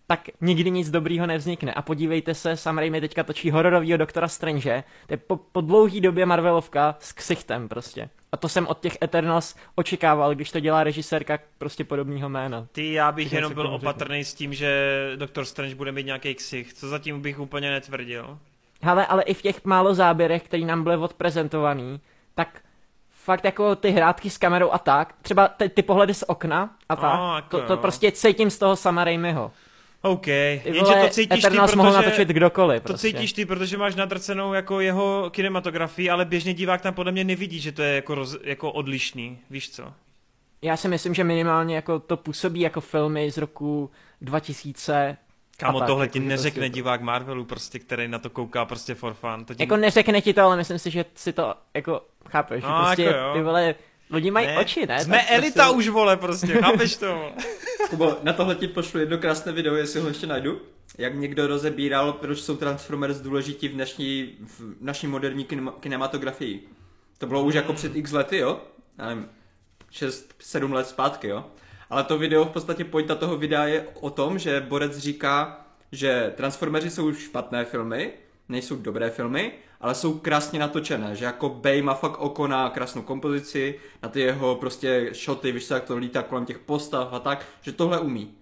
[0.07, 1.75] tak nikdy nic dobrýho nevznikne.
[1.75, 6.01] A podívejte se, Sam Raimi teďka točí hororovýho doktora Strange, to je po, po dlouhý
[6.01, 8.09] době Marvelovka s ksichtem prostě.
[8.33, 12.67] A to jsem od těch Eternals očekával, když to dělá režisérka prostě podobného jména.
[12.73, 16.73] Ty, já bych jenom byl opatrný s tím, že Doktor Strange bude mít nějaký ksich,
[16.75, 18.39] co zatím bych úplně netvrdil.
[18.83, 22.01] Hele, ale i v těch málo záběrech, který nám byly odprezentovaný,
[22.35, 22.61] tak
[23.11, 26.97] fakt jako ty hrátky s kamerou a tak, třeba ty, ty pohledy z okna a
[26.97, 27.77] tak, A, jako to, to jo.
[27.77, 29.53] prostě cítím z toho sama Raimiho.
[30.07, 32.05] OK, Ty jenže to cítíš ty, Eternals mohl protože...
[32.07, 32.83] natočit kdokoliv.
[32.83, 33.09] To prostě.
[33.09, 37.61] cítíš ty, protože máš nadrcenou jako jeho kinematografii, ale běžně divák tam podle mě nevidí,
[37.61, 39.93] že to je jako, roz, jako odlišný, víš co?
[40.63, 45.17] Já si myslím, že minimálně jako to působí jako filmy z roku 2000.
[45.57, 48.65] Kámo, tak, tohle jako, ti to neřekne to- divák Marvelu, prostě, který na to kouká
[48.65, 49.45] prostě for fun.
[49.45, 49.63] To ti...
[49.63, 52.63] Jako neřekne ti to, ale myslím si, že si to jako chápeš.
[52.63, 53.33] že No, prostě jako jo.
[53.35, 53.75] ty vole,
[54.11, 55.05] lidi mají oči, ne?
[55.05, 57.33] Jsme Tak elita prostě- už, vole, prostě, chápeš to?
[57.91, 60.61] Kubo, na tohle ti pošlu jedno krásné video, jestli ho ještě najdu.
[60.99, 66.69] Jak někdo rozebíral, proč jsou Transformers důležití v dnešní, v naší moderní kinema- kinematografii.
[67.19, 68.61] To bylo už jako před x lety, jo?
[68.99, 69.29] Já nevím,
[69.93, 71.45] 6-7 let zpátky, jo?
[71.91, 76.33] Ale to video, v podstatě pointa toho videa je o tom, že Borec říká, že
[76.37, 78.13] Transformeři jsou špatné filmy,
[78.49, 83.03] nejsou dobré filmy, ale jsou krásně natočené, že jako Bay má fakt oko na krásnou
[83.03, 87.19] kompozici, na ty jeho prostě shoty, víš co, jak to lítá kolem těch postav a
[87.19, 88.35] tak, že tohle umí.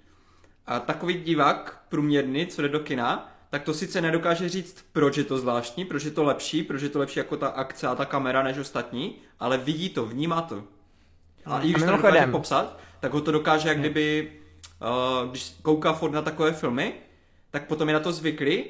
[0.67, 5.25] A takový divák průměrný, co jde do kina, tak to sice nedokáže říct, proč je
[5.25, 8.05] to zvláštní, proč je to lepší, proč je to lepší jako ta akce a ta
[8.05, 10.65] kamera než ostatní, ale vidí to, vnímá to.
[11.45, 14.33] A i když to dokáže popsat, tak ho to dokáže jak kdyby,
[15.23, 16.95] uh, když kouká furt na takové filmy,
[17.51, 18.65] tak potom je na to zvyklý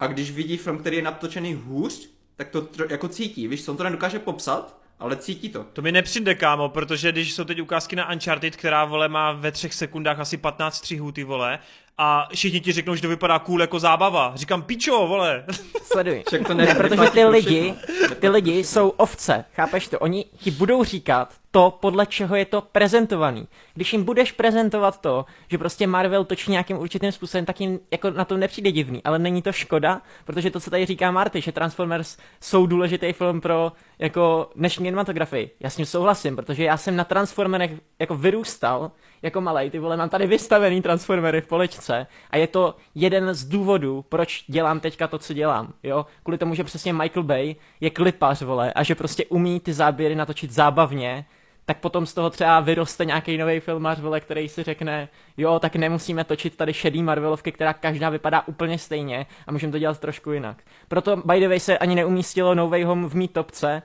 [0.00, 3.76] a když vidí film, který je natočený hůř, tak to tro- jako cítí, víš, on
[3.76, 5.66] to nedokáže popsat, ale cítí to.
[5.72, 9.52] To mi nepřijde, kámo, protože když jsou teď ukázky na Uncharted, která, vole, má ve
[9.52, 11.58] třech sekundách asi 15 střihů, ty vole,
[11.98, 14.32] a všichni ti řeknou, že to vypadá cool jako zábava.
[14.34, 15.44] Říkám, pičo, vole.
[15.82, 16.22] Sleduj.
[16.28, 17.74] Však to ne, protože ty lidi,
[18.20, 19.98] ty lidi jsou ovce, chápeš to?
[19.98, 23.48] Oni ti budou říkat to, podle čeho je to prezentovaný.
[23.74, 28.10] Když jim budeš prezentovat to, že prostě Marvel točí nějakým určitým způsobem, tak jim jako
[28.10, 31.52] na to nepřijde divný, ale není to škoda, protože to, co tady říká Marty, že
[31.52, 35.50] Transformers jsou důležitý film pro jako dnešní kinematografii.
[35.60, 38.90] Já s tím souhlasím, protože já jsem na Transformerech jako vyrůstal,
[39.22, 43.44] jako malej, ty vole, mám tady vystavený Transformery v poličce a je to jeden z
[43.44, 46.06] důvodů, proč dělám teďka to, co dělám, jo?
[46.22, 50.14] Kvůli tomu, že přesně Michael Bay je klipař, vole, a že prostě umí ty záběry
[50.14, 51.24] natočit zábavně,
[51.64, 55.76] tak potom z toho třeba vyroste nějaký nový filmař, vole, který si řekne, jo, tak
[55.76, 60.32] nemusíme točit tady šedý Marvelovky, která každá vypadá úplně stejně a můžeme to dělat trošku
[60.32, 60.62] jinak.
[60.88, 63.82] Proto, by the way, se ani neumístilo No Way Home v mý topce,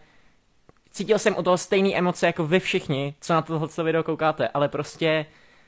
[0.92, 4.68] cítil jsem u toho stejné emoce jako vy všichni, co na tohle video koukáte, ale
[4.68, 5.26] prostě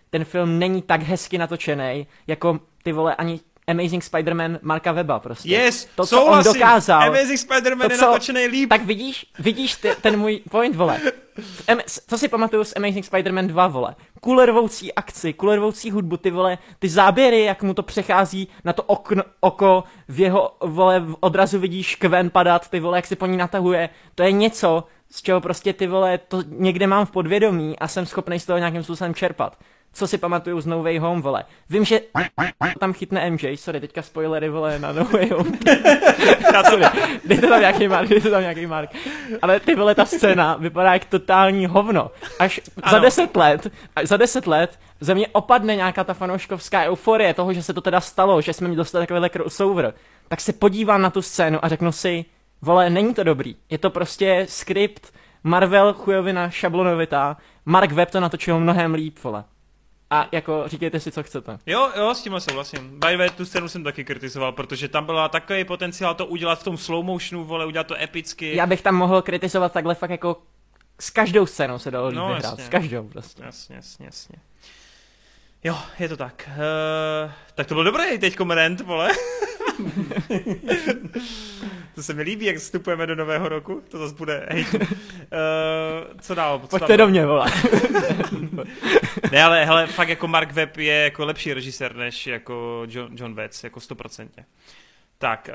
[0.09, 5.49] ten film není tak hezky natočený, jako ty vole ani Amazing Spider-Man Marka Weba prostě.
[5.49, 6.53] Yes, to, co on souhlasím.
[6.53, 7.01] dokázal.
[7.01, 8.69] Amazing Spider-Man to, je natočený líp.
[8.69, 10.99] Tak vidíš, vidíš ty, ten můj point, vole.
[12.07, 13.95] Co si pamatuju z Amazing Spider-Man 2, vole?
[14.21, 19.23] Kulervoucí akci, kulervoucí hudbu, ty vole, ty záběry, jak mu to přechází na to okno,
[19.39, 23.37] oko, v jeho, vole, v odrazu vidíš kven padat, ty vole, jak se po ní
[23.37, 27.87] natahuje, to je něco, z čeho prostě ty vole, to někde mám v podvědomí a
[27.87, 29.57] jsem schopný z toho nějakým způsobem čerpat.
[29.97, 31.45] Co si pamatuju z No Way Home, vole.
[31.69, 32.01] Vím, že
[32.79, 35.51] tam chytne MJ, sorry, teďka spoilery, vole, na No Way Home.
[36.69, 36.85] sorry,
[37.25, 38.89] dejte tam nějaký mark, dejte tam nějaký mark.
[39.41, 42.11] Ale ty vole, ta scéna vypadá jak totální hovno.
[42.39, 42.91] Až ano.
[42.91, 47.53] za deset let, až za deset let ze mě opadne nějaká ta fanouškovská euforie toho,
[47.53, 49.93] že se to teda stalo, že jsme mi dostali takovýhle crossover,
[50.27, 52.25] tak se podívám na tu scénu a řeknu si,
[52.61, 53.55] vole, není to dobrý.
[53.69, 59.43] Je to prostě skript Marvel chujovina šablonovitá, Mark Webb to natočil mnohem líp, vole.
[60.09, 61.59] A jako říkejte si, co chcete.
[61.65, 62.99] Jo, jo, s tímhle souhlasím.
[62.99, 66.59] By the way, tu scénu jsem taky kritizoval, protože tam byla takový potenciál to udělat
[66.59, 68.55] v tom slow motionu, vole, udělat to epicky.
[68.55, 70.41] Já bych tam mohl kritizovat takhle fakt jako
[70.99, 73.43] s každou scénou se dalo No, vyhrát, s každou prostě.
[73.43, 74.35] Jasně, jasně, jasně.
[75.63, 76.49] Jo, je to tak.
[77.25, 79.09] Uh, tak to byl dobrý teď koment, vole.
[81.97, 83.83] to se mi líbí, jak vstupujeme do nového roku.
[83.87, 84.65] To zase bude hej.
[84.71, 84.87] Uh,
[86.21, 86.59] co dál?
[86.59, 87.07] Co Pojďte dál?
[87.07, 87.51] do mě, vole.
[89.31, 93.35] Ne, ale hele, fakt jako Mark Webb je jako lepší režisér než jako John, John
[93.35, 94.45] Watts, jako stoprocentně.
[95.19, 95.49] Tak,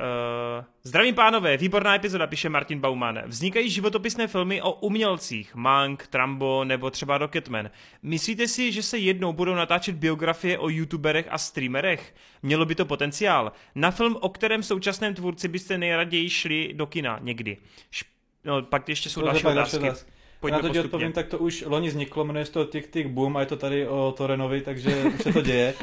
[0.58, 3.22] uh, zdravím pánové, výborná epizoda, píše Martin Bauman.
[3.26, 7.70] Vznikají životopisné filmy o umělcích, Mank, Trambo nebo třeba Rocketman.
[8.02, 12.14] Myslíte si, že se jednou budou natáčet biografie o youtuberech a streamerech?
[12.42, 13.52] Mělo by to potenciál.
[13.74, 17.56] Na film, o kterém současném tvůrci byste nejraději šli do kina někdy.
[17.90, 18.04] Š-
[18.44, 19.76] no, pak ještě jsou To další otázky.
[19.76, 20.10] otázka.
[20.42, 20.96] Pojďme na to ti postupně.
[20.96, 23.56] odpovím, tak to už loni vzniklo, jmenuje se to Tick Tick Boom a je to
[23.56, 25.74] tady o Torenovi, takže už se to děje.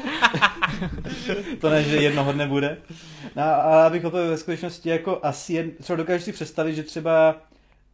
[1.60, 2.76] to ne, že jednoho dne bude.
[3.36, 7.36] No, a abych odpověděl ve skutečnosti jako asi, jen, třeba dokážeš si představit, že třeba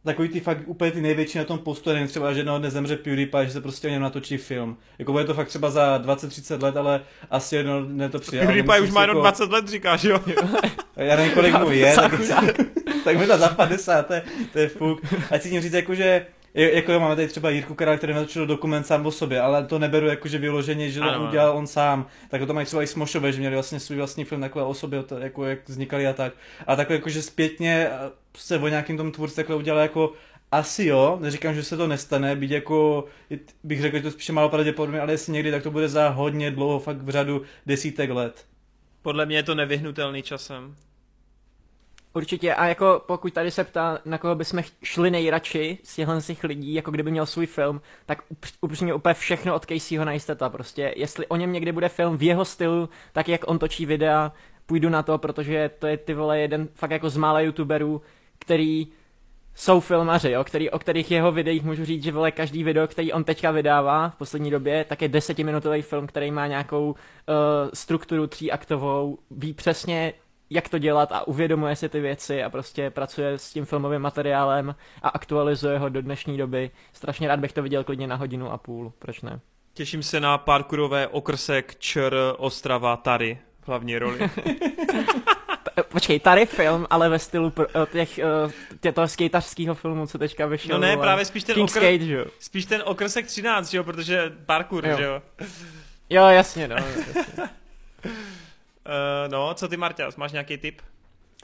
[0.03, 2.97] takový ty fakt úplně ty největší na tom postu, nevím, třeba, že jednoho dne zemře
[2.97, 4.77] PewDiePie, že se prostě o něm natočí film.
[4.99, 8.45] Jako bude to fakt třeba za 20-30 let, ale asi jednoho dne to přijde.
[8.45, 10.19] PewDiePie už si má jenom jako- 20 let, říkáš, jo?
[10.95, 12.11] já nevím, kolik mu je, tak,
[13.03, 14.23] tak mi to za 50, to je,
[14.53, 15.01] to je fuk.
[15.31, 16.25] A chci tím říct, jako, že
[16.57, 19.79] jako jo, máme tady třeba Jirku Kara, který natočil dokument sám o sobě, ale to
[19.79, 22.05] neberu jako, že vyloženě, že to Ano, udělal on sám.
[22.29, 25.03] Tak to mají třeba i Smošové, že měli vlastně svůj vlastní film takhle o sobě,
[25.19, 26.33] jako jak vznikali a tak.
[26.67, 30.13] A takhle jako, že zpětně eh, se o nějakým tom tvůrci takhle udělal jako
[30.51, 33.05] asi jo, neříkám, že se to nestane, byť jako,
[33.63, 36.51] bych řekl, že to spíše málo pravděpodobně, ale jestli někdy, tak to bude za hodně
[36.51, 38.45] dlouho, fakt v řadu desítek let.
[39.01, 40.75] Podle mě je to nevyhnutelný časem.
[42.17, 46.27] Určitě a jako pokud tady se ptá, na koho bychom šli nejradši z těchhle z
[46.27, 50.49] těch lidí, jako kdyby měl svůj film, tak upř- upřímně úplně všechno od Caseyho Neistata
[50.49, 50.93] prostě.
[50.95, 54.31] Jestli o něm někdy bude film v jeho stylu, tak jak on točí videa,
[54.65, 58.01] půjdu na to, protože to je ty vole jeden fakt jako z mála youtuberů,
[58.39, 58.87] který
[59.55, 63.13] jsou filmaři, jo, který, o kterých jeho videích můžu říct, že vole každý video, který
[63.13, 66.95] on teďka vydává v poslední době, tak je desetiminutový film, který má nějakou uh,
[67.73, 70.13] strukturu tříaktovou, ví přesně,
[70.49, 74.75] jak to dělat a uvědomuje si ty věci a prostě pracuje s tím filmovým materiálem
[75.03, 76.71] a aktualizuje ho do dnešní doby.
[76.93, 79.39] Strašně rád bych to viděl klidně na hodinu a půl, proč ne?
[79.73, 84.19] Těším se na parkourové okrsek Čr Ostrava Tady v hlavní roli.
[85.89, 88.23] Počkej, tady film, ale ve stylu eh, těch, eh,
[88.79, 90.75] tě, toho skejtařského filmu, co teďka vyšel.
[90.79, 91.05] No ne, vole.
[91.05, 92.25] právě spíš ten King okr- Skate, že?
[92.39, 94.97] Spíš ten okrsek 13, že jo, protože parkour, Jo.
[94.97, 95.21] že jo.
[96.09, 96.75] Jo, jasně, no.
[96.75, 97.23] jasně.
[98.87, 100.81] Uh, no, co ty Marťas, máš nějaký tip?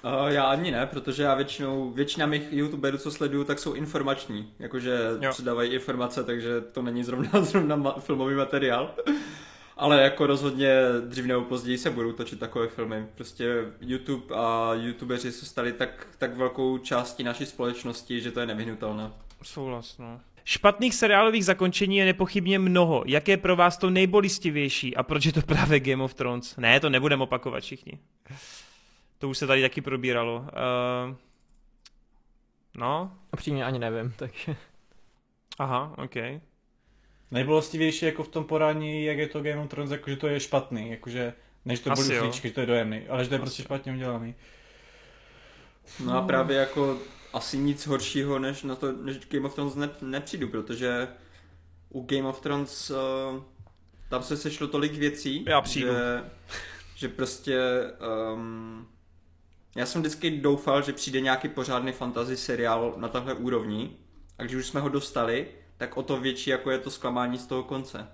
[0.04, 4.54] Uh, já ani ne, protože já většinou, většina mých youtuberů, co sleduju, tak jsou informační.
[4.60, 5.32] Jakože Jo.
[5.32, 8.96] předávají informace, takže to není zrovna, zrovna ma- filmový materiál.
[9.78, 10.76] Ale jako rozhodně
[11.08, 13.08] dřív nebo později se budou točit takové filmy.
[13.16, 18.46] Prostě YouTube a youtubeři se stali tak, tak velkou částí naší společnosti, že to je
[18.46, 19.12] nevyhnutelné.
[19.44, 20.20] Souhlas, no.
[20.46, 23.04] Špatných seriálových zakončení je nepochybně mnoho.
[23.08, 26.58] Jaké je pro vás to nejbolistivější a proč je to právě Game of Thrones?
[26.58, 28.00] Ne, to nebudeme opakovat všichni.
[29.18, 30.40] To už se tady taky probíralo.
[30.40, 31.16] Uh,
[32.78, 34.56] no, Upřímně ani nevím, takže...
[35.60, 36.16] aha, ok.
[37.32, 40.40] Nejbolostivější jako v tom porání, jak je to Game of Thrones, jako že to je
[40.40, 41.34] špatný, jakože
[41.66, 44.36] než to flíčky, že to je dojemný, ale že to je prostě špatně udělaný.
[46.06, 46.98] No a právě jako
[47.34, 51.08] asi nic horšího než na to, než Game of Thrones ne, nepřijdu, protože
[51.90, 53.44] u Game of Thrones uh,
[54.10, 55.88] tam se sešlo tolik věcí, Já přijdu.
[55.88, 56.24] že,
[56.96, 57.60] že prostě
[58.34, 58.88] um,
[59.76, 63.98] já jsem vždycky doufal, že přijde nějaký pořádný fantasy seriál na tahle úrovni
[64.38, 65.48] a když už jsme ho dostali,
[65.78, 68.08] tak o to větší jako je to zklamání z toho konce.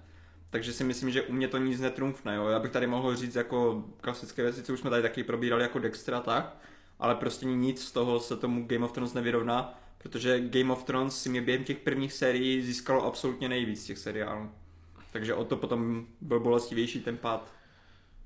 [0.50, 2.36] Takže si myslím, že u mě to nic netrumfne.
[2.36, 2.48] Jo?
[2.48, 5.80] Já bych tady mohl říct jako klasické věci, co už jsme tady taky probírali jako
[5.80, 6.58] Dexter a tak,
[7.00, 11.22] ale prostě nic z toho se tomu Game of Thrones nevyrovná, protože Game of Thrones
[11.22, 14.50] si mě během těch prvních sérií získalo absolutně nejvíc těch seriálů.
[15.12, 17.54] Takže o to potom byl bolestivější ten pád.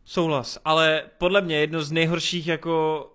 [0.06, 3.10] Souhlas, ale podle mě jedno z nejhorších jako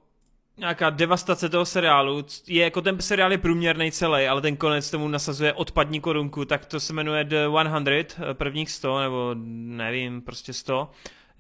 [0.59, 5.09] nějaká devastace toho seriálu je jako ten seriál je průměrný celý, ale ten konec tomu
[5.09, 9.35] nasazuje odpadní korunku, tak to se jmenuje The 100, eh, prvních 100, nebo
[9.77, 10.91] nevím, prostě 100.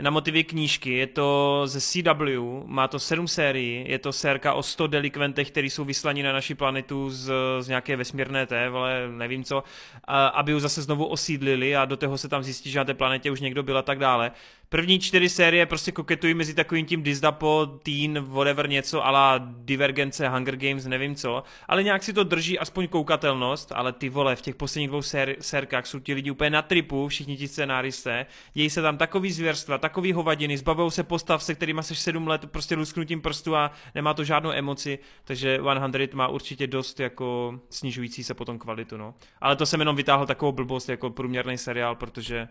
[0.02, 4.62] Na motivy knížky, je to ze CW, má to 7 sérií, je to sérka o
[4.62, 9.44] 100 delikventech, který jsou vyslaní na naši planetu z, z nějaké vesmírné té, ale nevím
[9.44, 9.62] co,
[10.04, 12.94] a, aby ji zase znovu osídlili a do toho se tam zjistí, že na té
[12.94, 14.32] planetě už někdo byl a tak dále.
[14.70, 20.56] První čtyři série prostě koketují mezi takovým tím Diznapo, Teen, whatever něco, ala Divergence, Hunger
[20.56, 24.54] Games, nevím co, ale nějak si to drží aspoň koukatelnost, ale ty vole, v těch
[24.54, 28.82] posledních dvou sér- sérkách jsou ti lidi úplně na tripu, všichni ti scénáristé, dějí se
[28.82, 33.20] tam takový zvěrstva, takový hovadiny, zbavují se postav, se kterými seš sedm let prostě lusknutím
[33.20, 35.60] prstu a nemá to žádnou emoci, takže
[36.08, 39.14] 100 má určitě dost jako snižující se potom kvalitu, no.
[39.40, 42.48] Ale to jsem jenom vytáhl takovou blbost jako průměrný seriál, protože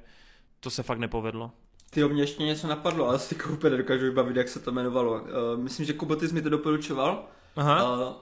[0.60, 1.52] to se fakt nepovedlo.
[1.90, 5.14] Ty mě ještě něco napadlo, ale si úplně nedokážu vybavit, jak se to jmenovalo.
[5.14, 5.20] Uh,
[5.56, 7.26] myslím, že Kubo, ty jsi mi to doporučoval.
[7.56, 8.08] Aha.
[8.08, 8.14] Uh,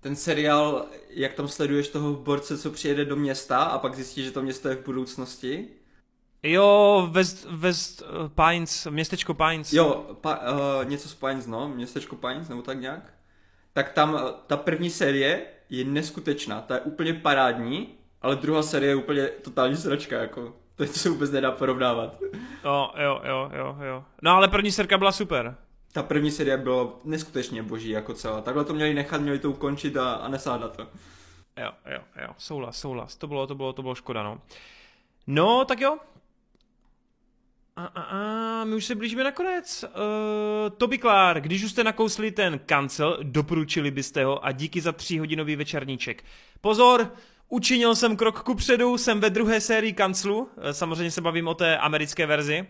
[0.00, 4.30] ten seriál, jak tam sleduješ toho borce, co přijede do města a pak zjistí, že
[4.30, 5.68] to město je v budoucnosti.
[6.42, 9.72] Jo, West, West uh, Pines, městečko Pines.
[9.72, 13.14] Jo, pa, uh, něco z Pines, no, městečko Pines, nebo tak nějak.
[13.72, 17.88] Tak tam uh, ta první série je neskutečná, ta je úplně parádní,
[18.22, 20.56] ale druhá série je úplně totální sračka, jako.
[20.86, 22.20] To se vůbec nedá porovnávat.
[22.64, 24.04] Jo, jo, jo, jo, jo.
[24.22, 25.56] No ale první serka byla super.
[25.92, 28.40] Ta první série byla neskutečně boží jako celá.
[28.40, 30.82] Takhle to měli nechat, měli to ukončit a, a nesát na to.
[31.56, 33.16] Jo, jo, jo, souhlas, souhlas.
[33.16, 34.40] To bylo, to bylo, to bylo škoda, no.
[35.26, 35.98] No, tak jo.
[37.76, 39.84] A, a, a my už se blížíme na konec.
[39.84, 44.92] Uh, Toby Clark, když už jste nakousli ten kancel, doporučili byste ho a díky za
[44.92, 46.24] tříhodinový večerníček.
[46.60, 47.12] Pozor,
[47.50, 51.54] učinil jsem krok ku předu, jsem ve druhé sérii kanclu, Eh, samozřejmě se bavím o
[51.54, 52.66] té americké verzi.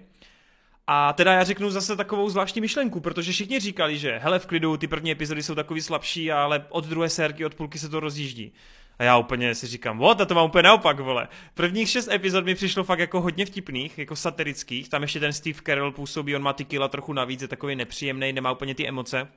[0.87, 4.77] A teda já řeknu zase takovou zvláštní myšlenku, protože všichni říkali, že hele v klidu,
[4.77, 8.53] ty první epizody jsou takový slabší, ale od druhé sérky, od půlky se to rozjíždí.
[8.99, 11.29] A já úplně si říkám, what, a to mám úplně naopak, vole.
[11.55, 14.89] Prvních šest epizod mi přišlo fakt jako hodně vtipných, jako satirických.
[14.89, 18.33] Tam ještě ten Steve Carell působí, on má ty kila trochu navíc, je takový nepříjemný,
[18.33, 19.29] nemá úplně ty emoce.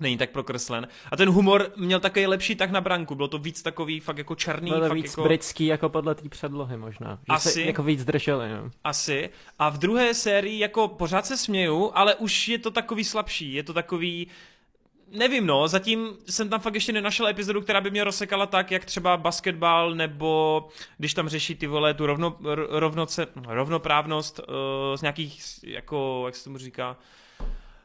[0.00, 0.88] Není tak prokreslen.
[1.12, 4.34] A ten humor měl takový lepší tak na branku, bylo to víc takový fakt jako
[4.34, 4.70] černý.
[4.70, 5.22] Bylo to fakt víc jako...
[5.22, 7.10] britský jako podle té předlohy možná.
[7.10, 7.50] Že Asi.
[7.50, 8.70] se jako víc drželi, no.
[8.84, 9.30] Asi.
[9.58, 13.52] A v druhé sérii jako pořád se směju, ale už je to takový slabší.
[13.52, 14.26] Je to takový...
[15.12, 18.84] Nevím no, zatím jsem tam fakt ještě nenašel epizodu, která by mě rozsekala tak, jak
[18.84, 20.68] třeba basketbal, nebo
[20.98, 22.36] když tam řeší ty vole tu rovno,
[22.68, 24.44] rovnoce, rovnoprávnost uh,
[24.96, 26.96] z nějakých, jako, jak se tomu říká,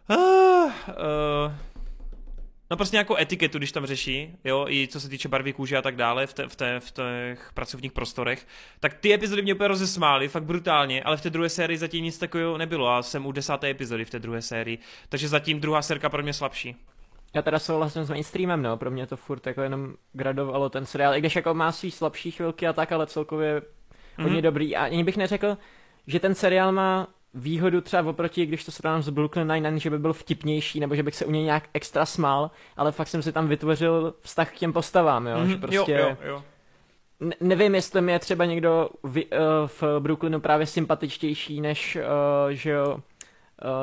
[0.09, 0.72] uh, uh,
[2.72, 5.82] No prostě nějakou etiketu, když tam řeší, jo, i co se týče barvy kůže a
[5.82, 8.48] tak dále v, te, v, te, v těch pracovních prostorech,
[8.80, 12.17] tak ty epizody mě úplně rozesmály, fakt brutálně, ale v té druhé sérii zatím nic
[12.17, 14.77] takového nebylo a jsem u desáté epizody v té druhé sérii,
[15.09, 16.75] takže zatím druhá sérka pro mě slabší.
[17.33, 21.16] Já teda souhlasím s mainstreamem, no, pro mě to furt jako jenom gradovalo ten seriál,
[21.16, 23.61] i když jako má svý slabší chvilky a tak, ale celkově
[24.17, 24.41] hodně Mhm.
[24.41, 24.75] dobrý.
[24.75, 25.58] A ani bych neřekl,
[26.08, 30.00] že ten seriál má výhodu třeba oproti, když to srovnám s Brooklyn Nine-Nine, že by
[30.00, 33.32] byl vtipnější, nebo že bych se u něj nějak extra smál, ale fakt jsem si
[33.32, 35.92] tam vytvořil vztah k těm postavám, jo, že Mhm, prostě...
[35.92, 36.43] Jo, jo, jo.
[37.19, 39.24] Ne- nevím, jestli mi je třeba někdo v, uh,
[39.68, 43.00] v Brooklynu právě sympatičtější než, uh, že jo, uh,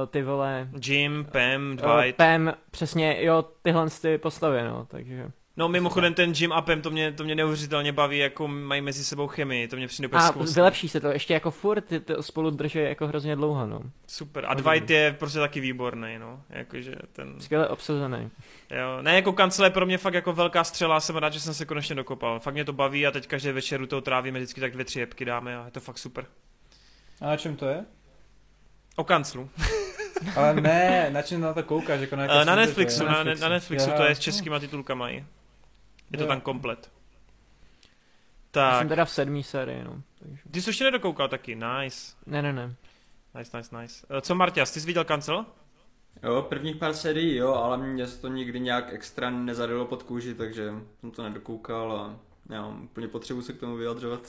[0.06, 0.68] ty vole...
[0.86, 2.16] Jim, Pam, Uh, Dwight.
[2.16, 5.30] Pam, přesně, jo, tyhle ty postavy, no, takže...
[5.58, 9.04] No mimochodem ten Jim a Pam, to mě, to mě neuvěřitelně baví, jako mají mezi
[9.04, 12.50] sebou chemii, to mě přijde úplně A vylepší se to, ještě jako furt to spolu
[12.50, 13.80] drží jako hrozně dlouho, no.
[14.06, 14.44] Super.
[14.48, 16.42] A Dwight je prostě taky výborný, no.
[16.50, 17.40] Jakože ten...
[17.40, 18.30] Skvěle obsazený.
[18.70, 21.54] Jo, ne, jako kancel je pro mě fakt jako velká střela, jsem rád, že jsem
[21.54, 22.40] se konečně dokopal.
[22.40, 25.00] Fakt mě to baví a teď každý večer u toho trávíme vždycky tak dvě, tři
[25.00, 26.26] jebky dáme a je to fakt super.
[27.20, 27.84] A na čem to je?
[28.96, 29.50] O kanclu.
[30.36, 32.00] Ale ne, na čem na to koukáš?
[32.00, 33.08] Jako na, Na to Netflixu, je?
[33.08, 33.42] na, Netflixu.
[33.42, 35.08] na Netflixu, to je s českýma titulkama.
[36.12, 36.28] Je to Jo.
[36.28, 36.90] tam komplet.
[38.56, 40.02] Já Tak, jsem teda v sedmý sérii, no.
[40.18, 40.42] Takže...
[40.50, 42.16] ty jsi ještě nedokoukal taky, nice.
[42.26, 42.74] Ne, ne, ne.
[43.38, 44.06] Nice, nice, nice.
[44.10, 45.46] Eh, Co Marťas, ty jsi viděl kancel?
[46.22, 50.34] Jo, prvních pár sérií, jo, ale mě se to nikdy nějak extra nezadalo pod kůži,
[50.34, 52.16] takže jsem to nedokoukal a
[52.48, 54.20] nemám úplně potřebu se k tomu vyjadřovat.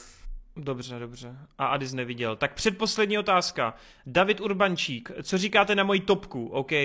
[0.56, 1.36] Dobře, dobře.
[1.58, 2.36] A Adis neviděl.
[2.36, 3.74] Tak předposlední otázka.
[4.06, 6.48] David Urbančík, co říkáte na moji topku?
[6.48, 6.78] OK, uh,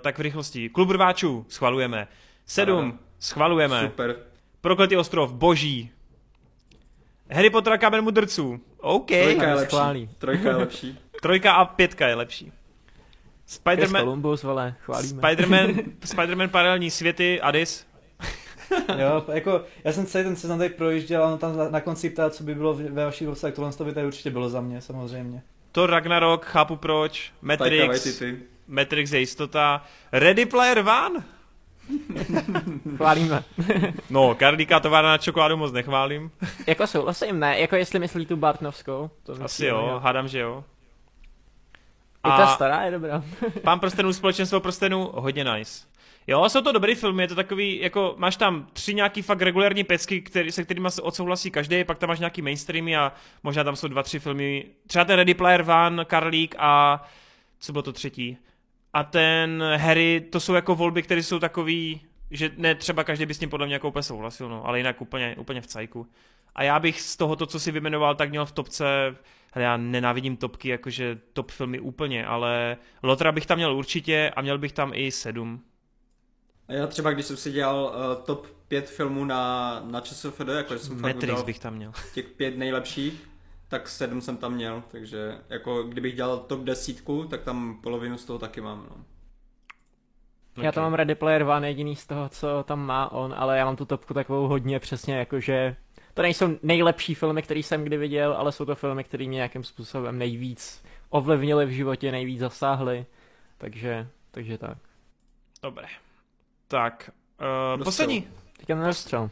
[0.00, 0.68] tak v rychlosti.
[0.68, 2.08] Klub rváčů, schvalujeme.
[2.46, 2.98] Sedm.
[3.20, 3.80] Schvalujeme.
[3.82, 4.16] Super.
[4.60, 5.90] Prokletý ostrov, boží.
[7.32, 8.60] Harry Potter a kámen mudrců.
[8.78, 9.06] OK.
[9.06, 10.08] Trojka je to lepší.
[10.18, 10.98] Trojka je lepší.
[11.22, 12.52] Trojka a pětka je lepší.
[13.48, 15.22] Spider-Man, Columbus, vole, chválíme.
[15.22, 17.86] Spider-Man, Spider-Man paralelní světy, Adis.
[18.98, 22.10] Jo, jako, já jsem celý ten seznam tady projížděl a on tam na- na konci
[22.10, 24.80] ptal, co by bylo ve vašich obsah, tohle to by tady určitě bylo za mě,
[24.80, 25.42] samozřejmě.
[25.72, 27.32] Thor Ragnarok, chápu proč.
[27.42, 28.22] Matrix.
[28.68, 29.84] Matrix je jistota.
[30.12, 31.24] Ready Player One?
[32.96, 33.44] Chválíme.
[34.10, 36.30] No, Karlíka továrna na čokoládu moc nechválím.
[36.66, 39.10] jako souhlasím, ne, jako jestli myslí tu Bartnovskou.
[39.22, 40.64] To Asi myslím, jo, hádám, že jo.
[42.26, 43.24] I ta stará je dobrá.
[43.64, 45.86] Pán prstenů, společenstvo prstenů, hodně nice.
[46.26, 49.84] Jo, jsou to dobrý filmy, je to takový, jako máš tam tři nějaký fakt regulární
[49.84, 53.12] pecky, který, se kterými se odsouhlasí každý, pak tam máš nějaký mainstreamy a
[53.42, 54.64] možná tam jsou dva, tři filmy.
[54.86, 57.02] Třeba ten Ready Player One, Karlík a
[57.60, 58.38] co bylo to třetí?
[58.92, 63.34] A ten Harry, to jsou jako volby, které jsou takový, že ne třeba každý by
[63.34, 66.06] s tím podle mě jako úplně souhlasil, no, ale jinak úplně, úplně v cajku.
[66.54, 68.84] A já bych z tohoto, co si vymenoval, tak měl v topce,
[69.52, 74.42] hele, já nenávidím topky, jakože top filmy úplně, ale Lotra bych tam měl určitě a
[74.42, 75.60] měl bych tam i sedm.
[76.68, 80.74] A já třeba, když jsem si dělal uh, top 5 filmů na, na ČSFD, jako
[80.74, 81.92] že jsem fakt Matrix vybral bych tam měl.
[82.14, 83.29] těch pět nejlepších,
[83.70, 88.24] tak sedm jsem tam měl, takže jako kdybych dělal top desítku, tak tam polovinu z
[88.24, 89.04] toho taky mám, no.
[90.62, 93.64] Já tam mám Ready Player One jediný z toho, co tam má on, ale já
[93.64, 95.76] mám tu topku takovou hodně přesně, jakože
[96.14, 99.64] to nejsou nejlepší filmy, které jsem kdy viděl, ale jsou to filmy, které mě nějakým
[99.64, 103.06] způsobem nejvíc ovlivnily v životě, nejvíc zasáhly,
[103.58, 104.78] takže, takže tak.
[105.62, 105.86] Dobré.
[106.68, 107.84] Tak, uh, Dostřel.
[107.84, 108.28] poslední.
[108.56, 109.30] Teďka na.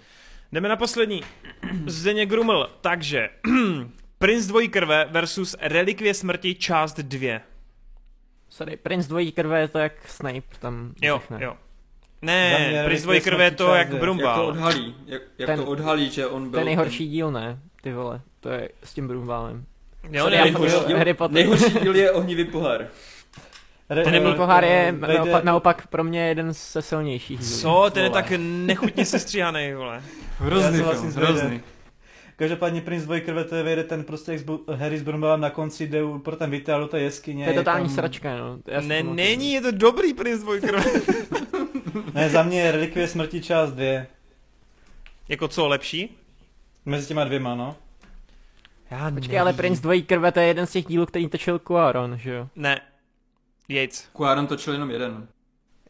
[0.53, 1.23] Jdeme na poslední.
[1.87, 2.71] Zdeně Gruml.
[2.81, 3.31] Takže,
[4.19, 7.41] Prince dvojí krve versus Relikvie smrti část 2.
[8.49, 11.45] Sorry, Prince dvojí krve je to jak Snape tam Jo, řekne.
[11.45, 11.57] jo.
[12.23, 13.97] Ne, Prince dvojí krve je to jak dvě.
[13.97, 14.47] Jak to Brumbal.
[14.47, 16.59] odhalí, jak, jak Ten- to odhalí, že on byl...
[16.59, 17.59] Je nejhorší díl, ne?
[17.83, 19.65] Ty vole, to je s tím Brumbálem.
[20.11, 20.97] Jo, Sorry, nejhorší díl.
[20.99, 21.35] Harry Potter.
[21.35, 22.87] nejhorší díl je ohnivý pohár.
[23.89, 27.61] Ten eh, pohár je vejde- naopak, naopak pro mě jeden ze silnějších dílů.
[27.61, 27.91] Co?
[27.93, 30.03] Ten je tak nechutně sestříhaný, vole.
[30.39, 31.13] Hrozný film, Vejdem.
[31.23, 31.61] hrozný.
[32.39, 33.07] Každopádně Prince
[33.49, 34.41] to je vejde ten prostě jak
[34.75, 37.45] Harry s Brumbalem na konci jde pro ten vytáhl do té jeskyně.
[37.45, 38.59] To je totální tam- sračka, no.
[38.81, 40.85] Si Ne, není, je to dobrý Prince dvojí krve.
[42.15, 44.03] Ne, za mě je Relikvie smrti část 2.
[45.29, 46.17] jako co, lepší?
[46.87, 47.77] Mezi těma dvěma, no.
[48.91, 52.19] Já Počkej, ale Prince dvojí krve, to je jeden z těch dílů, který točil Cuaron,
[52.19, 52.49] že jo?
[52.57, 52.81] Ne.
[53.69, 54.09] Yates.
[54.13, 55.29] Kuaron točil jenom jeden.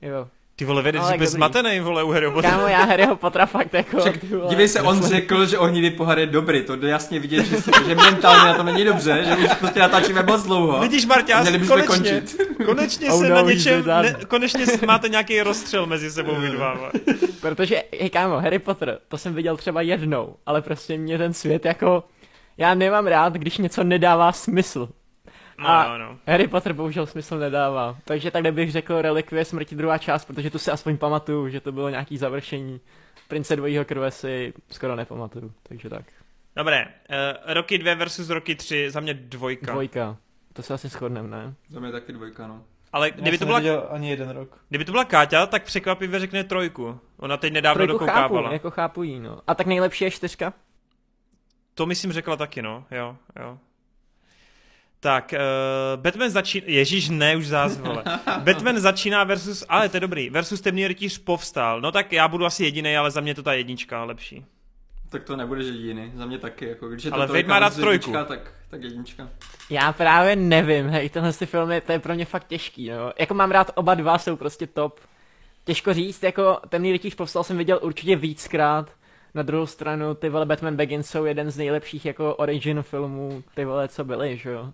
[0.03, 0.29] Jo.
[0.59, 2.55] Ty vole, Ale že bys zmatený, vole, u Harryho Pottera.
[2.55, 4.01] Kámo, já Harryho Pottera fakt jako...
[4.01, 4.15] Však
[4.49, 7.57] dívej se, on řekl, že ohnivý pohár je dobrý, to jde jasně vidět, že,
[7.87, 10.81] že mentálně na to není dobře, že už prostě natáčíme moc dlouho.
[10.81, 12.57] Vidíš, Marťás, Měli bychom konečně, končit.
[12.67, 16.91] konečně Oh se no, na něčem, ne, konečně máte nějaký rozstřel mezi sebou vy dva.
[17.41, 21.65] Protože, hej kámo, Harry Potter, to jsem viděl třeba jednou, ale prostě mě ten svět
[21.65, 22.05] jako...
[22.57, 24.89] Já nemám rád, když něco nedává smysl.
[25.59, 26.19] No, A- no, no.
[26.27, 27.97] Harry Potter bohužel smysl nedává.
[28.05, 31.73] Takže takhle bych řekl Relikvie smrti druhá část, protože tu si aspoň pamatuju, že to
[31.73, 32.81] bylo nějaký završení.
[33.29, 36.05] Prince dvojího krve si skoro nepamatuju, takže tak.
[36.57, 39.73] Dobré, uh, Rocky 2 versus Rocky 3, za mě dvojka.
[39.73, 40.17] Dvojka.
[40.53, 41.55] To se asi shodneme, ne?
[41.69, 42.63] Za mě taky dvojka, no.
[42.93, 43.59] Ale Já kdyby to, byla,
[43.91, 44.59] ani jeden rok.
[44.69, 47.01] kdyby to byla Káťa, tak překvapivě řekne trojku.
[47.17, 48.53] Ona teď nedávno Trojku chápu, dokoukávala.
[48.53, 49.41] jako chápu jí, no.
[49.47, 50.53] A tak nejlepší je čtyřka?
[51.75, 52.85] To myslím řekla taky, no.
[52.91, 53.59] Jo, jo.
[55.01, 58.05] Tak, uh, Batman začíná, ježíš ne, už zás, vole.
[58.39, 61.81] Batman začíná versus, ale to je dobrý, versus temný rytíř povstal.
[61.81, 64.45] No tak já budu asi jediný, ale za mě to ta jednička lepší.
[65.11, 67.59] Tak to nebude, že jediný, za mě taky, jako když je to Ale Wade má
[67.59, 68.29] rád versus jednička, trojku.
[68.29, 69.29] Tak, tak jednička.
[69.71, 73.13] Já právě nevím, hej, tenhle ty filmy, to je pro mě fakt těžký, no.
[73.19, 75.01] Jako mám rád oba dva, jsou prostě top.
[75.65, 78.91] Těžko říct, jako Temný rytíř povstal jsem viděl určitě víckrát.
[79.35, 83.65] Na druhou stranu, ty vole Batman Begins jsou jeden z nejlepších jako origin filmů, ty
[83.65, 84.73] vole, co byly, že jo.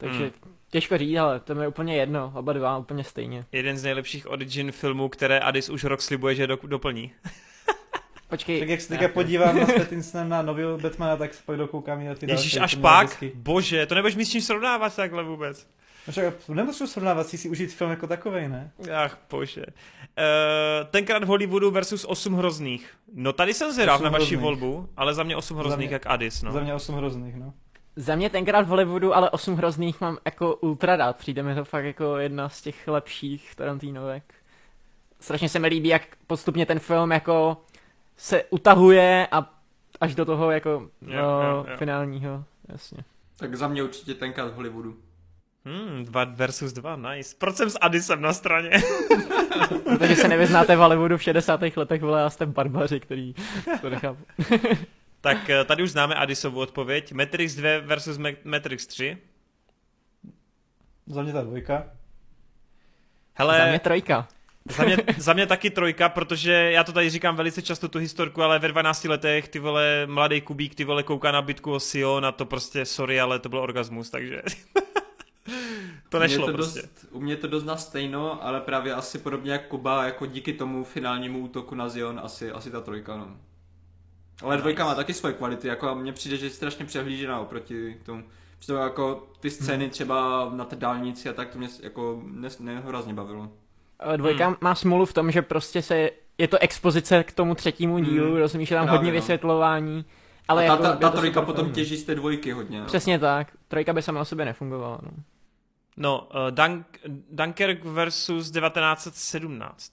[0.00, 0.54] Takže Hmm.
[0.70, 3.44] těžko říct, ale to mi je úplně jedno, oba dva úplně stejně.
[3.52, 7.12] Jeden z nejlepších origin filmů, které Addis už rok slibuje, že do, doplní.
[8.28, 12.00] Počkej, Tak jak se teďka podívám na Pattinson na nového Batmana, tak se pak dokoukám
[12.00, 13.06] i na ty Ježíš, další, až pak?
[13.06, 13.32] vždycky.
[13.34, 15.66] Bože, to nebudeš mít s čím srovnávat takhle vůbec.
[16.06, 18.70] No však nemůžu srovnávat si si užít film jako takovej, ne?
[18.94, 19.64] Ach, bože.
[19.66, 22.90] Uh, tenkrát v Hollywoodu versus 8 hrozných.
[23.14, 24.40] No tady jsem zvědav na vaši hrozných.
[24.40, 26.52] volbu, ale za mě 8 hrozných mě- jak Addis, no.
[26.52, 27.52] Za mě osm hrozných, no.
[28.00, 31.16] Za mě tenkrát v Hollywoodu, ale osm hrozných mám jako ultra rád.
[31.16, 34.34] Přijde mi to fakt jako jedna z těch lepších Tarantinovek.
[35.20, 37.56] Strašně se mi líbí, jak postupně ten film jako
[38.16, 39.50] se utahuje a
[40.00, 41.76] až do toho jako no, jo, jo.
[41.76, 42.98] finálního, jasně.
[43.36, 44.96] Tak za mě určitě tenkrát v Hollywoodu.
[45.64, 47.36] Hmm, 2 versus 2, nice.
[47.38, 48.70] Proč jsem s Addisem na straně?
[49.84, 51.60] Protože se nevyznáte v Hollywoodu v 60.
[51.76, 53.34] letech, vole, a jste barbaři, který
[53.80, 54.24] to nechápu.
[55.20, 57.12] tak eh, tady už známe Addisovu odpověď.
[57.12, 59.18] Matrix 2 versus Ma- Matrix 3.
[61.06, 61.84] Za mě ta dvojka.
[63.34, 64.28] Hele, Za mě trojka.
[64.76, 68.42] Za mě, za mě taky trojka, protože já to tady říkám velice často tu historku,
[68.42, 72.26] ale ve 12 letech ty vole mladý Kubík, ty vole kouká na bitku o Sion
[72.26, 74.42] a to prostě sorry, ale to byl orgasmus, takže
[76.08, 76.80] to mě nešlo je to prostě.
[76.82, 80.52] Dost, u mě to dost na stejno, ale právě asi podobně jak Kuba, jako díky
[80.52, 83.36] tomu finálnímu útoku na Zion, asi, asi ta trojka, no.
[84.42, 88.22] Ale dvojka má taky svoje kvality, jako mně přijde, že je strašně přehlížená oproti tomu.
[88.58, 93.14] Přitom jako ty scény třeba na té dálnici a tak, to mě jako nes, nehorazně
[93.14, 93.48] bavilo.
[94.16, 94.56] Dvojka hmm.
[94.60, 98.36] má smůlu v tom, že prostě se, je to expozice k tomu třetímu dílu, Hmm.
[98.38, 99.14] rozumíš, že tam Právě, hodně no.
[99.14, 100.04] vysvětlování.
[100.48, 101.74] Ale Ale a ta, jako, ta, ta to trojka potom film.
[101.74, 102.80] těží z té dvojky hodně.
[102.80, 102.86] No.
[102.86, 103.48] Přesně tak.
[103.68, 104.98] Trojka by sama o sobě nefungovala.
[105.02, 105.10] No.
[105.96, 106.86] No, uh, Dunk,
[107.30, 109.92] Dunkirk versus 1917.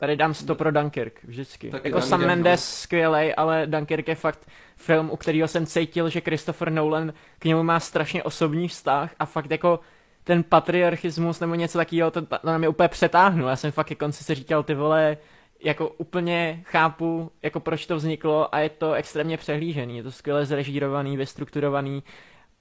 [0.00, 1.70] Tady dám 100 pro Dunkirk, vždycky.
[1.70, 6.20] Taky jako Sam Mendes skvělej, ale Dunkirk je fakt film, u kterého jsem cítil, že
[6.20, 9.80] Christopher Nolan k němu má strašně osobní vztah a fakt jako
[10.24, 13.48] ten patriarchismus nebo něco takového, to, to na mě úplně přetáhnul.
[13.48, 15.16] Já jsem fakt ke konci si říkal, ty vole,
[15.64, 19.96] jako úplně chápu, jako proč to vzniklo a je to extrémně přehlížený.
[19.96, 22.02] Je to skvěle zrežírovaný, vystrukturovaný.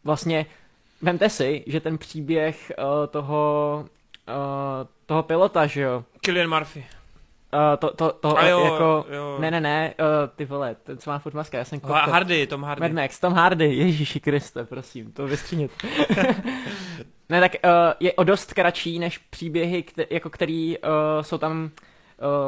[0.04, 0.46] Vlastně
[1.02, 3.86] vemte si, že ten příběh uh, toho,
[4.28, 6.86] uh, toho pilota, že jo, Killian Murphy.
[7.53, 9.38] Uh, to, to, to A jo, jako, jo.
[9.40, 11.95] ne, ne, ne, uh, ty vole, ten co má furt maska, já jsem kokot.
[11.95, 12.82] Hardy, Tom Hardy.
[12.82, 15.72] Mad Max, Tom Hardy, Ježíši Kriste, prosím, to vystřínit.
[17.30, 17.69] ne, tak uh,
[18.00, 20.84] je o dost kratší než příběhy, kte, jako který uh,
[21.22, 21.69] jsou tam uh,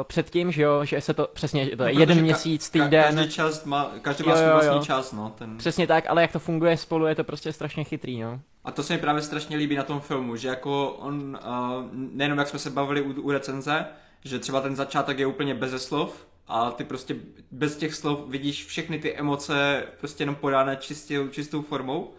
[0.04, 2.72] předtím, že jo, že se to, přesně, že to je No, jeden protože měsíc, ka-
[2.72, 4.82] týden, Každý čas má, každý má Jo, svůj jo, vlastní jo.
[4.84, 5.32] čas, no.
[5.38, 5.56] Ten...
[5.58, 8.40] přesně tak, ale jak to funguje spolu, je to prostě strašně chytrý, no.
[8.64, 12.38] A to se mi právě strašně líbí na tom filmu, že jako on, uh, nejenom
[12.38, 13.86] jak jsme se bavili u, u recenze,
[14.24, 17.16] že třeba ten začátek je úplně beze slov a ty prostě
[17.50, 22.14] bez těch slov vidíš všechny ty emoce prostě jenom podány čistě, čistou formou,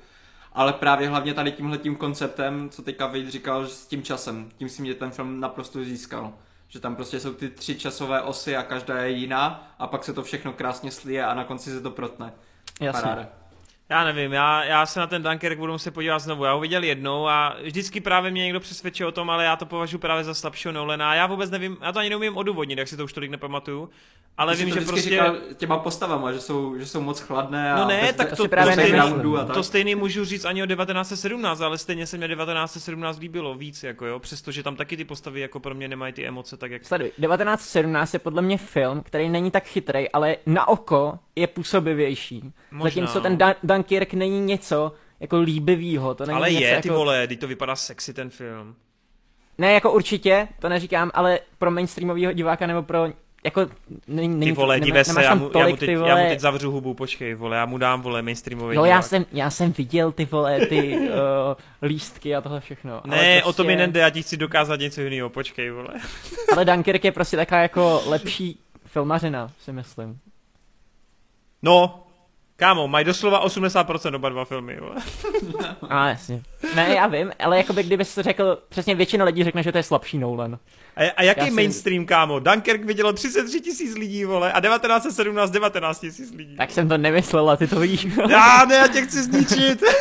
[0.54, 4.70] ale právě hlavně tady tímhletím konceptem, co teďka Vejt říkal, že s tím časem, tím
[4.70, 6.34] si mě ten film naprosto získal.
[6.68, 10.14] Že tam prostě jsou ty tři časové osy a každá je jiná a pak se
[10.14, 12.34] to všechno krásně slije a na konci se to protne.
[12.82, 13.02] Jasně.
[13.02, 13.41] Paráda.
[13.92, 16.44] Já nevím, já, já se na ten Dunkirk budu muset podívat znovu.
[16.44, 19.66] Já ho viděl jednou a vždycky právě mě někdo přesvědčil o tom, ale já to
[19.66, 21.16] považuji právě za slabšího Nolana.
[21.16, 23.90] Já vůbec nevím, já to ani neumím odůvodnit, jak si to už tolik nepamatuju.
[24.38, 25.10] Ale vím, to že prostě...
[25.10, 28.48] říkal těma postavama, že jsou, že jsou moc chladné a No ne, bez- tak to,
[28.48, 29.56] právě to, stejný, backgroundu a tak.
[29.56, 34.06] to stejný můžu říct ani o 1917, ale stejně se mě 1917 líbilo víc, jako
[34.06, 36.86] jo, přestože tam taky ty postavy jako pro mě nemají ty emoce, tak jak...
[36.86, 42.52] Sleduj, 1917 je podle mě film, který není tak chytrý, ale na oko je působivější.
[42.72, 43.38] Možná, Zatímco ten no.
[43.82, 46.82] Dan- Dunkirk není něco jako líbivýho, to není Ale něco je, jako...
[46.82, 48.76] ty vole, teď to vypadá sexy ten film.
[49.58, 53.06] Ne, jako určitě, to neříkám, ale pro mainstreamového diváka nebo pro
[53.44, 53.62] jako
[54.08, 55.94] není, Ty není vole, to, nemá- se, já tam mu, já, mu tolik, teď, ty
[55.94, 58.90] já mu vole- teď zavřu hubu, počkej, vole, já mu dám, vole, mainstreamový Jo, já
[58.96, 59.06] divák.
[59.06, 61.06] jsem, já jsem viděl ty vole, ty uh,
[61.82, 62.94] lístky a tohle všechno.
[62.94, 65.90] ale Ne, prostě, o to mi nejde, já ti chci dokázat něco jiného, počkej, vole.
[66.54, 70.20] Ale Dunkirk je prostě taková jako lepší filmařina, si myslím.
[71.62, 72.04] No,
[72.62, 74.96] kámo, mají doslova 80% oba dva filmy, vole.
[75.90, 76.42] A jasně.
[76.76, 79.78] Ne, já vím, ale jako by kdyby jsi řekl, přesně většina lidí řekne, že to
[79.78, 80.60] je slabší Nolan.
[80.96, 82.40] A, a jaký Já si- mainstream, kámo?
[82.40, 86.56] Dunkirk vidělo 33 tisíc lidí, vole, a 1917 19 tisíc lidí.
[86.56, 88.08] Tak jsem to nemyslel a ty to vidíš.
[88.30, 89.84] Já ne, já tě chci zničit.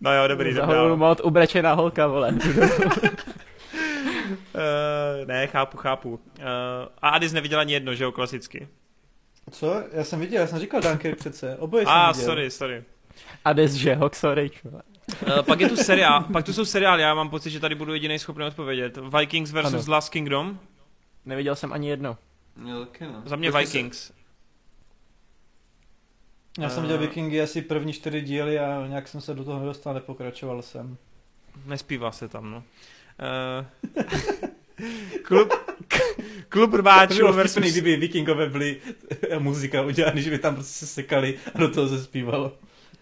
[0.00, 0.74] no jo, dobrý, dobrý.
[0.76, 2.32] holu Uh, mod ubrečená holka, vole.
[5.26, 6.10] ne, chápu, chápu.
[6.10, 6.18] Uh,
[7.02, 8.68] a Adis neviděla ani jedno, že jo, klasicky.
[9.50, 9.82] Co?
[9.92, 11.56] Já jsem viděl, já jsem říkal Dunkirk přece.
[11.56, 12.24] Oboje jsem A, ah, viděl.
[12.26, 12.84] sorry, sorry.
[13.44, 14.50] A des, že hok, sorry.
[14.64, 17.92] Uh, pak je tu seriál, pak tu jsou seriály, já mám pocit, že tady budu
[17.94, 18.98] jediný schopný odpovědět.
[19.20, 19.92] Vikings versus Ano.
[19.92, 20.58] Last Kingdom.
[21.24, 22.18] Neviděl jsem ani jedno.
[22.68, 23.22] Jo, taky no.
[23.26, 24.12] Za mě Počkej se- Vikings.
[26.58, 26.82] Já jsem Eh.
[26.82, 30.96] viděl Vikingy asi první čtyři díly a nějak jsem se do toho nedostal, nepokračoval jsem.
[31.66, 32.56] Nespívá se tam, no.
[32.56, 33.94] Uh,
[35.22, 35.52] klub,
[36.48, 37.52] klub rváčů versus...
[37.52, 38.80] vtipný, kdyby Vikingové byli
[39.38, 42.52] muzika udělaný, že by tam prostě se sekali a do toho se zpívalo.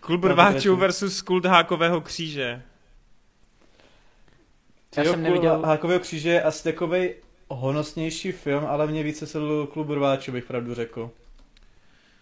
[0.00, 2.62] Klub No, rváčů versus kult hákového kříže.
[4.96, 7.14] Já Jo, jsem neviděl, Hákového kříže je asi takovej
[7.48, 11.10] honosnější film, ale mě více sedl klub rváčů, bych pravdu řekl.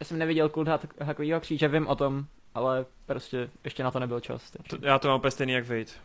[0.00, 0.68] já jsem neviděl kult
[1.00, 2.24] hakovýho kříže, vím o tom,
[2.54, 4.50] ale prostě ještě na to nebyl čas.
[4.68, 5.96] To, já to mám úplně stejný jak Vejt.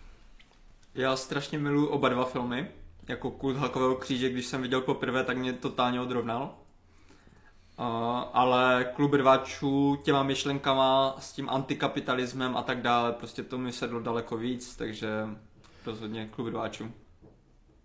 [0.95, 2.67] Já strašně miluji oba dva filmy.
[3.07, 6.55] Jako Kult Hakového kříže, když jsem viděl poprvé, tak mě totálně odrovnal.
[7.79, 7.85] Uh,
[8.33, 13.99] ale klub rváčů těma myšlenkama s tím antikapitalismem a tak dále, prostě to mi sedlo
[13.99, 15.09] daleko víc, takže
[15.85, 16.91] rozhodně klub rváčů.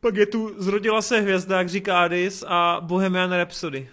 [0.01, 3.89] Pak je tu Zrodila se hvězda, jak říká Adis, a Bohemian Rhapsody.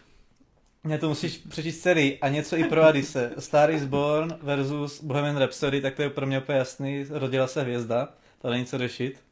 [0.83, 3.33] Ne, to musíš přečíst celý a něco i pro Adise.
[3.39, 7.05] Star is Born versus Bohemian Rhapsody, tak to je pro mě úplně jasný.
[7.09, 8.09] Rodila se hvězda,
[8.41, 9.28] to není co řešit.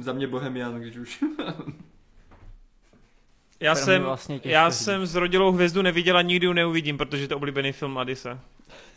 [0.00, 1.24] Za mě Bohemian, když už.
[3.62, 4.78] Já Pro jsem, vlastně já říct.
[4.84, 8.38] jsem Zrodilou hvězdu neviděl a nikdy ji neuvidím, protože to je oblíbený film Adise.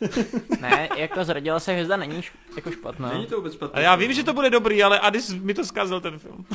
[0.60, 3.12] Ne, jako zrodila se hvězda není š- jako špatná.
[3.12, 3.80] Není to vůbec špatné.
[3.80, 6.46] A já vím, že to bude dobrý, ale Adis mi to zkazil ten film.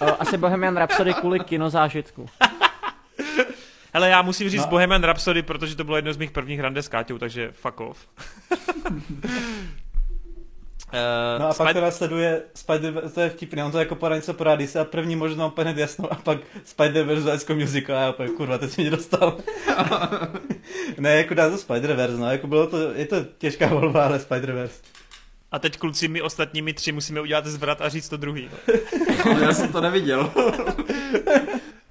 [0.00, 2.26] O, asi Bohemian Rhapsody kvůli kinozážitku.
[3.94, 4.68] Hele, já musím říct No.
[4.70, 8.08] Bohemian Rhapsody, protože to bylo jedno z mých prvních rande s Káťou, takže fuck off.
[10.92, 14.34] Uh, No a pak to následuje Spider to je vtipné, on to jako podá něco
[14.34, 18.10] pro Adise a první možná úplně hned jasnou a pak Spider-Verse School Musical a já
[18.10, 19.36] úplně kurva, teď mě dostal.
[20.98, 24.82] ne, jako dá to Spider-Verse, no, jako bylo to, je to těžká volba, ale Spider-Verse.
[25.52, 28.50] A teď kluci, my ostatními tři musíme udělat zvrat a říct to druhý.
[29.40, 30.30] Já jsem to neviděl.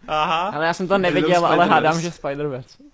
[0.08, 0.52] Aha.
[0.54, 2.93] Ale já jsem to Neviděl ale hádám, že Spider-Verse.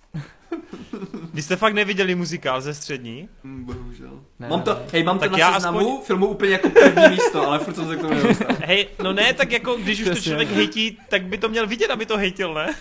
[1.34, 3.30] Vy jste fakt neviděli muzikál ze střední?
[3.44, 4.20] Hm, Bohužel.
[4.40, 4.80] Ne, mám to, ne.
[4.92, 7.76] hej, mám Tak to já na seznamu aspoň- filmu úplně jako první místo, ale furt
[7.76, 8.48] jsem se k tomu nedostal.
[8.66, 11.92] Hej, no ne, tak jako když už to člověk hejtí, tak by to měl vidět,
[11.92, 12.76] aby to hejtil, ne?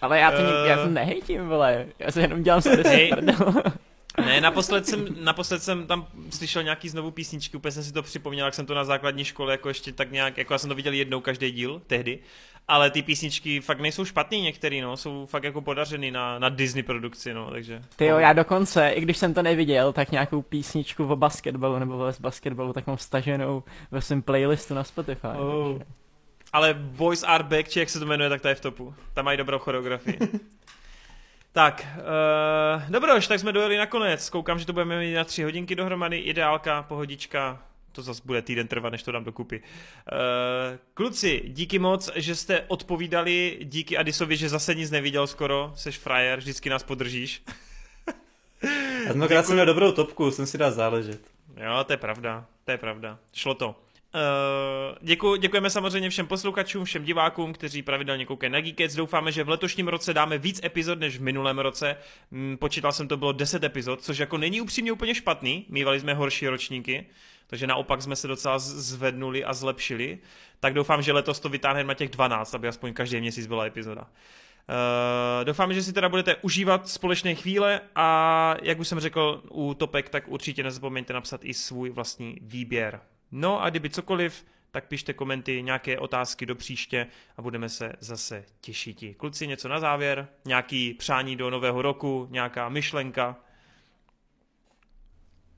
[0.00, 0.44] Ale já to, uh...
[0.64, 0.68] Eh.
[0.68, 1.86] já to nehejtím, vole.
[1.98, 3.12] Já se jenom dělám z Hej.
[4.20, 8.46] Ne, naposled jsem, naposled jsem tam slyšel nějaký znovu písničky, úplně jsem si to připomněl,
[8.46, 10.92] jak jsem to na základní škole jako ještě tak nějak, jako já jsem to viděl
[10.92, 12.18] jednou každý díl tehdy,
[12.68, 16.82] ale ty písničky fakt nejsou špatný některý, no, jsou fakt jako podařený na, na Disney
[16.82, 17.82] produkci, no, takže.
[17.96, 22.12] Ty jo, já dokonce, i když jsem to neviděl, tak nějakou písničku o basketbalu nebo
[22.12, 25.26] z basketbalu, tak mám staženou ve svém playlistu na Spotify.
[25.38, 25.78] Oh.
[26.52, 28.94] Ale Boys Are Back, či jak se to jmenuje, tak to je v topu.
[29.14, 30.18] Tam mají dobrou choreografii.
[31.54, 34.30] tak, uh, dobroš, tak jsme dojeli nakonec.
[34.30, 36.18] Koukám, že to budeme mít na tři hodinky dohromady.
[36.18, 37.62] Ideálka, pohodička.
[37.92, 39.60] To zase bude týden trvat, než to dám dokupy.
[39.60, 43.58] Uh, kluci, díky moc, že jste odpovídali.
[43.62, 45.72] Díky Adisovi, že zase nic neviděl skoro.
[45.74, 47.42] Seš frajer, vždycky nás podržíš.
[49.10, 51.20] A tentokrát jsem měl dobrou topku, jsem si dal záležet.
[51.56, 53.18] Jo, to je pravda, to je pravda.
[53.32, 53.83] Šlo to.
[54.14, 58.94] Uh, děku, děkujeme samozřejmě všem posluchačům, všem divákům, kteří pravidelně koukají na Geekets.
[58.94, 61.96] Doufáme, že v letošním roce dáme víc epizod než v minulém roce.
[62.32, 65.66] Hmm, počítal jsem, to bylo 10 epizod, což jako není upřímně úplně špatný.
[65.68, 67.06] Mývali jsme horší ročníky,
[67.46, 70.18] takže naopak jsme se docela zvednuli a zlepšili.
[70.60, 74.02] Tak doufám, že letos to vytáhneme na těch 12, aby aspoň každý měsíc byla epizoda.
[74.02, 79.74] Uh, doufám, že si teda budete užívat společné chvíle a jak už jsem řekl u
[79.74, 83.00] topek, tak určitě nezapomeňte napsat i svůj vlastní výběr.
[83.32, 88.44] No a kdyby cokoliv, tak pište komenty, nějaké otázky do příště a budeme se zase
[88.60, 89.04] těšit.
[89.16, 90.28] Kluci, něco na závěr?
[90.44, 92.28] Nějaký přání do nového roku?
[92.30, 93.36] Nějaká myšlenka?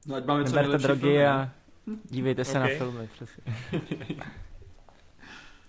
[0.07, 1.51] No, ať máme co Neberte drogy a
[2.05, 2.73] dívejte se okay.
[2.73, 3.43] na filmy, přesně.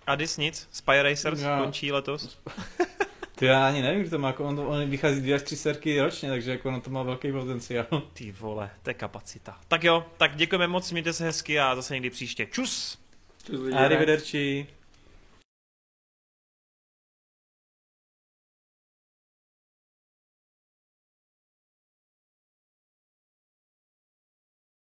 [0.07, 0.67] Adis nic?
[0.71, 1.63] Spy Racers no.
[1.63, 2.39] končí letos?
[3.39, 6.29] To já ani nevím, to má, jako on, on vychází dvě až tři serky ročně,
[6.29, 7.85] takže jako ono to má velký potenciál.
[8.13, 9.57] Ty vole, to je kapacita.
[9.67, 12.45] Tak jo, tak děkujeme moc, mějte se hezky a zase někdy příště.
[12.45, 12.97] Čus!
[13.45, 14.67] Čus Arrivederci.